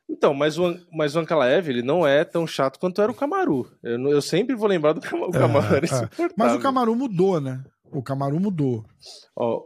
Então, 0.09 0.33
mas 0.33 0.57
o, 0.57 0.77
mas 0.91 1.15
o 1.15 1.19
Ankalaev, 1.19 1.69
ele 1.69 1.81
não 1.81 2.05
é 2.05 2.23
tão 2.23 2.45
chato 2.45 2.79
quanto 2.79 3.01
era 3.01 3.11
o 3.11 3.15
Camaru. 3.15 3.67
Eu, 3.81 3.99
eu 4.09 4.21
sempre 4.21 4.55
vou 4.55 4.67
lembrar 4.67 4.93
do 4.93 5.01
Camaru, 5.01 5.29
o 5.29 5.31
Camaru 5.31 5.75
é, 5.75 5.79
é. 5.79 6.29
Mas 6.37 6.53
o 6.53 6.59
Camaru 6.59 6.95
mudou, 6.95 7.41
né? 7.41 7.63
O 7.91 8.03
Camaru 8.03 8.39
mudou. 8.39 8.85
Ó, 9.35 9.63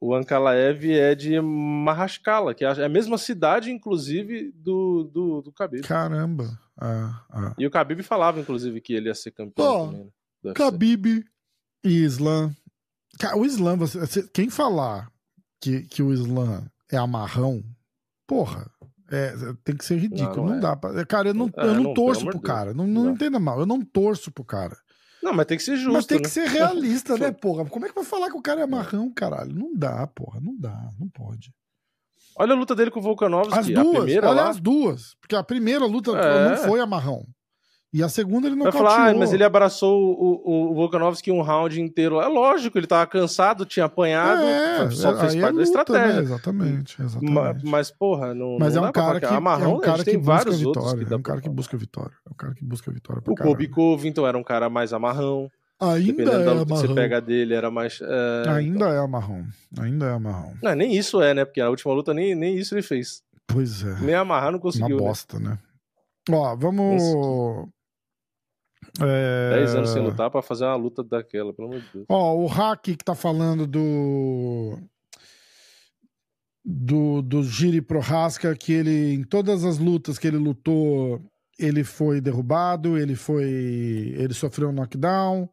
o 0.00 0.14
Ankalaev 0.14 0.90
é 0.92 1.14
de 1.14 1.40
Mahashkala, 1.40 2.54
que 2.54 2.64
é 2.64 2.84
a 2.84 2.88
mesma 2.88 3.16
cidade, 3.16 3.70
inclusive, 3.70 4.52
do, 4.56 5.04
do, 5.04 5.42
do 5.42 5.52
Khabib. 5.52 5.86
Caramba. 5.86 6.58
Ah, 6.78 7.24
ah. 7.30 7.54
E 7.58 7.66
o 7.66 7.70
Khabib 7.70 8.02
falava, 8.02 8.40
inclusive, 8.40 8.80
que 8.80 8.92
ele 8.92 9.08
ia 9.08 9.14
ser 9.14 9.30
campeão 9.30 9.82
oh, 9.82 9.86
também. 9.86 10.12
Né? 10.42 10.52
Khabib 10.54 11.24
e 11.84 12.04
Islam. 12.04 12.54
O 13.36 13.44
Islam, 13.44 13.76
você, 13.76 14.26
quem 14.28 14.48
falar 14.48 15.10
que, 15.60 15.82
que 15.82 16.02
o 16.02 16.12
Islam 16.12 16.64
é 16.90 16.96
amarrão, 16.96 17.62
porra, 18.26 18.70
é, 19.10 19.34
tem 19.62 19.76
que 19.76 19.84
ser 19.84 19.98
ridículo. 19.98 20.36
Não, 20.36 20.44
não, 20.44 20.50
não 20.52 20.56
é. 20.56 20.60
dá 20.60 20.76
pra. 20.76 21.04
Cara, 21.04 21.28
eu 21.28 21.34
não, 21.34 21.50
é, 21.56 21.66
eu 21.66 21.74
não, 21.74 21.82
não 21.82 21.94
torço 21.94 22.24
pro 22.24 22.40
cara. 22.40 22.72
Não, 22.72 22.86
não, 22.86 23.04
não 23.04 23.10
entenda 23.12 23.38
mal, 23.38 23.60
eu 23.60 23.66
não 23.66 23.82
torço 23.82 24.32
pro 24.32 24.44
cara. 24.44 24.76
Não, 25.22 25.32
mas 25.32 25.46
tem 25.46 25.56
que 25.56 25.62
ser 25.62 25.76
justo. 25.76 25.92
Mas 25.92 26.06
tem 26.06 26.18
né? 26.18 26.24
que 26.24 26.30
ser 26.30 26.48
realista, 26.48 27.16
né, 27.16 27.30
porra? 27.32 27.64
Como 27.66 27.84
é 27.84 27.88
que 27.88 27.94
vai 27.94 28.04
falar 28.04 28.30
que 28.30 28.36
o 28.36 28.42
cara 28.42 28.60
é 28.60 28.64
amarrão, 28.64 29.12
caralho? 29.12 29.54
Não 29.54 29.72
dá, 29.74 30.06
porra. 30.08 30.40
Não 30.40 30.56
dá, 30.58 30.90
não 30.98 31.08
pode. 31.08 31.54
Olha 32.36 32.54
a 32.54 32.56
luta 32.56 32.74
dele 32.74 32.90
com 32.90 33.00
o 33.00 33.02
Volkanovski. 33.02 33.58
As 33.58 33.66
duas, 33.66 33.86
a 33.86 34.00
primeira 34.00 34.28
olha 34.28 34.42
lá... 34.42 34.48
as 34.48 34.60
duas. 34.60 35.14
Porque 35.20 35.36
a 35.36 35.42
primeira 35.42 35.84
luta 35.84 36.12
é. 36.12 36.48
não 36.50 36.56
foi 36.56 36.80
amarrão. 36.80 37.26
E 37.94 38.02
a 38.02 38.08
segunda 38.08 38.46
ele 38.46 38.56
não 38.56 38.62
Vai 38.62 38.72
falar, 38.72 39.10
ah, 39.10 39.14
mas 39.14 39.34
ele 39.34 39.44
abraçou 39.44 40.00
o, 40.00 40.70
o, 40.70 40.74
Volkanovski 40.74 41.30
um 41.30 41.42
round 41.42 41.78
inteiro. 41.78 42.22
É 42.22 42.26
lógico, 42.26 42.78
ele 42.78 42.86
tava 42.86 43.06
cansado, 43.06 43.66
tinha 43.66 43.84
apanhado, 43.84 44.40
é, 44.42 44.90
só 44.90 45.14
fez 45.18 45.34
parte 45.34 45.36
é 45.36 45.44
luta, 45.44 45.56
da 45.56 45.62
estratégia. 45.62 46.14
Né? 46.14 46.22
Exatamente, 46.22 47.02
exatamente. 47.02 47.32
Mas, 47.34 47.62
mas, 47.62 47.90
porra, 47.90 48.34
não 48.34 48.56
Mas 48.58 48.76
não 48.76 48.86
é 48.86 48.88
um 48.88 48.92
cara 48.92 49.20
que, 49.20 49.26
amarrão, 49.26 49.72
é 49.72 49.74
um 49.74 49.80
cara 49.80 50.02
que 50.02 50.16
busca 50.16 50.50
vitória. 50.50 51.06
É 51.10 51.16
um 51.16 51.22
cara 51.22 51.40
que 51.42 51.50
busca 51.50 51.76
vitória. 51.76 52.14
É 52.26 52.30
um 52.32 52.34
cara 52.34 52.54
que 52.54 52.64
busca 52.64 52.90
vitória 52.90 53.22
O 53.26 53.34
Kobe 53.34 53.68
Covington 53.68 54.26
era 54.26 54.38
um 54.38 54.42
cara 54.42 54.70
mais 54.70 54.94
amarrão. 54.94 55.50
Ainda 55.82 56.22
é 56.22 56.64
que 56.64 56.68
você 56.68 56.94
pega 56.94 57.20
dele, 57.20 57.54
era 57.54 57.68
mais. 57.68 58.00
É... 58.00 58.48
Ainda 58.50 58.88
é 58.90 58.98
amarrão. 58.98 59.44
Ainda 59.80 60.06
é 60.06 60.12
amarrão. 60.12 60.54
Não, 60.62 60.76
nem 60.76 60.96
isso 60.96 61.20
é, 61.20 61.34
né? 61.34 61.44
Porque 61.44 61.60
a 61.60 61.68
última 61.68 61.92
luta 61.92 62.14
nem, 62.14 62.36
nem 62.36 62.56
isso 62.56 62.72
ele 62.72 62.82
fez. 62.82 63.20
Pois 63.48 63.82
é. 63.82 64.00
Nem 64.00 64.14
amarrar 64.14 64.52
não 64.52 64.60
conseguiu. 64.60 64.96
Uma 64.96 65.02
né? 65.02 65.08
bosta, 65.08 65.40
né? 65.40 65.50
né? 65.50 65.58
Ó, 66.30 66.54
vamos. 66.54 67.02
É... 69.00 69.56
10 69.56 69.74
anos 69.74 69.90
sem 69.90 70.02
lutar 70.02 70.30
pra 70.30 70.40
fazer 70.40 70.64
uma 70.64 70.76
luta 70.76 71.02
daquela, 71.02 71.52
pelo 71.52 71.66
amor 71.66 71.80
de 71.80 71.88
Deus. 71.92 72.06
Ó, 72.08 72.36
o 72.36 72.46
Hack 72.46 72.82
que 72.82 72.96
tá 72.98 73.16
falando 73.16 73.66
do. 73.66 74.78
Do, 76.64 77.22
do 77.22 77.42
Giri 77.42 77.82
Prohaska, 77.82 78.54
que 78.54 78.72
ele, 78.72 79.14
em 79.14 79.24
todas 79.24 79.64
as 79.64 79.78
lutas 79.78 80.16
que 80.16 80.28
ele 80.28 80.36
lutou, 80.36 81.20
ele 81.58 81.82
foi 81.82 82.20
derrubado, 82.20 82.96
ele 82.96 83.16
foi. 83.16 84.14
Ele 84.16 84.32
sofreu 84.32 84.68
um 84.68 84.72
knockdown 84.72 85.50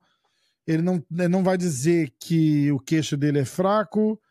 ele 0.69 0.83
não, 0.83 1.03
ele 1.11 1.27
não 1.27 1.43
vai 1.43 1.57
dizer 1.57 2.13
que 2.19 2.71
o 2.71 2.79
queixo 2.79 3.17
dele 3.17 3.39
é 3.39 3.45
fraco, 3.45 4.21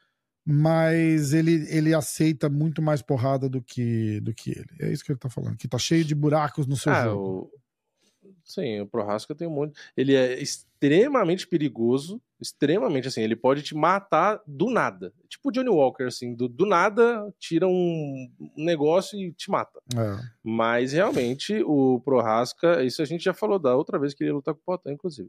mas 0.47 1.33
ele, 1.33 1.67
ele 1.69 1.93
aceita 1.93 2.49
muito 2.49 2.81
mais 2.81 3.03
porrada 3.03 3.49
do 3.49 3.61
que, 3.61 4.21
do 4.21 4.33
que 4.33 4.53
ele. 4.53 4.71
É 4.81 4.93
isso 4.93 5.05
que 5.05 5.11
ele 5.11 5.19
tá 5.19 5.29
falando, 5.29 5.57
que 5.57 5.67
tá 5.67 5.79
cheio 5.79 6.05
de 6.05 6.15
buracos 6.15 6.65
no 6.65 6.77
seu 6.77 6.93
ah, 6.93 7.05
jogo. 7.05 7.51
O... 7.53 7.59
Sim, 8.45 8.81
o 8.81 8.87
Prohaska 8.87 9.35
tem 9.35 9.49
um 9.49 9.51
monte. 9.51 9.79
Ele 9.97 10.15
é 10.15 10.41
extremamente 10.41 11.47
perigoso, 11.47 12.23
extremamente 12.41 13.09
assim. 13.09 13.21
Ele 13.21 13.37
pode 13.37 13.63
te 13.63 13.75
matar 13.75 14.41
do 14.47 14.71
nada. 14.71 15.13
Tipo 15.29 15.49
o 15.49 15.53
Johnny 15.53 15.69
Walker, 15.69 16.05
assim, 16.05 16.37
do, 16.37 16.49
do 16.49 16.65
nada 16.65 17.31
tira 17.39 17.67
um 17.67 18.31
negócio 18.57 19.19
e 19.19 19.33
te 19.33 19.51
mata. 19.51 19.81
É. 19.95 20.25
Mas 20.43 20.93
realmente 20.93 21.63
o 21.65 22.01
Prohaska, 22.01 22.83
isso 22.85 23.03
a 23.03 23.05
gente 23.05 23.25
já 23.25 23.35
falou 23.35 23.59
da 23.59 23.75
outra 23.75 23.99
vez 23.99 24.15
que 24.15 24.23
ele 24.23 24.31
ia 24.31 24.35
lutar 24.37 24.55
com 24.55 24.61
o 24.61 24.65
Potan, 24.65 24.93
inclusive. 24.93 25.29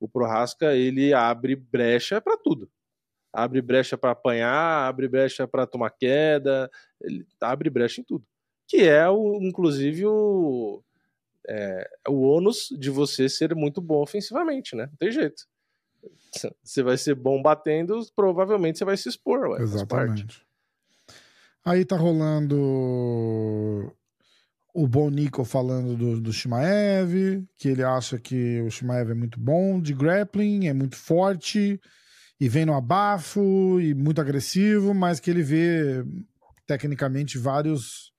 O 0.00 0.08
Prohaska 0.08 0.74
ele 0.74 1.12
abre 1.12 1.54
brecha 1.54 2.20
para 2.20 2.36
tudo. 2.36 2.68
Abre 3.32 3.62
brecha 3.62 3.96
para 3.96 4.10
apanhar, 4.10 4.88
abre 4.88 5.06
brecha 5.06 5.46
para 5.46 5.66
tomar 5.66 5.90
queda, 5.90 6.68
ele 7.00 7.24
abre 7.40 7.70
brecha 7.70 8.00
em 8.00 8.04
tudo. 8.04 8.26
Que 8.66 8.88
é, 8.88 9.08
o, 9.08 9.38
inclusive, 9.42 10.06
o, 10.06 10.82
é, 11.46 11.88
o 12.08 12.22
ônus 12.22 12.68
de 12.76 12.90
você 12.90 13.28
ser 13.28 13.54
muito 13.54 13.80
bom 13.80 14.02
ofensivamente, 14.02 14.74
né? 14.74 14.86
Não 14.86 14.96
tem 14.96 15.12
jeito. 15.12 15.46
Você 16.64 16.82
vai 16.82 16.96
ser 16.96 17.14
bom 17.14 17.42
batendo, 17.42 18.00
provavelmente 18.16 18.78
você 18.78 18.84
vai 18.86 18.96
se 18.96 19.08
expor. 19.08 19.50
Ué, 19.50 19.60
Exatamente. 19.60 20.46
Aí 21.62 21.84
tá 21.84 21.94
rolando 21.94 23.92
o 24.74 24.86
Bonico 24.86 25.44
falando 25.44 25.96
do, 25.96 26.20
do 26.20 26.32
Shimaev, 26.32 27.44
que 27.58 27.68
ele 27.68 27.82
acha 27.82 28.18
que 28.18 28.60
o 28.62 28.70
Shimaev 28.70 29.10
é 29.10 29.14
muito 29.14 29.38
bom 29.38 29.80
de 29.80 29.94
grappling, 29.94 30.66
é 30.66 30.72
muito 30.72 30.96
forte 30.96 31.80
e 32.40 32.48
vem 32.48 32.64
no 32.64 32.74
abafo 32.74 33.78
e 33.80 33.94
muito 33.94 34.20
agressivo, 34.20 34.94
mas 34.94 35.20
que 35.20 35.30
ele 35.30 35.42
vê 35.42 36.04
tecnicamente 36.66 37.36
vários 37.36 38.10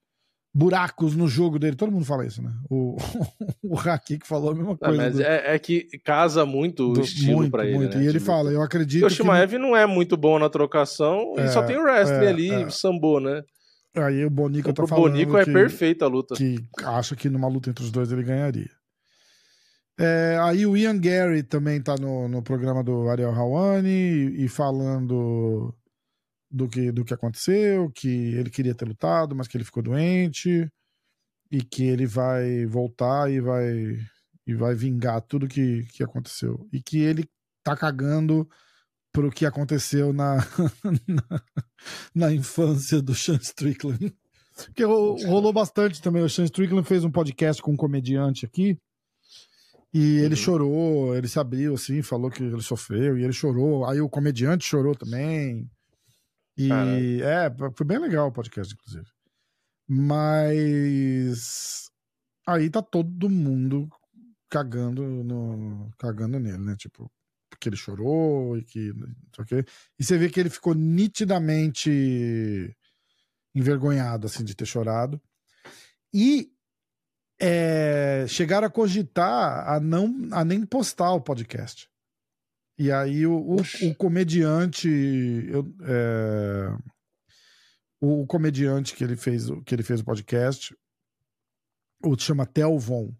buracos 0.54 1.16
no 1.16 1.26
jogo 1.26 1.58
dele. 1.58 1.76
Todo 1.76 1.90
mundo 1.90 2.04
fala 2.04 2.26
isso, 2.26 2.42
né? 2.42 2.52
O, 2.70 2.96
o 3.64 3.78
Haki 3.78 4.18
que 4.18 4.26
falou 4.26 4.52
a 4.52 4.54
mesma 4.54 4.76
coisa. 4.76 4.96
Não, 4.96 5.04
mas 5.04 5.14
do... 5.14 5.22
é, 5.22 5.54
é, 5.54 5.58
que 5.58 5.88
casa 6.04 6.44
muito 6.44 6.92
o 6.92 7.00
estilo 7.00 7.38
muito, 7.38 7.50
pra 7.50 7.66
ele. 7.66 7.76
Muito. 7.76 7.96
Né? 7.96 8.04
E 8.04 8.06
ele 8.06 8.18
tipo, 8.18 8.26
fala, 8.26 8.50
eu 8.50 8.62
acredito. 8.62 9.06
O 9.06 9.10
Shimaev 9.10 9.52
que... 9.52 9.58
não 9.58 9.76
é 9.76 9.86
muito 9.86 10.16
bom 10.16 10.38
na 10.38 10.48
trocação 10.48 11.34
é, 11.38 11.46
e 11.46 11.48
só 11.48 11.62
tem 11.62 11.76
o 11.76 11.82
wrestling 11.82 12.26
é, 12.26 12.28
ali, 12.28 12.50
é. 12.50 12.64
né? 13.20 13.42
Aí 13.94 14.24
o 14.24 14.30
Bonico 14.30 14.70
então, 14.70 14.84
tá 14.84 14.88
falando. 14.88 15.06
O 15.06 15.10
Bonico 15.10 15.36
é 15.36 15.44
perfeita 15.44 16.04
a 16.04 16.08
luta. 16.08 16.34
Que 16.34 16.56
acha 16.84 17.14
que 17.14 17.28
numa 17.28 17.48
luta 17.48 17.70
entre 17.70 17.84
os 17.84 17.90
dois 17.90 18.10
ele 18.10 18.22
ganharia. 18.22 18.70
É, 19.98 20.38
aí 20.40 20.66
o 20.66 20.76
Ian 20.76 20.98
Gary 20.98 21.42
também 21.42 21.80
tá 21.80 21.96
no, 21.96 22.26
no 22.26 22.42
programa 22.42 22.82
do 22.82 23.08
Ariel 23.08 23.30
Hawani 23.30 23.90
e, 23.90 24.44
e, 24.44 24.48
falando 24.48 25.74
do 26.50 26.66
que, 26.66 26.90
do 26.90 27.04
que 27.04 27.12
aconteceu, 27.12 27.90
que 27.90 28.34
ele 28.34 28.48
queria 28.48 28.74
ter 28.74 28.86
lutado, 28.86 29.36
mas 29.36 29.46
que 29.46 29.56
ele 29.56 29.64
ficou 29.64 29.82
doente 29.82 30.66
e 31.50 31.62
que 31.62 31.84
ele 31.84 32.06
vai 32.06 32.64
voltar 32.64 33.30
e 33.30 33.40
vai 33.40 33.98
e 34.46 34.54
vai 34.54 34.74
vingar 34.74 35.20
tudo 35.20 35.46
que, 35.46 35.84
que 35.92 36.02
aconteceu. 36.02 36.66
E 36.72 36.82
que 36.82 36.98
ele 36.98 37.28
tá 37.62 37.76
cagando 37.76 38.48
pro 39.12 39.30
que 39.30 39.44
aconteceu 39.44 40.12
na, 40.12 40.36
na, 41.06 41.42
na, 42.14 42.32
infância 42.32 43.02
do 43.02 43.14
Sean 43.14 43.36
Strickland. 43.36 44.14
Porque 44.66 44.84
rolou 44.84 45.52
bastante 45.52 46.00
também. 46.00 46.22
O 46.22 46.30
Sean 46.30 46.44
Strickland 46.44 46.86
fez 46.86 47.04
um 47.04 47.10
podcast 47.10 47.62
com 47.62 47.72
um 47.72 47.76
comediante 47.76 48.46
aqui. 48.46 48.78
E 49.94 50.18
ele 50.18 50.34
uhum. 50.34 50.40
chorou, 50.40 51.14
ele 51.14 51.28
se 51.28 51.38
abriu 51.38 51.74
assim, 51.74 52.00
falou 52.00 52.30
que 52.30 52.42
ele 52.42 52.62
sofreu, 52.62 53.18
e 53.18 53.24
ele 53.24 53.32
chorou. 53.32 53.84
Aí 53.84 54.00
o 54.00 54.08
comediante 54.08 54.64
chorou 54.64 54.94
também. 54.94 55.70
E 56.56 57.20
é, 57.22 57.50
foi 57.74 57.86
bem 57.86 57.98
legal 57.98 58.28
o 58.28 58.32
podcast, 58.32 58.72
inclusive. 58.72 59.06
Mas 59.86 61.90
aí 62.46 62.70
tá 62.70 62.80
todo 62.80 63.28
mundo 63.28 63.86
cagando 64.48 65.02
no 65.02 65.90
cagando 65.98 66.38
nele, 66.38 66.58
né? 66.58 66.74
Tipo, 66.76 67.10
que 67.58 67.68
ele 67.68 67.76
chorou 67.76 68.56
e 68.56 68.62
que. 68.62 68.92
Okay? 69.38 69.64
E 69.98 70.04
você 70.04 70.18
vê 70.18 70.28
que 70.28 70.40
ele 70.40 70.50
ficou 70.50 70.74
nitidamente 70.74 72.76
envergonhado 73.54 74.26
assim 74.26 74.44
de 74.44 74.54
ter 74.54 74.66
chorado. 74.66 75.20
E 76.12 76.52
é, 77.40 78.24
chegaram 78.28 78.66
a 78.66 78.70
cogitar 78.70 79.68
a 79.68 79.80
não 79.80 80.28
a 80.30 80.44
nem 80.44 80.64
postar 80.64 81.12
o 81.12 81.20
podcast. 81.20 81.88
E 82.78 82.90
aí 82.90 83.26
o, 83.26 83.34
o, 83.34 83.56
o 83.56 83.94
comediante. 83.94 84.88
Eu, 84.88 85.74
é, 85.82 86.76
o, 88.00 88.26
comediante 88.26 88.94
que 88.94 89.04
ele 89.04 89.16
fez 89.16 89.46
que 89.64 89.74
ele 89.74 89.82
fez 89.82 90.00
o 90.00 90.04
podcast, 90.04 90.76
o 92.04 92.18
chama 92.18 92.46
Telvon 92.46 93.14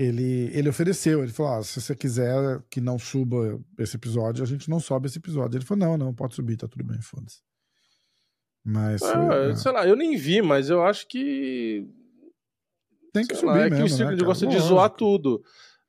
ele, 0.00 0.50
ele 0.56 0.68
ofereceu, 0.70 1.22
ele 1.22 1.30
falou: 1.30 1.58
ah, 1.58 1.62
se 1.62 1.78
você 1.78 1.94
quiser 1.94 2.62
que 2.70 2.80
não 2.80 2.98
suba 2.98 3.60
esse 3.78 3.96
episódio, 3.96 4.42
a 4.42 4.46
gente 4.46 4.70
não 4.70 4.80
sobe 4.80 5.06
esse 5.06 5.18
episódio. 5.18 5.58
Ele 5.58 5.64
falou: 5.64 5.86
não, 5.86 5.98
não, 5.98 6.14
pode 6.14 6.34
subir, 6.34 6.56
tá 6.56 6.66
tudo 6.66 6.82
bem, 6.82 6.98
foda-se. 7.02 7.42
Mas. 8.64 9.02
É, 9.02 9.54
sei 9.54 9.72
lá, 9.72 9.86
eu 9.86 9.94
nem 9.94 10.16
vi, 10.16 10.40
mas 10.40 10.70
eu 10.70 10.82
acho 10.82 11.06
que. 11.06 11.86
Tem 13.12 13.26
que 13.26 13.34
subir. 13.34 13.46
Lá, 13.46 13.66
é 13.66 13.70
mesmo, 13.70 13.98
que 13.98 14.02
o 14.02 14.16
né, 14.16 14.24
gosta 14.24 14.46
de 14.46 14.58
zoar 14.58 14.88
tudo. 14.88 15.42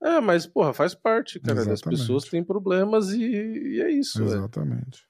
É, 0.03 0.19
mas, 0.19 0.45
porra, 0.45 0.73
faz 0.73 0.93
parte, 0.93 1.39
cara. 1.39 1.61
Exatamente. 1.61 1.73
As 1.73 1.81
pessoas 1.81 2.25
têm 2.25 2.43
problemas 2.43 3.11
e, 3.11 3.21
e 3.23 3.81
é 3.81 3.91
isso. 3.91 4.21
Exatamente. 4.21 5.07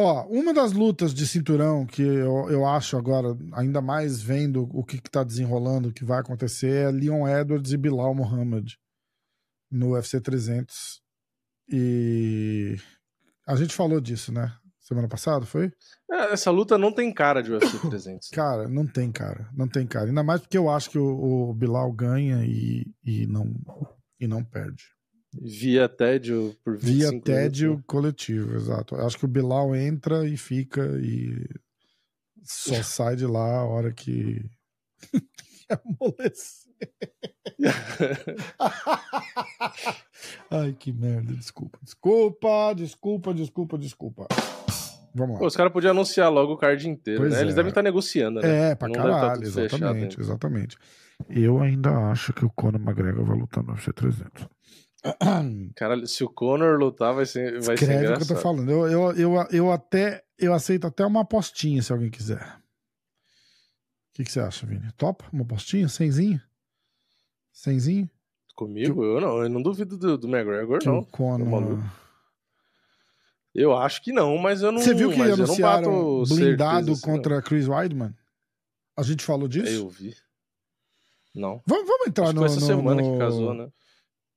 Ó, 0.00 0.28
uma 0.28 0.54
das 0.54 0.70
lutas 0.70 1.12
de 1.12 1.26
cinturão 1.26 1.84
que 1.84 2.02
eu, 2.02 2.48
eu 2.48 2.64
acho 2.64 2.96
agora, 2.96 3.36
ainda 3.52 3.82
mais 3.82 4.22
vendo 4.22 4.68
o 4.72 4.84
que, 4.84 4.94
está 4.94 5.24
desenrolando, 5.24 5.88
o 5.88 5.92
que 5.92 6.04
vai 6.04 6.20
acontecer, 6.20 6.86
é 6.86 6.90
Leon 6.92 7.26
Edwards 7.26 7.72
e 7.72 7.76
Bilal 7.76 8.14
Muhammad 8.14 8.74
no 9.68 9.94
UFC 9.94 10.20
300. 10.20 11.02
E 11.68 12.76
a 13.44 13.56
gente 13.56 13.74
falou 13.74 14.00
disso, 14.00 14.30
né? 14.30 14.56
Semana 14.78 15.08
passada, 15.08 15.44
foi? 15.44 15.72
É, 16.08 16.32
essa 16.32 16.52
luta 16.52 16.78
não 16.78 16.92
tem 16.92 17.12
cara 17.12 17.42
de 17.42 17.50
UFC 17.50 17.80
300. 17.80 18.28
cara, 18.30 18.68
não 18.68 18.86
tem 18.86 19.10
cara. 19.10 19.50
Não 19.52 19.66
tem 19.66 19.84
cara. 19.84 20.06
Ainda 20.06 20.22
mais 20.22 20.40
porque 20.40 20.58
eu 20.58 20.70
acho 20.70 20.90
que 20.90 20.98
o, 20.98 21.50
o 21.50 21.54
Bilal 21.54 21.90
ganha 21.92 22.44
e, 22.44 22.86
e, 23.04 23.26
não, 23.26 23.52
e 24.20 24.28
não 24.28 24.44
perde. 24.44 24.84
Via 25.32 25.88
tédio 25.88 26.56
por 26.64 26.76
25 26.76 27.10
Via 27.10 27.20
tédio 27.20 27.68
minutos. 27.70 27.86
coletivo, 27.86 28.56
exato. 28.56 28.96
Acho 28.96 29.18
que 29.18 29.24
o 29.26 29.28
Bilal 29.28 29.76
entra 29.76 30.26
e 30.26 30.36
fica 30.36 30.82
e 31.00 31.46
só 32.42 32.74
sai 32.82 33.14
de 33.16 33.26
lá 33.26 33.58
a 33.58 33.64
hora 33.64 33.92
que 33.92 34.44
amolecer. 35.68 36.68
Ai, 40.50 40.72
que 40.78 40.92
merda. 40.92 41.32
Desculpa, 41.34 41.78
desculpa, 41.82 42.74
desculpa, 42.74 43.34
desculpa, 43.34 43.78
desculpa. 43.78 44.26
Vamos 45.14 45.34
lá. 45.34 45.40
Pô, 45.40 45.46
os 45.46 45.56
caras 45.56 45.72
podiam 45.72 45.90
anunciar 45.90 46.30
logo 46.30 46.52
o 46.52 46.56
card 46.56 46.88
inteiro, 46.88 47.20
pois 47.20 47.32
né? 47.32 47.38
É. 47.38 47.42
Eles 47.42 47.54
devem 47.54 47.70
estar 47.70 47.82
negociando, 47.82 48.40
né? 48.40 48.70
É, 48.70 48.74
pra 48.74 48.88
Não 48.88 48.94
caralho, 48.94 49.42
exatamente, 49.42 50.20
exatamente. 50.20 50.76
Eu 51.28 51.60
ainda 51.60 51.90
acho 52.10 52.32
que 52.32 52.44
o 52.44 52.50
Conor 52.50 52.80
McGregor 52.80 53.24
vai 53.24 53.36
lutar 53.36 53.64
no 53.64 53.72
UFC 53.72 53.92
300. 53.92 54.46
Cara, 55.76 56.06
se 56.06 56.24
o 56.24 56.28
Conor 56.28 56.78
lutar, 56.78 57.14
vai 57.14 57.26
ser, 57.26 57.60
vai 57.60 57.76
ser 57.76 57.84
engraçado. 57.84 58.22
o 58.22 58.26
que 58.26 58.32
eu 58.32 58.36
tô 58.36 58.42
falando. 58.42 58.70
Eu, 58.70 58.86
eu, 58.86 59.12
eu, 59.16 59.46
eu, 59.50 59.72
até, 59.72 60.24
eu 60.38 60.52
aceito 60.52 60.86
até 60.86 61.04
uma 61.06 61.20
apostinha, 61.20 61.82
se 61.82 61.92
alguém 61.92 62.10
quiser. 62.10 62.42
O 62.42 64.14
que, 64.14 64.24
que 64.24 64.32
você 64.32 64.40
acha, 64.40 64.66
Vini? 64.66 64.90
Top? 64.96 65.24
Uma 65.32 65.42
apostinha? 65.42 65.88
Cenzinho? 65.88 66.40
Cenzinho? 67.52 68.10
Comigo? 68.56 69.04
Eu 69.04 69.20
não. 69.20 69.42
Eu 69.42 69.48
não 69.48 69.62
duvido 69.62 69.96
do, 69.96 70.18
do 70.18 70.28
McGregor, 70.28 70.80
não. 70.84 70.98
O 70.98 71.06
Conor... 71.06 71.78
Eu 73.54 73.76
acho 73.76 74.02
que 74.02 74.12
não, 74.12 74.36
mas 74.38 74.62
eu 74.62 74.70
não. 74.70 74.80
Você 74.80 74.94
viu 74.94 75.10
que 75.10 75.20
anunciaram 75.20 76.22
blindado 76.24 76.92
assim, 76.92 77.00
contra 77.00 77.36
não. 77.36 77.42
Chris 77.42 77.66
Weidman? 77.66 78.14
A 78.96 79.02
gente 79.02 79.24
falou 79.24 79.48
disso? 79.48 79.72
Eu 79.72 79.88
vi. 79.88 80.14
Não. 81.34 81.62
Vamos, 81.66 81.86
vamos 81.86 82.06
entrar 82.06 82.24
acho 82.24 82.34
no. 82.34 82.40
Foi 82.40 82.46
essa 82.46 82.60
no, 82.60 82.66
semana 82.66 83.02
no... 83.02 83.12
que 83.12 83.18
casou, 83.18 83.54
né? 83.54 83.68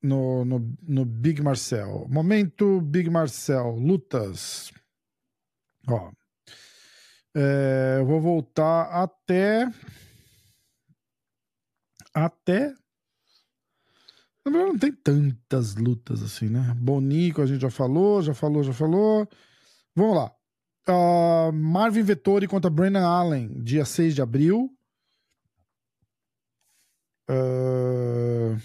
No, 0.01 0.43
no, 0.43 0.77
no 0.81 1.05
Big 1.05 1.41
Marcel. 1.41 2.07
Momento 2.09 2.81
Big 2.81 3.09
Marcel, 3.09 3.71
lutas. 3.71 4.71
Ó. 5.87 6.11
É, 7.35 7.97
eu 7.99 8.05
vou 8.05 8.19
voltar 8.19 8.83
até. 8.83 9.71
Até. 12.13 12.73
Na 14.43 14.51
verdade, 14.51 14.71
não 14.71 14.79
tem 14.79 14.91
tantas 14.91 15.75
lutas 15.75 16.23
assim, 16.23 16.49
né? 16.49 16.73
Bonico 16.75 17.41
a 17.41 17.45
gente 17.45 17.61
já 17.61 17.69
falou, 17.69 18.21
já 18.21 18.33
falou, 18.33 18.63
já 18.63 18.73
falou. 18.73 19.27
Vamos 19.95 20.15
lá. 20.15 20.35
Uh, 20.89 21.53
Marvin 21.53 22.01
Vettori 22.01 22.47
contra 22.47 22.69
Brandon 22.69 23.05
Allen, 23.05 23.61
dia 23.61 23.85
6 23.85 24.15
de 24.15 24.21
abril. 24.21 24.75
Uh... 27.29 28.57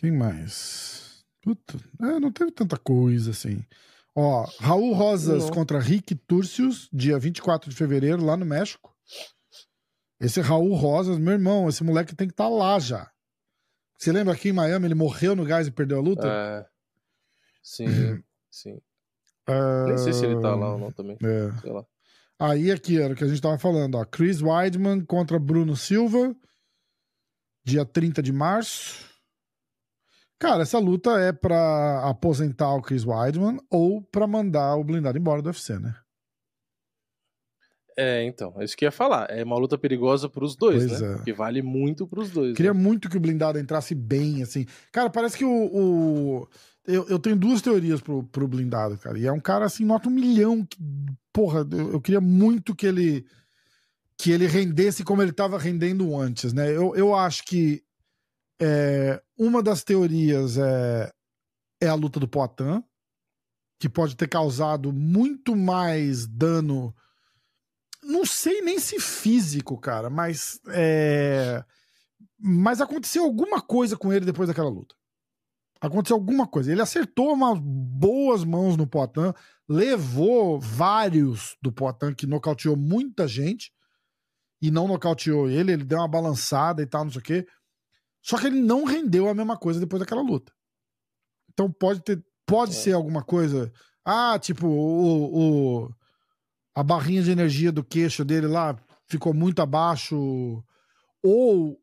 Quem 0.00 0.10
mais? 0.10 1.22
Puta, 1.42 1.76
é, 2.00 2.18
não 2.18 2.32
teve 2.32 2.50
tanta 2.50 2.78
coisa 2.78 3.32
assim. 3.32 3.62
Ó, 4.16 4.48
Raul 4.58 4.94
Rosas 4.94 5.44
não. 5.44 5.50
contra 5.50 5.78
Rick 5.78 6.14
Turcios, 6.14 6.88
dia 6.90 7.18
24 7.18 7.68
de 7.68 7.76
fevereiro, 7.76 8.24
lá 8.24 8.34
no 8.34 8.46
México. 8.46 8.96
Esse 10.18 10.40
Raul 10.40 10.74
Rosas, 10.74 11.18
meu 11.18 11.34
irmão, 11.34 11.68
esse 11.68 11.84
moleque 11.84 12.16
tem 12.16 12.26
que 12.26 12.32
estar 12.32 12.44
tá 12.44 12.48
lá 12.48 12.78
já. 12.78 13.10
Você 13.98 14.10
lembra 14.10 14.32
aqui 14.32 14.48
em 14.48 14.54
Miami, 14.54 14.86
ele 14.86 14.94
morreu 14.94 15.36
no 15.36 15.44
gás 15.44 15.66
e 15.66 15.70
perdeu 15.70 15.98
a 15.98 16.02
luta? 16.02 16.26
É. 16.26 16.66
Sim, 17.62 17.84
sim. 18.50 18.80
Uh... 19.46 19.84
Nem 19.86 19.98
sei 19.98 20.14
se 20.14 20.24
ele 20.24 20.40
tá 20.40 20.54
lá 20.54 20.72
ou 20.72 20.78
não 20.78 20.90
também. 20.90 21.18
É. 21.22 21.60
Sei 21.60 21.70
lá. 21.70 21.84
Aí 22.38 22.70
aqui 22.70 22.98
era 22.98 23.12
o 23.12 23.16
que 23.16 23.24
a 23.24 23.28
gente 23.28 23.42
tava 23.42 23.58
falando, 23.58 23.96
ó. 23.96 24.04
Chris 24.06 24.40
Weidman 24.40 25.04
contra 25.04 25.38
Bruno 25.38 25.76
Silva, 25.76 26.34
dia 27.62 27.84
30 27.84 28.22
de 28.22 28.32
março. 28.32 29.09
Cara, 30.40 30.62
essa 30.62 30.78
luta 30.78 31.20
é 31.20 31.32
para 31.32 32.00
aposentar 32.08 32.74
o 32.74 32.80
Chris 32.80 33.04
Weidman 33.04 33.60
ou 33.68 34.00
para 34.00 34.26
mandar 34.26 34.74
o 34.76 34.82
blindado 34.82 35.18
embora 35.18 35.42
do 35.42 35.46
UFC, 35.48 35.78
né? 35.78 35.94
É, 37.94 38.24
então, 38.24 38.54
é 38.56 38.64
isso 38.64 38.74
que 38.74 38.86
eu 38.86 38.86
ia 38.86 38.92
falar. 38.92 39.26
É 39.28 39.44
uma 39.44 39.58
luta 39.58 39.76
perigosa 39.76 40.30
pros 40.30 40.56
dois, 40.56 40.86
pois 40.86 41.00
né? 41.02 41.12
É. 41.12 41.16
Porque 41.16 41.32
vale 41.34 41.60
muito 41.60 42.06
pros 42.06 42.30
dois. 42.30 42.56
Queria 42.56 42.72
né? 42.72 42.80
muito 42.80 43.10
que 43.10 43.18
o 43.18 43.20
blindado 43.20 43.58
entrasse 43.58 43.94
bem, 43.94 44.42
assim. 44.42 44.64
Cara, 44.90 45.10
parece 45.10 45.36
que 45.36 45.44
o. 45.44 45.50
o... 45.50 46.48
Eu, 46.86 47.06
eu 47.10 47.18
tenho 47.18 47.36
duas 47.36 47.60
teorias 47.60 48.00
pro, 48.00 48.22
pro 48.24 48.48
blindado, 48.48 48.96
cara. 48.96 49.18
E 49.18 49.26
é 49.26 49.32
um 49.32 49.40
cara 49.40 49.66
assim, 49.66 49.84
nota 49.84 50.08
um 50.08 50.12
milhão. 50.12 50.64
Que, 50.64 50.78
porra, 51.30 51.66
eu, 51.70 51.92
eu 51.92 52.00
queria 52.00 52.20
muito 52.20 52.74
que 52.74 52.86
ele. 52.86 53.26
Que 54.16 54.30
ele 54.30 54.46
rendesse 54.46 55.04
como 55.04 55.20
ele 55.20 55.32
estava 55.32 55.58
rendendo 55.58 56.16
antes, 56.16 56.54
né? 56.54 56.74
Eu, 56.74 56.96
eu 56.96 57.14
acho 57.14 57.44
que 57.44 57.82
é, 58.60 59.22
uma 59.38 59.62
das 59.62 59.82
teorias 59.82 60.58
é, 60.58 61.10
é 61.80 61.88
a 61.88 61.94
luta 61.94 62.20
do 62.20 62.28
Poitin, 62.28 62.82
que 63.78 63.88
pode 63.88 64.16
ter 64.16 64.28
causado 64.28 64.92
muito 64.92 65.56
mais 65.56 66.26
dano 66.26 66.94
não 68.02 68.24
sei 68.24 68.62
nem 68.62 68.78
se 68.78 68.98
físico, 68.98 69.78
cara, 69.78 70.08
mas. 70.08 70.60
É... 70.68 71.64
Mas 72.42 72.80
aconteceu 72.80 73.24
alguma 73.24 73.60
coisa 73.60 73.96
com 73.96 74.12
ele 74.12 74.24
depois 74.24 74.48
daquela 74.48 74.70
luta. 74.70 74.94
Aconteceu 75.80 76.16
alguma 76.16 76.46
coisa. 76.46 76.72
Ele 76.72 76.80
acertou 76.80 77.32
umas 77.34 77.58
boas 77.60 78.44
mãos 78.44 78.76
no 78.76 78.86
Poitin, 78.86 79.32
levou 79.68 80.58
vários 80.58 81.56
do 81.60 81.70
Poitin, 81.70 82.14
que 82.14 82.26
nocauteou 82.26 82.76
muita 82.76 83.28
gente, 83.28 83.72
e 84.60 84.70
não 84.70 84.88
nocauteou 84.88 85.48
ele, 85.48 85.72
ele 85.72 85.84
deu 85.84 85.98
uma 85.98 86.08
balançada 86.08 86.82
e 86.82 86.86
tal, 86.86 87.04
não 87.04 87.12
sei 87.12 87.20
o 87.20 87.24
quê. 87.24 87.46
Só 88.22 88.38
que 88.38 88.46
ele 88.46 88.60
não 88.60 88.84
rendeu 88.84 89.28
a 89.28 89.34
mesma 89.34 89.56
coisa 89.56 89.80
depois 89.80 90.00
daquela 90.00 90.22
luta. 90.22 90.52
Então 91.52 91.70
pode 91.70 92.00
ter. 92.00 92.22
Pode 92.46 92.72
é. 92.72 92.74
ser 92.74 92.92
alguma 92.92 93.22
coisa. 93.22 93.72
Ah, 94.04 94.38
tipo, 94.38 94.66
o, 94.66 95.84
o, 95.84 95.90
a 96.74 96.82
barrinha 96.82 97.22
de 97.22 97.30
energia 97.30 97.70
do 97.70 97.84
queixo 97.84 98.24
dele 98.24 98.46
lá 98.46 98.76
ficou 99.06 99.34
muito 99.34 99.60
abaixo, 99.60 100.64
ou 101.22 101.78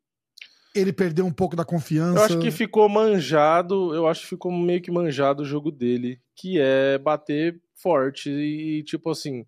ele 0.74 0.94
perdeu 0.94 1.26
um 1.26 1.32
pouco 1.32 1.56
da 1.56 1.66
confiança. 1.66 2.20
Eu 2.20 2.24
acho 2.24 2.40
que 2.40 2.52
ficou 2.52 2.88
manjado, 2.88 3.94
eu 3.94 4.08
acho 4.08 4.22
que 4.22 4.28
ficou 4.28 4.52
meio 4.52 4.82
que 4.82 4.92
manjado 4.92 5.44
o 5.44 5.46
jogo 5.46 5.72
dele, 5.72 6.20
que 6.36 6.60
é 6.60 6.98
bater 6.98 7.60
forte 7.76 8.30
e 8.30 8.84
tipo 8.84 9.10
assim, 9.10 9.46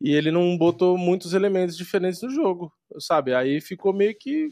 e 0.00 0.12
ele 0.12 0.30
não 0.30 0.56
botou 0.56 0.98
muitos 0.98 1.32
elementos 1.32 1.76
diferentes 1.76 2.20
no 2.22 2.30
jogo, 2.30 2.72
sabe? 2.98 3.34
Aí 3.34 3.60
ficou 3.60 3.92
meio 3.92 4.16
que 4.18 4.48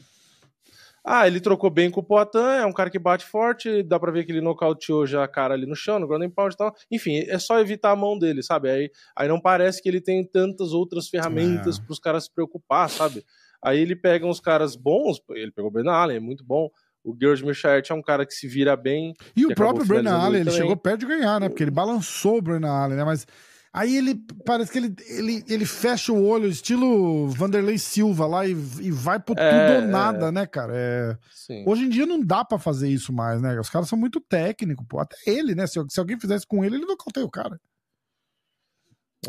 ah, 1.03 1.25
ele 1.25 1.39
trocou 1.39 1.69
bem 1.69 1.89
com 1.89 1.99
o 1.99 2.03
Poitin, 2.03 2.37
é 2.37 2.65
um 2.65 2.73
cara 2.73 2.89
que 2.89 2.99
bate 2.99 3.25
forte, 3.25 3.81
dá 3.81 3.99
pra 3.99 4.11
ver 4.11 4.23
que 4.23 4.31
ele 4.31 4.41
nocauteou 4.41 5.05
já 5.07 5.23
a 5.23 5.27
cara 5.27 5.55
ali 5.55 5.65
no 5.65 5.75
chão, 5.75 5.99
no 5.99 6.07
ground 6.07 6.31
pound 6.31 6.53
e 6.53 6.57
tal. 6.57 6.75
Enfim, 6.91 7.25
é 7.27 7.39
só 7.39 7.59
evitar 7.59 7.91
a 7.91 7.95
mão 7.95 8.17
dele, 8.17 8.43
sabe? 8.43 8.69
Aí, 8.69 8.91
aí 9.15 9.27
não 9.27 9.39
parece 9.39 9.81
que 9.81 9.89
ele 9.89 9.99
tem 9.99 10.23
tantas 10.23 10.73
outras 10.73 11.07
ferramentas 11.09 11.79
é. 11.79 11.81
pros 11.81 11.99
caras 11.99 12.25
se 12.25 12.33
preocupar, 12.33 12.89
sabe? 12.89 13.25
Aí 13.63 13.79
ele 13.79 13.95
pega 13.95 14.25
uns 14.25 14.39
caras 14.39 14.75
bons, 14.75 15.19
ele 15.31 15.51
pegou 15.51 15.69
o 15.69 15.73
Brennan 15.73 15.93
Allen, 15.93 16.17
é 16.17 16.19
muito 16.19 16.43
bom. 16.43 16.69
O 17.03 17.15
George 17.19 17.43
Michaert 17.43 17.89
é 17.89 17.93
um 17.95 18.01
cara 18.01 18.25
que 18.25 18.33
se 18.33 18.47
vira 18.47 18.75
bem. 18.75 19.13
E 19.35 19.45
o 19.45 19.55
próprio 19.55 19.85
Brennan 19.85 20.17
Allen, 20.17 20.41
ele 20.41 20.51
chegou 20.51 20.77
perto 20.77 20.99
de 20.99 21.07
ganhar, 21.07 21.39
né? 21.39 21.49
Porque 21.49 21.63
ele 21.63 21.71
balançou 21.71 22.37
o 22.37 22.41
Brennan 22.41 22.69
Allen, 22.71 22.97
né? 22.97 23.03
Mas 23.03 23.25
Aí 23.73 23.95
ele 23.95 24.21
parece 24.45 24.69
que 24.69 24.77
ele, 24.77 24.93
ele, 25.07 25.45
ele 25.47 25.65
fecha 25.65 26.11
o 26.11 26.27
olho, 26.27 26.47
estilo 26.47 27.29
Vanderlei 27.29 27.77
Silva 27.77 28.27
lá, 28.27 28.45
e, 28.45 28.51
e 28.51 28.91
vai 28.91 29.17
pro 29.17 29.33
é, 29.37 29.49
tudo 29.49 29.81
ou 29.81 29.87
nada, 29.89 30.27
é. 30.27 30.31
né, 30.31 30.45
cara? 30.45 30.73
É... 30.75 31.17
Hoje 31.65 31.85
em 31.85 31.89
dia 31.89 32.05
não 32.05 32.19
dá 32.19 32.43
para 32.43 32.59
fazer 32.59 32.89
isso 32.89 33.13
mais, 33.13 33.41
né? 33.41 33.57
Os 33.57 33.69
caras 33.69 33.87
são 33.87 33.97
muito 33.97 34.19
técnicos, 34.19 34.85
pô. 34.89 34.99
Até 34.99 35.15
ele, 35.25 35.55
né? 35.55 35.65
Se, 35.67 35.79
se 35.87 35.99
alguém 36.01 36.19
fizesse 36.19 36.45
com 36.45 36.65
ele, 36.65 36.75
ele 36.75 36.81
não 36.81 36.89
nocauteia 36.89 37.25
o 37.25 37.31
cara. 37.31 37.57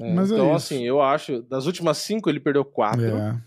É, 0.01 0.12
Mas 0.12 0.32
é 0.32 0.35
então, 0.35 0.55
assim, 0.55 0.85
eu 0.85 1.01
acho, 1.01 1.43
das 1.43 1.66
últimas 1.66 1.98
cinco 1.98 2.28
ele 2.28 2.40
perdeu 2.40 2.64
quatro. 2.64 3.05
É. 3.05 3.40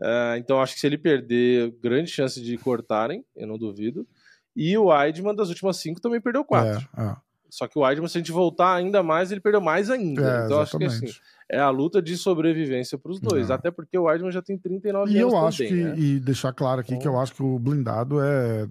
é. 0.00 0.38
então, 0.38 0.60
acho 0.60 0.74
que 0.74 0.80
se 0.80 0.86
ele 0.86 0.98
perder, 0.98 1.72
grande 1.82 2.08
chance 2.08 2.40
de 2.40 2.56
cortarem, 2.56 3.24
eu 3.34 3.48
não 3.48 3.58
duvido. 3.58 4.06
E 4.54 4.76
o 4.78 4.86
Weidman, 4.86 5.34
das 5.34 5.48
últimas 5.48 5.76
cinco, 5.78 6.00
também 6.00 6.20
perdeu 6.20 6.44
quatro. 6.44 6.88
É, 6.96 7.02
é. 7.02 7.16
Só 7.50 7.66
que 7.66 7.78
o 7.78 7.82
Weidman, 7.82 8.08
se 8.08 8.18
a 8.18 8.20
gente 8.20 8.32
voltar 8.32 8.74
ainda 8.74 9.02
mais, 9.02 9.30
ele 9.30 9.40
perdeu 9.40 9.60
mais 9.60 9.90
ainda. 9.90 10.42
É, 10.42 10.44
então 10.46 10.60
acho 10.60 10.78
que 10.78 10.84
assim, 10.84 11.06
é 11.50 11.58
a 11.58 11.70
luta 11.70 12.00
de 12.00 12.16
sobrevivência 12.16 12.96
para 12.96 13.10
os 13.10 13.20
dois. 13.20 13.50
É. 13.50 13.52
Até 13.52 13.70
porque 13.70 13.98
o 13.98 14.04
Weidman 14.04 14.30
já 14.30 14.40
tem 14.40 14.56
39 14.56 15.12
e 15.12 15.18
anos. 15.18 15.32
E 15.32 15.34
eu 15.34 15.46
acho 15.46 15.58
também, 15.58 15.72
que, 15.72 15.84
né? 15.84 15.94
e 15.98 16.20
deixar 16.20 16.52
claro 16.52 16.80
aqui 16.80 16.92
então... 16.92 17.02
que 17.02 17.08
eu 17.08 17.18
acho 17.18 17.34
que 17.34 17.42
o 17.42 17.58
blindado 17.58 18.20
é. 18.20 18.68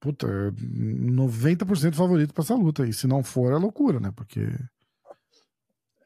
Puta, 0.00 0.26
90% 0.26 1.92
é 1.92 1.92
favorito 1.92 2.34
para 2.34 2.42
essa 2.42 2.56
luta. 2.56 2.84
E 2.84 2.92
se 2.92 3.06
não 3.06 3.22
for, 3.22 3.52
é 3.52 3.56
loucura, 3.56 4.00
né? 4.00 4.12
Porque. 4.16 4.48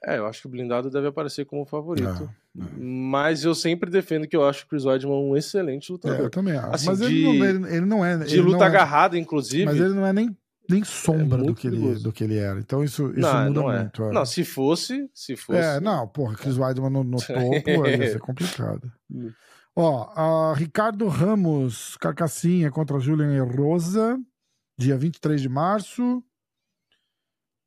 É, 0.05 0.19
eu 0.19 0.27
acho 0.27 0.43
que 0.43 0.47
o 0.47 0.51
blindado 0.51 0.91
deve 0.91 1.07
aparecer 1.07 1.47
como 1.47 1.65
favorito. 1.65 2.07
É, 2.07 2.63
é. 2.63 2.65
Mas 2.79 3.43
eu 3.43 3.55
sempre 3.55 3.91
defendo 3.91 4.29
que 4.29 4.37
eu 4.37 4.45
acho 4.45 4.65
o 4.65 4.69
Chris 4.69 4.85
Weidman 4.85 5.15
um 5.15 5.37
excelente 5.37 5.91
lutador. 5.91 6.21
É, 6.21 6.23
eu 6.23 6.31
também 6.31 6.57
acho. 6.57 6.75
Assim, 6.75 6.87
mas 6.87 6.99
de, 6.99 7.05
ele, 7.07 7.25
não, 7.25 7.45
ele, 7.45 7.77
ele, 7.77 7.87
não 7.87 8.05
é. 8.05 8.19
De 8.19 8.41
luta 8.41 8.65
é 8.65 8.67
agarrada, 8.67 9.19
inclusive. 9.19 9.65
Mas 9.65 9.77
ele 9.77 9.95
não 9.95 10.07
é 10.07 10.13
nem 10.13 10.37
nem 10.69 10.85
sombra 10.85 11.43
é 11.43 11.45
do, 11.45 11.55
que 11.55 11.67
ele, 11.67 11.95
do 11.97 12.13
que 12.13 12.25
ele 12.25 12.37
era. 12.37 12.59
Então 12.59 12.83
isso, 12.83 13.11
isso 13.11 13.21
não, 13.21 13.45
muda 13.45 13.61
não 13.61 13.73
é. 13.73 13.81
muito. 13.81 14.05
É. 14.05 14.13
Não, 14.13 14.27
se 14.27 14.45
fosse, 14.45 15.09
se 15.13 15.37
fosse. 15.37 15.59
É, 15.59 15.81
não, 15.81 16.07
porra, 16.09 16.37
Chris 16.37 16.57
Weidman 16.57 16.91
no, 16.91 17.05
no 17.05 17.19
topo 17.19 17.35
ia 17.87 18.11
ser 18.11 18.21
complicado. 18.21 18.91
Hum. 19.11 19.33
Ó, 19.75 20.55
Ricardo 20.55 21.07
Ramos, 21.07 21.97
Carcassinha 21.99 22.71
contra 22.71 22.99
Julian 22.99 23.45
Rosa, 23.45 24.19
dia 24.79 24.97
23 24.97 25.41
de 25.41 25.49
março. 25.49 26.23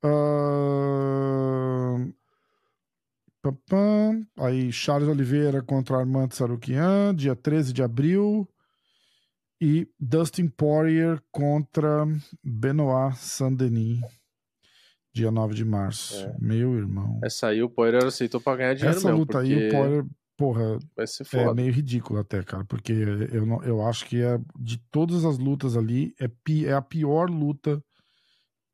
Uh... 0.04 2.12
Aí 4.38 4.72
Charles 4.72 5.08
Oliveira 5.08 5.62
contra 5.62 5.98
Armando 5.98 6.34
Sarukian, 6.34 7.16
dia 7.16 7.36
13 7.36 7.74
de 7.74 7.82
abril 7.82 8.48
e 9.62 9.88
Dustin 10.00 10.48
Poirier 10.48 11.22
contra 11.32 12.08
Benoit 12.44 13.18
Saint-Denis, 13.18 14.00
dia 15.14 15.32
9 15.32 15.54
de 15.54 15.66
março. 15.66 16.16
É. 16.16 16.36
Meu 16.40 16.78
irmão. 16.78 17.20
Essa 17.24 17.48
aí 17.48 17.62
o 17.62 17.70
Poirier 17.70 18.06
aceitou 18.06 18.40
pra 18.40 18.56
ganhar 18.56 18.74
dinheiro 18.74 18.98
Essa 18.98 19.12
luta 19.12 19.40
aí 19.40 19.68
o 19.68 19.72
Poirier, 19.72 20.06
porra, 20.38 20.80
é 20.98 21.54
meio 21.54 21.74
ridículo 21.74 22.20
até, 22.20 22.42
cara, 22.42 22.64
porque 22.66 22.94
eu, 22.94 23.46
não, 23.46 23.62
eu 23.64 23.86
acho 23.86 24.06
que 24.06 24.22
é, 24.22 24.40
de 24.58 24.78
todas 24.90 25.26
as 25.26 25.38
lutas 25.38 25.76
ali, 25.76 26.16
é, 26.20 26.30
é 26.66 26.74
a 26.74 26.82
pior 26.82 27.30
luta 27.30 27.84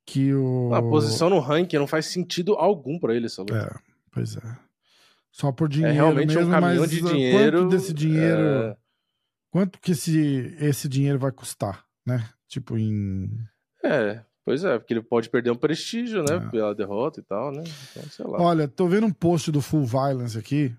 que 0.06 0.32
o... 0.36 0.72
A 0.72 0.84
posição 0.84 1.32
no 1.32 1.40
ranking 1.40 1.78
não 1.78 1.88
faz 1.88 2.06
sentido 2.06 2.54
algum 2.54 3.00
para 3.00 3.16
ele 3.16 3.26
essa 3.26 3.42
luta. 3.42 3.58
É, 3.58 3.92
pois 4.12 4.38
é. 4.38 4.58
Só 5.32 5.52
por 5.52 5.66
é 5.66 5.72
dinheiro 5.72 5.94
é 5.94 5.96
realmente 5.96 6.36
mesmo, 6.36 6.48
um 6.48 6.52
caminhão 6.52 6.86
de 6.86 7.02
dinheiro. 7.02 7.62
Quanto 7.64 7.72
desse 7.72 7.92
dinheiro... 7.92 8.40
É 8.40 8.85
quanto 9.56 9.80
que 9.80 9.94
esse, 9.94 10.54
esse 10.60 10.90
dinheiro 10.90 11.18
vai 11.18 11.32
custar, 11.32 11.88
né? 12.06 12.30
Tipo, 12.46 12.78
em. 12.78 13.30
É, 13.82 14.22
pois 14.44 14.66
é, 14.66 14.78
porque 14.78 14.94
ele 14.94 15.02
pode 15.02 15.30
perder 15.30 15.50
um 15.50 15.56
prestígio, 15.56 16.24
né? 16.24 16.46
É. 16.46 16.50
Pela 16.50 16.76
derrota 16.76 17.22
e 17.22 17.24
tal, 17.24 17.54
né? 17.54 17.64
Então, 17.64 18.04
sei 18.10 18.26
lá. 18.26 18.42
Olha, 18.42 18.68
tô 18.68 18.86
vendo 18.86 19.08
um 19.08 19.14
post 19.14 19.54
do 19.54 19.62
Full 19.62 19.86
Violence 19.86 20.38
aqui. 20.38 20.76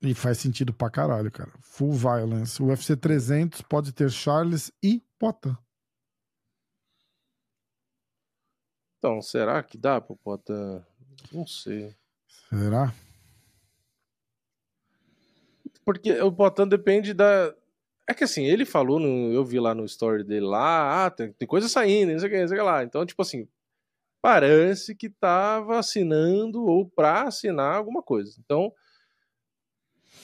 E 0.00 0.14
faz 0.14 0.38
sentido 0.38 0.72
pra 0.72 0.88
caralho, 0.88 1.30
cara. 1.30 1.52
Full 1.60 1.92
Violence. 1.92 2.60
O 2.62 2.68
UFC 2.68 2.96
300 2.96 3.60
pode 3.60 3.92
ter 3.92 4.10
Charles 4.10 4.72
e 4.82 5.02
Potan. 5.18 5.54
Então, 8.96 9.20
será 9.20 9.62
que 9.62 9.76
dá 9.76 10.00
pro 10.00 10.16
Potan? 10.16 10.82
Não 11.30 11.46
sei. 11.46 11.94
Será? 12.48 12.94
Porque 15.84 16.12
o 16.20 16.32
Potan 16.32 16.66
depende 16.68 17.12
da. 17.12 17.54
É 18.08 18.14
que 18.14 18.24
assim, 18.24 18.44
ele 18.44 18.64
falou, 18.64 18.98
no... 18.98 19.32
eu 19.32 19.44
vi 19.44 19.60
lá 19.60 19.74
no 19.74 19.84
story 19.84 20.24
dele 20.24 20.46
lá, 20.46 21.06
ah, 21.06 21.10
tem, 21.10 21.32
tem 21.32 21.46
coisa 21.46 21.68
saindo, 21.68 22.12
não 22.12 22.18
sei 22.18 22.28
o 22.28 22.32
que, 22.32 22.40
não 22.40 22.48
sei 22.48 22.56
o 22.56 22.60
que 22.60 22.66
lá. 22.66 22.84
Então, 22.84 23.06
tipo 23.06 23.22
assim, 23.22 23.48
parece 24.20 24.94
que 24.94 25.08
tava 25.08 25.78
assinando 25.78 26.64
ou 26.64 26.88
pra 26.88 27.24
assinar 27.24 27.76
alguma 27.76 28.02
coisa. 28.02 28.36
Então, 28.40 28.72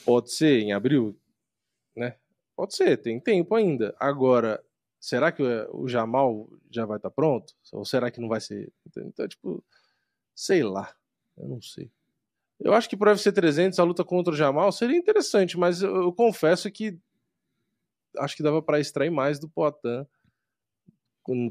pode 0.04 0.32
ser 0.32 0.60
em 0.60 0.72
abril, 0.72 1.18
né? 1.96 2.16
Pode 2.56 2.74
ser, 2.74 2.96
tem 2.96 3.20
tempo 3.20 3.54
ainda. 3.54 3.94
Agora, 3.98 4.62
será 5.00 5.30
que 5.32 5.42
o 5.42 5.86
Jamal 5.88 6.48
já 6.70 6.84
vai 6.84 6.96
estar 6.98 7.10
tá 7.10 7.14
pronto? 7.14 7.54
Ou 7.72 7.84
será 7.84 8.10
que 8.10 8.20
não 8.20 8.28
vai 8.28 8.40
ser? 8.40 8.72
Então, 8.96 9.28
tipo, 9.28 9.64
sei 10.34 10.62
lá, 10.62 10.94
eu 11.36 11.48
não 11.48 11.62
sei. 11.62 11.90
Eu 12.60 12.74
acho 12.74 12.88
que 12.88 12.96
para 12.96 13.10
o 13.10 13.12
UFC 13.12 13.30
300 13.30 13.78
a 13.78 13.84
luta 13.84 14.04
contra 14.04 14.32
o 14.32 14.36
Jamal 14.36 14.72
seria 14.72 14.96
interessante, 14.96 15.56
mas 15.56 15.82
eu, 15.82 15.94
eu 15.94 16.12
confesso 16.12 16.70
que 16.70 16.98
acho 18.18 18.36
que 18.36 18.42
dava 18.42 18.60
para 18.60 18.80
extrair 18.80 19.10
mais 19.10 19.38
do 19.38 19.48
Poitin 19.48 20.06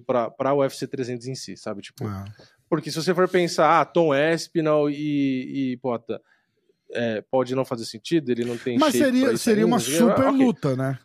para 0.05 0.53
o 0.53 0.59
UFC 0.59 0.87
300 0.87 1.27
em 1.27 1.35
si, 1.35 1.55
sabe? 1.55 1.81
Tipo, 1.81 2.05
ah. 2.05 2.25
porque 2.69 2.91
se 2.91 3.01
você 3.01 3.13
for 3.13 3.29
pensar, 3.29 3.79
ah, 3.79 3.85
Tom 3.85 4.13
Espinal 4.13 4.89
e, 4.89 5.73
e 5.73 5.77
Poitin, 5.77 6.17
é, 6.91 7.21
pode 7.21 7.53
não 7.55 7.65
fazer 7.65 7.85
sentido, 7.85 8.31
ele 8.31 8.45
não 8.45 8.57
tem 8.57 8.77
Mas 8.77 8.93
seria, 8.93 9.37
seria 9.37 9.65
uma 9.65 9.79
super 9.79 10.27
okay. 10.27 10.45
luta, 10.45 10.75
né? 10.75 10.99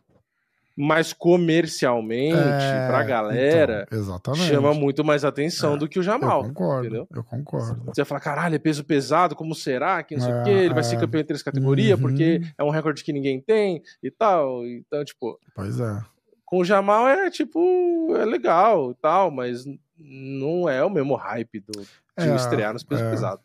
Mas 0.77 1.13
comercialmente, 1.13 2.37
é, 2.37 2.87
pra 2.87 3.03
galera, 3.03 3.87
então, 3.93 4.35
chama 4.35 4.73
muito 4.73 5.05
mais 5.05 5.25
atenção 5.25 5.75
é, 5.75 5.79
do 5.79 5.89
que 5.89 5.99
o 5.99 6.03
Jamal. 6.03 6.43
Eu 6.43 6.49
concordo, 6.49 6.87
entendeu? 6.87 7.09
eu 7.15 7.25
concordo. 7.25 7.85
Você 7.87 8.01
vai 8.01 8.05
falar, 8.07 8.21
caralho, 8.21 8.55
é 8.55 8.59
peso 8.59 8.83
pesado, 8.83 9.37
como 9.37 9.55
será? 9.55 10.03
Que 10.03 10.17
não 10.17 10.23
sei 10.23 10.33
é, 10.33 10.41
o 10.41 10.45
quê, 10.45 10.51
ele 10.51 10.75
vai 10.75 10.83
ser 10.83 10.97
é. 10.97 11.01
campeão 11.01 11.21
em 11.21 11.25
três 11.25 11.43
categorias, 11.43 11.99
uhum. 11.99 12.09
porque 12.09 12.41
é 12.57 12.65
um 12.65 12.71
recorde 12.71 13.05
que 13.05 13.13
ninguém 13.13 13.41
tem 13.41 13.83
e 14.03 14.11
tal. 14.11 14.67
Então, 14.67 15.05
tipo. 15.05 15.39
Pois 15.55 15.79
é. 15.79 16.01
Com 16.45 16.59
o 16.59 16.65
Jamal 16.65 17.09
é 17.09 17.31
tipo, 17.31 18.15
é 18.17 18.25
legal 18.25 18.93
e 18.93 18.95
tal, 18.95 19.31
mas 19.31 19.65
não 19.99 20.69
é 20.69 20.85
o 20.85 20.91
mesmo 20.91 21.15
hype 21.17 21.61
do, 21.61 21.81
de 21.83 22.29
é, 22.29 22.35
estrear 22.35 22.73
nos 22.73 22.83
pesos 22.83 23.09
pesados. 23.09 23.45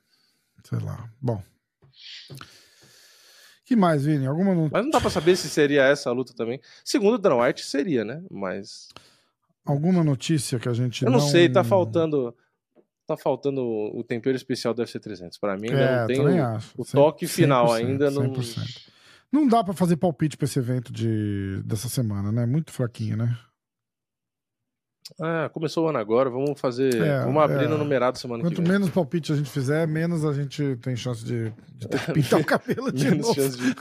Sei 0.64 0.80
lá. 0.80 1.10
Bom 1.22 1.42
que 3.68 3.76
mais, 3.76 4.06
Vini? 4.06 4.26
Alguma 4.26 4.70
Mas 4.72 4.84
não 4.84 4.90
dá 4.90 5.02
pra 5.02 5.10
saber 5.10 5.36
se 5.36 5.50
seria 5.50 5.84
essa 5.84 6.10
a 6.10 6.14
luta 6.14 6.34
também. 6.34 6.62
Segundo 6.86 7.16
o 7.16 7.18
Dan 7.18 7.36
White, 7.36 7.66
seria, 7.66 8.06
né? 8.06 8.24
Mas. 8.32 8.88
Alguma 9.66 10.06
notícia 10.06 10.58
que 10.58 10.70
a 10.70 10.74
gente. 10.74 11.04
Eu 11.04 11.12
não, 11.12 11.20
não... 11.20 11.28
sei, 11.28 11.50
tá 11.50 11.66
faltando. 11.66 12.34
Tá 13.06 13.18
faltando 13.18 13.62
o 13.62 14.04
tempero 14.06 14.38
especial 14.38 14.74
do 14.74 14.80
UFC 14.80 15.00
300. 15.00 15.38
Para 15.38 15.58
mim, 15.58 15.68
é, 15.68 16.00
não 16.00 16.08
tem 16.08 16.20
o, 16.22 16.46
acho. 16.46 16.74
o 16.78 16.86
toque 16.86 17.26
100%, 17.26 17.30
final 17.30 17.74
ainda. 17.74 18.10
100%. 18.10 18.88
Não... 19.30 19.42
não 19.42 19.48
dá 19.48 19.62
para 19.62 19.74
fazer 19.74 19.98
palpite 19.98 20.38
para 20.38 20.46
esse 20.46 20.60
evento 20.60 20.92
de... 20.92 21.62
dessa 21.66 21.90
semana, 21.90 22.32
né? 22.32 22.46
Muito 22.46 22.72
fraquinho, 22.72 23.18
né? 23.18 23.38
Ah, 25.22 25.50
começou 25.54 25.86
o 25.86 25.90
ano 25.90 25.98
agora, 25.98 26.30
vamos 26.30 26.60
fazer. 26.60 26.96
É, 26.96 27.24
vamos 27.24 27.42
abrir 27.42 27.66
é. 27.66 27.68
no 27.68 27.78
numerado 27.78 28.18
semana 28.18 28.44
Quanto 28.44 28.56
que 28.56 28.62
vem. 28.62 28.72
menos 28.72 28.90
palpite 28.90 29.32
a 29.32 29.36
gente 29.36 29.50
fizer, 29.50 29.88
menos 29.88 30.26
a 30.26 30.34
gente 30.34 30.76
tem 30.78 30.96
chance 30.96 31.24
de, 31.24 31.54
de 31.76 31.88
ter 31.88 32.00
que 32.06 32.12
pintar 32.14 32.40
o 32.40 32.46
cabelo 32.46 32.92
de 32.92 33.06
menos 33.06 33.28
novo. 33.28 33.36
Chance 33.36 33.58
de... 33.58 33.76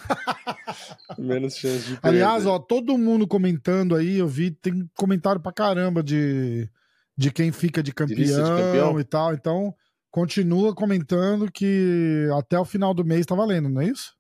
menos 1.19 1.57
chance 1.57 1.78
de. 1.78 2.01
Perder. 2.01 2.09
Aliás, 2.09 2.47
ó, 2.47 2.59
todo 2.59 2.97
mundo 2.97 3.27
comentando 3.27 3.94
aí, 3.94 4.19
eu 4.19 4.28
vi, 4.28 4.51
tem 4.51 4.89
comentário 4.97 5.40
pra 5.40 5.53
caramba 5.53 6.03
de, 6.03 6.69
de 7.16 7.31
quem 7.31 7.51
fica 7.51 7.82
de 7.82 7.93
campeão, 7.93 8.16
de 8.16 8.32
campeão, 8.32 9.01
e 9.01 9.05
tal. 9.05 9.35
Então, 9.35 9.74
continua 10.11 10.74
comentando 10.74 11.51
que 11.51 12.28
até 12.39 12.59
o 12.59 12.65
final 12.65 12.94
do 12.94 13.05
mês 13.05 13.27
tá 13.27 13.35
valendo, 13.35 13.69
não 13.69 13.81
é 13.81 13.86
isso? 13.86 14.15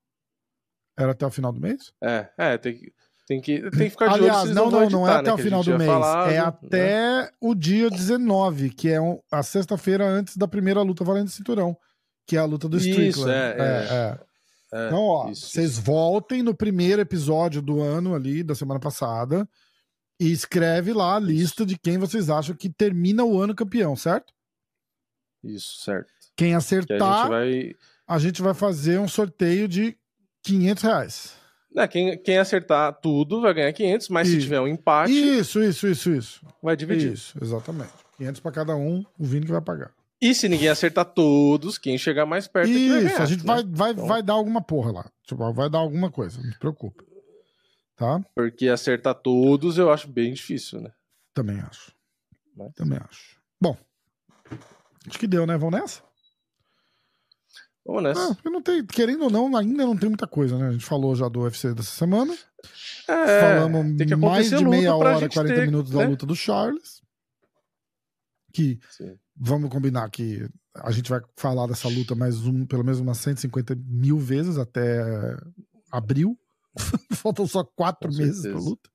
Era 0.98 1.12
até 1.12 1.26
o 1.26 1.30
final 1.30 1.52
do 1.52 1.60
mês? 1.60 1.92
É, 2.02 2.28
é, 2.38 2.58
tem 2.58 2.74
que. 2.74 2.92
Tem 3.26 3.40
que, 3.40 3.60
tem 3.70 3.70
que 3.70 3.90
ficar 3.90 4.06
de 4.06 4.14
Aliás, 4.14 4.44
olho 4.44 4.54
não, 4.54 4.70
não, 4.70 4.88
não 4.88 5.08
é 5.08 5.14
até 5.14 5.30
né, 5.30 5.34
o 5.34 5.38
final 5.38 5.64
do 5.64 5.76
mês. 5.76 5.90
Falado, 5.90 6.30
é 6.30 6.38
até 6.38 7.22
né? 7.22 7.30
o 7.40 7.56
dia 7.56 7.90
19, 7.90 8.70
que 8.70 8.88
é 8.88 9.00
um, 9.00 9.18
a 9.32 9.42
sexta-feira 9.42 10.06
antes 10.06 10.36
da 10.36 10.46
primeira 10.46 10.80
luta 10.80 11.02
valendo 11.02 11.28
cinturão, 11.28 11.76
que 12.24 12.36
é 12.36 12.38
a 12.38 12.44
luta 12.44 12.68
do 12.68 12.76
Strickland. 12.76 13.08
Isso, 13.08 13.28
é, 13.28 13.56
é, 13.58 14.18
é. 14.72 14.78
é 14.78 14.86
então, 14.86 15.02
ó, 15.02 15.26
vocês 15.26 15.76
voltem 15.76 16.40
no 16.40 16.54
primeiro 16.54 17.02
episódio 17.02 17.60
do 17.60 17.80
ano 17.80 18.14
ali, 18.14 18.44
da 18.44 18.54
semana 18.54 18.78
passada, 18.78 19.48
e 20.20 20.30
escreve 20.30 20.92
lá 20.92 21.16
a 21.16 21.20
lista 21.20 21.66
de 21.66 21.76
quem 21.76 21.98
vocês 21.98 22.30
acham 22.30 22.54
que 22.54 22.70
termina 22.70 23.24
o 23.24 23.40
ano 23.40 23.56
campeão, 23.56 23.96
certo? 23.96 24.32
Isso, 25.42 25.82
certo. 25.82 26.12
Quem 26.36 26.54
acertar, 26.54 27.02
a, 27.02 27.22
gente 27.22 27.28
vai... 27.28 27.74
a 28.06 28.18
gente 28.20 28.42
vai 28.42 28.54
fazer 28.54 29.00
um 29.00 29.08
sorteio 29.08 29.66
de 29.66 29.96
500 30.44 30.82
reais. 30.84 31.45
Né, 31.76 31.86
quem, 31.86 32.16
quem 32.16 32.38
acertar 32.38 32.90
tudo 33.02 33.42
vai 33.42 33.52
ganhar 33.52 33.70
500, 33.70 34.08
mas 34.08 34.28
se 34.28 34.40
tiver 34.40 34.58
um 34.58 34.66
empate. 34.66 35.12
Isso, 35.12 35.62
isso, 35.62 35.86
isso, 35.86 36.10
isso. 36.10 36.46
Vai 36.62 36.74
dividir. 36.74 37.12
Isso, 37.12 37.36
exatamente. 37.38 37.92
500 38.16 38.40
para 38.40 38.50
cada 38.50 38.74
um, 38.74 39.04
o 39.18 39.24
Vini 39.26 39.44
que 39.44 39.52
vai 39.52 39.60
pagar. 39.60 39.92
E 40.18 40.34
se 40.34 40.48
ninguém 40.48 40.70
acertar 40.70 41.04
todos, 41.04 41.76
quem 41.76 41.98
chegar 41.98 42.24
mais 42.24 42.48
perto 42.48 42.70
Isso, 42.70 42.94
é 42.94 43.02
ganhar, 43.02 43.22
a 43.22 43.26
gente 43.26 43.46
né? 43.46 43.54
vai, 43.54 43.62
vai, 43.62 43.90
então... 43.90 44.06
vai 44.06 44.22
dar 44.22 44.32
alguma 44.32 44.62
porra 44.62 44.90
lá. 44.90 45.10
Tipo, 45.22 45.52
vai 45.52 45.68
dar 45.68 45.80
alguma 45.80 46.10
coisa, 46.10 46.40
não 46.42 46.50
se 46.50 46.58
preocupe. 46.58 47.04
Tá? 47.94 48.24
Porque 48.34 48.68
acertar 48.68 49.14
todos 49.14 49.76
eu 49.76 49.92
acho 49.92 50.08
bem 50.08 50.32
difícil, 50.32 50.80
né? 50.80 50.90
Também 51.34 51.60
acho. 51.60 51.92
Mas... 52.56 52.72
Também 52.72 52.98
acho. 53.06 53.38
Bom, 53.60 53.76
acho 55.06 55.18
que 55.18 55.26
deu, 55.26 55.46
né? 55.46 55.58
Vamos 55.58 55.78
nessa? 55.78 56.05
Vamos 57.86 58.02
nessa. 58.02 58.32
Ah, 58.44 58.50
não 58.50 58.60
tem, 58.60 58.84
querendo 58.84 59.24
ou 59.24 59.30
não, 59.30 59.56
ainda 59.56 59.86
não 59.86 59.96
tem 59.96 60.08
muita 60.08 60.26
coisa, 60.26 60.58
né? 60.58 60.68
A 60.68 60.72
gente 60.72 60.84
falou 60.84 61.14
já 61.14 61.28
do 61.28 61.42
UFC 61.42 61.72
dessa 61.72 61.92
semana. 61.92 62.36
É, 63.08 63.40
Falamos 63.40 64.18
mais 64.18 64.50
de 64.50 64.64
meia 64.64 64.94
hora, 64.94 65.28
40 65.28 65.44
ter, 65.44 65.66
minutos 65.66 65.92
né? 65.92 66.02
da 66.02 66.10
luta 66.10 66.26
do 66.26 66.34
Charles. 66.34 67.00
Que 68.52 68.80
Sim. 68.90 69.16
vamos 69.36 69.70
combinar 69.70 70.10
que 70.10 70.48
a 70.74 70.90
gente 70.90 71.08
vai 71.08 71.20
falar 71.36 71.68
dessa 71.68 71.88
luta 71.88 72.16
mais 72.16 72.44
um, 72.44 72.66
pelo 72.66 72.82
menos 72.82 72.98
umas 72.98 73.18
150 73.18 73.76
mil 73.86 74.18
vezes 74.18 74.58
até 74.58 75.36
abril. 75.92 76.36
Faltam 77.12 77.46
só 77.46 77.62
quatro 77.62 78.10
Com 78.10 78.16
meses 78.16 78.42
certeza. 78.42 78.54
pra 78.54 78.68
luta. 78.68 78.90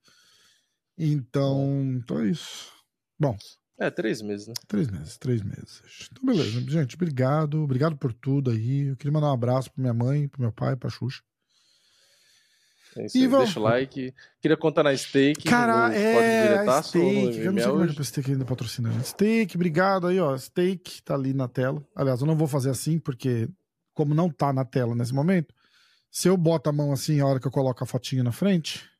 Então, 0.97 1.93
então 1.95 2.19
é 2.19 2.27
isso. 2.27 2.71
Bom, 3.17 3.37
é, 3.81 3.89
três 3.89 4.21
meses, 4.21 4.47
né? 4.47 4.53
Três 4.67 4.87
meses, 4.89 5.17
três 5.17 5.41
meses. 5.41 5.81
Então, 6.11 6.23
beleza. 6.23 6.61
Gente, 6.69 6.95
obrigado. 6.95 7.63
Obrigado 7.63 7.97
por 7.97 8.13
tudo 8.13 8.51
aí. 8.51 8.89
Eu 8.89 8.95
queria 8.95 9.11
mandar 9.11 9.29
um 9.29 9.33
abraço 9.33 9.71
pra 9.71 9.81
minha 9.81 9.93
mãe, 9.93 10.27
pro 10.27 10.39
meu 10.39 10.51
pai, 10.51 10.75
pra 10.75 10.89
Xuxa. 10.89 11.21
É 12.95 13.05
isso 13.05 13.17
e 13.17 13.21
aí, 13.21 13.27
vamos... 13.27 13.45
deixa 13.45 13.59
o 13.59 13.63
like. 13.63 14.13
Queria 14.39 14.57
contar 14.57 14.83
na 14.83 14.95
Steak. 14.95 15.43
Cara, 15.45 15.95
é. 15.95 16.67
A 16.67 16.83
steak. 16.83 17.37
Eu 17.39 17.53
não 17.53 17.61
sei 17.61 17.71
como 17.71 17.83
é 17.83 17.87
que 17.87 18.01
o 18.01 18.03
Steak 18.03 18.31
ainda 18.31 18.45
patrocinando. 18.45 19.03
Steak, 19.03 19.55
obrigado 19.55 20.07
aí, 20.07 20.19
ó. 20.19 20.37
Steak 20.37 21.01
tá 21.01 21.15
ali 21.15 21.33
na 21.33 21.47
tela. 21.47 21.83
Aliás, 21.95 22.21
eu 22.21 22.27
não 22.27 22.35
vou 22.35 22.47
fazer 22.47 22.69
assim, 22.69 22.99
porque, 22.99 23.49
como 23.93 24.13
não 24.13 24.29
tá 24.29 24.53
na 24.53 24.65
tela 24.65 24.93
nesse 24.93 25.13
momento, 25.13 25.55
se 26.11 26.27
eu 26.27 26.35
boto 26.35 26.69
a 26.69 26.73
mão 26.73 26.91
assim 26.91 27.19
a 27.19 27.25
hora 27.25 27.39
que 27.39 27.47
eu 27.47 27.51
coloco 27.51 27.83
a 27.83 27.87
fotinha 27.87 28.23
na 28.23 28.31
frente, 28.33 28.90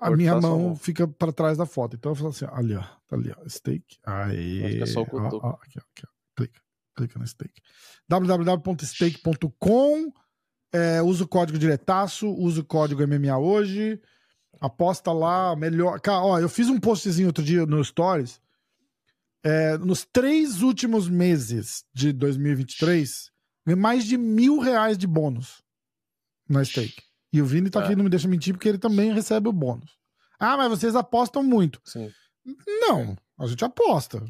a 0.00 0.10
minha 0.10 0.40
mão, 0.40 0.74
fica 0.76 1.08
para 1.08 1.32
trás 1.32 1.58
da 1.58 1.66
foto. 1.66 1.96
Então 1.96 2.12
eu 2.12 2.16
falo 2.16 2.30
assim, 2.30 2.46
ali, 2.52 2.74
ó, 2.74 2.84
tá 3.08 3.16
ali, 3.16 3.34
ó, 3.36 3.48
steak. 3.48 3.98
Aí, 4.04 4.86
só 4.86 5.02
o 5.02 5.08
ó, 5.12 5.40
ó, 5.42 5.50
aqui, 5.62 5.78
aqui, 5.78 6.04
ó. 6.04 6.08
clica, 6.36 6.60
clica 6.94 7.18
no 7.18 7.26
steak. 7.26 7.60
www.steak.com 8.08 10.12
é, 10.72 11.02
usa 11.02 11.24
o 11.24 11.28
código 11.28 11.58
diretaço, 11.58 12.28
usa 12.28 12.62
o 12.62 12.64
código 12.64 13.06
MMA 13.06 13.36
hoje, 13.36 14.00
aposta 14.58 15.12
lá, 15.12 15.54
melhor. 15.54 16.00
Cara, 16.00 16.22
ó, 16.22 16.38
eu 16.38 16.48
fiz 16.48 16.68
um 16.68 16.80
postzinho 16.80 17.28
outro 17.28 17.44
dia 17.44 17.66
no 17.66 17.84
Stories. 17.84 18.40
É, 19.44 19.76
nos 19.76 20.04
três 20.04 20.62
últimos 20.62 21.08
meses 21.08 21.84
de 21.92 22.12
2023, 22.12 23.30
mais 23.76 24.04
de 24.04 24.16
mil 24.16 24.60
reais 24.60 24.96
de 24.96 25.06
bônus 25.06 25.62
na 26.48 26.64
stake. 26.64 27.02
E 27.32 27.40
o 27.40 27.46
Vini 27.46 27.70
tá 27.70 27.80
é. 27.80 27.84
aqui, 27.84 27.96
não 27.96 28.04
me 28.04 28.10
deixa 28.10 28.28
mentir, 28.28 28.52
porque 28.52 28.68
ele 28.68 28.78
também 28.78 29.12
recebe 29.12 29.48
o 29.48 29.52
bônus. 29.52 29.96
Ah, 30.38 30.56
mas 30.56 30.68
vocês 30.70 30.94
apostam 30.94 31.42
muito. 31.42 31.80
Sim. 31.84 32.10
Não, 32.66 33.16
a 33.38 33.46
gente 33.46 33.64
aposta. 33.64 34.22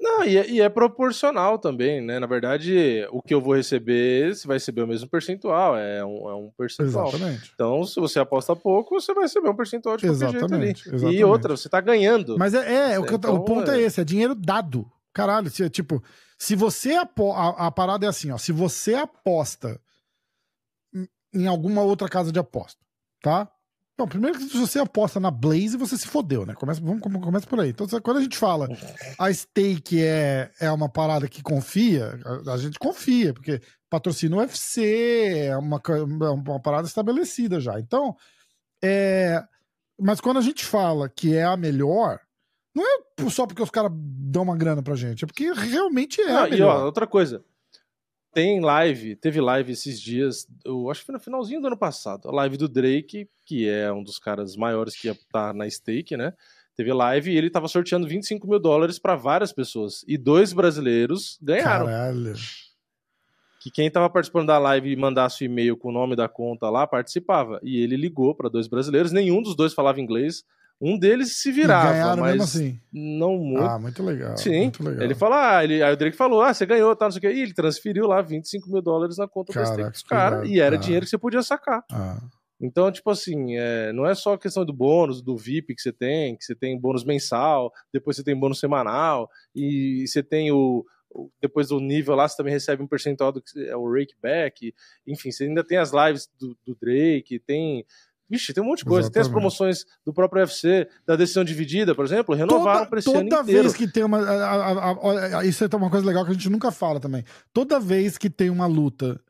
Não, 0.00 0.24
e 0.24 0.38
é, 0.38 0.50
e 0.50 0.60
é, 0.62 0.68
proporcional 0.70 1.58
também, 1.58 2.00
né? 2.00 2.18
Na 2.18 2.26
verdade, 2.26 3.06
o 3.10 3.20
que 3.20 3.34
eu 3.34 3.40
vou 3.40 3.54
receber, 3.54 4.34
você 4.34 4.46
vai 4.46 4.56
receber 4.56 4.80
o 4.82 4.86
mesmo 4.86 5.06
percentual, 5.08 5.76
é 5.76 6.02
um, 6.02 6.30
é 6.30 6.34
um 6.34 6.50
percentual. 6.56 7.08
Exatamente. 7.08 7.50
Então, 7.54 7.84
se 7.84 8.00
você 8.00 8.18
aposta 8.18 8.56
pouco, 8.56 8.98
você 8.98 9.12
vai 9.12 9.24
receber 9.24 9.50
um 9.50 9.54
percentual 9.54 9.98
de 9.98 10.06
qualquer 10.06 10.30
jeito 10.30 10.54
ali. 10.54 10.70
Exatamente. 10.70 11.14
E 11.14 11.22
outra, 11.22 11.54
você 11.54 11.68
tá 11.68 11.82
ganhando. 11.82 12.38
Mas 12.38 12.54
é, 12.54 12.94
é 12.94 12.98
o, 12.98 13.04
então, 13.04 13.34
o 13.34 13.44
ponto 13.44 13.70
é... 13.70 13.82
é... 13.82 13.82
esse, 13.82 14.00
é 14.00 14.04
dinheiro 14.04 14.34
dado. 14.34 14.90
Caralho, 15.12 15.50
se, 15.50 15.68
tipo, 15.68 16.02
se 16.38 16.56
você 16.56 16.94
apo... 16.94 17.32
a, 17.32 17.66
a 17.66 17.70
parada 17.70 18.06
é 18.06 18.08
assim, 18.08 18.30
ó, 18.30 18.38
se 18.38 18.52
você 18.52 18.94
aposta 18.94 19.78
em 21.32 21.46
alguma 21.46 21.82
outra 21.82 22.08
casa 22.08 22.32
de 22.32 22.38
aposta, 22.38 22.80
tá? 23.22 23.50
Bom, 24.00 24.06
primeiro 24.06 24.38
que 24.38 24.48
se 24.48 24.56
você 24.56 24.78
aposta 24.78 25.20
na 25.20 25.30
Blaze, 25.30 25.76
você 25.76 25.94
se 25.98 26.06
fodeu, 26.06 26.46
né? 26.46 26.54
Começa, 26.54 26.80
vamos, 26.80 27.02
começa 27.02 27.46
por 27.46 27.60
aí. 27.60 27.68
Então, 27.68 27.86
quando 28.00 28.16
a 28.16 28.22
gente 28.22 28.38
fala 28.38 28.66
a 29.18 29.30
stake 29.30 30.02
é, 30.02 30.50
é 30.58 30.70
uma 30.72 30.88
parada 30.88 31.28
que 31.28 31.42
confia, 31.42 32.18
a, 32.46 32.54
a 32.54 32.56
gente 32.56 32.78
confia, 32.78 33.34
porque 33.34 33.60
patrocina 33.90 34.36
o 34.36 34.38
UFC, 34.38 35.48
é 35.48 35.56
uma, 35.58 35.82
é 35.86 36.30
uma 36.30 36.58
parada 36.60 36.88
estabelecida 36.88 37.60
já. 37.60 37.78
Então, 37.78 38.16
é. 38.82 39.44
Mas 40.00 40.18
quando 40.18 40.38
a 40.38 40.42
gente 40.42 40.64
fala 40.64 41.06
que 41.06 41.36
é 41.36 41.44
a 41.44 41.54
melhor, 41.58 42.20
não 42.74 42.82
é 42.82 43.28
só 43.28 43.46
porque 43.46 43.62
os 43.62 43.68
caras 43.68 43.92
dão 43.94 44.44
uma 44.44 44.56
grana 44.56 44.82
pra 44.82 44.96
gente, 44.96 45.24
é 45.24 45.26
porque 45.26 45.52
realmente 45.52 46.22
é. 46.22 46.26
Não, 46.26 46.44
a 46.44 46.48
melhor. 46.48 46.78
E 46.78 46.80
ó, 46.80 46.84
outra 46.86 47.06
coisa, 47.06 47.44
tem 48.32 48.60
live, 48.60 49.16
teve 49.16 49.40
live 49.40 49.72
esses 49.72 50.00
dias, 50.00 50.46
eu 50.64 50.90
acho 50.90 51.00
que 51.00 51.06
foi 51.06 51.12
no 51.14 51.20
finalzinho 51.20 51.60
do 51.60 51.66
ano 51.66 51.76
passado, 51.76 52.28
a 52.28 52.32
live 52.32 52.56
do 52.56 52.68
Drake, 52.68 53.28
que 53.44 53.68
é 53.68 53.92
um 53.92 54.02
dos 54.02 54.18
caras 54.18 54.56
maiores 54.56 54.96
que 54.96 55.08
ia 55.08 55.12
estar 55.12 55.48
tá 55.48 55.52
na 55.52 55.68
stake, 55.68 56.16
né? 56.16 56.32
Teve 56.76 56.92
live 56.92 57.30
e 57.30 57.36
ele 57.36 57.50
tava 57.50 57.68
sorteando 57.68 58.06
25 58.06 58.48
mil 58.48 58.58
dólares 58.58 58.98
para 58.98 59.14
várias 59.14 59.52
pessoas. 59.52 60.02
E 60.08 60.16
dois 60.16 60.52
brasileiros 60.52 61.38
ganharam. 61.42 61.86
Caralho. 61.86 62.34
Que 63.60 63.70
quem 63.70 63.90
tava 63.90 64.08
participando 64.08 64.46
da 64.46 64.58
live 64.58 64.90
e 64.90 64.96
mandasse 64.96 65.44
o 65.44 65.46
e-mail 65.46 65.76
com 65.76 65.90
o 65.90 65.92
nome 65.92 66.16
da 66.16 66.26
conta 66.26 66.70
lá 66.70 66.86
participava. 66.86 67.60
E 67.62 67.82
ele 67.82 67.96
ligou 67.96 68.34
para 68.34 68.48
dois 68.48 68.66
brasileiros, 68.66 69.12
nenhum 69.12 69.42
dos 69.42 69.54
dois 69.54 69.74
falava 69.74 70.00
inglês. 70.00 70.42
Um 70.80 70.98
deles 70.98 71.36
se 71.36 71.52
virava, 71.52 72.16
mas 72.16 72.40
assim. 72.40 72.80
não 72.90 73.36
muito. 73.36 73.62
Ah, 73.62 73.78
muito 73.78 74.02
legal. 74.02 74.36
Sim. 74.38 74.62
Muito 74.62 74.82
legal. 74.82 75.02
Ele 75.04 75.14
falou, 75.14 75.38
ah, 75.38 75.62
ele, 75.62 75.82
aí 75.82 75.92
o 75.92 75.96
Drake 75.96 76.16
falou, 76.16 76.40
ah, 76.40 76.54
você 76.54 76.64
ganhou, 76.64 76.96
tá, 76.96 77.04
não 77.04 77.12
sei 77.12 77.18
o 77.18 77.20
que. 77.20 77.28
E 77.28 77.42
ele 77.42 77.52
transferiu 77.52 78.06
lá 78.06 78.22
25 78.22 78.70
mil 78.70 78.80
dólares 78.80 79.18
na 79.18 79.28
conta 79.28 79.52
Caraca, 79.52 79.90
do 79.90 79.96
Stake 79.96 80.08
cara, 80.08 80.46
e 80.46 80.58
era 80.58 80.76
cara. 80.76 80.82
dinheiro 80.82 81.04
que 81.04 81.10
você 81.10 81.18
podia 81.18 81.42
sacar. 81.42 81.84
Ah. 81.92 82.18
Então, 82.58 82.90
tipo 82.90 83.10
assim, 83.10 83.56
é, 83.56 83.92
não 83.92 84.06
é 84.06 84.14
só 84.14 84.34
a 84.34 84.38
questão 84.38 84.64
do 84.64 84.72
bônus, 84.72 85.22
do 85.22 85.36
VIP 85.36 85.74
que 85.74 85.82
você 85.82 85.92
tem, 85.92 86.36
que 86.36 86.44
você 86.44 86.54
tem 86.54 86.78
bônus 86.78 87.04
mensal, 87.04 87.72
depois 87.92 88.16
você 88.16 88.24
tem 88.24 88.38
bônus 88.38 88.60
semanal, 88.60 89.30
e 89.54 90.06
você 90.06 90.22
tem 90.22 90.52
o, 90.52 90.84
depois 91.40 91.68
do 91.68 91.80
nível 91.80 92.14
lá, 92.14 92.28
você 92.28 92.36
também 92.36 92.52
recebe 92.52 92.82
um 92.82 92.86
percentual 92.86 93.32
do 93.32 93.42
que 93.42 93.66
é 93.66 93.76
o 93.76 93.90
rakeback, 93.90 94.74
enfim, 95.06 95.30
você 95.30 95.44
ainda 95.44 95.64
tem 95.64 95.78
as 95.78 95.90
lives 95.92 96.28
do, 96.38 96.56
do 96.66 96.76
Drake, 96.80 97.38
tem 97.40 97.84
Vixe, 98.30 98.54
tem 98.54 98.62
um 98.62 98.66
monte 98.68 98.78
de 98.78 98.84
coisa. 98.84 99.08
Exatamente. 99.08 99.12
Tem 99.14 99.22
as 99.22 99.28
promoções 99.28 99.84
do 100.06 100.12
próprio 100.12 100.42
UFC, 100.42 100.88
da 101.04 101.16
decisão 101.16 101.42
dividida, 101.42 101.94
por 101.94 102.04
exemplo, 102.04 102.34
renovaram 102.34 102.86
para 102.86 103.00
esse 103.00 103.06
toda 103.06 103.18
ano 103.18 103.26
inteiro. 103.26 103.44
Toda 103.44 103.62
vez 103.62 103.74
que 103.74 103.88
tem 103.88 104.04
uma... 104.04 104.18
A, 104.20 104.90
a, 104.90 105.38
a, 105.40 105.44
isso 105.44 105.64
é 105.64 105.76
uma 105.76 105.90
coisa 105.90 106.06
legal 106.06 106.24
que 106.24 106.30
a 106.30 106.34
gente 106.34 106.48
nunca 106.48 106.70
fala 106.70 107.00
também. 107.00 107.24
Toda 107.52 107.80
vez 107.80 108.16
que 108.16 108.30
tem 108.30 108.48
uma 108.48 108.66
luta 108.66 109.20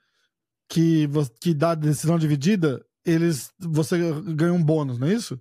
que, 0.68 1.08
que 1.40 1.54
dá 1.54 1.74
decisão 1.74 2.18
dividida, 2.18 2.84
eles 3.04 3.50
você 3.58 3.98
ganha 4.34 4.52
um 4.52 4.62
bônus, 4.62 4.98
não 4.98 5.08
é 5.08 5.14
isso? 5.14 5.40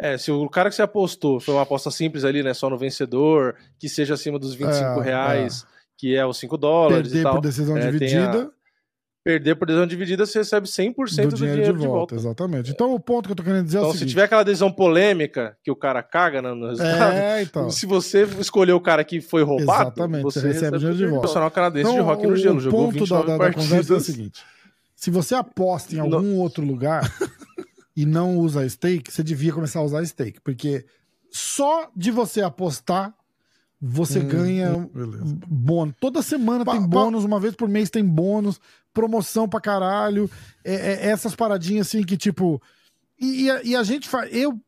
É, 0.00 0.18
se 0.18 0.30
o 0.30 0.48
cara 0.48 0.68
que 0.70 0.76
você 0.76 0.82
apostou 0.82 1.40
foi 1.40 1.54
uma 1.54 1.62
aposta 1.62 1.90
simples 1.90 2.24
ali, 2.24 2.42
né, 2.42 2.54
só 2.54 2.68
no 2.68 2.78
vencedor, 2.78 3.56
que 3.78 3.88
seja 3.88 4.14
acima 4.14 4.38
dos 4.38 4.54
25 4.54 4.82
é, 4.82 5.02
reais, 5.02 5.62
é. 5.62 5.66
que 5.96 6.16
é 6.16 6.24
os 6.26 6.36
5 6.38 6.56
dólares 6.56 7.08
Perder 7.08 7.20
e 7.20 7.22
tal. 7.22 7.34
por 7.34 7.40
decisão 7.40 7.76
é, 7.76 7.90
dividida 7.90 8.52
perder 9.24 9.56
por 9.56 9.66
decisão 9.66 9.86
dividida, 9.86 10.24
você 10.24 10.38
recebe 10.38 10.66
100% 10.66 10.94
do, 10.94 11.28
do 11.28 11.36
dinheiro, 11.36 11.56
dinheiro 11.56 11.78
de, 11.78 11.86
volta, 11.86 11.86
de, 11.86 11.86
volta, 11.86 12.14
Exatamente. 12.14 12.70
Então 12.70 12.94
o 12.94 13.00
ponto 13.00 13.26
que 13.26 13.32
eu 13.32 13.36
tô 13.36 13.42
querendo 13.42 13.64
dizer 13.64 13.78
então, 13.78 13.88
é 13.88 13.90
o 13.90 13.92
seguinte. 13.92 14.08
se 14.08 14.14
tiver 14.14 14.24
aquela 14.24 14.42
decisão 14.42 14.72
polêmica 14.72 15.56
que 15.62 15.70
o 15.70 15.76
cara 15.76 16.02
caga 16.02 16.40
no 16.40 16.68
resultado, 16.68 17.12
é, 17.14 17.42
então. 17.42 17.70
se 17.70 17.86
você 17.86 18.22
escolher 18.40 18.72
o 18.72 18.80
cara 18.80 19.04
que 19.04 19.20
foi 19.20 19.42
roubado, 19.42 19.90
Exatamente, 19.90 20.22
você, 20.22 20.40
você 20.40 20.46
recebe 20.48 20.76
o 20.76 20.78
dinheiro 20.78 20.98
de 20.98 21.04
volta. 21.04 21.16
O 21.16 21.20
profissional 21.20 21.50
canadense 21.50 21.90
então, 21.90 22.02
de 22.02 22.08
rock 22.08 22.26
no 22.26 22.36
gelo, 22.36 22.56
o 22.56 22.60
jogou 22.60 22.92
ponto 22.92 23.06
da, 23.06 23.22
da, 23.22 23.38
da 23.38 23.52
conversa 23.52 23.94
é 23.94 23.96
o 23.96 24.00
seguinte. 24.00 24.42
Se 24.94 25.10
você 25.10 25.34
aposta 25.34 25.94
em 25.94 26.00
algum 26.00 26.22
não. 26.22 26.36
outro 26.36 26.64
lugar 26.64 27.02
e 27.94 28.06
não 28.06 28.38
usa 28.38 28.68
stake, 28.68 29.12
você 29.12 29.22
devia 29.22 29.52
começar 29.52 29.80
a 29.80 29.82
usar 29.82 30.04
stake, 30.04 30.40
porque 30.40 30.84
só 31.30 31.90
de 31.94 32.10
você 32.10 32.40
apostar 32.40 33.14
você 33.80 34.18
hum, 34.18 34.28
ganha 34.28 34.76
hum, 34.76 35.38
bônus. 35.46 35.94
Toda 36.00 36.20
semana 36.20 36.64
pa, 36.64 36.72
tem 36.72 36.82
bônus, 36.82 37.22
pa... 37.22 37.28
uma 37.28 37.40
vez 37.40 37.54
por 37.54 37.68
mês 37.68 37.90
tem 37.90 38.04
bônus, 38.04 38.60
promoção 38.92 39.48
pra 39.48 39.60
caralho. 39.60 40.28
É, 40.64 40.74
é, 40.74 41.06
essas 41.10 41.34
paradinhas 41.34 41.86
assim 41.86 42.02
que, 42.02 42.16
tipo. 42.16 42.60
E, 43.20 43.44
e, 43.44 43.50
a, 43.50 43.62
e 43.62 43.76
a, 43.76 43.82
gente 43.82 44.08
faz. 44.08 44.34
Eu, 44.34 44.60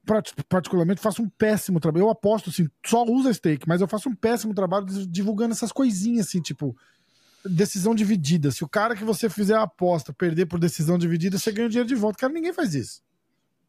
particularmente, 0.49 1.01
faço 1.01 1.23
um 1.23 1.29
péssimo 1.29 1.81
trabalho. 1.81 2.05
Eu 2.05 2.11
aposto, 2.11 2.51
assim, 2.51 2.69
só 2.85 3.05
usa 3.05 3.33
stake, 3.33 3.69
mas 3.69 3.81
eu 3.81 3.89
faço 3.89 4.09
um 4.09 4.15
péssimo 4.15 4.55
trabalho 4.55 4.87
divulgando 5.07 5.53
essas 5.53 5.73
coisinhas, 5.73 6.29
assim, 6.29 6.41
tipo. 6.41 6.77
Decisão 7.45 7.95
dividida. 7.95 8.51
Se 8.51 8.63
o 8.63 8.69
cara 8.69 8.95
que 8.95 9.03
você 9.03 9.31
fizer 9.31 9.55
a 9.55 9.63
aposta 9.63 10.13
perder 10.13 10.45
por 10.45 10.59
decisão 10.59 10.99
dividida, 10.99 11.39
você 11.39 11.51
ganha 11.51 11.67
o 11.67 11.71
dinheiro 11.71 11.89
de 11.89 11.95
volta. 11.95 12.19
Cara, 12.19 12.33
ninguém 12.33 12.53
faz 12.53 12.75
isso. 12.75 13.03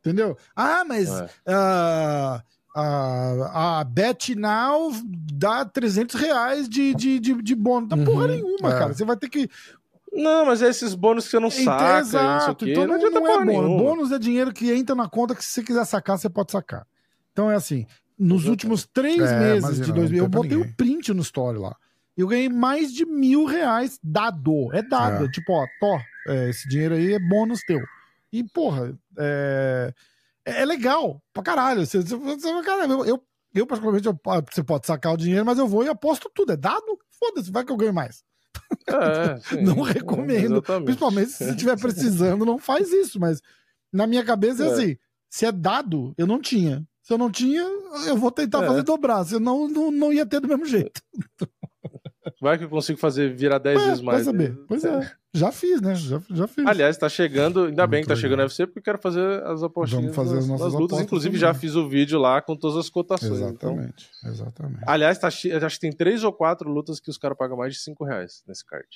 Entendeu? 0.02 0.38
Ah, 0.56 0.84
mas. 0.84 1.10
É. 1.10 1.26
Uh, 1.48 2.42
a, 2.74 3.80
a 3.80 3.84
Bet 3.84 4.34
Now 4.36 4.92
dá 5.34 5.66
300 5.66 6.16
reais 6.16 6.70
de, 6.70 6.96
de, 6.96 7.20
de, 7.20 7.42
de 7.42 7.56
bônus. 7.56 7.90
Não 7.90 7.98
uhum, 7.98 8.06
porra 8.06 8.28
nenhuma, 8.28 8.70
é. 8.70 8.80
cara. 8.80 8.94
Você 8.94 9.04
vai 9.04 9.18
ter 9.18 9.30
que. 9.30 9.50
Não, 10.12 10.46
mas 10.46 10.62
é 10.62 10.70
esses 10.70 10.94
bônus 10.94 11.26
que 11.26 11.32
você 11.32 11.40
não 11.40 11.48
então, 11.48 11.64
saca. 11.64 12.00
Exato, 12.00 12.70
então 12.70 12.88
não, 12.88 12.98
não, 12.98 13.12
não 13.12 13.28
é 13.28 13.34
bônus. 13.34 13.46
Nenhuma. 13.46 13.78
Bônus 13.78 14.12
é 14.12 14.20
dinheiro 14.20 14.54
que 14.54 14.72
entra 14.72 14.96
na 14.96 15.08
conta 15.08 15.36
que 15.36 15.44
se 15.44 15.52
você 15.52 15.64
quiser 15.64 15.86
sacar, 15.86 16.18
você 16.18 16.30
pode 16.30 16.52
sacar. 16.52 16.86
Então 17.32 17.50
é 17.50 17.56
assim, 17.56 17.86
nos 18.18 18.46
últimos 18.46 18.86
três 18.86 19.22
é, 19.22 19.40
meses 19.40 19.86
de 19.86 19.92
2000, 19.92 20.24
eu 20.24 20.30
botei 20.30 20.58
o 20.58 20.64
um 20.64 20.74
print 20.74 21.14
no 21.14 21.22
story 21.22 21.60
lá. 21.60 21.76
Eu 22.18 22.28
ganhei 22.28 22.50
mais 22.50 22.94
de 22.94 23.06
mil 23.06 23.46
reais 23.46 23.98
dado. 24.04 24.74
É 24.74 24.82
dado. 24.82 25.26
É. 25.26 25.32
Tipo, 25.32 25.54
ó, 25.54 25.66
tó, 25.80 26.00
é, 26.28 26.50
esse 26.50 26.68
dinheiro 26.68 26.96
aí 26.96 27.14
é 27.14 27.20
bônus 27.20 27.62
teu. 27.66 27.80
E, 28.32 28.44
porra, 28.44 28.94
é 29.18 29.94
é, 30.46 30.62
é 30.62 30.66
legal 30.66 31.22
pra 31.34 31.44
caralho. 31.44 31.86
Você, 31.86 32.02
você, 32.02 32.16
você, 32.16 32.62
caralho, 32.64 33.06
eu, 33.06 33.24
eu, 33.54 33.68
particularmente, 33.68 34.08
eu, 34.08 34.20
você 34.52 34.64
pode 34.64 34.88
sacar 34.88 35.14
o 35.14 35.18
dinheiro, 35.18 35.46
mas 35.46 35.60
eu 35.60 35.68
vou 35.68 35.84
e 35.84 35.90
aposto 35.90 36.30
tudo. 36.34 36.54
É 36.54 36.58
dado? 36.58 36.98
Foda-se, 37.20 37.52
vai 37.52 37.64
que 37.64 37.72
eu 37.72 37.78
ganho 37.78 37.94
mais. 37.94 38.24
É, 38.88 39.38
sim, 39.42 39.62
não 39.62 39.82
recomendo. 39.82 40.56
Exatamente. 40.56 40.86
Principalmente 40.86 41.32
se 41.32 41.44
você 41.44 41.52
estiver 41.52 41.80
precisando, 41.80 42.46
não 42.46 42.58
faz 42.58 42.92
isso. 42.92 43.20
Mas 43.20 43.42
na 43.92 44.08
minha 44.08 44.24
cabeça 44.24 44.64
é, 44.64 44.68
é, 44.68 44.72
assim: 44.72 44.98
se 45.30 45.46
é 45.46 45.52
dado, 45.52 46.14
eu 46.18 46.26
não 46.26 46.40
tinha. 46.40 46.86
Se 47.02 47.14
eu 47.14 47.18
não 47.18 47.32
tinha, 47.32 47.62
eu 48.08 48.16
vou 48.16 48.32
tentar 48.32 48.64
é. 48.64 48.68
fazer 48.68 48.84
dobrar. 48.84 49.26
Senão, 49.26 49.68
não, 49.68 49.92
não 49.92 50.14
ia 50.14 50.26
ter 50.26 50.40
do 50.40 50.48
mesmo 50.48 50.66
jeito. 50.66 51.02
Vai 52.40 52.58
que 52.58 52.64
eu 52.64 52.70
consigo 52.70 53.00
fazer 53.00 53.36
virar 53.36 53.58
10 53.58 53.82
é, 53.82 53.86
vezes 53.86 54.02
mais. 54.02 54.18
Vai 54.18 54.26
saber. 54.26 54.58
Pois 54.68 54.84
é. 54.84 55.12
Já 55.34 55.52
fiz, 55.52 55.82
né? 55.82 55.96
Já, 55.96 56.22
já 56.30 56.46
fiz. 56.46 56.66
Aliás, 56.66 56.98
tá 56.98 57.08
chegando, 57.08 57.66
ainda 57.66 57.88
bem 57.88 58.02
que 58.02 58.08
tá 58.08 58.16
chegando 58.16 58.40
no 58.40 58.46
UFC, 58.46 58.66
porque 58.66 58.80
eu 58.80 58.84
quero 58.84 58.98
fazer 58.98 59.42
as 59.44 59.64
apostinhas. 59.64 60.04
Vamos 60.04 60.16
fazer 60.16 60.40
as 60.40 60.48
nossas 60.48 60.74
lutas. 60.74 61.00
Inclusive, 61.00 61.38
já 61.38 61.54
fiz 61.54 61.76
o 61.76 61.88
vídeo 61.88 62.20
lá 62.20 62.42
com 62.42 62.56
todas 62.56 62.78
as 62.78 62.90
cotações. 62.90 63.40
Então. 63.40 63.72
Exatamente, 63.72 64.10
então... 64.20 64.32
exatamente. 64.32 64.84
Aliás, 64.86 65.18
tá, 65.18 65.28
acho 65.28 65.50
que 65.50 65.80
tem 65.80 65.92
três 65.92 66.26
ou 66.26 66.34
quatro 66.34 66.70
lutas 66.70 67.00
que 67.00 67.10
os 67.10 67.18
caras 67.18 67.38
pagam 67.38 67.56
mais 67.58 67.74
de 67.74 67.80
5 67.80 68.04
reais 68.04 68.44
nesse 68.46 68.66
card. 68.66 68.88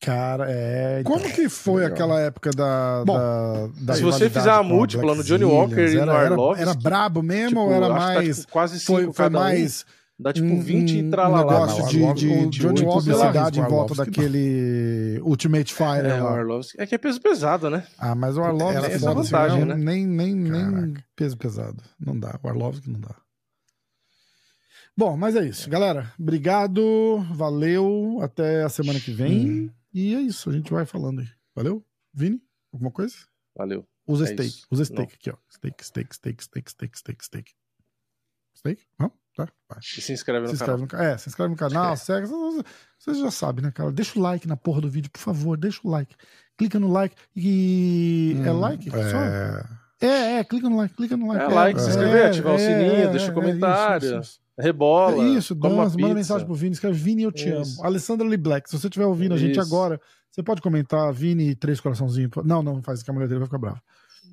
Cara, 0.00 0.46
é. 0.50 1.00
Então, 1.00 1.12
Como 1.12 1.24
que 1.32 1.48
foi 1.48 1.82
legal. 1.82 1.94
aquela 1.94 2.20
época 2.20 2.50
da. 2.50 3.02
Bom, 3.06 3.16
da, 3.16 3.66
da 3.80 3.94
se 3.94 4.02
você 4.02 4.28
fizer 4.28 4.50
a 4.50 4.62
múltipla 4.62 5.14
no 5.14 5.24
Johnny 5.24 5.44
Walker 5.44 5.86
e 5.86 5.96
no 5.96 6.10
Arlovski... 6.10 6.62
Era, 6.62 6.70
era 6.72 6.80
brabo 6.80 7.22
mesmo 7.22 7.48
tipo, 7.48 7.60
ou 7.60 7.72
era 7.72 7.88
mais. 7.88 8.36
Tá, 8.36 8.40
tipo, 8.42 8.52
quase 8.52 8.80
cinco 8.80 9.04
foi, 9.04 9.12
foi 9.12 9.30
mais. 9.30 9.82
Um 9.82 9.95
Dá 10.18 10.32
tipo 10.32 10.46
um, 10.46 10.60
20 10.60 10.92
e 10.92 11.10
tralalá. 11.10 11.64
Um 11.64 11.66
negócio 11.66 11.88
de, 11.88 12.14
de, 12.14 12.46
de, 12.48 12.72
de 12.72 12.84
publicidade 12.84 13.60
em 13.60 13.64
volta 13.64 13.94
daquele 13.94 15.20
Ultimate 15.22 15.74
Fire. 15.74 16.06
É, 16.06 16.20
lá. 16.20 16.60
é 16.78 16.86
que 16.86 16.94
é 16.94 16.98
peso 16.98 17.20
pesado, 17.20 17.68
né? 17.68 17.86
Ah, 17.98 18.14
mas 18.14 18.38
o 18.38 18.42
Arlovski 18.42 18.92
é 18.92 18.98
foda, 18.98 19.22
vantagem, 19.22 19.58
assim, 19.58 19.68
né? 19.68 19.74
Nem, 19.74 20.06
nem, 20.06 20.34
nem 20.34 20.94
peso 21.14 21.36
pesado. 21.36 21.82
Não 22.00 22.18
dá. 22.18 22.40
O 22.42 22.48
Arlovski 22.48 22.88
não 22.88 22.98
dá. 22.98 23.14
Bom, 24.96 25.14
mas 25.18 25.36
é 25.36 25.44
isso. 25.44 25.68
Galera, 25.68 26.10
obrigado. 26.18 27.18
Valeu. 27.34 28.18
Até 28.22 28.62
a 28.62 28.70
semana 28.70 28.98
que 28.98 29.12
vem. 29.12 29.50
Hum. 29.50 29.70
E 29.92 30.14
é 30.14 30.20
isso. 30.20 30.48
A 30.48 30.52
gente 30.54 30.72
vai 30.72 30.86
falando 30.86 31.20
aí. 31.20 31.28
Valeu? 31.54 31.84
Vini? 32.14 32.40
Alguma 32.72 32.90
coisa? 32.90 33.16
Valeu. 33.54 33.86
Usa 34.06 34.24
é 34.24 34.28
steak. 34.28 34.48
Isso. 34.48 34.66
Usa 34.70 34.84
steak 34.86 35.12
não. 35.12 35.14
aqui, 35.14 35.30
ó. 35.30 35.36
Steak, 35.50 35.84
steak, 35.84 36.14
steak, 36.14 36.42
steak, 36.42 36.70
steak, 36.70 36.98
steak, 36.98 37.24
steak. 37.24 37.52
Steak? 38.54 38.82
Não? 38.98 39.12
Tá? 39.36 39.46
E 39.80 40.00
se 40.00 40.12
inscreve 40.14 40.46
no 40.46 40.56
se 40.56 40.58
canal. 40.58 40.78
No, 40.78 40.88
é, 40.98 41.18
se 41.18 41.28
inscreve 41.28 41.50
no 41.50 41.56
canal, 41.56 41.92
é. 41.92 41.96
segue. 41.96 42.26
Vocês 42.98 43.18
já 43.18 43.30
sabem, 43.30 43.62
né, 43.62 43.70
cara? 43.70 43.92
Deixa 43.92 44.18
o 44.18 44.22
like 44.22 44.48
na 44.48 44.56
porra 44.56 44.80
do 44.80 44.88
vídeo, 44.88 45.10
por 45.10 45.20
favor, 45.20 45.58
deixa 45.58 45.80
o 45.84 45.90
like. 45.90 46.14
Clica 46.56 46.80
no 46.80 46.90
like 46.90 47.14
e. 47.36 48.34
É 48.38 48.40
hum, 48.40 48.46
é 48.46 48.52
like? 48.52 48.88
É... 48.88 49.10
Só? 49.10 49.18
É, 50.00 50.38
é, 50.38 50.44
clica 50.44 50.68
no 50.68 50.76
like, 50.78 50.94
clica 50.94 51.16
no 51.16 51.28
like. 51.28 51.44
É, 51.44 51.48
like, 51.48 51.80
se 51.80 51.90
inscrever, 51.90 52.22
é, 52.22 52.26
ativar 52.28 52.54
o 52.54 52.58
sininho, 52.58 52.94
é, 52.96 53.08
deixa 53.08 53.30
o 53.30 53.34
comentário. 53.34 54.08
Isso, 54.08 54.20
isso, 54.20 54.40
Rebola. 54.58 55.22
É 55.22 55.28
isso, 55.28 55.54
dança, 55.54 55.98
manda 55.98 56.14
mensagem 56.14 56.46
pro 56.46 56.54
Vini, 56.54 56.72
escreve 56.72 56.98
Vini, 56.98 57.22
eu 57.22 57.32
te 57.32 57.48
isso. 57.48 57.78
amo. 57.78 57.86
Alessandra 57.86 58.26
Lee 58.26 58.38
Black, 58.38 58.70
se 58.70 58.78
você 58.78 58.86
estiver 58.86 59.04
ouvindo 59.04 59.34
a 59.34 59.38
gente 59.38 59.60
agora, 59.60 60.00
você 60.30 60.42
pode 60.42 60.62
comentar 60.62 61.12
Vini, 61.12 61.54
três 61.54 61.78
coraçãozinhos. 61.78 62.30
Não, 62.44 62.62
não, 62.62 62.82
faz 62.82 63.02
que 63.02 63.10
a 63.10 63.14
mulher 63.14 63.28
dele 63.28 63.40
vai 63.40 63.46
ficar 63.46 63.58
brava. 63.58 63.82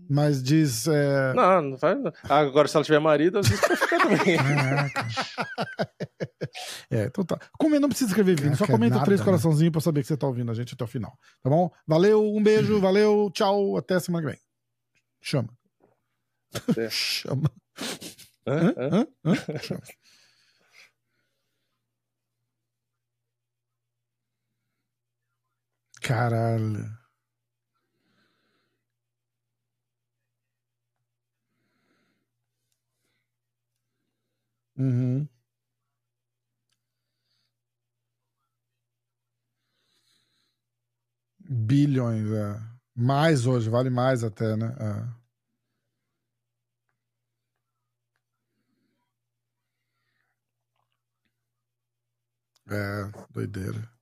Mas 0.09 0.43
diz. 0.43 0.87
É... 0.87 1.33
Não, 1.33 1.61
não 1.61 1.77
faz. 1.77 1.97
Agora, 2.29 2.67
se 2.67 2.75
ela 2.75 2.83
tiver 2.83 2.99
marido, 2.99 3.39
às 3.39 3.47
vezes 3.47 3.65
pode 3.65 3.79
ficar 3.79 3.99
também. 3.99 4.37
é, 6.89 7.05
então 7.05 7.23
tá. 7.23 7.39
Como 7.57 7.79
não 7.79 7.89
precisa 7.89 8.11
escrever 8.11 8.39
vídeo, 8.39 8.57
só 8.57 8.67
comenta 8.67 8.95
nada, 8.95 9.05
três 9.05 9.19
né? 9.19 9.25
coraçãozinhos 9.25 9.71
pra 9.71 9.81
saber 9.81 10.01
que 10.01 10.07
você 10.07 10.17
tá 10.17 10.27
ouvindo 10.27 10.51
a 10.51 10.55
gente 10.55 10.73
até 10.73 10.83
o 10.83 10.87
final. 10.87 11.17
Tá 11.41 11.49
bom? 11.49 11.71
Valeu, 11.87 12.23
um 12.23 12.41
beijo, 12.41 12.79
valeu, 12.81 13.29
tchau, 13.33 13.77
até 13.77 13.99
semana 13.99 14.25
que 14.25 14.33
vem. 14.33 14.41
Chama. 15.21 15.49
Até. 16.53 16.89
Chama. 16.91 17.51
Hã? 18.47 18.73
Hã? 18.77 19.07
Hã? 19.25 19.59
Chama. 19.59 19.81
Caralho. 26.01 27.02
Uhum. 34.77 35.27
Bilhões, 41.49 42.29
é. 42.31 42.59
Mais 42.95 43.45
hoje, 43.45 43.69
vale 43.69 43.89
mais 43.89 44.23
até, 44.23 44.55
né? 44.55 44.75
É, 52.69 52.75
é 52.75 53.11
doideira. 53.31 53.92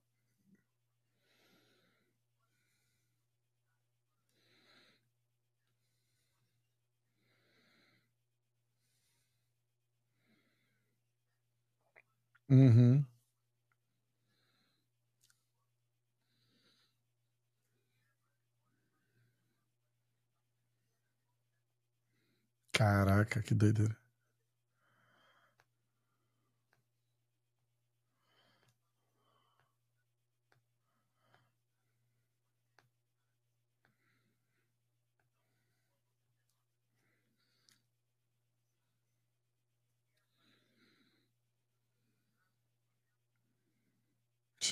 Uhum. 12.52 13.06
Caraca, 22.72 23.42
que 23.42 23.54
doideira. 23.54 23.96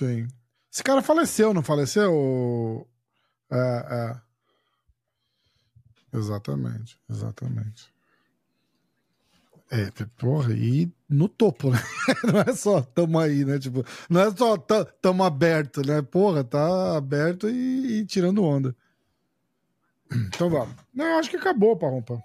Sim. 0.01 0.27
Esse 0.73 0.83
cara 0.83 1.03
faleceu, 1.03 1.53
não 1.53 1.63
faleceu? 1.63 2.89
É, 3.51 4.17
é. 4.17 4.21
Exatamente, 6.17 6.99
exatamente. 7.09 7.93
É, 9.71 9.91
porra, 10.19 10.55
e 10.55 10.91
no 11.07 11.29
topo, 11.29 11.71
né? 11.71 11.79
Não 12.27 12.41
é 12.41 12.53
só 12.55 12.81
tamo 12.81 13.21
aí, 13.21 13.45
né? 13.45 13.57
Tipo, 13.57 13.85
não 14.09 14.21
é 14.21 14.29
só 14.35 14.57
tamo 14.57 15.23
aberto, 15.23 15.87
né? 15.87 16.03
Porra, 16.03 16.43
tá 16.43 16.97
aberto 16.97 17.49
e, 17.49 18.01
e 18.01 18.05
tirando 18.05 18.43
onda. 18.43 18.75
Então 20.13 20.51
vamos. 20.51 20.75
Não, 20.93 21.05
eu 21.05 21.19
acho 21.21 21.31
que 21.31 21.37
acabou, 21.37 21.77
Parrompa. 21.77 22.21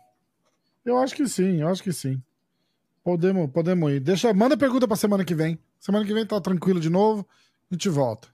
Eu 0.84 0.98
acho 0.98 1.14
que 1.14 1.28
sim, 1.28 1.62
eu 1.62 1.68
acho 1.68 1.84
que 1.84 1.94
sim. 1.94 2.20
Podemos, 3.04 3.48
podemos 3.52 3.92
ir. 3.92 4.00
Deixa, 4.00 4.34
manda 4.34 4.58
pergunta 4.58 4.88
pra 4.88 4.98
semana 4.98 5.24
que 5.24 5.36
vem. 5.36 5.60
Semana 5.80 6.04
que 6.04 6.16
vem 6.16 6.26
tá 6.26 6.42
tranquilo 6.42 6.80
de 6.80 6.90
novo. 6.90 7.28
A 7.72 7.76
gente 7.76 7.90
volta. 7.90 8.28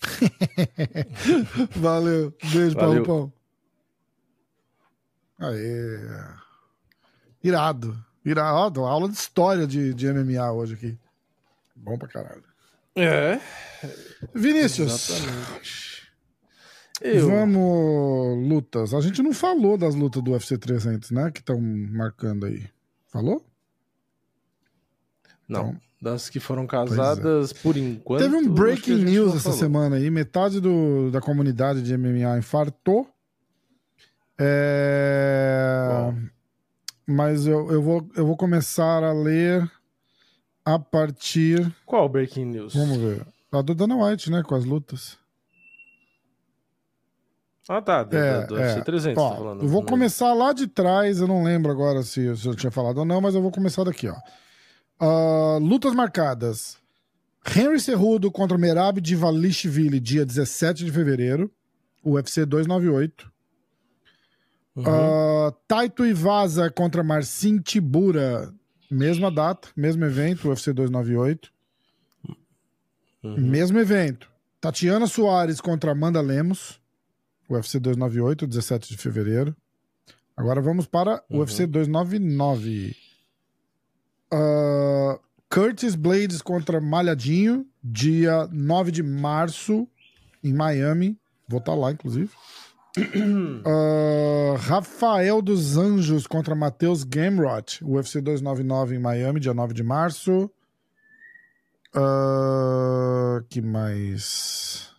Valeu. 1.76 2.34
Beijo, 2.52 2.74
Valeu. 2.76 3.04
Paulo 3.04 3.32
Pão. 5.38 5.48
Aê. 5.48 5.98
Irado. 7.42 8.04
Irado. 8.24 8.84
Aula 8.84 9.08
de 9.08 9.14
história 9.14 9.66
de, 9.66 9.94
de 9.94 10.12
MMA 10.12 10.52
hoje 10.52 10.74
aqui. 10.74 10.98
Bom 11.74 11.96
pra 11.96 12.08
caralho. 12.08 12.44
É. 12.94 13.40
Vinícius. 14.34 15.10
Exatamente. 15.10 15.89
Eu... 17.00 17.28
Vamos, 17.28 18.48
lutas. 18.48 18.92
A 18.92 19.00
gente 19.00 19.22
não 19.22 19.32
falou 19.32 19.78
das 19.78 19.94
lutas 19.94 20.22
do 20.22 20.32
UFC 20.32 20.58
300, 20.58 21.10
né? 21.10 21.30
Que 21.30 21.40
estão 21.40 21.60
marcando 21.60 22.46
aí. 22.46 22.68
Falou? 23.08 23.44
Não. 25.48 25.70
Então, 25.70 25.80
das 26.00 26.28
que 26.30 26.38
foram 26.38 26.64
é. 26.64 26.66
casadas 26.66 27.52
é. 27.52 27.54
por 27.62 27.76
enquanto. 27.76 28.20
Teve 28.20 28.36
um 28.36 28.48
breaking 28.48 29.04
news 29.04 29.34
essa 29.34 29.44
falou. 29.44 29.58
semana 29.58 29.96
aí. 29.96 30.10
Metade 30.10 30.60
do, 30.60 31.10
da 31.10 31.20
comunidade 31.20 31.82
de 31.82 31.96
MMA 31.96 32.38
infartou. 32.38 33.08
É... 34.38 36.14
Mas 37.06 37.46
eu, 37.46 37.70
eu, 37.70 37.82
vou, 37.82 38.08
eu 38.16 38.26
vou 38.26 38.36
começar 38.36 39.02
a 39.02 39.12
ler 39.12 39.70
a 40.64 40.78
partir. 40.78 41.70
Qual 41.84 42.08
breaking 42.08 42.46
news? 42.46 42.74
Vamos 42.74 42.96
ver. 42.96 43.26
A 43.52 43.60
do 43.60 43.74
Dana 43.74 43.96
White, 43.96 44.30
né? 44.30 44.42
Com 44.42 44.54
as 44.54 44.64
lutas. 44.64 45.18
Ah, 47.72 47.80
tá. 47.80 48.02
Do, 48.02 48.16
é, 48.16 48.46
do, 48.46 48.58
é. 48.58 48.80
UFC300, 48.80 49.16
ó, 49.16 49.30
tá 49.30 49.36
falando. 49.36 49.62
Eu 49.62 49.68
vou 49.68 49.84
começar 49.84 50.34
lá 50.34 50.52
de 50.52 50.66
trás. 50.66 51.20
Eu 51.20 51.28
não 51.28 51.44
lembro 51.44 51.70
agora 51.70 52.02
se, 52.02 52.36
se 52.36 52.48
eu 52.48 52.56
tinha 52.56 52.72
falado 52.72 52.98
ou 52.98 53.04
não, 53.04 53.20
mas 53.20 53.36
eu 53.36 53.40
vou 53.40 53.52
começar 53.52 53.84
daqui, 53.84 54.08
ó. 54.08 54.16
Uh, 55.00 55.60
lutas 55.60 55.94
marcadas. 55.94 56.78
Henry 57.46 57.78
Cerrudo 57.78 58.28
contra 58.28 58.58
Merab 58.58 59.00
Divalishvili, 59.00 60.00
dia 60.00 60.26
17 60.26 60.84
de 60.84 60.90
fevereiro. 60.90 61.48
UFC 62.04 62.44
298. 62.44 63.30
Uhum. 64.74 64.82
Uh, 64.82 65.52
Taito 65.68 66.04
Ivaza 66.04 66.70
contra 66.70 67.04
Marcin 67.04 67.60
Tibura. 67.60 68.52
Mesma 68.90 69.30
data, 69.30 69.68
mesmo 69.76 70.04
evento, 70.04 70.48
UFC 70.48 70.72
298. 70.72 71.52
Uhum. 73.22 73.36
Mesmo 73.38 73.78
evento. 73.78 74.28
Tatiana 74.60 75.06
Soares 75.06 75.60
contra 75.60 75.92
Amanda 75.92 76.20
Lemos. 76.20 76.79
UFC 77.50 77.78
298, 77.78 78.46
17 78.46 78.88
de 78.88 78.96
fevereiro. 78.96 79.56
Agora 80.36 80.60
vamos 80.60 80.86
para 80.86 81.22
o 81.28 81.34
uhum. 81.34 81.40
UFC 81.40 81.66
299. 81.66 82.96
Uh, 84.32 85.18
Curtis 85.50 85.94
Blades 85.94 86.40
contra 86.40 86.80
Malhadinho, 86.80 87.66
dia 87.82 88.48
9 88.52 88.92
de 88.92 89.02
março, 89.02 89.88
em 90.42 90.54
Miami. 90.54 91.18
Vou 91.48 91.58
estar 91.58 91.72
tá 91.72 91.78
lá, 91.78 91.90
inclusive. 91.90 92.30
uh, 92.96 94.54
Rafael 94.60 95.42
dos 95.42 95.76
Anjos 95.76 96.26
contra 96.26 96.54
Matheus 96.54 97.02
Gamrot, 97.04 97.84
UFC 97.84 98.20
299 98.20 98.94
em 98.94 98.98
Miami, 98.98 99.40
dia 99.40 99.52
9 99.52 99.74
de 99.74 99.82
março. 99.82 100.50
Uh, 101.94 103.42
que 103.48 103.60
mais? 103.60 104.89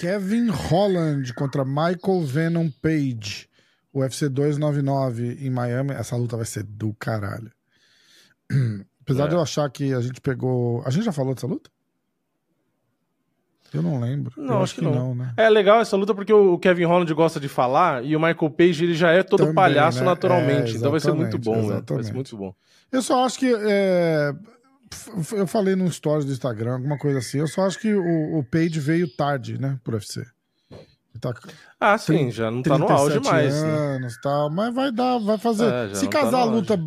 Kevin 0.00 0.48
Holland 0.48 1.34
contra 1.34 1.62
Michael 1.62 2.22
Venom 2.24 2.70
Page. 2.80 3.46
UFC 3.92 4.30
299 4.30 5.44
em 5.44 5.50
Miami, 5.50 5.90
essa 5.90 6.16
luta 6.16 6.38
vai 6.38 6.46
ser 6.46 6.62
do 6.62 6.94
caralho. 6.94 7.50
Apesar 9.02 9.24
é. 9.26 9.28
de 9.28 9.34
eu 9.34 9.42
achar 9.42 9.68
que 9.68 9.92
a 9.92 10.00
gente 10.00 10.18
pegou. 10.22 10.82
A 10.86 10.90
gente 10.90 11.04
já 11.04 11.12
falou 11.12 11.34
dessa 11.34 11.46
luta? 11.46 11.68
Eu 13.74 13.82
não 13.82 14.00
lembro. 14.00 14.32
Não, 14.38 14.54
eu 14.54 14.62
acho 14.62 14.74
que, 14.74 14.80
não. 14.80 14.94
não. 14.94 15.14
né? 15.14 15.34
É 15.36 15.50
legal 15.50 15.80
essa 15.80 15.98
luta 15.98 16.14
porque 16.14 16.32
o 16.32 16.58
Kevin 16.58 16.84
Holland 16.84 17.12
gosta 17.12 17.38
de 17.38 17.48
falar 17.48 18.02
e 18.02 18.16
o 18.16 18.20
Michael 18.20 18.50
Page 18.50 18.84
ele 18.84 18.94
já 18.94 19.10
é 19.10 19.22
todo 19.22 19.40
Também, 19.40 19.54
palhaço 19.54 19.98
né? 19.98 20.06
naturalmente. 20.06 20.72
É, 20.72 20.76
então 20.78 20.90
vai 20.90 21.00
ser 21.00 21.12
muito 21.12 21.38
bom, 21.38 21.68
né? 21.68 21.82
Vai 21.86 22.04
ser 22.04 22.14
muito 22.14 22.34
bom. 22.38 22.54
Eu 22.90 23.02
só 23.02 23.26
acho 23.26 23.38
que. 23.38 23.52
É... 23.54 24.34
Eu 25.32 25.46
falei 25.46 25.74
no 25.76 25.90
stories 25.90 26.24
do 26.24 26.32
Instagram, 26.32 26.74
alguma 26.74 26.98
coisa 26.98 27.18
assim. 27.18 27.38
Eu 27.38 27.46
só 27.46 27.62
acho 27.62 27.78
que 27.78 27.92
o, 27.92 28.38
o 28.38 28.44
Page 28.44 28.78
veio 28.80 29.08
tarde, 29.08 29.58
né, 29.58 29.78
pro 29.82 29.94
UFC. 29.94 30.26
Tá 31.20 31.34
ah, 31.78 31.98
sim, 31.98 32.30
já 32.30 32.50
não 32.50 32.62
tá 32.62 32.78
no 32.78 32.88
auge 32.88 33.20
mais. 33.20 33.60
Né? 33.62 33.68
Anos, 33.68 34.14
né? 34.14 34.20
tal, 34.22 34.48
mas 34.48 34.74
vai 34.74 34.92
dar, 34.92 35.18
vai 35.18 35.36
fazer. 35.36 35.72
É, 35.72 35.94
se 35.94 36.06
tá 36.06 36.10
casar 36.10 36.30
tá 36.30 36.40
a 36.40 36.44
luta 36.44 36.80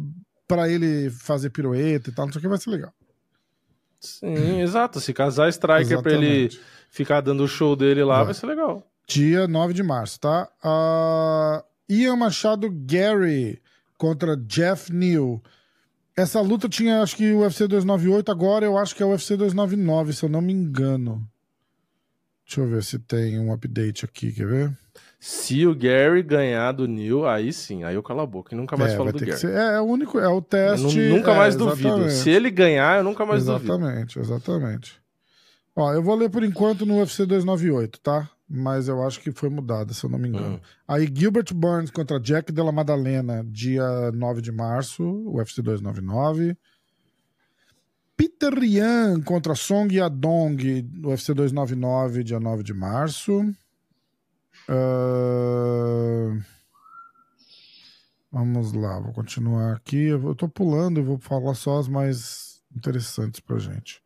para 0.48 0.70
ele 0.70 1.10
fazer 1.10 1.50
pirueta 1.50 2.10
e 2.10 2.14
tal, 2.14 2.26
não 2.26 2.34
sei 2.34 2.40
o 2.40 2.42
que, 2.42 2.48
vai 2.48 2.58
ser 2.58 2.70
legal. 2.70 2.94
Sim, 4.00 4.62
exato. 4.62 5.00
Se 5.00 5.14
casar 5.14 5.50
Striker 5.50 6.02
para 6.02 6.14
ele 6.14 6.50
ficar 6.90 7.22
dando 7.22 7.44
o 7.44 7.48
show 7.48 7.76
dele 7.76 8.04
lá, 8.04 8.18
vai. 8.18 8.26
vai 8.26 8.34
ser 8.34 8.48
legal. 8.48 8.88
Dia 9.08 9.48
9 9.48 9.74
de 9.74 9.84
março, 9.84 10.20
tá? 10.20 10.50
Uh, 10.64 11.64
Ian 11.90 12.16
Machado 12.16 12.70
Gary 12.72 13.62
contra 13.98 14.38
Jeff 14.38 14.92
Neal. 14.92 15.42
Essa 16.16 16.40
luta 16.42 16.70
tinha, 16.70 17.02
acho 17.02 17.16
que 17.16 17.32
o 17.34 17.40
UFC 17.40 17.68
298, 17.68 18.32
agora 18.32 18.66
eu 18.66 18.78
acho 18.78 18.96
que 18.96 19.02
é 19.02 19.06
o 19.06 19.10
UFC 19.10 19.36
299, 19.36 20.14
se 20.14 20.24
eu 20.24 20.30
não 20.30 20.42
me 20.42 20.54
engano. 20.54 21.28
Deixa 22.46 22.62
eu 22.62 22.68
ver 22.68 22.84
se 22.84 23.00
tem 23.00 23.40
um 23.40 23.52
update 23.52 24.06
aqui, 24.06 24.32
quer 24.32 24.46
ver? 24.46 24.78
Se 25.20 25.66
o 25.66 25.74
Gary 25.74 26.22
ganhar 26.22 26.74
do 26.74 26.88
Neil, 26.88 27.26
aí 27.26 27.52
sim, 27.54 27.84
aí 27.84 27.96
eu 27.96 28.04
calo 28.04 28.22
a 28.22 28.26
boca 28.26 28.54
e 28.54 28.58
nunca 28.58 28.76
mais 28.76 28.92
é, 28.92 28.98
falo 28.98 29.12
do 29.12 29.20
Gary. 29.20 29.38
Ser, 29.38 29.56
é, 29.56 29.76
é, 29.76 29.80
o 29.80 29.86
único, 29.86 30.20
é 30.20 30.28
o 30.28 30.42
teste. 30.42 31.00
Eu 31.00 31.16
nunca 31.16 31.34
mais 31.34 31.56
é, 31.56 31.58
duvido. 31.58 32.10
Se 32.12 32.30
ele 32.30 32.52
ganhar, 32.52 32.98
eu 32.98 33.04
nunca 33.04 33.26
mais 33.26 33.42
exatamente, 33.42 33.70
duvido. 33.70 33.86
Exatamente, 33.86 34.20
exatamente. 34.20 35.02
Ó, 35.76 35.94
eu 35.94 36.04
vou 36.04 36.16
ler 36.16 36.30
por 36.30 36.44
enquanto 36.44 36.86
no 36.86 37.00
UFC 37.00 37.26
298, 37.26 38.00
tá? 38.02 38.30
Mas 38.56 38.88
eu 38.88 39.02
acho 39.02 39.20
que 39.20 39.32
foi 39.32 39.50
mudada, 39.50 39.96
se 39.96 40.04
eu 40.04 40.10
não 40.12 40.20
me 40.20 40.30
engano. 40.30 40.58
Hum. 40.58 40.60
Aí 40.88 41.12
Gilbert 41.12 41.52
Burns 41.56 41.90
contra 41.90 42.20
Jack 42.20 42.52
Della 42.52 42.72
Madalena, 42.72 43.44
dia 43.44 44.12
9 44.12 44.44
de 44.44 44.52
março, 44.52 45.04
UFC 45.04 45.60
299. 45.60 46.56
Peter 48.16 48.54
Yan 48.64 49.22
contra 49.22 49.56
Song 49.56 49.92
Yadong, 49.92 50.88
UFC 51.04 51.34
299, 51.34 52.24
dia 52.24 52.40
9 52.40 52.62
de 52.62 52.76
março. 52.76 53.42
Uh... 54.70 56.40
Vamos 58.32 58.72
lá, 58.74 59.00
vou 59.00 59.14
continuar 59.14 59.78
aqui. 59.78 60.10
Eu 60.10 60.36
tô 60.36 60.48
pulando 60.48 61.00
e 61.00 61.04
vou 61.04 61.18
falar 61.18 61.56
só 61.56 61.80
as 61.80 61.88
mais 61.88 62.62
interessantes 62.76 63.40
pra 63.40 63.58
gente. 63.58 64.00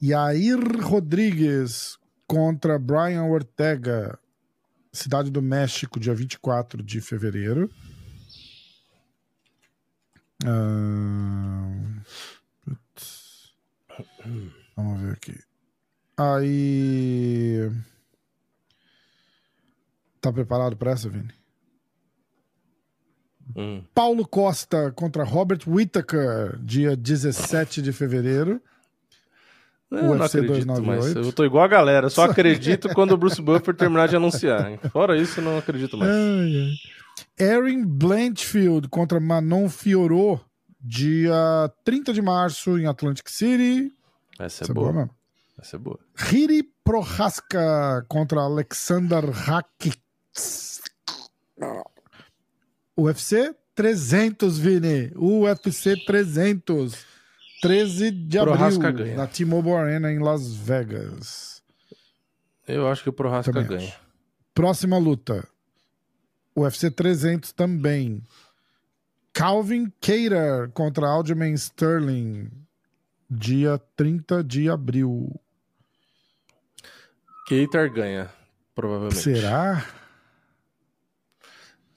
Yair 0.00 0.56
Rodrigues 0.84 1.98
contra 2.26 2.78
Brian 2.78 3.24
Ortega, 3.24 4.18
Cidade 4.92 5.30
do 5.30 5.42
México, 5.42 6.00
dia 6.00 6.14
24 6.14 6.82
de 6.82 7.00
fevereiro. 7.00 7.70
Uh... 10.44 12.00
Vamos 14.76 15.00
ver 15.00 15.12
aqui. 15.12 15.38
Aí. 16.16 17.70
Tá 20.20 20.32
preparado 20.32 20.76
para 20.76 20.92
essa, 20.92 21.08
Vini? 21.08 21.32
Hum. 23.54 23.84
Paulo 23.94 24.26
Costa 24.26 24.90
contra 24.92 25.24
Robert 25.24 25.60
Whittaker, 25.66 26.58
dia 26.58 26.96
17 26.96 27.80
de 27.80 27.92
fevereiro. 27.92 28.60
Eu 29.90 30.10
UFC 30.10 30.16
não 30.18 30.24
acredito 30.24 30.66
298. 30.66 31.14
mais. 31.14 31.26
Eu 31.26 31.32
tô 31.32 31.44
igual 31.44 31.64
a 31.64 31.68
galera, 31.68 32.08
só 32.10 32.24
acredito 32.24 32.88
quando 32.94 33.12
o 33.12 33.16
Bruce 33.16 33.40
Buffer 33.40 33.74
terminar 33.74 34.08
de 34.08 34.16
anunciar. 34.16 34.78
Fora 34.92 35.16
isso, 35.16 35.40
não 35.40 35.58
acredito 35.58 35.96
mais. 35.96 36.10
Ai, 36.10 36.76
ai. 37.38 37.46
Erin 37.48 37.84
Blanchfield 37.84 38.88
contra 38.88 39.20
Manon 39.20 39.68
Fiorot, 39.68 40.42
dia 40.80 41.70
30 41.84 42.12
de 42.12 42.20
março 42.20 42.78
em 42.78 42.86
Atlantic 42.86 43.28
City. 43.28 43.92
Essa 44.38 44.64
é 44.64 44.66
Essa 44.66 44.74
boa. 44.74 44.92
boa 44.92 45.10
Essa 45.60 45.76
é 45.76 45.78
boa. 45.78 45.98
Riri 46.14 46.62
Prohaska 46.84 48.04
contra 48.08 48.40
Alexander 48.40 49.24
Rakits. 49.30 50.82
UFC 52.96 53.54
300, 53.74 54.58
Vini. 54.58 55.12
UFC 55.16 55.96
300. 56.06 57.04
13 57.60 58.10
de 58.10 58.38
Prohasca 58.38 58.88
abril, 58.88 59.06
ganha. 59.06 59.16
na 59.16 59.26
T-Mobile 59.26 59.74
Arena 59.74 60.12
em 60.12 60.18
Las 60.18 60.54
Vegas. 60.54 61.62
Eu 62.66 62.88
acho 62.88 63.02
que 63.02 63.08
o 63.08 63.12
Prohasca 63.12 63.52
também 63.52 63.68
ganha. 63.68 63.88
Acho. 63.88 64.00
Próxima 64.54 64.98
luta. 64.98 65.46
UFC 66.56 66.90
300 66.90 67.52
também. 67.52 68.22
Calvin 69.32 69.92
Cater 70.00 70.70
contra 70.72 71.06
Aljamain 71.06 71.54
Sterling. 71.54 72.50
Dia 73.28 73.80
30 73.96 74.42
de 74.42 74.70
abril. 74.70 75.28
Cater 77.48 77.92
ganha, 77.92 78.30
provavelmente. 78.74 79.20
Será? 79.20 79.86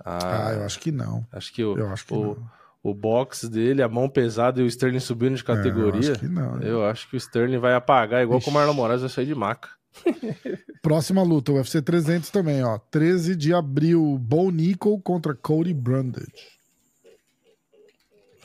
Ah, 0.03 0.47
ah, 0.47 0.53
eu 0.53 0.63
acho 0.63 0.79
que 0.79 0.91
não. 0.91 1.25
Acho 1.31 1.53
que 1.53 1.63
o, 1.63 1.77
eu 1.77 1.89
acho 1.89 2.05
que 2.05 2.13
o, 2.13 2.35
não 2.35 2.58
o 2.81 2.93
box 2.93 3.49
dele, 3.49 3.81
a 3.81 3.89
mão 3.89 4.09
pesada 4.09 4.61
e 4.61 4.63
o 4.63 4.67
Sterling 4.67 4.99
subindo 4.99 5.35
de 5.35 5.43
categoria, 5.43 6.11
é, 6.11 6.11
eu, 6.11 6.15
acho 6.15 6.29
não, 6.29 6.55
né? 6.55 6.69
eu, 6.69 6.85
acho 6.85 7.09
que 7.09 7.15
o 7.15 7.17
Sterling 7.17 7.57
vai 7.57 7.73
apagar, 7.73 8.23
igual 8.23 8.41
com 8.41 8.49
o 8.49 8.53
Marlon 8.53 8.73
Moraes 8.73 9.01
vai 9.01 9.09
sair 9.09 9.25
de 9.25 9.35
maca. 9.35 9.69
Próxima 10.81 11.21
luta, 11.23 11.51
UFC 11.51 11.81
300 11.81 12.29
também, 12.29 12.63
ó. 12.63 12.77
13 12.77 13.35
de 13.35 13.53
abril, 13.53 14.17
Bo 14.17 14.49
Nickel 14.49 14.99
contra 15.03 15.35
Cody 15.35 15.73
Brundage. 15.73 16.59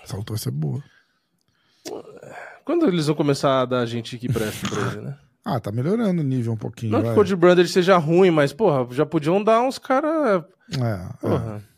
Essa 0.03 0.17
luta 0.17 0.33
vai 0.33 0.39
ser 0.39 0.51
boa. 0.51 0.83
Quando 2.65 2.87
eles 2.87 3.07
vão 3.07 3.15
começar 3.15 3.61
a 3.61 3.65
dar 3.65 3.87
gente 3.87 4.19
que 4.19 4.31
presta 4.31 4.67
pra 4.69 4.93
ele, 4.93 5.01
né? 5.03 5.19
Ah, 5.45 5.61
tá 5.61 5.71
melhorando 5.71 6.23
o 6.23 6.25
nível 6.25 6.55
um 6.55 6.57
pouquinho. 6.57 6.93
Não 6.93 7.03
vai. 7.03 7.09
que 7.09 7.13
o 7.13 7.15
Cody 7.15 7.37
Brundage 7.37 7.69
seja 7.71 7.99
ruim, 7.99 8.31
mas, 8.31 8.53
porra, 8.53 8.87
já 8.93 9.05
podiam 9.05 9.45
dar 9.45 9.61
uns 9.61 9.79
caras. 9.79 10.43
É, 10.73 11.19
porra. 11.21 11.63
É. 11.71 11.74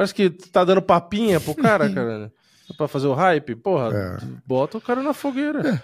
Parece 0.00 0.14
que 0.14 0.30
tá 0.30 0.64
dando 0.64 0.80
papinha 0.80 1.38
pro 1.38 1.54
cara, 1.54 1.86
cara. 1.92 2.32
pra 2.74 2.88
fazer 2.88 3.06
o 3.06 3.12
hype. 3.12 3.54
Porra, 3.54 3.94
é. 3.94 4.18
bota 4.46 4.78
o 4.78 4.80
cara 4.80 5.02
na 5.02 5.12
fogueira. 5.12 5.74
É. 5.74 5.82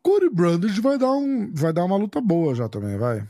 Corey 0.00 0.30
Brandage 0.30 0.80
vai 0.80 0.96
dar, 0.96 1.10
um, 1.10 1.52
vai 1.52 1.72
dar 1.72 1.84
uma 1.84 1.96
luta 1.96 2.20
boa 2.20 2.54
já 2.54 2.68
também, 2.68 2.96
vai. 2.96 3.26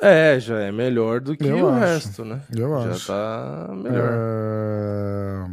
É, 0.00 0.38
já 0.38 0.60
é 0.60 0.70
melhor 0.70 1.20
do 1.20 1.36
que 1.36 1.44
Eu 1.44 1.64
o 1.64 1.68
acho. 1.70 1.80
resto, 1.80 2.24
né? 2.24 2.42
Eu 2.56 2.80
já 2.80 2.90
acho. 2.92 3.06
tá 3.08 3.68
melhor. 3.74 4.12
É... 4.12 5.46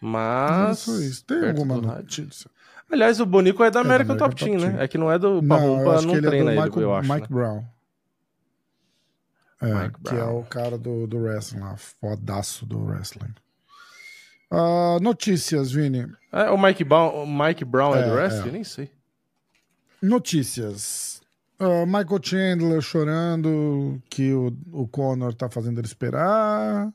Mas. 0.00 0.88
Isso. 0.88 1.24
Tem 1.24 1.50
alguma 1.50 1.76
notícia? 1.76 2.50
Aliás, 2.90 3.20
o 3.20 3.26
Bonico 3.26 3.62
é 3.62 3.70
da 3.70 3.78
American, 3.78 4.16
é 4.16 4.18
da 4.18 4.24
American 4.24 4.28
Top, 4.28 4.34
Team, 4.34 4.58
Top 4.58 4.64
Team, 4.64 4.76
né? 4.76 4.84
É 4.84 4.88
que 4.88 4.98
não 4.98 5.08
é 5.08 5.20
do 5.20 5.40
Pabumba, 5.40 6.02
não, 6.02 6.14
não 6.14 6.20
treina 6.20 6.50
ele, 6.50 6.58
é 6.60 6.64
Michael, 6.64 6.82
eu 6.82 6.94
acho. 6.96 7.12
Mike 7.12 7.32
né? 7.32 7.38
Brown. 7.38 7.71
É, 9.62 9.90
que 10.08 10.14
é 10.16 10.24
o 10.24 10.42
cara 10.42 10.76
do, 10.76 11.06
do 11.06 11.18
wrestling 11.18 11.60
lá, 11.60 11.76
fodaço 11.76 12.66
do 12.66 12.84
wrestling. 12.84 13.32
Uh, 14.50 15.00
notícias, 15.00 15.70
Vini. 15.72 16.06
É, 16.32 16.50
o 16.50 16.60
Mike, 16.60 16.84
Brown, 16.84 17.22
o 17.22 17.26
Mike 17.26 17.64
Brown 17.64 17.94
é, 17.94 18.00
é 18.00 18.02
do 18.02 18.14
wrestling? 18.14 18.48
É. 18.48 18.52
Nem 18.52 18.64
sei. 18.64 18.90
Notícias. 20.02 21.22
Uh, 21.60 21.86
Michael 21.86 22.20
Chandler 22.20 22.80
chorando 22.80 24.02
que 24.10 24.32
o, 24.32 24.52
o 24.72 24.88
Conor 24.88 25.32
tá 25.32 25.48
fazendo 25.48 25.78
ele 25.78 25.86
esperar. 25.86 26.92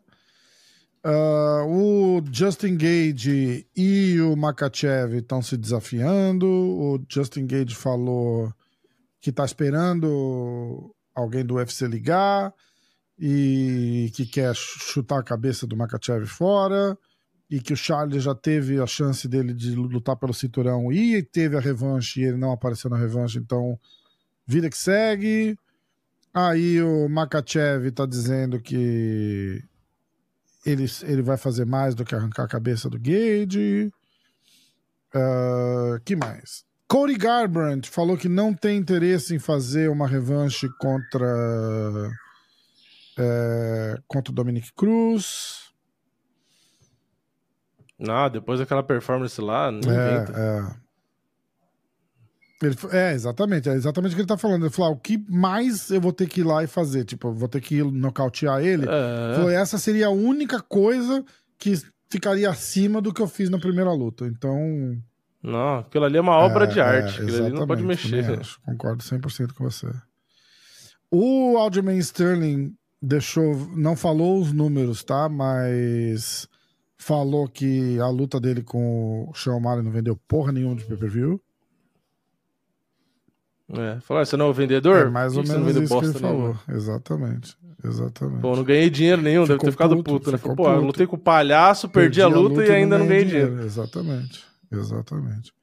Uh, 1.06 2.18
o 2.20 2.24
Justin 2.30 2.76
Gage 2.76 3.66
e 3.74 4.20
o 4.20 4.36
Makachev 4.36 5.16
estão 5.16 5.42
se 5.42 5.56
desafiando. 5.56 6.46
O 6.46 7.02
Justin 7.08 7.48
Gage 7.48 7.74
falou 7.74 8.54
que 9.22 9.32
tá 9.32 9.46
esperando 9.46 10.94
alguém 11.22 11.44
do 11.44 11.56
UFC 11.56 11.88
ligar 11.88 12.54
e 13.20 14.12
que 14.14 14.26
quer 14.26 14.56
chutar 14.56 15.20
a 15.20 15.24
cabeça 15.24 15.66
do 15.66 15.76
Makachev 15.76 16.26
fora 16.28 16.98
e 17.50 17.60
que 17.60 17.74
o 17.74 17.78
Charles 17.78 18.24
já 18.24 18.36
teve 18.36 18.80
a 18.80 18.86
chance 18.86 19.28
dele 19.28 19.54
de 19.54 19.74
lutar 19.74 20.16
pelo 20.16 20.34
cinturão 20.34 20.92
e 20.92 21.24
teve 21.24 21.58
a 21.58 21.60
revanche 21.60 22.22
e 22.22 22.26
ele 22.26 22.38
não 22.38 22.52
apareceu 22.52 22.90
na 22.90 22.98
revanche, 22.98 23.40
então 23.40 23.80
vida 24.46 24.70
que 24.70 24.78
segue. 24.78 25.58
Aí 26.34 26.82
o 26.82 27.10
Makachev 27.10 27.90
tá 27.92 28.06
dizendo 28.06 28.60
que 28.62 29.64
ele, 30.64 30.86
ele 31.04 31.22
vai 31.24 31.38
fazer 31.38 31.66
mais 31.66 31.96
do 31.96 32.06
que 32.06 32.14
arrancar 32.14 32.44
a 32.44 32.48
cabeça 32.48 32.90
do 32.90 33.00
Gage. 33.00 33.92
Uh, 35.16 36.00
que 36.06 36.16
mais? 36.16 36.64
Cody 36.88 37.16
Garbrandt 37.16 37.90
falou 37.90 38.18
que 38.18 38.30
não 38.30 38.54
tem 38.54 38.78
interesse 38.78 39.36
em 39.36 39.40
fazer 39.40 39.90
uma 39.90 40.08
revanche 40.08 40.70
contra 40.80 42.10
é, 43.18 44.00
contra 44.08 44.32
o 44.32 44.36
Dominic 44.36 44.72
Cruz. 44.74 45.68
Não, 48.00 48.30
depois 48.30 48.60
daquela 48.60 48.84
performance 48.84 49.40
lá, 49.42 49.72
não 49.72 49.92
é. 49.92 50.26
É. 50.34 50.88
Ele, 52.62 52.76
é, 52.92 53.14
exatamente, 53.14 53.70
é 53.70 53.74
exatamente 53.74 54.14
o 54.14 54.16
que 54.16 54.22
ele 54.22 54.28
tá 54.28 54.38
falando. 54.38 54.64
Ele 54.64 54.74
falou: 54.74 54.92
ah, 54.92 54.96
o 54.96 55.00
que 55.00 55.18
mais 55.30 55.90
eu 55.92 56.00
vou 56.00 56.14
ter 56.14 56.28
que 56.28 56.42
ir 56.42 56.44
lá 56.44 56.64
e 56.64 56.68
fazer? 56.68 57.06
Tipo, 57.06 57.32
vou 57.32 57.48
ter 57.48 57.62
que 57.62 57.76
ir 57.76 57.84
nocautear 57.84 58.64
ele. 58.64 58.86
É. 58.88 59.36
Falou, 59.36 59.50
essa 59.50 59.78
seria 59.78 60.08
a 60.08 60.12
única 60.12 60.62
coisa 60.62 61.24
que 61.58 61.74
ficaria 62.10 62.50
acima 62.50 63.02
do 63.02 63.14
que 63.14 63.22
eu 63.22 63.28
fiz 63.28 63.50
na 63.50 63.60
primeira 63.60 63.92
luta. 63.92 64.26
Então. 64.26 64.98
Não, 65.48 65.80
aquilo 65.80 66.04
ali 66.04 66.18
é 66.18 66.22
uma 66.22 66.36
obra 66.36 66.66
é, 66.66 66.68
de 66.68 66.82
arte. 66.82 67.22
É, 67.22 67.24
aquilo 67.24 67.46
ali 67.46 67.56
não 67.56 67.66
pode 67.66 67.84
mexer. 67.84 68.40
Acho, 68.40 68.60
concordo 68.62 69.02
100% 69.02 69.54
com 69.54 69.64
você. 69.64 69.88
O 71.10 71.58
Aljamain 71.58 71.98
Sterling 72.00 72.76
deixou, 73.02 73.56
não 73.74 73.96
falou 73.96 74.42
os 74.42 74.52
números, 74.52 75.06
tá? 75.06 75.30
Mas 75.30 76.50
falou 76.98 77.48
que 77.48 77.98
a 78.00 78.10
luta 78.10 78.42
dele 78.42 78.62
com 78.62 79.30
o 79.30 79.34
Sean 79.34 79.56
O'Malley 79.56 79.84
não 79.84 79.92
vendeu 79.92 80.20
porra 80.28 80.52
nenhuma 80.52 80.76
de 80.76 80.84
pay-per-view. 80.84 81.42
É, 83.70 84.00
falou, 84.02 84.22
ah, 84.22 84.26
você 84.26 84.36
não 84.36 84.48
é 84.48 84.50
o 84.50 84.54
vendedor? 84.54 85.08
É 85.08 85.10
mais 85.10 85.38
ou 85.38 85.46
menos 85.46 85.76
isso 85.76 86.00
que 86.00 86.06
ele 86.06 86.14
falou. 86.14 86.58
Exatamente, 86.70 87.58
exatamente. 87.84 88.42
Pô, 88.42 88.56
não 88.56 88.64
ganhei 88.64 88.90
dinheiro 88.90 89.22
nenhum, 89.22 89.44
ficou 89.44 89.58
deve 89.58 89.66
ter 89.66 89.72
ficado 89.72 89.96
puto, 89.98 90.12
puto 90.14 90.32
né? 90.32 90.38
Pô, 90.38 90.56
puto. 90.56 90.70
lutei 90.80 91.06
com 91.06 91.18
o 91.18 91.20
palhaço, 91.20 91.90
perdi, 91.90 92.20
perdi 92.20 92.22
a, 92.22 92.28
luta 92.28 92.40
a, 92.40 92.42
luta 92.42 92.66
e 92.66 92.72
ainda 92.72 92.98
não 92.98 93.06
ganhei 93.06 93.26
dinheiro. 93.26 93.50
dinheiro. 93.50 93.68
Exatamente, 93.68 94.47
exatamente. 94.72 95.54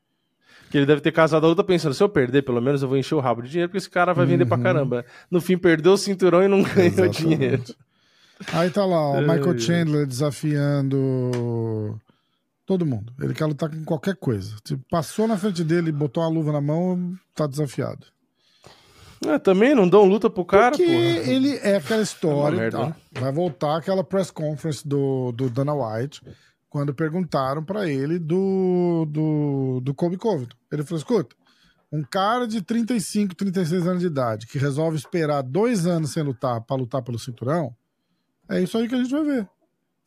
Que 0.71 0.79
ele 0.79 0.87
deve 0.87 1.01
ter 1.01 1.13
casado 1.13 1.45
a 1.45 1.49
luta 1.49 1.63
pensando, 1.63 1.95
se 1.95 2.03
eu 2.03 2.09
perder, 2.09 2.43
pelo 2.43 2.61
menos 2.61 2.83
eu 2.83 2.89
vou 2.89 2.99
encher 2.99 3.15
o 3.15 3.21
rabo 3.21 3.43
de 3.43 3.51
dinheiro, 3.51 3.69
porque 3.69 3.79
esse 3.79 3.91
cara 3.91 4.13
vai 4.13 4.27
vender 4.27 4.45
uhum. 4.45 4.49
pra 4.49 4.59
caramba. 4.59 5.05
No 5.31 5.41
fim, 5.41 5.57
perdeu 5.57 5.93
o 5.93 5.99
cinturão 5.99 6.43
e 6.43 6.49
não 6.49 6.63
ganhou 6.63 6.87
Exatamente. 6.87 7.23
dinheiro. 7.27 7.63
Aí 8.53 8.71
tá 8.71 8.85
lá, 8.85 9.11
o 9.11 9.21
Michael 9.23 9.59
Chandler 9.59 10.07
desafiando 10.07 11.97
todo 12.67 12.87
mundo. 12.87 13.13
Ele 13.21 13.35
quer 13.35 13.47
lutar 13.47 13.71
com 13.71 13.85
qualquer 13.85 14.17
coisa. 14.17 14.57
Se 14.65 14.77
passou 14.91 15.29
na 15.29 15.37
frente 15.37 15.63
dele, 15.63 15.93
botou 15.93 16.23
uma 16.23 16.31
luva 16.31 16.53
na 16.53 16.61
mão, 16.61 17.15
tá 17.35 17.47
desafiado. 17.47 18.07
É, 19.27 19.39
também 19.39 19.75
não 19.75 19.89
dão 19.89 20.05
luta 20.05 20.29
pro 20.29 20.45
cara, 20.45 20.77
Porque 20.77 20.85
porra. 20.85 21.31
ele 21.31 21.57
é 21.63 21.77
aquela 21.77 22.03
história. 22.03 22.57
É 22.57 22.61
merda, 22.61 22.79
tá? 22.79 22.87
Né? 22.87 22.95
Vai 23.13 23.33
voltar 23.33 23.77
aquela 23.77 24.05
press 24.05 24.31
conference 24.31 24.87
do, 24.87 25.33
do 25.33 25.49
Dana 25.49 25.73
White 25.73 26.21
quando 26.75 26.93
perguntaram 26.93 27.63
para 27.63 27.89
ele 27.89 28.19
do, 28.19 29.07
do, 29.09 29.81
do 29.81 29.95
Kobe 29.95 30.17
Covington. 30.17 30.57
Ele 30.73 30.83
falou: 30.83 30.99
escuta, 30.99 31.37
um 31.93 32.03
cara 32.03 32.49
de 32.49 32.61
35, 32.61 33.33
36 33.33 33.87
anos 33.87 34.01
de 34.01 34.09
idade 34.09 34.49
que 34.49 34.59
resolve 34.59 34.97
esperar 34.97 35.43
dois 35.43 35.87
anos 35.87 36.13
sem 36.13 36.25
lutar 36.25 36.61
para 36.63 36.75
lutar 36.75 37.01
pelo 37.01 37.17
cinturão, 37.17 37.73
é 38.51 38.61
isso 38.61 38.77
aí 38.77 38.89
que 38.89 38.95
a 38.97 38.99
gente 38.99 39.13
vai 39.13 39.23
ver. 39.23 39.49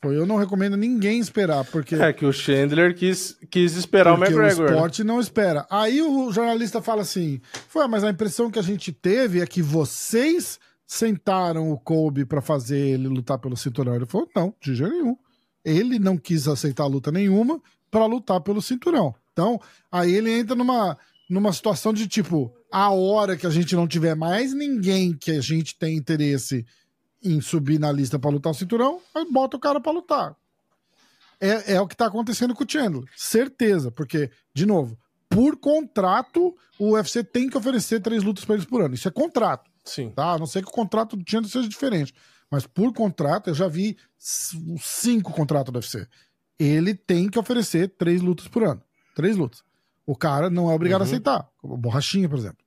Eu 0.04 0.26
não 0.26 0.36
recomendo 0.36 0.76
ninguém 0.76 1.22
esperar, 1.22 1.64
porque. 1.64 1.96
É 1.96 2.12
que 2.12 2.26
o 2.26 2.34
Chandler 2.34 2.94
quis, 2.94 3.40
quis 3.50 3.78
esperar 3.78 4.14
o 4.14 4.18
McGregor. 4.18 4.66
O 4.66 4.70
esporte 4.70 5.06
não 5.06 5.22
espera. 5.22 5.66
Aí 5.72 6.02
o 6.02 6.30
jornalista 6.34 6.82
fala 6.82 7.04
assim: 7.04 7.40
foi, 7.70 7.88
mas 7.88 8.04
a 8.04 8.10
impressão 8.10 8.52
que 8.52 8.60
a 8.60 8.62
gente 8.62 8.92
teve 8.92 9.40
é 9.40 9.48
que 9.48 9.62
vocês 9.62 10.60
sentaram 10.86 11.72
o 11.72 11.80
Kobe 11.80 12.26
para 12.26 12.42
fazer 12.42 12.78
ele 12.78 13.08
lutar 13.08 13.40
pelo 13.40 13.56
cinturão. 13.56 13.96
Ele 13.96 14.06
falou: 14.06 14.28
não, 14.36 14.54
de 14.62 14.76
jeito 14.76 14.92
nenhum 14.92 15.18
ele 15.64 16.00
não 16.00 16.18
quis 16.18 16.48
aceitar 16.48 16.86
luta 16.86 17.12
nenhuma 17.12 17.62
para 17.90 18.06
lutar 18.06 18.42
pelo 18.42 18.62
cinturão. 18.62 19.14
Então, 19.32 19.60
aí 19.92 20.14
ele 20.14 20.32
entra 20.32 20.56
numa, 20.56 20.98
numa 21.30 21.54
situação 21.54 21.94
de 21.94 22.08
tipo, 22.08 22.54
a 22.72 22.90
hora 22.90 23.38
que 23.38 23.46
a 23.46 23.50
gente 23.50 23.76
não 23.76 23.88
tiver 23.88 24.16
mais 24.16 24.54
ninguém 24.54 25.14
que 25.14 25.32
a 25.32 25.42
gente 25.42 25.78
tem 25.78 25.96
interesse 25.96 26.66
em 27.24 27.42
subir 27.42 27.80
na 27.80 27.92
lista 27.92 28.18
para 28.18 28.32
lutar 28.32 28.52
o 28.52 28.56
cinturão, 28.56 29.02
aí 29.14 29.26
bota 29.32 29.58
o 29.58 29.60
cara 29.60 29.80
para 29.80 29.92
lutar. 29.92 30.36
É, 31.40 31.76
é 31.76 31.82
o 31.82 31.88
que 31.88 31.96
tá 31.96 32.08
acontecendo 32.08 32.56
com 32.56 32.64
o 32.64 32.70
Chandler. 32.70 33.04
Certeza, 33.16 33.92
porque, 33.92 34.32
de 34.54 34.66
novo, 34.66 34.98
por 35.30 35.58
contrato, 35.58 36.56
o 36.80 36.94
UFC 36.94 37.24
tem 37.24 37.50
que 37.50 37.58
oferecer 37.58 38.00
três 38.02 38.24
lutas 38.24 38.46
para 38.46 38.56
eles 38.56 38.66
por 38.66 38.82
ano. 38.82 38.96
Isso 38.96 39.08
é 39.08 39.12
contrato. 39.12 39.70
Sim. 39.84 40.10
Tá? 40.10 40.34
A 40.34 40.38
não 40.38 40.46
ser 40.46 40.64
que 40.64 40.70
o 40.70 40.74
contrato 40.74 41.16
do 41.16 41.24
Chandler 41.30 41.52
seja 41.52 41.68
diferente. 41.68 42.14
Mas 42.50 42.66
por 42.66 42.94
contrato, 42.94 43.50
eu 43.50 43.54
já 43.54 43.68
vi 43.68 43.98
cinco 44.18 45.34
contratos 45.34 45.72
do 45.72 45.78
UFC. 45.78 46.08
Ele 46.58 46.96
tem 46.96 47.30
que 47.30 47.38
oferecer 47.38 47.90
três 47.90 48.22
lutas 48.22 48.48
por 48.48 48.64
ano. 48.64 48.82
Três 49.16 49.36
lutas. 49.36 49.64
O 50.06 50.16
cara 50.16 50.50
não 50.50 50.72
é 50.72 50.74
obrigado 50.74 51.02
uhum. 51.02 51.06
a 51.06 51.10
aceitar. 51.10 51.50
O 51.62 51.78
Borrachinha, 51.78 52.30
por 52.30 52.38
exemplo. 52.38 52.66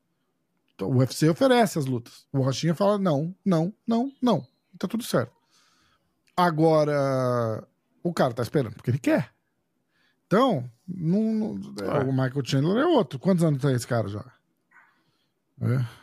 O 0.82 0.96
UFC 0.96 1.28
oferece 1.28 1.78
as 1.78 1.86
lutas. 1.86 2.26
O 2.32 2.38
Borrachinha 2.38 2.74
fala 2.74 2.98
não, 2.98 3.34
não, 3.44 3.72
não, 3.86 4.12
não. 4.20 4.46
Tá 4.78 4.86
tudo 4.86 5.02
certo. 5.02 5.32
Agora, 6.36 7.66
o 8.02 8.12
cara 8.12 8.32
tá 8.32 8.42
esperando 8.42 8.74
porque 8.74 8.90
ele 8.90 8.98
quer. 8.98 9.30
Então, 10.26 10.70
não, 10.86 11.54
não, 11.54 11.74
é, 11.84 12.04
o 12.04 12.12
Michael 12.12 12.44
Chandler 12.44 12.76
é 12.78 12.86
outro. 12.86 13.18
Quantos 13.18 13.42
anos 13.42 13.60
tem 13.60 13.74
esse 13.74 13.86
cara 13.86 14.08
já? 14.08 14.24
É. 15.60 15.99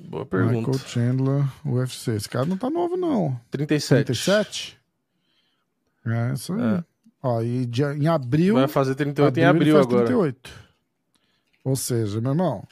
Boa 0.00 0.24
pergunta. 0.24 0.70
Michael 0.70 0.88
Chandler, 0.88 1.44
UFC. 1.64 2.12
Esse 2.12 2.28
cara 2.28 2.46
não 2.46 2.56
tá 2.56 2.70
novo, 2.70 2.96
não. 2.96 3.38
37. 3.50 4.06
37? 4.06 4.80
É, 6.06 6.32
isso 6.32 6.52
aí. 6.54 6.60
É. 6.60 6.84
Ó, 7.22 7.42
e 7.42 7.66
de, 7.66 7.82
em 7.82 8.06
abril. 8.06 8.54
Vai 8.54 8.68
fazer 8.68 8.94
38 8.94 9.28
abril, 9.28 9.44
em 9.44 9.46
abril 9.46 9.80
agora. 9.80 10.06
38. 10.06 10.50
Ou 11.64 11.76
seja, 11.76 12.20
meu 12.20 12.32
irmão, 12.32 12.66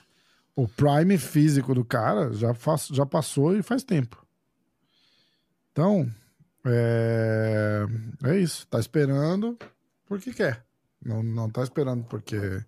o 0.54 0.68
prime 0.68 1.16
físico 1.16 1.74
do 1.74 1.84
cara 1.84 2.32
já, 2.32 2.52
faz, 2.52 2.88
já 2.88 3.06
passou 3.06 3.56
e 3.56 3.62
faz 3.62 3.82
tempo. 3.82 4.24
Então, 5.72 6.10
é, 6.66 7.86
é 8.24 8.38
isso. 8.38 8.66
Tá 8.66 8.78
esperando 8.78 9.58
porque 10.06 10.32
quer. 10.32 10.64
Não, 11.04 11.22
não 11.22 11.50
tá 11.50 11.62
esperando 11.62 12.04
porque. 12.04 12.62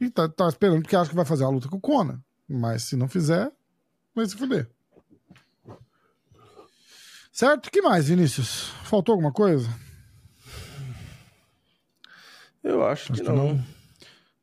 E 0.00 0.10
tá, 0.10 0.28
tá 0.28 0.48
esperando 0.48 0.82
porque 0.82 0.96
acha 0.96 1.10
que 1.10 1.16
vai 1.16 1.24
fazer 1.24 1.44
uma 1.44 1.50
luta 1.50 1.68
com 1.68 1.76
o 1.76 1.80
Conan. 1.80 2.20
Mas 2.48 2.84
se 2.84 2.96
não 2.96 3.08
fizer, 3.08 3.50
vai 4.14 4.26
se 4.26 4.36
fuder. 4.36 4.68
Certo? 7.32 7.66
O 7.66 7.70
que 7.70 7.82
mais, 7.82 8.08
Vinícius? 8.08 8.68
Faltou 8.84 9.12
alguma 9.12 9.32
coisa? 9.32 9.68
Eu 12.62 12.86
acho, 12.86 13.12
acho 13.12 13.22
que, 13.22 13.28
não. 13.28 13.34
que, 13.34 13.54
não. 13.54 13.64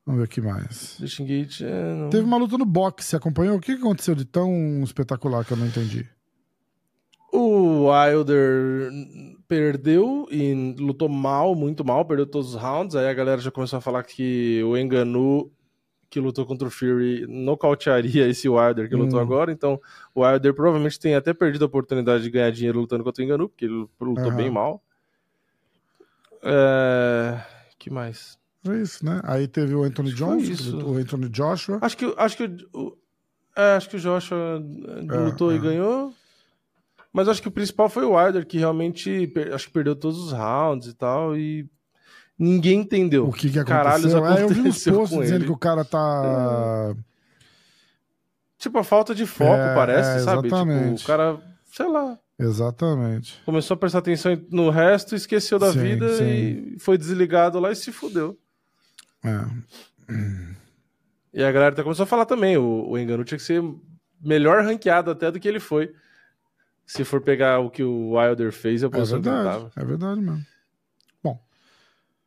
Vamos 0.05 0.19
ver 0.19 0.25
o 0.25 0.29
que 0.29 0.41
mais. 0.41 0.97
Disengage, 0.99 1.63
é, 1.63 1.95
não... 1.95 2.09
Teve 2.09 2.23
uma 2.23 2.37
luta 2.37 2.57
no 2.57 2.65
boxe, 2.65 3.07
você 3.07 3.15
acompanhou? 3.15 3.55
O 3.55 3.61
que 3.61 3.71
aconteceu 3.71 4.13
de 4.13 4.25
tão 4.25 4.81
espetacular 4.83 5.45
que 5.45 5.53
eu 5.53 5.57
não 5.57 5.65
entendi? 5.65 6.07
O 7.31 7.85
Wilder 7.89 8.91
perdeu 9.47 10.27
e 10.29 10.75
lutou 10.77 11.07
mal, 11.07 11.55
muito 11.55 11.85
mal, 11.85 12.03
perdeu 12.03 12.25
todos 12.25 12.55
os 12.55 12.61
rounds. 12.61 12.95
Aí 12.95 13.07
a 13.07 13.13
galera 13.13 13.39
já 13.39 13.49
começou 13.49 13.77
a 13.77 13.81
falar 13.81 14.03
que 14.03 14.61
o 14.63 14.77
Enganu, 14.77 15.49
que 16.11 16.19
lutou 16.19 16.45
contra 16.45 16.67
o 16.67 16.71
Fury, 16.71 17.25
nocautearia 17.25 18.27
esse 18.27 18.49
Wilder 18.49 18.89
que 18.89 18.95
hum. 18.95 18.99
lutou 18.99 19.17
agora. 19.17 19.49
Então 19.49 19.79
o 20.13 20.21
Wilder 20.21 20.53
provavelmente 20.53 20.99
tem 20.99 21.15
até 21.15 21.33
perdido 21.33 21.63
a 21.63 21.67
oportunidade 21.67 22.21
de 22.21 22.29
ganhar 22.29 22.51
dinheiro 22.51 22.81
lutando 22.81 23.03
contra 23.03 23.23
o 23.23 23.25
Enganu, 23.25 23.47
porque 23.47 23.63
ele 23.63 23.87
lutou 23.99 24.25
uhum. 24.25 24.35
bem 24.35 24.51
mal. 24.51 24.83
É... 26.43 27.41
que 27.79 27.89
mais? 27.89 28.37
É 28.67 28.75
isso, 28.75 29.05
né? 29.05 29.21
Aí 29.23 29.47
teve 29.47 29.73
o 29.73 29.83
Anthony 29.83 30.13
Jones, 30.13 30.67
o 30.73 30.95
Anthony 30.95 31.29
Joshua. 31.29 31.79
Acho 31.81 31.97
que, 31.97 32.13
acho 32.17 32.37
que, 32.37 32.43
o, 32.73 32.97
é, 33.55 33.75
acho 33.75 33.89
que 33.89 33.95
o 33.95 33.99
Joshua 33.99 34.61
é, 35.09 35.17
lutou 35.17 35.51
é. 35.51 35.55
e 35.55 35.59
ganhou. 35.59 36.13
Mas 37.13 37.27
acho 37.27 37.41
que 37.41 37.47
o 37.47 37.51
principal 37.51 37.89
foi 37.89 38.03
o 38.03 38.15
Wilder, 38.15 38.45
que 38.45 38.57
realmente 38.57 39.31
acho 39.53 39.67
que 39.67 39.73
perdeu 39.73 39.95
todos 39.95 40.17
os 40.17 40.31
rounds 40.31 40.87
e 40.87 40.93
tal, 40.93 41.35
e 41.37 41.69
ninguém 42.41 42.79
entendeu. 42.79 43.27
O 43.27 43.31
que, 43.31 43.49
que 43.49 43.59
aconteceu? 43.59 43.65
Caralho, 43.65 44.17
aconteceu 44.17 44.35
é, 44.35 44.43
eu 44.43 44.49
vi 44.49 44.61
uns 44.61 44.83
posts 44.83 45.19
dizendo 45.19 45.37
ele. 45.37 45.45
que 45.45 45.51
o 45.51 45.57
cara 45.57 45.85
tá. 45.85 46.91
É. 46.91 46.95
Tipo, 48.57 48.79
a 48.79 48.83
falta 48.83 49.13
de 49.13 49.25
foco, 49.25 49.53
é, 49.53 49.75
parece, 49.75 50.17
é, 50.17 50.19
sabe? 50.19 50.43
Tipo, 50.49 50.55
o 50.55 51.05
cara, 51.05 51.39
sei 51.71 51.87
lá. 51.87 52.17
Exatamente. 52.39 53.39
Começou 53.45 53.75
a 53.75 53.77
prestar 53.77 53.99
atenção 53.99 54.39
no 54.49 54.69
resto, 54.71 55.15
esqueceu 55.15 55.59
da 55.59 55.71
sim, 55.71 55.79
vida 55.79 56.17
sim. 56.17 56.25
e 56.25 56.75
foi 56.79 56.97
desligado 56.97 57.59
lá 57.59 57.71
e 57.71 57.75
se 57.75 57.91
fudeu. 57.91 58.37
É. 59.23 59.45
E 61.33 61.43
a 61.43 61.51
galera 61.51 61.83
começou 61.83 62.03
a 62.03 62.07
falar 62.07 62.25
também, 62.25 62.57
o, 62.57 62.89
o 62.89 62.97
Engano 62.97 63.23
tinha 63.23 63.37
que 63.37 63.43
ser 63.43 63.63
melhor 64.19 64.63
ranqueado 64.63 65.11
até 65.11 65.31
do 65.31 65.39
que 65.39 65.47
ele 65.47 65.59
foi. 65.59 65.93
Se 66.85 67.03
for 67.03 67.21
pegar 67.21 67.59
o 67.59 67.69
que 67.69 67.83
o 67.83 68.15
Wilder 68.15 68.51
fez, 68.51 68.83
eu 68.83 68.89
posso 68.89 69.15
é 69.15 69.19
verdade, 69.19 69.67
É 69.75 69.85
verdade 69.85 70.19
mesmo. 70.19 70.50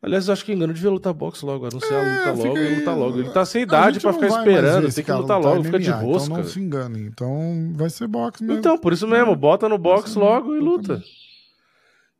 Aliás, 0.05 0.27
eu 0.27 0.33
acho 0.33 0.45
que 0.45 0.53
Engano 0.53 0.71
devia 0.71 0.91
lutar 0.91 1.11
boxe 1.11 1.43
logo, 1.43 1.65
anunciar 1.65 2.05
é, 2.05 2.29
a 2.29 2.31
luta 2.31 2.47
logo 2.47 2.59
e 2.59 2.75
lutar 2.75 2.95
logo. 2.95 3.19
Ele 3.19 3.29
tá 3.31 3.43
sem 3.43 3.63
idade 3.63 3.99
pra 3.99 4.13
ficar 4.13 4.27
esperando, 4.27 4.93
tem 4.93 5.03
que 5.03 5.11
lutar 5.11 5.39
logo, 5.39 5.55
MMA, 5.55 5.63
fica 5.63 5.79
de 5.79 5.89
rosca. 5.89 6.25
Então 6.25 6.37
não 6.37 6.47
se 6.47 6.59
engane, 6.59 7.01
então 7.01 7.73
vai 7.73 7.89
ser 7.89 8.07
boxe 8.07 8.43
mesmo. 8.43 8.59
Então, 8.59 8.77
por 8.77 8.93
isso 8.93 9.07
mesmo, 9.07 9.35
bota 9.35 9.67
no 9.67 9.79
boxe 9.79 10.15
logo 10.15 10.55
e 10.55 10.59
luta. 10.59 11.03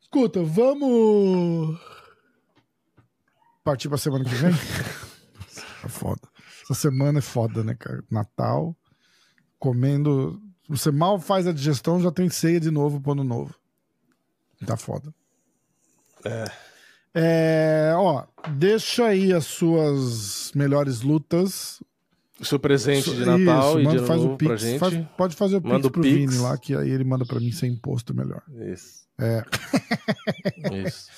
Escuta, 0.02 0.44
vamos 0.44 1.80
partir 3.64 3.88
pra 3.88 4.00
semana 4.00 4.26
que 4.26 4.34
vem? 4.34 4.50
é 5.86 5.88
foda. 5.88 6.22
Essa 6.64 6.74
semana 6.74 7.20
é 7.20 7.22
foda, 7.22 7.64
né, 7.64 7.76
cara? 7.76 8.04
Natal, 8.10 8.76
comendo. 9.60 10.42
Você 10.68 10.90
mal 10.90 11.20
faz 11.20 11.46
a 11.46 11.54
digestão, 11.54 12.02
já 12.02 12.10
tem 12.10 12.32
ceia 12.32 12.60
de 12.60 12.72
novo 12.72 13.00
pro 13.00 13.12
ano 13.12 13.24
novo. 13.24 13.54
Tá 14.66 14.76
foda. 14.76 15.14
É. 16.24 16.65
É, 17.18 17.94
ó, 17.96 18.26
deixa 18.50 19.06
aí 19.06 19.32
as 19.32 19.46
suas 19.46 20.52
melhores 20.54 21.02
lutas. 21.02 21.82
O 22.38 22.44
seu 22.44 22.60
presente 22.60 23.10
de 23.10 23.24
Natal 23.24 23.80
Isso, 23.80 23.90
e 23.90 23.98
de 23.98 24.06
faz 24.06 24.22
novo 24.22 24.34
o 24.34 24.38
pix, 24.38 24.48
pra 24.50 24.58
gente. 24.58 24.80
Faz, 24.80 25.06
pode 25.16 25.36
fazer 25.38 25.56
o 25.56 25.62
manda 25.62 25.84
pix 25.84 25.92
pro 25.92 26.02
pix. 26.02 26.16
Vini 26.16 26.38
lá, 26.44 26.58
que 26.58 26.76
aí 26.76 26.90
ele 26.90 27.06
manda 27.06 27.26
pra 27.26 27.40
mim 27.40 27.54
sem 27.54 27.72
imposto 27.72 28.14
melhor. 28.14 28.44
Isso. 28.70 29.06
É. 29.18 29.46
Isso. 30.86 31.10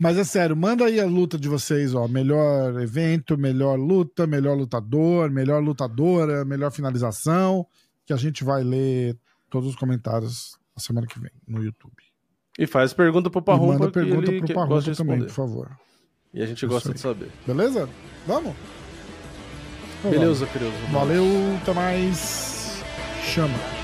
Mas 0.00 0.18
é 0.18 0.24
sério, 0.24 0.56
manda 0.56 0.86
aí 0.86 0.98
a 0.98 1.06
luta 1.06 1.38
de 1.38 1.48
vocês, 1.48 1.94
ó. 1.94 2.08
Melhor 2.08 2.80
evento, 2.80 3.38
melhor 3.38 3.78
luta, 3.78 4.26
melhor 4.26 4.56
lutador, 4.56 5.30
melhor 5.30 5.62
lutadora, 5.62 6.44
melhor 6.44 6.72
finalização. 6.72 7.64
Que 8.04 8.12
a 8.12 8.16
gente 8.16 8.42
vai 8.42 8.64
ler 8.64 9.16
todos 9.48 9.70
os 9.70 9.76
comentários 9.76 10.58
na 10.76 10.82
semana 10.82 11.06
que 11.06 11.20
vem 11.20 11.30
no 11.46 11.62
YouTube. 11.62 11.94
E 12.58 12.66
faz 12.66 12.92
pergunta 12.92 13.28
pro 13.28 13.42
Parrumpa. 13.42 13.78
Manda 13.78 13.90
pergunta 13.90 14.32
pro 14.32 14.54
Parrumpa 14.54 14.94
também, 14.94 15.18
por 15.20 15.30
favor. 15.30 15.70
E 16.32 16.42
a 16.42 16.46
gente 16.46 16.66
gosta 16.66 16.92
de 16.92 17.00
saber. 17.00 17.30
Beleza? 17.46 17.88
Vamos? 18.26 18.54
Beleza, 20.02 20.46
querido. 20.46 20.72
Valeu, 20.92 21.24
até 21.62 21.72
mais. 21.72 22.82
Chama. 23.22 23.83